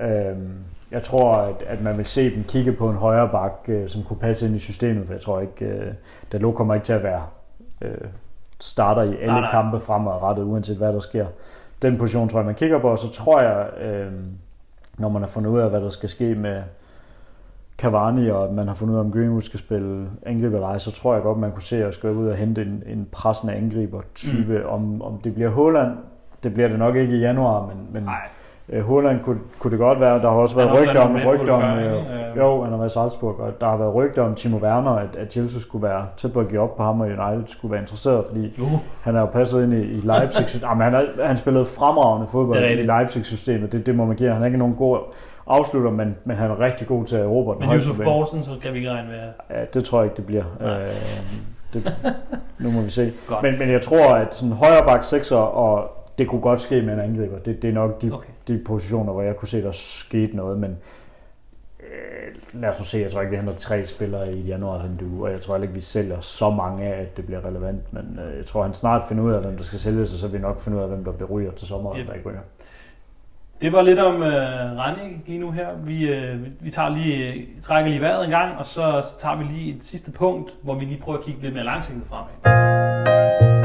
øhm, 0.01 0.53
jeg 0.91 1.03
tror, 1.03 1.33
at, 1.35 1.63
at 1.67 1.81
man 1.83 1.97
vil 1.97 2.07
se 2.07 2.35
dem 2.35 2.45
kigge 2.45 2.73
på 2.73 2.91
en 2.91 2.97
højre 2.97 3.29
bak, 3.29 3.53
øh, 3.69 3.89
som 3.89 4.03
kunne 4.03 4.19
passe 4.19 4.47
ind 4.47 4.55
i 4.57 4.59
systemet, 4.59 5.07
for 5.07 5.13
jeg 5.15 5.21
tror 5.21 5.41
ikke, 5.41 5.65
øh, 5.65 5.93
Dalot 6.33 6.55
kommer 6.55 6.75
ikke 6.75 6.85
til 6.85 6.93
at 6.93 7.03
være 7.03 7.23
øh, 7.83 7.99
starter 8.61 9.03
i 9.03 9.07
alle 9.17 9.27
Nej, 9.27 9.41
nej. 9.41 9.51
kampe 9.51 9.81
fremadrettet, 9.81 10.43
uanset 10.45 10.77
hvad 10.77 10.93
der 10.93 11.01
sker. 11.01 11.27
Den 11.83 11.99
position 11.99 12.29
tror 12.29 12.39
jeg, 12.39 12.47
man 12.47 12.55
kigger 12.55 12.79
på, 12.79 12.89
og 12.91 12.99
så 12.99 13.11
tror 13.11 13.41
jeg, 13.41 13.69
øh, 13.83 14.13
når 14.99 15.09
man 15.09 15.23
har 15.23 15.29
fundet 15.29 15.51
ud 15.51 15.59
af, 15.61 15.71
hvad 15.71 15.81
der 15.81 15.91
skal 15.91 16.09
ske 16.09 16.35
med 16.35 16.63
Cavani, 17.79 18.29
og 18.29 18.55
man 18.55 18.67
har 18.69 18.75
fundet 18.75 18.95
ud 18.95 18.99
af, 18.99 19.05
om 19.05 19.13
Greenwood 19.13 19.43
skal 19.43 19.59
spille 19.59 20.11
angriber 20.27 20.55
eller 20.55 20.69
ej, 20.69 20.79
så 20.79 20.93
tror 20.93 21.15
jeg 21.15 21.23
godt, 21.23 21.39
man 21.39 21.53
kunne 21.53 21.63
se 21.63 21.85
at 21.85 21.95
skal 21.95 22.11
ud 22.11 22.29
og 22.29 22.37
hente 22.37 22.63
en, 22.63 22.83
en 22.87 23.09
pressende 23.13 23.55
angriber-type. 23.55 24.59
Mm. 24.59 24.69
Om, 24.69 25.03
om 25.03 25.21
det 25.25 25.35
bliver 25.35 25.51
Håland, 25.51 25.91
det 26.43 26.55
bliver 26.55 26.69
det 26.69 26.79
nok 26.79 26.97
ikke 26.97 27.17
i 27.17 27.21
januar, 27.21 27.67
men, 27.67 27.77
men 27.93 28.03
Nej, 28.03 28.29
øh, 28.73 28.83
Håland 28.83 29.21
kunne, 29.21 29.41
kunne 29.59 29.71
det 29.71 29.79
godt 29.79 30.01
være. 30.01 30.23
Der 30.23 30.31
har 30.31 30.37
også 30.37 30.57
været 30.57 30.81
rygter 30.81 31.01
om, 31.01 31.17
rygter 31.27 31.53
om 31.53 31.79
øh? 31.79 31.93
Øh. 31.93 32.37
jo, 32.37 32.63
han 32.63 32.71
har 32.71 32.79
været 32.79 32.91
i 32.91 32.93
Salzburg, 32.93 33.41
og 33.41 33.61
der 33.61 33.67
har 33.67 33.77
været 33.77 33.95
rygter 33.95 34.23
om 34.23 34.35
Timo 34.35 34.57
Werner, 34.57 34.91
at, 34.91 35.17
at 35.17 35.33
Chelsea 35.33 35.61
skulle 35.61 35.89
være 35.89 36.07
tæt 36.17 36.33
på 36.33 36.41
at 36.41 36.49
give 36.49 36.61
op 36.61 36.77
på 36.77 36.83
ham, 36.83 37.01
og 37.01 37.07
United 37.07 37.47
skulle 37.47 37.73
være 37.73 37.81
interesseret, 37.81 38.25
fordi 38.29 38.55
jo. 38.59 38.65
han 39.03 39.17
er 39.17 39.21
jo 39.21 39.27
passet 39.27 39.65
ind 39.65 39.73
i, 39.75 39.83
i 39.83 40.01
Leipzig. 40.01 40.63
Jamen, 40.63 40.83
han, 40.83 40.95
er, 40.95 41.27
han 41.27 41.37
spillede 41.37 41.65
fremragende 41.65 42.27
fodbold 42.27 42.65
i. 42.65 42.83
Leipzig-systemet. 42.83 43.73
Det, 43.73 43.87
det 43.87 43.95
må 43.95 44.05
man 44.05 44.17
give. 44.17 44.33
Han 44.33 44.43
er 44.43 44.47
ikke 44.47 44.59
nogen 44.59 44.75
god 44.75 44.99
afslutter, 45.47 45.91
men, 45.91 46.17
men 46.25 46.37
han 46.37 46.51
er 46.51 46.61
rigtig 46.61 46.87
god 46.87 47.05
til 47.05 47.17
at 47.17 47.23
erobre 47.23 47.55
den 47.55 47.69
Men 47.69 47.81
banen. 47.81 48.05
Poulsen, 48.05 48.43
så 48.43 48.51
kan 48.63 48.73
vi 48.73 48.79
ikke 48.79 48.91
regne 48.91 49.09
med. 49.09 49.19
Ja, 49.51 49.65
det 49.75 49.85
tror 49.85 49.99
jeg 49.99 50.07
ikke, 50.07 50.17
det 50.17 50.27
bliver. 50.27 50.45
Nej. 50.61 50.83
Øh, 50.83 50.89
det, 51.73 51.95
nu 52.59 52.71
må 52.71 52.81
vi 52.81 52.91
se. 52.91 53.13
Godt. 53.29 53.43
Men, 53.43 53.59
men 53.59 53.71
jeg 53.71 53.81
tror, 53.81 54.15
at 54.15 54.35
sådan 54.35 54.55
højre 54.55 54.85
bak 54.85 55.01
6'er, 55.01 55.35
og 55.35 55.98
det 56.19 56.29
kunne 56.29 56.41
godt 56.41 56.61
ske 56.61 56.83
med 56.83 56.95
en 56.95 57.01
angriber. 57.01 57.39
Det, 57.39 57.63
det 57.63 57.71
er 57.71 57.75
nok 57.75 58.03
de, 58.03 58.11
Okay. 58.13 58.29
de 58.49 58.61
positioner, 58.67 59.13
hvor 59.13 59.23
jeg 59.23 59.37
kunne 59.37 59.49
se, 59.49 59.63
der 59.63 59.71
skete 59.73 60.37
noget, 60.37 60.59
men 60.59 60.77
øh, 61.81 62.61
lad 62.61 62.69
os 62.69 62.79
nu 62.79 62.85
se, 62.85 62.99
jeg 62.99 63.11
tror 63.11 63.21
ikke, 63.21 63.31
vi 63.31 63.37
henter 63.37 63.55
tre 63.55 63.85
spillere 63.85 64.33
i 64.33 64.41
et 64.41 64.49
januar-vindue, 64.49 65.27
og 65.27 65.33
jeg 65.33 65.41
tror 65.41 65.57
ikke, 65.57 65.75
vi 65.75 65.81
sælger 65.81 66.21
så 66.21 66.51
mange 66.51 66.85
at 66.85 67.17
det 67.17 67.27
bliver 67.27 67.45
relevant, 67.45 67.93
men 67.93 68.19
øh, 68.31 68.37
jeg 68.37 68.47
tror, 68.47 68.63
han 68.63 68.75
snart 68.75 69.03
finder 69.09 69.25
ud 69.25 69.33
af, 69.33 69.41
hvem 69.41 69.57
der 69.57 69.63
skal 69.65 69.79
sælges, 69.79 70.13
og 70.13 70.19
så 70.19 70.27
vil 70.29 70.35
vi 70.39 70.43
nok 70.43 70.61
finde 70.61 70.79
ud 70.79 70.83
af, 70.83 70.89
hvem 70.89 71.05
der 71.05 71.13
beryger 71.13 71.51
til 71.53 71.67
sommer, 71.67 71.91
og 71.91 71.97
Yep. 71.99 72.07
der 72.07 72.13
ikke 72.15 72.29
ryger. 72.29 72.41
Det 73.61 73.73
var 73.73 73.83
lidt 73.83 73.99
om 73.99 74.23
øh, 74.23 74.79
Rannik 74.79 75.13
lige 75.27 75.39
nu 75.39 75.51
her. 75.51 75.69
Vi, 75.85 76.09
øh, 76.09 76.47
vi 76.61 76.71
tager 76.71 76.89
lige, 76.89 77.47
trækker 77.63 77.91
lige 77.91 78.01
vejret 78.01 78.25
en 78.25 78.31
gang, 78.31 78.59
og 78.59 78.67
så 78.67 79.05
tager 79.21 79.37
vi 79.37 79.45
lige 79.45 79.77
et 79.77 79.85
sidste 79.85 80.11
punkt, 80.11 80.55
hvor 80.63 80.75
vi 80.75 80.85
lige 80.85 81.01
prøver 81.01 81.19
at 81.19 81.25
kigge 81.25 81.43
lidt 81.43 81.55
mere 81.55 81.65
langsigtet 81.65 82.07
fremad. 82.07 83.58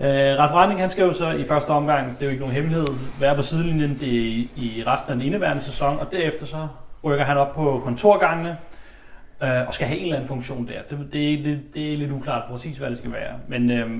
Øh, 0.00 0.38
Ralf 0.38 0.52
Randing, 0.52 0.80
han 0.80 0.90
skal 0.90 1.04
jo 1.04 1.12
så 1.12 1.30
i 1.30 1.44
første 1.44 1.70
omgang, 1.70 2.10
det 2.10 2.22
er 2.22 2.26
jo 2.26 2.30
ikke 2.30 2.40
nogen 2.40 2.54
hemmelighed, 2.54 2.86
være 3.20 3.36
på 3.36 3.42
sidelinjen 3.42 3.98
i, 4.02 4.50
i 4.56 4.82
resten 4.86 5.10
af 5.10 5.16
den 5.16 5.26
indeværende 5.26 5.62
sæson, 5.62 5.98
og 5.98 6.12
derefter 6.12 6.46
så 6.46 6.68
rykker 7.04 7.24
han 7.24 7.38
op 7.38 7.54
på 7.54 7.80
kontorgangene, 7.84 8.56
øh, 9.42 9.68
og 9.68 9.74
skal 9.74 9.86
have 9.86 9.98
en 9.98 10.04
eller 10.04 10.16
anden 10.16 10.28
funktion 10.28 10.68
der. 10.68 10.96
Det, 10.96 10.98
det, 11.12 11.44
det, 11.44 11.60
det 11.74 11.92
er 11.92 11.96
lidt 11.96 12.12
uklart 12.12 12.42
præcis, 12.50 12.78
hvad 12.78 12.90
det 12.90 12.98
skal 12.98 13.12
være. 13.12 13.34
Men 13.48 13.70
øh, 13.70 13.90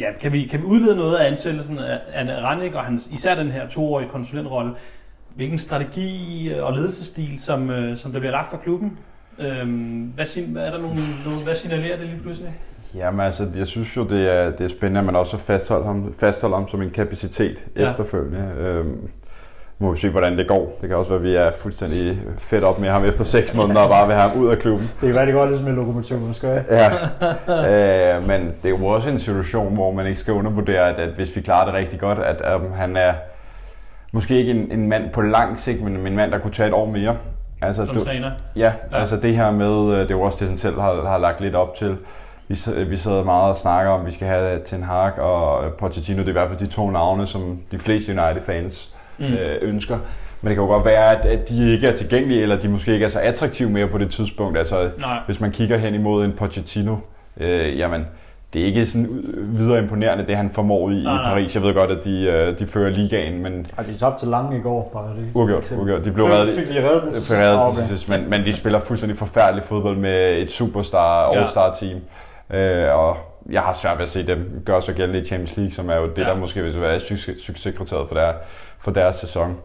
ja, 0.00 0.12
kan, 0.20 0.32
vi, 0.32 0.44
kan 0.44 0.60
vi 0.60 0.64
udlede 0.64 0.96
noget 0.96 1.16
af 1.16 1.30
ansættelsen 1.30 1.78
af, 1.78 2.00
af 2.12 2.42
Rannik, 2.42 2.74
og 2.74 2.84
hans, 2.84 3.08
især 3.12 3.34
den 3.34 3.50
her 3.50 3.68
toårige 3.68 4.08
konsulentrolle, 4.08 4.74
hvilken 5.34 5.58
strategi 5.58 6.52
øh, 6.52 6.64
og 6.64 6.72
ledelsesstil, 6.72 7.42
som, 7.42 7.70
øh, 7.70 7.96
som 7.96 8.12
der 8.12 8.18
bliver 8.18 8.32
lagt 8.32 8.50
fra 8.50 8.56
klubben? 8.56 8.98
Øh, 9.38 9.68
hvad, 10.14 10.46
hvad, 10.46 10.66
er 10.66 10.70
der 10.70 10.78
nogle, 10.78 10.96
nogle, 11.24 11.40
hvad 11.44 11.54
signalerer 11.54 11.96
det 11.96 12.06
lige 12.06 12.20
pludselig? 12.22 12.52
Jamen 12.94 13.20
altså, 13.20 13.46
jeg 13.56 13.66
synes 13.66 13.96
jo, 13.96 14.04
det 14.04 14.34
er, 14.34 14.50
det 14.50 14.60
er 14.60 14.68
spændende, 14.68 14.98
at 15.00 15.06
man 15.06 15.16
også 15.16 15.36
fastholder 15.38 15.86
ham, 15.86 16.14
fastholder 16.20 16.56
ham 16.56 16.68
som 16.68 16.82
en 16.82 16.90
kapacitet 16.90 17.64
Ja. 17.76 17.88
efterfølgende. 17.88 18.52
Øhm, 18.58 19.08
må 19.80 19.92
vi 19.92 19.98
se, 19.98 20.08
hvordan 20.10 20.38
det 20.38 20.48
går. 20.48 20.76
Det 20.80 20.88
kan 20.88 20.98
også 20.98 21.10
være, 21.10 21.18
at 21.18 21.24
vi 21.24 21.34
er 21.34 21.50
fuldstændig 21.58 22.16
fedt 22.38 22.64
op 22.64 22.78
med 22.80 22.88
ham 22.88 23.04
efter 23.04 23.24
seks 23.24 23.54
måneder 23.54 23.80
og 23.80 23.88
bare 23.90 24.06
vil 24.06 24.16
have 24.16 24.28
ham 24.30 24.40
ud 24.40 24.48
af 24.48 24.58
klubben. 24.58 24.86
Det 25.00 25.06
kan 25.06 25.14
være, 25.14 25.26
det 25.26 25.34
går 25.34 25.46
ligesom 25.46 25.66
i 25.68 25.70
lokomotiven, 25.70 26.34
skal 26.34 26.48
jeg? 26.48 26.64
Ja, 27.48 28.16
øh, 28.16 28.26
men 28.28 28.40
det 28.62 28.72
er 28.74 28.78
jo 28.78 28.86
også 28.86 29.08
en 29.08 29.18
situation, 29.18 29.74
hvor 29.74 29.92
man 29.92 30.06
ikke 30.06 30.20
skal 30.20 30.32
undervurdere, 30.34 30.88
at, 30.88 30.98
at 30.98 31.08
hvis 31.14 31.36
vi 31.36 31.40
klarer 31.40 31.64
det 31.64 31.74
rigtig 31.74 32.00
godt, 32.00 32.18
at 32.18 32.54
um, 32.56 32.72
han 32.72 32.96
er 32.96 33.12
måske 34.12 34.34
ikke 34.38 34.50
en, 34.50 34.72
en 34.72 34.88
mand 34.88 35.04
på 35.12 35.20
lang 35.22 35.58
sigt, 35.58 35.82
men 35.82 36.06
en 36.06 36.16
mand, 36.16 36.30
der 36.32 36.38
kunne 36.38 36.52
tage 36.52 36.66
et 36.68 36.74
år 36.74 36.86
mere. 36.86 37.16
Altså, 37.62 37.86
Som 37.86 38.04
træner? 38.04 38.30
Ja, 38.56 38.60
Ja. 38.60 38.72
ja, 38.92 39.00
altså 39.00 39.16
det 39.16 39.36
her 39.36 39.50
med, 39.50 39.92
øh, 39.94 40.00
det 40.02 40.10
er 40.10 40.14
jo 40.14 40.22
også 40.22 40.38
det, 40.40 40.48
han 40.48 40.58
selv 40.58 40.80
har, 40.80 41.04
har 41.06 41.18
lagt 41.18 41.40
lidt 41.40 41.54
op 41.54 41.74
til. 41.74 41.96
Vi, 42.48 42.56
vi 42.86 42.96
sidder 42.96 43.24
meget 43.24 43.50
og 43.50 43.56
snakker 43.56 43.92
om, 43.92 44.00
at 44.00 44.06
vi 44.06 44.12
skal 44.12 44.26
have 44.28 44.60
Ten 44.66 44.82
Hag 44.82 45.18
og 45.18 45.72
Pochettino. 45.72 46.18
Det 46.18 46.24
er 46.26 46.28
i 46.28 46.32
hvert 46.32 46.48
fald 46.48 46.58
de 46.58 46.66
to 46.66 46.90
navne, 46.90 47.26
som 47.26 47.58
de 47.72 47.78
fleste 47.78 48.12
United-fans 48.12 48.94
Mm. 49.20 49.24
øh, 49.24 49.56
ønsker. 49.62 49.98
Men 50.42 50.48
det 50.48 50.56
kan 50.56 50.64
jo 50.64 50.70
godt 50.70 50.84
være, 50.84 51.16
at, 51.18 51.24
at 51.26 51.48
de 51.48 51.72
ikke 51.72 51.86
er 51.88 51.96
tilgængelige, 51.96 52.42
eller 52.42 52.56
de 52.56 52.68
måske 52.68 52.92
ikke 52.92 53.04
er 53.06 53.10
så 53.10 53.18
attraktive 53.20 53.70
mere 53.70 53.86
på 53.86 53.98
det 53.98 54.10
tidspunkt. 54.10 54.58
Altså, 54.58 54.90
Nej. 54.98 55.18
hvis 55.26 55.40
man 55.40 55.50
kigger 55.52 55.76
hen 55.78 55.94
imod 55.94 56.24
en 56.24 56.32
Pochettino, 56.32 56.96
øh, 57.40 57.78
jamen, 57.78 58.06
det 58.52 58.62
er 58.62 58.66
ikke 58.66 58.86
sådan 58.86 59.08
videre 59.36 59.78
imponerende, 59.78 60.26
det 60.26 60.36
han 60.36 60.50
formår 60.50 60.90
i, 60.90 60.94
Nej, 60.94 61.14
i. 61.14 61.24
Paris. 61.24 61.54
Jeg 61.54 61.62
ved 61.62 61.74
godt, 61.74 61.90
at 61.90 62.04
de, 62.04 62.24
øh, 62.26 62.58
de 62.58 62.66
fører 62.66 62.90
ligaen, 62.90 63.42
men 63.42 63.66
Og 63.76 63.86
de 63.86 63.94
tabte 63.96 64.18
til 64.20 64.28
Lange 64.28 64.58
i 64.58 64.60
går, 64.60 64.90
bare 64.92 65.16
det. 65.16 65.26
uafgjort, 65.34 65.72
uafgjort. 65.72 66.04
De 66.04 66.10
blev 66.10 66.26
reddet, 66.26 66.54
fik 66.54 66.68
de 66.68 66.88
reddet 66.88 67.02
den 67.02 67.12
til 67.12 67.22
sidst? 67.22 67.32
Ferreret 67.32 67.58
Ah, 67.68 67.74
til 67.74 67.82
okay. 67.82 67.90
sidst, 67.90 68.08
men, 68.08 68.30
men 68.30 68.44
de 68.44 68.52
spiller 68.52 68.80
fuldstændig 68.80 69.18
forfærdelig 69.18 69.64
fodbold 69.64 69.96
med 69.96 70.32
et 70.36 70.52
superstar, 70.52 71.32
Ja. 71.34 71.40
all-star 71.40 71.74
team. 71.80 71.98
Øh, 72.54 72.94
og 72.98 73.16
jeg 73.50 73.60
har 73.60 73.72
svært 73.72 73.96
ved 73.98 74.02
at 74.04 74.08
se 74.10 74.26
dem 74.26 74.62
gøre 74.66 74.82
sig 74.82 74.94
gældende 74.94 75.20
i 75.20 75.24
Champions 75.24 75.56
League, 75.56 75.72
som 75.72 75.88
er 75.90 75.96
jo 75.96 76.06
det, 76.06 76.18
Ja. 76.18 76.22
ja. 76.22 76.28
der 76.28 76.36
måske 76.36 76.62
vil 76.62 76.80
være 76.80 76.96
succes- 77.00 77.42
succeskriteriet 77.46 78.08
for, 78.08 78.14
der, 78.14 78.32
for 78.80 78.90
deres 78.90 79.16
sæson. 79.16 79.56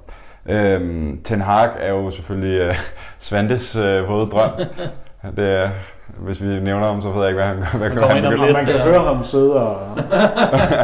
Øhm, 0.50 1.20
Ten 1.24 1.42
Hag 1.42 1.70
er 1.80 1.90
jo 1.90 2.12
selvfølgelig 2.12 2.60
øh, 2.60 2.74
Svantes 3.20 3.76
øh, 3.76 4.10
våde 4.10 4.26
drøm. 4.26 4.50
det, 5.36 5.50
er- 5.52 5.70
hvis 6.18 6.44
vi 6.44 6.48
nævner 6.60 6.88
ham, 6.88 7.02
så 7.02 7.10
ved 7.10 7.20
jeg 7.22 7.30
ikke, 7.30 7.44
hvad 7.44 7.48
han, 7.48 7.58
hvad 7.80 7.90
Han 8.10 8.26
Og 8.40 8.54
man 8.54 8.66
kan 8.66 8.80
høre 8.80 9.04
ham 9.04 9.24
sidde 9.24 9.56
og, 9.68 9.78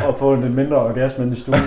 og 0.07 0.15
få 0.19 0.33
en 0.33 0.41
lidt 0.41 0.55
mindre 0.55 0.77
orgasme 0.77 1.23
ind 1.25 1.33
i 1.33 1.39
stuen. 1.39 1.59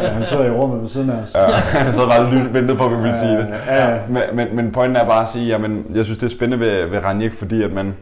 Ja, 0.00 0.08
han 0.16 0.24
sidder 0.24 0.46
i 0.46 0.50
rummet 0.50 0.80
ved 0.80 0.88
siden 0.88 1.10
af 1.10 1.22
os. 1.22 1.34
Ja, 1.34 1.40
han 1.52 1.94
sad 1.94 2.06
bare 2.08 2.18
og 2.20 2.32
ventede 2.54 2.76
på, 2.78 2.84
at 2.84 2.90
vi 2.90 2.96
ville 2.96 3.18
sige 3.18 3.32
det. 3.36 3.54
Ja, 3.66 3.88
ja. 3.90 3.98
Men, 4.08 4.22
men, 4.32 4.48
men 4.56 4.72
pointen 4.72 4.96
er 4.96 5.04
bare 5.06 5.22
at 5.22 5.28
sige, 5.28 5.54
at 5.54 5.60
jeg 5.94 6.04
synes, 6.04 6.18
det 6.18 6.26
er 6.26 6.30
spændende 6.36 6.66
ved, 6.66 6.86
ved 6.86 7.04
Ranjik, 7.04 7.32
fordi 7.32 7.62
at 7.62 7.72
man, 7.72 7.94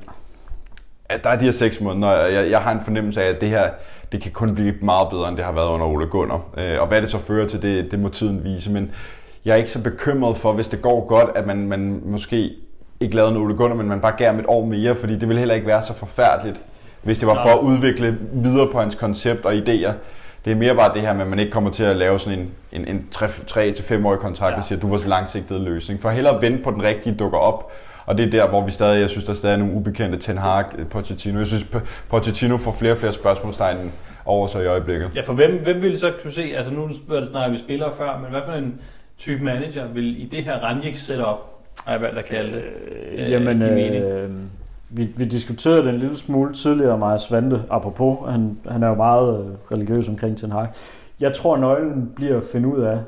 at 1.09 1.25
der 1.25 1.31
er 1.31 1.39
de 1.39 1.45
her 1.45 1.53
seks 1.53 1.81
måneder, 1.81 2.09
og 2.09 2.33
jeg, 2.33 2.51
jeg 2.51 2.61
har 2.61 2.73
en 2.73 2.81
fornemmelse 2.81 3.23
af, 3.23 3.29
at 3.29 3.41
det 3.41 3.49
her 3.49 3.71
det 4.13 4.23
kan 4.23 4.31
kun 4.31 4.55
blive 4.55 4.75
meget 4.81 5.09
bedre, 5.11 5.29
end 5.29 5.37
det 5.37 5.45
har 5.45 5.53
været 5.53 5.69
under 5.69 5.87
Ole 5.87 6.07
Gunnar. 6.07 6.41
Øh, 6.57 6.81
og 6.81 6.87
hvad 6.87 7.01
det 7.01 7.11
så 7.11 7.19
fører 7.19 7.49
til, 7.49 7.63
det, 7.63 7.91
det 7.91 7.99
må 7.99 8.09
tiden 8.09 8.45
vise. 8.45 8.73
Men 8.73 8.91
jeg 9.45 9.53
er 9.53 9.57
ikke 9.57 9.71
så 9.71 9.83
bekymret 9.83 10.39
for, 10.39 10.53
hvis 10.53 10.69
det 10.69 10.83
går 10.83 11.07
godt, 11.07 11.29
at 11.35 11.47
man, 11.47 11.69
man 11.69 12.03
måske 12.05 12.51
ikke 13.01 13.17
lavede 13.17 13.31
en 13.33 13.37
Ole 13.37 13.57
Gunnar, 13.57 13.77
men 13.77 13.89
man 13.89 14.01
bare 14.01 14.13
gav 14.19 14.27
ham 14.27 14.39
et 14.39 14.45
år 14.49 14.65
mere, 14.65 14.95
fordi 14.95 15.19
det 15.19 15.29
vil 15.29 15.39
heller 15.39 15.55
ikke 15.55 15.67
være 15.67 15.83
så 15.83 15.95
forfærdeligt, 15.95 16.61
hvis 17.03 17.19
det 17.19 17.29
var 17.29 17.35
for 17.35 17.59
at 17.59 17.59
udvikle 17.59 18.19
videre 18.33 18.69
på 18.73 18.81
hans 18.81 18.95
koncept 18.95 19.45
og 19.45 19.53
idéer. 19.53 19.93
Det 20.45 20.53
er 20.53 20.57
mere 20.57 20.75
bare 20.75 20.95
det 20.95 21.03
her 21.03 21.13
med, 21.13 21.23
at 21.23 21.29
man 21.29 21.39
ikke 21.39 21.53
kommer 21.53 21.71
til 21.71 21.85
at 21.85 21.97
lave 21.97 22.19
sådan 22.19 22.39
en, 22.39 22.51
en, 22.73 22.89
en 22.89 23.09
3-5-årig 23.15 24.19
kontrakt, 24.19 24.53
ja. 24.53 24.59
og 24.59 24.65
siger, 24.65 24.79
at 24.79 24.83
du 24.83 24.91
var 24.91 24.99
så 24.99 25.09
langsigtet 25.09 25.61
løsning. 25.61 26.03
For 26.03 26.11
hellere 26.11 26.43
vente 26.43 26.63
på 26.63 26.71
den 26.71 26.83
rigtige 26.83 27.15
dukker 27.15 27.39
op, 27.39 27.73
og 28.07 28.19
det 28.19 28.27
er 28.27 28.31
der, 28.31 28.49
hvor 28.49 28.65
vi 28.65 28.71
stadig, 28.71 29.01
jeg 29.01 29.11
synes, 29.11 29.25
der 29.25 29.33
er 29.33 29.37
stadig 29.37 29.59
nogle 29.59 29.75
ubekendte 29.75 30.19
Ten 30.19 30.39
Hag, 30.39 30.65
Pochettino. 30.91 31.39
Jeg 31.39 31.47
synes, 31.47 31.67
Pochettino 32.09 32.57
får 32.57 32.73
flere 32.73 32.93
og 32.93 32.99
flere 32.99 33.13
spørgsmålstegn 33.13 33.93
over 34.25 34.47
sig 34.47 34.63
i 34.63 34.67
øjeblikket. 34.67 35.17
Ja, 35.17 35.21
for 35.21 35.33
hvem, 35.33 35.63
hvem 35.63 35.83
ville 35.83 35.99
så 35.99 36.13
kunne 36.23 36.33
se, 36.33 36.43
altså 36.57 36.73
nu 36.73 36.93
spørger 36.93 37.21
det 37.21 37.31
snart, 37.31 37.53
vi 37.53 37.59
spiller 37.59 37.91
før, 37.91 38.19
men 38.23 38.31
hvad 38.31 38.41
for 38.47 38.53
en 38.53 38.81
type 39.19 39.45
manager 39.45 39.87
vil 39.89 40.23
i 40.23 40.25
det 40.25 40.45
her 40.45 40.59
Ranjik 40.59 40.97
setup, 40.97 41.39
har 41.87 41.93
jeg 41.93 42.01
valgt 42.01 42.19
at 42.19 42.25
kalde 42.25 42.53
det, 42.53 42.63
øh, 43.13 43.31
jamen, 43.31 43.63
øh, 43.63 44.31
vi, 44.91 45.09
vi 45.17 45.25
diskuterede 45.25 45.83
det 45.83 45.89
en 45.89 46.01
lille 46.01 46.17
smule 46.17 46.53
tidligere, 46.53 46.93
og 46.93 47.21
Svante, 47.21 47.63
apropos, 47.71 48.31
han, 48.31 48.59
han 48.69 48.83
er 48.83 48.89
jo 48.89 48.95
meget 48.95 49.41
øh, 49.41 49.47
religiøs 49.73 50.09
omkring 50.09 50.37
Ten 50.37 50.53
Hag. 50.53 50.69
Jeg 51.21 51.33
tror, 51.33 51.57
nøglen 51.57 52.13
bliver 52.17 52.37
at 52.37 52.43
finde 52.53 52.69
ud 52.69 52.81
af, 52.81 52.99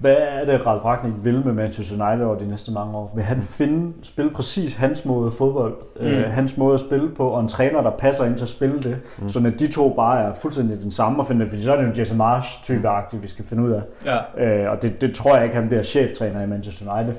hvad 0.00 0.16
er 0.18 0.44
det, 0.44 0.66
Ralf 0.66 0.84
Ragnik 0.84 1.12
vil 1.22 1.42
med 1.44 1.52
Manchester 1.52 2.06
United 2.06 2.26
over 2.26 2.38
de 2.38 2.48
næste 2.48 2.72
mange 2.72 2.94
år? 2.96 3.12
Vil 3.14 3.24
han 3.24 3.42
finde, 3.42 3.92
spille 4.02 4.30
præcis 4.30 4.74
hans 4.74 5.04
måde 5.04 5.30
fodbold, 5.30 5.74
mm. 6.00 6.06
øh, 6.06 6.30
hans 6.30 6.56
måde 6.56 6.74
at 6.74 6.80
spille 6.80 7.10
på, 7.14 7.28
og 7.28 7.40
en 7.40 7.48
træner, 7.48 7.82
der 7.82 7.90
passer 7.90 8.24
ind 8.24 8.36
til 8.36 8.44
at 8.44 8.48
spille 8.48 8.82
det, 8.82 8.96
mm. 9.22 9.28
så 9.28 9.52
de 9.58 9.72
to 9.72 9.88
bare 9.88 10.22
er 10.22 10.32
fuldstændig 10.32 10.82
den 10.82 10.90
samme 10.90 11.20
at 11.20 11.26
finde, 11.26 11.48
fordi 11.48 11.62
så 11.62 11.72
er 11.72 11.76
det 11.76 11.88
jo 11.88 11.92
Jesse 11.98 12.16
Marsh 12.16 12.62
type 12.62 12.88
vi 13.22 13.28
skal 13.28 13.44
finde 13.44 13.62
ud 13.62 13.70
af. 13.70 13.82
Ja. 14.04 14.64
Øh, 14.64 14.70
og 14.70 14.82
det, 14.82 15.00
det 15.00 15.14
tror 15.14 15.34
jeg 15.34 15.44
ikke, 15.44 15.56
han 15.56 15.68
bliver 15.68 15.82
cheftræner 15.82 16.42
i 16.42 16.46
Manchester 16.46 16.94
United. 16.94 17.14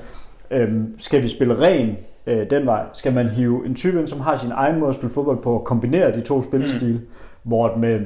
Øh, 0.50 0.72
skal 0.98 1.22
vi 1.22 1.28
spille 1.28 1.54
ren 1.60 1.96
øh, 2.26 2.50
den 2.50 2.66
vej? 2.66 2.82
Skal 2.92 3.12
man 3.12 3.28
hive 3.28 3.66
en 3.66 3.74
type 3.74 3.98
ind, 3.98 4.06
som 4.06 4.20
har 4.20 4.36
sin 4.36 4.52
egen 4.52 4.78
måde 4.78 4.88
at 4.88 4.94
spille 4.94 5.14
fodbold 5.14 5.42
på, 5.42 5.54
og 5.54 5.64
kombinere 5.64 6.12
de 6.12 6.20
to 6.20 6.42
spillestil, 6.42 6.92
mm. 6.92 7.08
hvor 7.42 7.76
med 7.76 8.00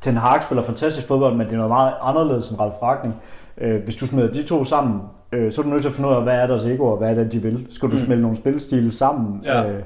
Ten 0.00 0.16
Hag 0.16 0.42
spiller 0.42 0.62
fantastisk 0.62 1.06
fodbold, 1.06 1.36
men 1.36 1.46
det 1.46 1.52
er 1.52 1.56
noget 1.56 1.70
meget 1.70 1.94
anderledes 2.02 2.50
end 2.50 2.60
Ralf 2.60 2.74
Ragnik. 2.82 3.14
Øh, 3.60 3.84
hvis 3.84 3.96
du 3.96 4.06
smider 4.06 4.32
de 4.32 4.42
to 4.42 4.64
sammen, 4.64 5.00
øh, 5.32 5.52
så 5.52 5.60
er 5.60 5.62
du 5.64 5.70
nødt 5.70 5.82
til 5.82 5.88
at 5.88 5.94
finde 5.94 6.08
ud 6.08 6.14
af, 6.14 6.22
hvad 6.22 6.34
er 6.34 6.46
deres 6.46 6.64
ego, 6.64 6.84
og 6.84 6.98
hvad 6.98 7.10
er 7.10 7.14
det, 7.14 7.32
de 7.32 7.42
vil. 7.42 7.66
Skal 7.70 7.88
du 7.88 7.92
mm. 7.92 7.98
smelte 7.98 8.22
nogle 8.22 8.36
spilstile 8.36 8.92
sammen? 8.92 9.40
Ja. 9.44 9.70
Øh, 9.70 9.82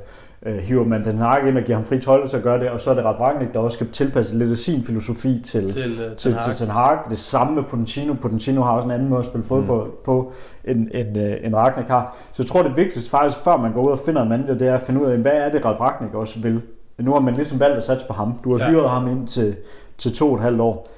øh, 0.46 0.56
hiver 0.56 0.84
man 0.84 1.04
den 1.04 1.18
Hag 1.18 1.48
ind 1.48 1.58
og 1.58 1.64
giver 1.64 1.76
ham 1.78 1.84
fri 1.84 1.98
tøjle 1.98 2.28
til 2.28 2.36
at 2.36 2.42
gøre 2.42 2.60
det, 2.60 2.70
og 2.70 2.80
så 2.80 2.90
er 2.90 2.94
det 2.94 3.04
ret 3.04 3.20
Rangnick, 3.20 3.54
der 3.54 3.58
også 3.58 3.74
skal 3.74 3.88
tilpasse 3.88 4.38
lidt 4.38 4.50
af 4.50 4.58
sin 4.58 4.84
filosofi 4.84 5.40
til, 5.44 5.72
til, 5.72 5.92
uh, 5.92 6.16
til, 6.16 6.36
til 6.44 6.54
Ten 6.54 6.68
Hag. 6.68 6.98
Det 7.10 7.18
samme 7.18 7.54
med 7.54 7.62
Potentino. 7.62 8.14
Potentino 8.14 8.62
har 8.62 8.72
også 8.72 8.86
en 8.86 8.92
anden 8.92 9.08
måde 9.08 9.18
at 9.18 9.24
spille 9.24 9.44
fodbold 9.44 9.86
mm. 9.86 9.96
på, 10.04 10.32
end, 10.64 10.88
end, 10.94 11.16
uh, 11.16 11.46
end 11.46 11.54
Ragnick 11.54 11.88
har. 11.88 12.16
Så 12.32 12.42
jeg 12.42 12.46
tror, 12.46 12.62
det 12.62 12.76
vigtigste 12.76 13.10
faktisk, 13.10 13.44
før 13.44 13.56
man 13.56 13.72
går 13.72 13.82
ud 13.82 13.90
og 13.90 13.98
finder 13.98 14.22
en 14.22 14.28
manager, 14.28 14.54
det 14.54 14.68
er 14.68 14.74
at 14.74 14.80
finde 14.80 15.00
ud 15.02 15.06
af, 15.06 15.18
hvad 15.18 15.32
er 15.32 15.50
det, 15.50 15.64
Ralf 15.64 15.80
Ragnick 15.80 16.14
også 16.14 16.40
vil. 16.40 16.60
Nu 16.98 17.12
har 17.12 17.20
man 17.20 17.34
ligesom 17.34 17.60
valgt 17.60 17.76
at 17.76 17.84
satse 17.84 18.06
på 18.06 18.12
ham. 18.12 18.40
Du 18.44 18.56
har 18.56 18.64
ja. 18.64 18.70
hyret 18.70 18.90
ham 18.90 19.08
ind 19.08 19.28
til, 19.28 19.56
til 19.98 20.12
to 20.12 20.28
og 20.28 20.34
et 20.34 20.40
halvt 20.40 20.60
år. 20.60 20.88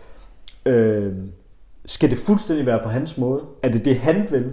Øh, 0.67 1.13
skal 1.87 2.11
det 2.11 2.19
fuldstændig 2.19 2.67
være 2.67 2.81
på 2.83 2.89
hans 2.89 3.19
måde? 3.19 3.41
Er 3.63 3.69
det 3.69 3.85
det, 3.85 3.97
han 3.97 4.27
vil? 4.31 4.53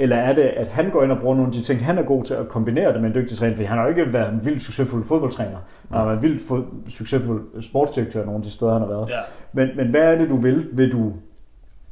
Eller 0.00 0.16
er 0.16 0.34
det, 0.34 0.42
at 0.42 0.68
han 0.68 0.90
går 0.90 1.02
ind 1.02 1.12
og 1.12 1.18
bruger 1.18 1.34
nogle 1.34 1.48
af 1.48 1.52
de 1.52 1.62
ting, 1.62 1.84
han 1.84 1.98
er 1.98 2.02
god 2.02 2.24
til 2.24 2.34
at 2.34 2.48
kombinere 2.48 2.92
det 2.92 3.00
med 3.00 3.08
en 3.08 3.14
dygtig 3.14 3.36
træner? 3.36 3.54
Fordi 3.54 3.66
han 3.66 3.78
har 3.78 3.84
jo 3.84 3.90
ikke 3.90 4.12
været 4.12 4.32
en 4.32 4.46
vildt 4.46 4.62
succesfuld 4.62 5.04
fodboldtræner. 5.04 5.58
Han 5.88 5.98
har 5.98 6.04
været 6.04 6.16
en 6.16 6.22
vildt 6.22 6.42
succesfuld 6.92 7.62
sportsdirektør 7.62 8.24
nogle 8.24 8.36
af 8.36 8.42
de 8.42 8.50
steder, 8.50 8.72
han 8.72 8.80
har 8.80 8.88
været. 8.88 9.08
Ja. 9.08 9.18
Men, 9.52 9.68
men 9.76 9.90
hvad 9.90 10.00
er 10.00 10.18
det, 10.18 10.30
du 10.30 10.36
vil? 10.36 10.68
Vil 10.72 10.92
du 10.92 11.12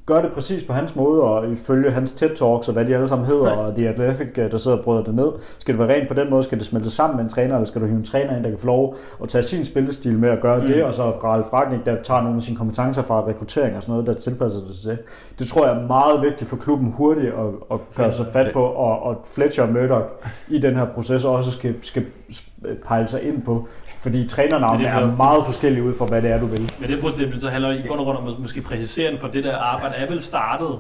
gør 0.07 0.22
det 0.22 0.32
præcis 0.32 0.64
på 0.64 0.72
hans 0.72 0.96
måde, 0.96 1.22
og 1.22 1.52
ifølge 1.52 1.90
hans 1.90 2.12
TED-talks, 2.12 2.68
og 2.68 2.72
hvad 2.72 2.84
de 2.84 2.94
alle 2.94 3.09
sammen 3.09 3.26
hedder, 3.26 3.50
og 3.50 3.74
The 3.74 3.88
Athletic, 3.88 4.38
øh, 4.38 4.50
der 4.50 4.59
sidder 4.59 4.76
og 4.76 4.84
bryder 4.84 5.04
det 5.04 5.14
ned. 5.14 5.32
Skal 5.59 5.74
det 5.74 5.88
være 5.88 5.96
rent 5.96 6.09
på 6.09 6.14
den 6.14 6.30
måde? 6.30 6.42
Skal 6.42 6.59
det 6.59 6.66
smelte 6.66 6.90
sammen 6.90 7.16
med 7.16 7.24
en 7.24 7.30
træner, 7.30 7.54
eller 7.54 7.66
skal 7.66 7.80
du 7.80 7.86
hive 7.86 7.98
en 7.98 8.04
træner 8.04 8.36
ind, 8.36 8.44
der 8.44 8.50
kan 8.50 8.59
få 8.59 8.66
lov 8.66 8.96
at 9.22 9.28
tage 9.28 9.42
sin 9.42 9.64
spillestil 9.64 10.18
med 10.18 10.28
at 10.28 10.40
gøre 10.40 10.61
mm. 10.61 10.66
det, 10.66 10.84
og 10.84 10.94
så 10.94 11.11
Ralf 11.11 11.52
Ragnik, 11.52 11.86
der 11.86 12.02
tager 12.02 12.22
nogle 12.22 12.36
af 12.36 12.42
sine 12.42 12.57
kompetencer 12.57 13.02
fra 13.02 13.26
rekruttering 13.26 13.76
og 13.76 13.82
sådan 13.82 13.92
noget, 13.92 14.07
der 14.07 14.12
tilpasser 14.12 14.61
det 14.61 14.76
til 14.76 14.98
det. 15.38 15.46
tror 15.46 15.66
jeg 15.66 15.76
er 15.76 15.86
meget 15.86 16.22
vigtigt 16.22 16.50
for 16.50 16.57
klubben 16.57 16.92
hurtigt 16.92 17.26
at, 17.26 17.46
at 17.70 17.78
gøre 17.96 18.12
sig 18.12 18.26
fat 18.32 18.52
på, 18.52 18.62
og, 18.62 19.02
og 19.02 19.16
Fletcher 19.34 19.64
og 19.64 19.72
Murdoch 19.72 20.04
i 20.48 20.59
den 20.59 20.74
her 20.74 20.86
proces 20.94 21.24
også 21.24 21.50
skal, 21.50 21.74
skal 21.80 22.07
pejle 22.86 23.09
sig 23.09 23.22
ind 23.22 23.42
på, 23.42 23.68
fordi 24.07 24.28
trænernavnene 24.28 24.88
er, 24.88 24.96
er 24.96 25.16
meget 25.16 25.44
forskellige 25.44 25.82
ud 25.82 25.94
fra, 25.98 26.07
hvad 26.07 26.22
det 26.22 26.30
er, 26.30 26.40
du 26.40 26.46
vil. 26.46 26.72
Men 26.80 26.90
det, 26.90 27.32
det 27.32 27.42
så 27.42 27.48
handler 27.48 27.72
i 27.72 27.82
bund 27.88 28.00
og 28.00 28.04
grund 28.04 28.18
om 28.18 28.34
måske 28.38 28.61
præcisere 28.61 29.18
for 29.20 29.28
det 29.28 29.44
der 29.44 29.57
arbejde 29.57 29.94
er 29.94 30.09
vel 30.09 30.22
startet 30.22 30.78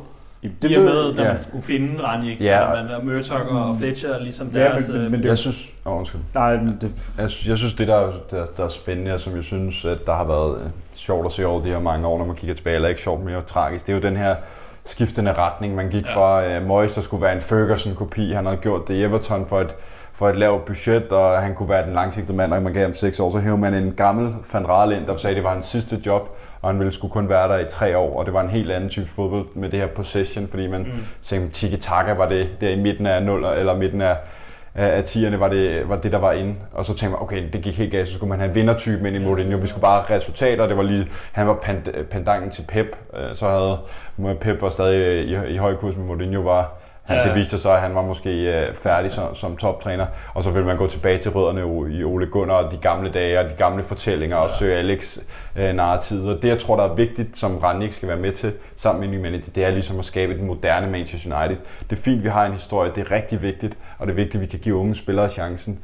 det 0.62 0.70
I 0.70 0.76
og 0.76 0.82
med, 0.82 1.14
da 1.14 1.22
ja. 1.22 1.32
man 1.32 1.42
skulle 1.42 1.64
finde 1.64 2.02
Ranjik, 2.02 2.40
ja. 2.40 2.60
og 2.60 2.84
man 2.84 2.94
og 2.94 3.04
Murtok 3.06 3.46
og 3.48 3.68
mm. 3.68 3.78
Fletcher, 3.78 4.18
ligesom 4.18 4.50
ja, 4.54 4.58
deres... 4.58 4.88
Men, 4.88 5.02
men, 5.02 5.10
men 5.10 5.22
det, 5.22 5.28
jeg 5.28 5.38
synes... 5.38 5.72
Oh, 5.84 5.98
undskyld. 5.98 6.20
Nej, 6.34 6.56
men 6.56 6.78
det... 6.80 6.90
Jeg, 7.18 7.30
jeg 7.46 7.58
synes, 7.58 7.74
det 7.74 7.88
der, 7.88 8.12
der, 8.30 8.46
der 8.56 8.64
er 8.64 8.68
spændende, 8.68 9.14
og 9.14 9.20
som 9.20 9.36
jeg 9.36 9.44
synes, 9.44 9.84
at 9.84 10.06
der 10.06 10.14
har 10.14 10.24
været 10.24 10.58
øh, 10.60 10.70
sjovt 10.94 11.26
at 11.26 11.32
se 11.32 11.46
over 11.46 11.62
de 11.62 11.68
her 11.68 11.80
mange 11.80 12.06
år, 12.06 12.18
når 12.18 12.24
man 12.24 12.36
kigger 12.36 12.54
tilbage, 12.54 12.74
eller 12.74 12.88
ikke 12.88 13.00
sjovt, 13.00 13.24
mere 13.24 13.42
tragisk, 13.46 13.86
det 13.86 13.92
er 13.92 13.96
jo 13.96 14.02
den 14.02 14.16
her 14.16 14.34
skiftende 14.84 15.32
retning. 15.32 15.74
Man 15.74 15.90
gik 15.90 16.06
ja. 16.06 16.16
fra 16.16 16.58
uh, 16.58 16.66
Moyes, 16.66 16.94
der 16.94 17.00
skulle 17.00 17.22
være 17.22 17.34
en 17.34 17.40
Ferguson-kopi, 17.40 18.32
han 18.32 18.46
havde 18.46 18.58
gjort 18.58 18.88
det 18.88 18.94
i 18.94 19.02
Everton 19.02 19.46
for 19.48 19.60
et 19.60 19.74
for 20.18 20.28
et 20.28 20.36
lavt 20.36 20.64
budget, 20.64 21.12
og 21.12 21.42
han 21.42 21.54
kunne 21.54 21.68
være 21.68 21.86
den 21.86 21.94
langsigtede 21.94 22.36
mand, 22.36 22.52
og 22.52 22.62
man 22.62 22.72
gav 22.72 22.82
ham 22.82 22.94
seks 22.94 23.20
år, 23.20 23.30
så 23.30 23.38
hævde 23.38 23.58
man 23.58 23.74
en 23.74 23.92
gammel 23.96 24.34
Van 24.52 24.68
Raal 24.68 24.92
ind, 24.92 25.06
der 25.06 25.16
sagde, 25.16 25.32
at 25.32 25.36
det 25.36 25.44
var 25.44 25.54
hans 25.54 25.66
sidste 25.66 26.00
job, 26.06 26.36
og 26.62 26.70
han 26.70 26.78
ville 26.78 26.92
skulle 26.92 27.12
kun 27.12 27.28
være 27.28 27.48
der 27.48 27.58
i 27.58 27.70
tre 27.70 27.98
år, 27.98 28.18
og 28.18 28.26
det 28.26 28.34
var 28.34 28.40
en 28.40 28.48
helt 28.48 28.72
anden 28.72 28.90
type 28.90 29.08
fodbold 29.16 29.46
med 29.54 29.70
det 29.70 29.78
her 29.78 29.86
possession, 29.86 30.48
fordi 30.48 30.66
man 30.66 30.80
mm. 30.80 30.88
tænkte, 31.22 31.60
tiki-taka 31.60 32.12
var 32.12 32.28
det 32.28 32.48
der 32.60 32.68
i 32.68 32.80
midten 32.80 33.06
af 33.06 33.22
0, 33.22 33.44
eller 33.56 33.76
midten 33.76 34.00
af, 34.00 34.16
af 34.74 35.02
10'erne 35.02 35.36
var 35.36 35.48
det, 35.48 35.88
var 35.88 35.96
det, 35.96 36.12
der 36.12 36.18
var 36.18 36.32
inde. 36.32 36.54
Og 36.72 36.84
så 36.84 36.94
tænkte 36.94 37.08
man, 37.08 37.22
okay, 37.22 37.42
det 37.52 37.62
gik 37.62 37.78
helt 37.78 37.92
galt, 37.92 38.08
så 38.08 38.14
skulle 38.14 38.28
man 38.28 38.38
have 38.38 38.48
en 38.48 38.54
vindertype 38.54 39.08
ind 39.08 39.16
i 39.16 39.18
Mourinho. 39.18 39.58
Vi 39.58 39.66
skulle 39.66 39.82
bare 39.82 40.02
have 40.06 40.16
resultater, 40.16 40.66
det 40.66 40.76
var 40.76 40.82
lige, 40.82 41.06
han 41.32 41.46
var 41.46 41.64
pendangen 42.10 42.50
til 42.50 42.64
Pep, 42.68 42.96
øh, 43.16 43.36
så 43.36 43.48
havde 43.48 44.36
Pep 44.40 44.62
var 44.62 44.70
stadig 44.70 45.24
i, 45.24 45.54
i 45.54 45.56
høj 45.56 45.74
kurs, 45.74 45.96
men 45.96 46.06
Mourinho 46.06 46.40
var, 46.40 46.78
han, 47.06 47.16
ja. 47.18 47.24
Det 47.24 47.34
viste 47.34 47.58
sig, 47.58 47.74
at 47.74 47.80
han 47.80 47.94
var 47.94 48.02
måske 48.02 48.30
øh, 48.30 48.74
færdig 48.74 49.10
som, 49.10 49.34
som 49.34 49.56
toptræner, 49.56 50.06
og 50.34 50.42
så 50.42 50.50
vil 50.50 50.64
man 50.64 50.76
gå 50.76 50.86
tilbage 50.86 51.18
til 51.18 51.30
rødderne 51.30 51.60
i 51.98 52.04
Ole 52.04 52.26
Gunnar, 52.26 52.54
og 52.54 52.72
de 52.72 52.76
gamle 52.76 53.10
dage, 53.10 53.40
og 53.40 53.44
de 53.44 53.54
gamle 53.58 53.84
fortællinger, 53.84 54.36
ja. 54.36 54.42
og 54.42 54.50
Sir 54.50 54.74
Alex 54.74 55.18
øh, 55.56 55.74
narrativet. 55.74 56.36
Og 56.36 56.42
det, 56.42 56.48
jeg 56.48 56.58
tror, 56.58 56.76
der 56.76 56.84
er 56.84 56.94
vigtigt, 56.94 57.38
som 57.38 57.58
Rannik 57.58 57.92
skal 57.92 58.08
være 58.08 58.18
med 58.18 58.32
til, 58.32 58.52
sammen 58.76 59.10
med 59.10 59.18
manager, 59.18 59.52
det 59.54 59.64
er 59.64 59.70
ligesom 59.70 59.98
at 59.98 60.04
skabe 60.04 60.34
et 60.34 60.40
moderne 60.40 60.90
Manchester 60.90 61.38
United. 61.38 61.56
Det 61.90 61.98
er 61.98 62.02
fint, 62.02 62.24
vi 62.24 62.28
har 62.28 62.46
en 62.46 62.52
historie, 62.52 62.92
det 62.94 63.00
er 63.00 63.10
rigtig 63.10 63.42
vigtigt, 63.42 63.78
og 63.98 64.06
det 64.06 64.12
er 64.12 64.16
vigtigt, 64.16 64.34
at 64.34 64.40
vi 64.40 64.46
kan 64.46 64.58
give 64.58 64.74
unge 64.74 64.94
spillere 64.94 65.28
chancen. 65.28 65.78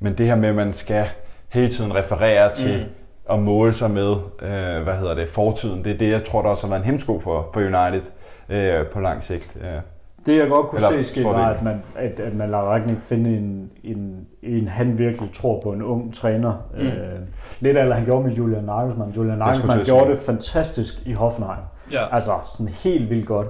Men 0.00 0.18
det 0.18 0.26
her 0.26 0.36
med, 0.36 0.48
at 0.48 0.54
man 0.54 0.74
skal 0.74 1.06
hele 1.48 1.68
tiden 1.68 1.94
referere 1.94 2.54
til, 2.54 2.78
mm 2.78 2.94
at 3.30 3.38
måle 3.38 3.72
sig 3.72 3.90
med, 3.90 4.16
øh, 4.42 4.82
hvad 4.82 4.94
hedder 4.94 5.14
det, 5.14 5.28
fortiden. 5.28 5.84
Det 5.84 5.92
er 5.92 5.98
det, 5.98 6.10
jeg 6.10 6.24
tror, 6.24 6.42
der 6.42 6.48
også 6.48 6.66
har 6.66 6.68
været 6.70 6.80
en 6.80 6.86
hemsko 6.86 7.20
for, 7.20 7.50
for 7.52 7.60
United 7.60 8.02
øh, 8.48 8.86
på 8.86 9.00
lang 9.00 9.22
sigt. 9.22 9.56
Øh. 9.60 9.80
Det 10.26 10.38
jeg 10.38 10.48
godt 10.48 10.66
kunne 10.66 10.78
Eller, 10.90 11.02
se 11.02 11.04
ske 11.04 11.24
var, 11.24 11.48
at 11.48 11.62
man, 11.62 11.82
at, 11.96 12.20
at 12.20 12.34
man 12.34 12.50
lader 12.50 12.62
Ragnik 12.62 12.98
finde 12.98 13.36
en, 13.36 13.70
en, 13.84 14.26
en, 14.42 14.68
han 14.68 14.98
virkelig 14.98 15.32
tror 15.32 15.60
på 15.62 15.72
en 15.72 15.82
ung 15.82 16.14
træner. 16.14 16.52
Mm. 16.74 16.80
Øh, 16.80 17.18
lidt 17.60 17.76
af, 17.76 17.94
han 17.94 18.04
gjorde 18.04 18.26
med 18.26 18.32
Julian 18.32 18.64
Nagelsmann. 18.64 19.12
Julian 19.12 19.38
Nagelsmann 19.38 19.84
gjorde 19.84 20.10
det 20.10 20.18
fantastisk 20.18 21.02
i 21.06 21.12
Hoffenheim. 21.12 21.62
Ja. 21.92 22.14
Altså 22.14 22.32
sådan 22.52 22.68
helt 22.68 23.10
vildt 23.10 23.26
godt 23.26 23.48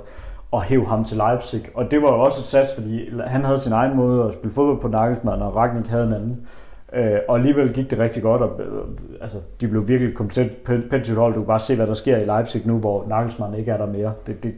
og 0.51 0.62
hæve 0.62 0.87
ham 0.87 1.05
til 1.05 1.16
Leipzig. 1.16 1.62
Og 1.75 1.91
det 1.91 2.03
var 2.03 2.09
jo 2.09 2.21
også 2.21 2.41
et 2.41 2.47
sats, 2.47 2.75
fordi 2.75 3.11
han 3.27 3.45
havde 3.45 3.59
sin 3.59 3.73
egen 3.73 3.97
måde 3.97 4.25
at 4.25 4.33
spille 4.33 4.55
fodbold 4.55 4.81
på 4.81 4.89
Nagelsmann, 4.89 5.43
og 5.43 5.57
Ragnik 5.57 5.87
havde 5.87 6.07
en 6.07 6.12
anden. 6.12 6.47
Øh, 6.93 7.18
og 7.29 7.37
alligevel 7.37 7.73
gik 7.73 7.91
det 7.91 7.99
rigtig 7.99 8.23
godt, 8.23 8.43
og 8.43 8.61
øh, 8.61 8.85
altså, 9.21 9.39
de 9.61 9.68
blev 9.68 9.89
virkelig 9.89 10.14
komplet 10.14 10.57
pænt 10.91 11.14
hold. 11.14 11.35
Du 11.35 11.41
kan 11.41 11.47
bare 11.47 11.59
se, 11.59 11.77
hvad 11.77 11.87
der 11.87 11.95
sker 11.95 12.16
i 12.16 12.25
Leipzig 12.25 12.62
nu, 12.66 12.79
hvor 12.79 13.05
Nagelsmann 13.09 13.55
ikke 13.55 13.71
er 13.71 13.77
der 13.77 13.87
mere. 13.87 14.12
Det, 14.27 14.43
det, 14.43 14.55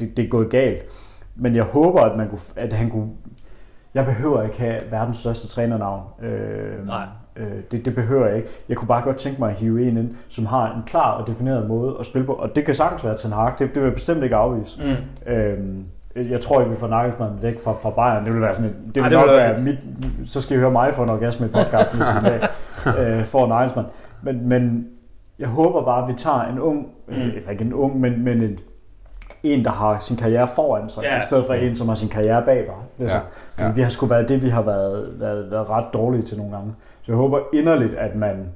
det, 0.00 0.16
det 0.16 0.24
er 0.24 0.28
gået 0.28 0.50
galt. 0.50 0.84
Men 1.34 1.54
jeg 1.54 1.64
håber, 1.64 2.00
at, 2.00 2.16
man 2.16 2.28
kunne, 2.28 2.40
at 2.56 2.72
han 2.72 2.90
kunne... 2.90 3.10
Jeg 3.94 4.04
behøver 4.04 4.42
ikke 4.42 4.60
have 4.60 4.80
verdens 4.90 5.16
største 5.16 5.48
trænernavn. 5.48 6.02
Øh, 6.22 6.86
Nej. 6.86 7.06
Øh, 7.36 7.46
det, 7.70 7.84
det 7.84 7.94
behøver 7.94 8.26
jeg 8.26 8.36
ikke. 8.36 8.48
Jeg 8.68 8.76
kunne 8.76 8.88
bare 8.88 9.02
godt 9.02 9.16
tænke 9.16 9.40
mig 9.40 9.50
at 9.50 9.56
hive 9.56 9.88
en 9.88 9.96
ind, 9.96 10.14
som 10.28 10.46
har 10.46 10.74
en 10.74 10.82
klar 10.86 11.10
og 11.10 11.26
defineret 11.26 11.68
måde 11.68 11.96
at 12.00 12.06
spille 12.06 12.26
på. 12.26 12.32
Og 12.32 12.56
det 12.56 12.64
kan 12.64 12.74
sagtens 12.74 13.04
være 13.04 13.16
Ten 13.16 13.32
Hag. 13.32 13.52
Det, 13.58 13.58
det 13.58 13.76
vil 13.76 13.82
jeg 13.82 13.92
bestemt 13.92 14.22
ikke 14.22 14.36
afvise. 14.36 14.82
Mm. 14.82 15.32
Øh, 15.32 15.58
jeg 16.30 16.40
tror 16.40 16.60
ikke, 16.60 16.70
vi 16.70 16.76
får 16.76 16.88
Nagelsmann 16.88 17.42
væk 17.42 17.60
fra, 17.60 17.72
fra 17.72 17.90
Bayern. 17.90 18.24
Det 18.24 18.32
vil 18.32 18.42
være 18.42 18.54
sådan 18.54 18.70
et, 18.70 18.76
det 18.94 18.94
vil 18.94 19.02
Ej, 19.02 19.08
det 19.08 19.18
nok 19.18 19.28
være 19.28 19.60
mit, 19.60 19.86
så 20.24 20.40
skal 20.40 20.56
I 20.56 20.60
høre 20.60 20.70
mig 20.70 20.94
få 20.94 21.02
en 21.02 21.10
orgasme 21.10 21.46
i 21.46 21.48
podcasten, 21.48 21.98
I 21.98 22.24
dag 22.24 22.48
øh, 22.98 23.24
får 23.24 23.46
Nagelsmann. 23.46 23.88
Men, 24.22 24.48
men 24.48 24.86
jeg 25.38 25.48
håber 25.48 25.84
bare, 25.84 26.02
at 26.02 26.08
vi 26.08 26.14
tager 26.16 26.42
en 26.42 26.58
ung, 26.58 26.86
mm. 27.08 27.14
eller 27.14 27.50
ikke 27.50 27.64
en 27.64 27.72
ung, 27.72 28.00
men, 28.00 28.24
men 28.24 28.42
en 28.42 28.58
en, 29.42 29.64
der 29.64 29.70
har 29.70 29.98
sin 29.98 30.16
karriere 30.16 30.48
foran 30.48 30.88
sig, 30.88 31.02
ja. 31.02 31.18
i 31.18 31.22
stedet 31.22 31.46
for 31.46 31.54
en, 31.54 31.76
som 31.76 31.88
har 31.88 31.94
sin 31.94 32.08
karriere 32.08 32.42
bag 32.44 32.66
sig. 32.66 32.74
Altså, 33.00 33.16
ja. 33.16 33.22
Fordi 33.54 33.68
ja. 33.68 33.74
det 33.74 33.82
har 33.82 33.90
sgu 33.90 34.06
været 34.06 34.28
det, 34.28 34.42
vi 34.42 34.48
har 34.48 34.62
været, 34.62 35.20
været, 35.20 35.52
været 35.52 35.70
ret 35.70 35.86
dårlige 35.92 36.22
til 36.22 36.36
nogle 36.36 36.52
gange. 36.52 36.74
Så 37.02 37.12
jeg 37.12 37.16
håber 37.16 37.38
inderligt, 37.52 37.94
at, 37.94 38.14
man, 38.14 38.48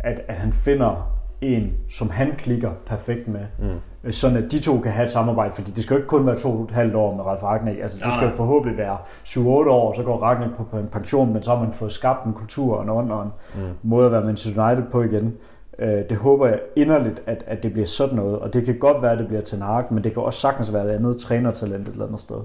at, 0.00 0.20
at 0.28 0.34
han 0.34 0.52
finder 0.52 1.18
en, 1.40 1.72
som 1.90 2.10
han 2.10 2.32
klikker 2.32 2.70
perfekt 2.86 3.28
med. 3.28 3.40
Mm. 3.58 4.10
Sådan 4.10 4.36
at 4.36 4.52
de 4.52 4.58
to 4.58 4.78
kan 4.78 4.92
have 4.92 5.04
et 5.04 5.12
samarbejde, 5.12 5.52
fordi 5.54 5.70
det 5.70 5.82
skal 5.82 5.94
jo 5.94 5.98
ikke 5.98 6.08
kun 6.08 6.26
være 6.26 6.36
to 6.36 6.58
og 6.58 6.64
et 6.64 6.70
halvt 6.70 6.94
år 6.94 7.14
med 7.16 7.24
Ralf 7.24 7.42
Ragnar. 7.42 7.72
Altså, 7.82 8.00
det 8.04 8.12
skal 8.12 8.28
jo 8.28 8.34
forhåbentlig 8.36 8.78
være 8.78 8.96
7-8 9.24 9.40
år, 9.70 9.94
så 9.96 10.02
går 10.02 10.18
Ragnar 10.18 10.50
på 10.70 10.78
en 10.78 10.88
pension, 10.92 11.32
men 11.32 11.42
så 11.42 11.50
har 11.54 11.64
man 11.64 11.72
fået 11.72 11.92
skabt 11.92 12.24
en 12.24 12.32
kultur 12.32 12.76
og 12.76 12.82
en 12.82 12.90
ånd 12.90 13.12
og 13.12 13.22
en 13.22 13.32
mm. 13.54 13.60
måde 13.82 14.06
at 14.06 14.12
være 14.12 14.24
Manchester 14.24 14.66
United 14.66 14.84
på 14.90 15.02
igen. 15.02 15.34
Øh, 15.78 16.02
det 16.10 16.16
håber 16.16 16.46
jeg 16.46 16.58
inderligt, 16.76 17.22
at, 17.26 17.44
at 17.46 17.62
det 17.62 17.72
bliver 17.72 17.86
sådan 17.86 18.16
noget, 18.16 18.38
og 18.38 18.52
det 18.52 18.64
kan 18.64 18.78
godt 18.78 19.02
være, 19.02 19.12
at 19.12 19.18
det 19.18 19.26
bliver 19.28 19.42
til 19.42 19.58
nark, 19.58 19.90
men 19.90 20.04
det 20.04 20.12
kan 20.12 20.22
også 20.22 20.40
sagtens 20.40 20.72
være 20.72 20.84
et 20.84 20.90
andet 20.90 21.16
trænertalent 21.16 21.88
et 21.88 21.92
eller 21.92 22.06
andet 22.06 22.20
sted. 22.20 22.36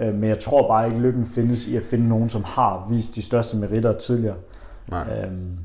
Ja. 0.00 0.06
Øh, 0.06 0.14
men 0.14 0.28
jeg 0.28 0.38
tror 0.38 0.68
bare 0.68 0.86
ikke, 0.88 1.00
lykken 1.00 1.26
findes 1.26 1.66
i 1.66 1.76
at 1.76 1.82
finde 1.82 2.08
nogen, 2.08 2.28
som 2.28 2.44
har 2.44 2.86
vist 2.90 3.14
de 3.14 3.22
største 3.22 3.56
meritter 3.56 3.92
tidligere. 3.92 4.36
Nej. 4.90 5.02
Øhm, 5.02 5.58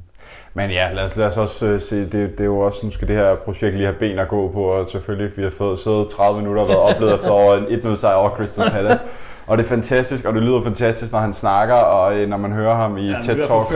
Men 0.54 0.70
ja, 0.72 0.94
lad 0.94 1.04
os, 1.04 1.16
lad 1.16 1.28
os 1.28 1.38
også 1.38 1.66
øh, 1.66 1.82
se, 1.82 2.02
det, 2.02 2.12
det 2.12 2.40
er 2.40 2.46
jo 2.46 2.60
også, 2.60 2.86
nu 2.86 2.92
skal 2.92 3.08
det 3.08 3.16
her 3.16 3.36
projekt 3.36 3.76
lige 3.76 3.86
have 3.86 4.00
ben 4.00 4.20
at 4.20 4.28
gå 4.28 4.52
på, 4.52 4.64
og 4.64 4.90
selvfølgelig, 4.90 5.38
vi 5.38 5.44
har 5.44 5.50
fået 5.50 5.80
siddet 5.80 6.08
30 6.08 6.40
minutter 6.42 6.62
og 6.62 6.68
været 6.68 6.80
oplevet 6.80 7.16
efter 7.16 7.30
over 7.30 7.56
en 7.56 7.64
1-0 7.66 7.98
sejr 7.98 8.14
over 8.16 8.30
Crystal 8.30 8.70
Palace. 8.72 9.02
Og 9.48 9.58
det 9.58 9.64
er 9.64 9.68
fantastisk, 9.70 10.26
og 10.26 10.34
det 10.34 10.42
lyder 10.44 10.62
fantastisk, 10.62 11.12
når 11.12 11.20
han 11.20 11.34
snakker, 11.34 11.76
og 11.76 12.20
øh, 12.20 12.30
når 12.30 12.38
man 12.38 12.52
hører 12.52 12.76
ham 12.76 12.98
i 12.98 13.10
Ja, 13.10 13.18
TED 13.22 13.40
er 13.40 13.46
Talks. 13.46 13.76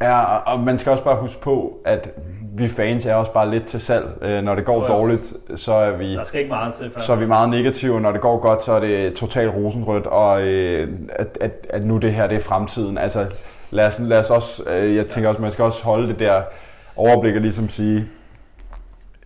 Ja, 0.00 0.36
og 0.36 0.60
man 0.60 0.78
skal 0.78 0.92
også 0.92 1.04
bare 1.04 1.16
huske 1.16 1.40
på, 1.40 1.78
at 1.84 2.08
vi 2.52 2.68
fans 2.68 3.06
er 3.06 3.14
også 3.14 3.32
bare 3.32 3.50
lidt 3.50 3.66
til 3.66 3.80
salg. 3.80 4.06
Øh, 4.22 4.42
Når 4.42 4.54
det 4.54 4.64
går 4.64 4.86
dårligt, 4.86 5.34
så 5.54 5.72
er 5.72 5.90
vi 5.90 6.14
Der 6.14 6.24
skal 6.24 6.40
ikke 6.40 6.48
meget 6.48 6.74
til, 6.74 6.92
så 6.98 7.12
er 7.12 7.16
vi 7.16 7.26
meget 7.26 7.48
negative. 7.48 8.00
Når 8.00 8.12
det 8.12 8.20
går 8.20 8.38
godt, 8.40 8.64
så 8.64 8.72
er 8.72 8.80
det 8.80 9.14
totalt 9.14 9.54
rosenrødt, 9.54 10.06
og 10.06 10.42
øh, 10.42 10.88
at, 11.12 11.38
at, 11.40 11.66
at 11.70 11.84
nu 11.84 11.96
det 11.96 12.12
her, 12.12 12.26
det 12.26 12.36
er 12.36 12.40
fremtiden. 12.40 12.98
Altså, 12.98 13.26
lad 13.72 13.86
os, 13.86 13.98
lad 13.98 14.18
os 14.18 14.30
også, 14.30 14.62
øh, 14.70 14.96
jeg 14.96 15.06
tænker 15.06 15.28
også, 15.28 15.42
man 15.42 15.52
skal 15.52 15.64
også 15.64 15.84
holde 15.84 16.08
det 16.08 16.18
der 16.18 16.42
overblik 16.96 17.34
og 17.34 17.40
ligesom 17.40 17.68
sige, 17.68 18.06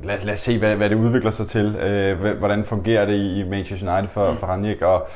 lad, 0.00 0.16
lad 0.24 0.34
os 0.34 0.40
se, 0.40 0.58
hvad, 0.58 0.76
hvad 0.76 0.90
det 0.90 0.96
udvikler 0.96 1.30
sig 1.30 1.46
til. 1.46 1.76
Øh, 1.76 2.38
hvordan 2.38 2.64
fungerer 2.64 3.06
det 3.06 3.16
i 3.16 3.44
Manchester 3.50 3.92
United 3.92 4.08
for, 4.08 4.34
for 4.34 4.46
Ranjik, 4.46 4.82
og 4.82 5.08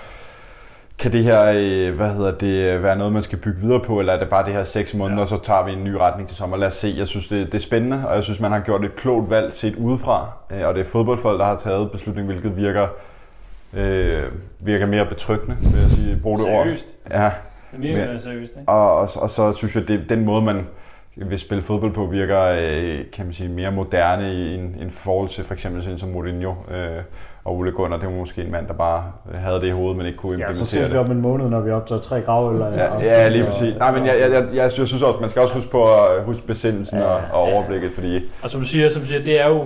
kan 0.99 1.13
det 1.13 1.25
her, 1.25 1.45
øh, 1.57 1.97
hvad 1.97 2.11
hedder 2.15 2.31
det, 2.33 2.83
være 2.83 2.97
noget, 2.97 3.13
man 3.13 3.23
skal 3.23 3.39
bygge 3.39 3.61
videre 3.61 3.81
på, 3.81 4.01
eller 4.01 4.13
er 4.13 4.19
det 4.19 4.29
bare 4.29 4.45
det 4.45 4.53
her 4.53 4.65
seks 4.65 4.95
måneder, 4.95 5.17
Ja. 5.17 5.23
og 5.23 5.29
så 5.29 5.43
tager 5.43 5.65
vi 5.65 5.73
en 5.73 5.85
ny 5.85 5.93
retning 5.95 6.29
til 6.29 6.37
sommer? 6.37 6.57
Lad 6.57 6.69
os 6.69 6.75
se. 6.75 6.95
Jeg 6.99 7.07
synes, 7.07 7.29
det, 7.29 7.47
det 7.47 7.55
er 7.55 7.59
spændende, 7.59 8.09
og 8.09 8.15
jeg 8.15 8.25
synes, 8.25 8.41
man 8.41 8.53
har 8.53 8.61
gjort 8.61 8.85
et 8.85 8.97
klogt 8.97 9.31
valg 9.31 9.55
set 9.55 9.77
udefra, 9.77 10.31
øh, 10.51 10.67
og 10.69 10.75
det 10.75 10.81
er 10.81 10.85
fodboldfolk, 10.85 11.39
der 11.41 11.45
har 11.47 11.57
taget 11.57 11.91
beslutningen, 11.91 12.33
hvilket 12.33 12.57
virker, 12.57 12.87
øh, 13.77 14.23
virker 14.61 14.87
mere 14.87 15.07
betryggende, 15.07 15.57
vil 15.73 15.81
jeg 15.81 15.91
sige, 15.91 16.17
bruge 16.23 16.39
det 16.39 16.47
ord. 16.47 16.65
Seriøst. 16.65 16.87
Ja, 17.11 17.31
Det 17.83 17.91
er 17.91 18.07
mere 18.07 18.21
seriøst, 18.21 18.53
ikke? 18.61 18.69
og, 18.73 18.97
og, 18.99 19.09
og 19.17 19.31
så 19.31 19.53
synes 19.53 19.77
jeg, 19.77 19.91
at 19.91 20.01
den 20.09 20.25
måde, 20.25 20.43
man 20.43 20.67
vil 21.17 21.39
spille 21.39 21.63
fodbold 21.65 21.93
på, 21.93 22.07
virker 22.07 22.41
øh, 22.43 22.99
kan 23.13 23.25
man 23.25 23.33
sige, 23.33 23.49
mere 23.49 23.71
moderne 23.73 24.33
i 24.35 24.55
en, 24.55 24.77
en 24.81 24.91
forhold 24.91 25.29
til 25.29 25.45
for 25.45 25.55
eksempel 25.55 25.83
sådan 25.83 25.99
som 25.99 26.09
Mourinho 26.09 26.55
øh, 26.71 27.03
og 27.49 27.57
Ole 27.57 27.73
Gunnar. 27.73 27.97
Det 27.97 28.07
var 28.09 28.15
måske 28.15 28.43
en 28.43 28.51
mand, 28.51 28.67
der 28.67 28.73
bare 28.73 29.03
havde 29.39 29.61
det 29.61 29.67
i 29.67 29.71
hovedet, 29.71 29.97
men 29.97 30.07
ikke 30.07 30.19
kunne 30.19 30.31
ja, 30.31 30.35
implementere 30.35 30.55
så 30.55 30.67
ses 30.67 30.85
det. 30.85 30.93
vi 30.93 30.99
om 30.99 31.11
en 31.11 31.21
måned, 31.21 31.49
når 31.49 31.61
vi 31.61 31.71
optager 31.71 32.01
tre 32.01 32.21
grav. 32.21 32.51
Eller, 32.53 32.73
Ja, 32.73 32.99
ja, 33.03 33.29
lige 33.29 33.45
præcis. 33.45 33.75
Nej, 33.79 33.93
men 33.99 34.07
jeg, 34.07 34.21
jeg, 34.21 34.31
jeg, 34.31 34.45
jeg, 34.55 34.57
jeg 34.79 34.87
synes 34.89 34.93
også, 35.03 35.21
man 35.21 35.31
skal 35.31 35.43
også 35.43 35.55
huske 35.55 35.71
på 35.71 35.83
at 35.95 36.25
huske 36.25 36.47
besindelsen 36.47 36.99
Ja, 36.99 37.05
og, 37.05 37.21
og 37.33 37.41
overblikket, 37.43 37.91
fordi 37.93 38.21
Og 38.43 38.51
som 38.51 38.61
du 38.61 38.67
siger, 38.67 38.91
som 38.91 39.01
du 39.03 39.07
siger 39.07 39.23
det 39.23 39.41
er 39.41 39.49
jo 39.49 39.65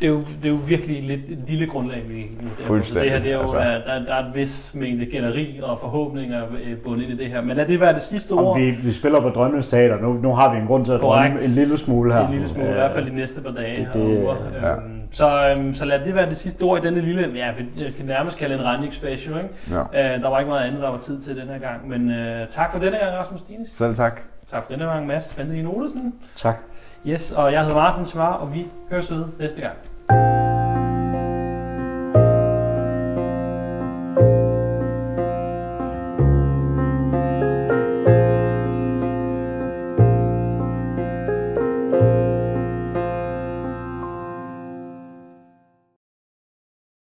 det 0.00 0.06
er, 0.06 0.10
jo, 0.10 0.18
det 0.42 0.46
er 0.46 0.50
jo 0.50 0.58
virkelig 0.66 1.02
lidt 1.02 1.20
et 1.28 1.38
lille 1.48 1.66
grundlag, 1.66 2.02
vi 2.08 2.14
vi- 2.14 2.28
Fuldstændig, 2.66 3.10
Det 3.12 3.18
her, 3.18 3.24
det 3.24 3.30
er 3.32 3.34
jo, 3.34 3.40
altså. 3.40 3.56
altså. 3.56 3.90
der, 3.90 4.04
der 4.06 4.14
er 4.14 4.28
et 4.28 4.34
vis 4.34 4.70
mængde 4.74 5.06
gætteri 5.06 5.60
og 5.62 5.78
forhåbninger 5.80 6.42
øh, 6.64 6.76
bundet 6.86 7.02
ind 7.10 7.20
i 7.20 7.22
det 7.24 7.30
her. 7.32 7.40
Men 7.42 7.56
lad 7.56 7.66
det 7.66 7.80
være 7.80 7.92
det 7.94 8.02
sidste 8.02 8.32
Om 8.32 8.38
ord. 8.38 8.58
vi, 8.58 8.70
vi 8.70 8.92
spiller 8.92 9.20
på 9.20 9.28
Drømmenes 9.28 9.66
Teater. 9.68 10.00
Nu, 10.00 10.12
nu 10.12 10.34
har 10.34 10.54
vi 10.54 10.60
en 10.60 10.66
grund 10.66 10.84
til 10.84 10.92
at 10.92 11.00
drømme 11.00 11.28
Korrekt. 11.30 11.44
en 11.48 11.50
lille 11.54 11.76
smule 11.78 12.12
her. 12.12 12.26
En 12.26 12.32
lille 12.32 12.48
smule, 12.48 12.66
i 12.66 12.70
Øh, 12.70 12.74
hvert 12.76 12.94
fald 12.94 13.10
de 13.10 13.16
næste 13.16 13.40
par 13.40 13.50
dage 13.50 13.76
det- 13.76 13.86
det, 13.86 13.94
det- 13.94 14.02
og 14.02 14.08
uger. 14.22 14.34
ja. 14.62 14.72
Øhm, 14.72 14.80
så, 15.14 15.48
øhm, 15.48 15.74
så 15.74 15.84
lad 15.84 15.98
det 15.98 16.14
være 16.14 16.28
det 16.28 16.36
sidste 16.36 16.62
ord 16.62 16.84
i 16.84 16.86
denne 16.86 17.00
lille, 17.00 17.32
ja, 17.34 17.52
vi 17.52 17.92
kan 17.96 18.06
nærmest 18.06 18.36
kalde 18.36 18.54
en 18.54 18.64
Randik 18.64 18.92
special, 18.92 19.36
ikke? 19.36 19.48
ja. 19.70 20.14
Øh, 20.14 20.22
der 20.22 20.30
var 20.30 20.38
ikke 20.38 20.48
meget 20.48 20.66
andet, 20.66 20.80
der 20.82 20.90
var 20.90 20.98
tid 20.98 21.20
til 21.20 21.36
den 21.36 21.48
her 21.48 21.58
gang. 21.58 21.88
Men 21.88 22.10
øh, 22.10 22.48
tak 22.48 22.72
for 22.72 22.78
denne 22.78 22.98
gang, 22.98 23.16
Rasmus 23.16 23.42
Dines. 23.42 23.68
Selv 23.72 23.94
tak. 23.94 24.20
Tak 24.50 24.64
for 24.64 24.70
denne 24.72 24.84
gang, 24.84 25.06
Mads 25.06 25.24
Svendin 25.24 25.66
Olesen. 25.66 26.14
Tak. 26.36 26.56
Yes, 27.06 27.32
og 27.32 27.52
jeg 27.52 27.60
hedder 27.60 27.74
Martin 27.74 28.06
Svar, 28.06 28.32
og 28.32 28.54
vi 28.54 28.66
høres 28.90 29.10
ved 29.10 29.24
næste 29.38 29.60
gang. 29.60 29.74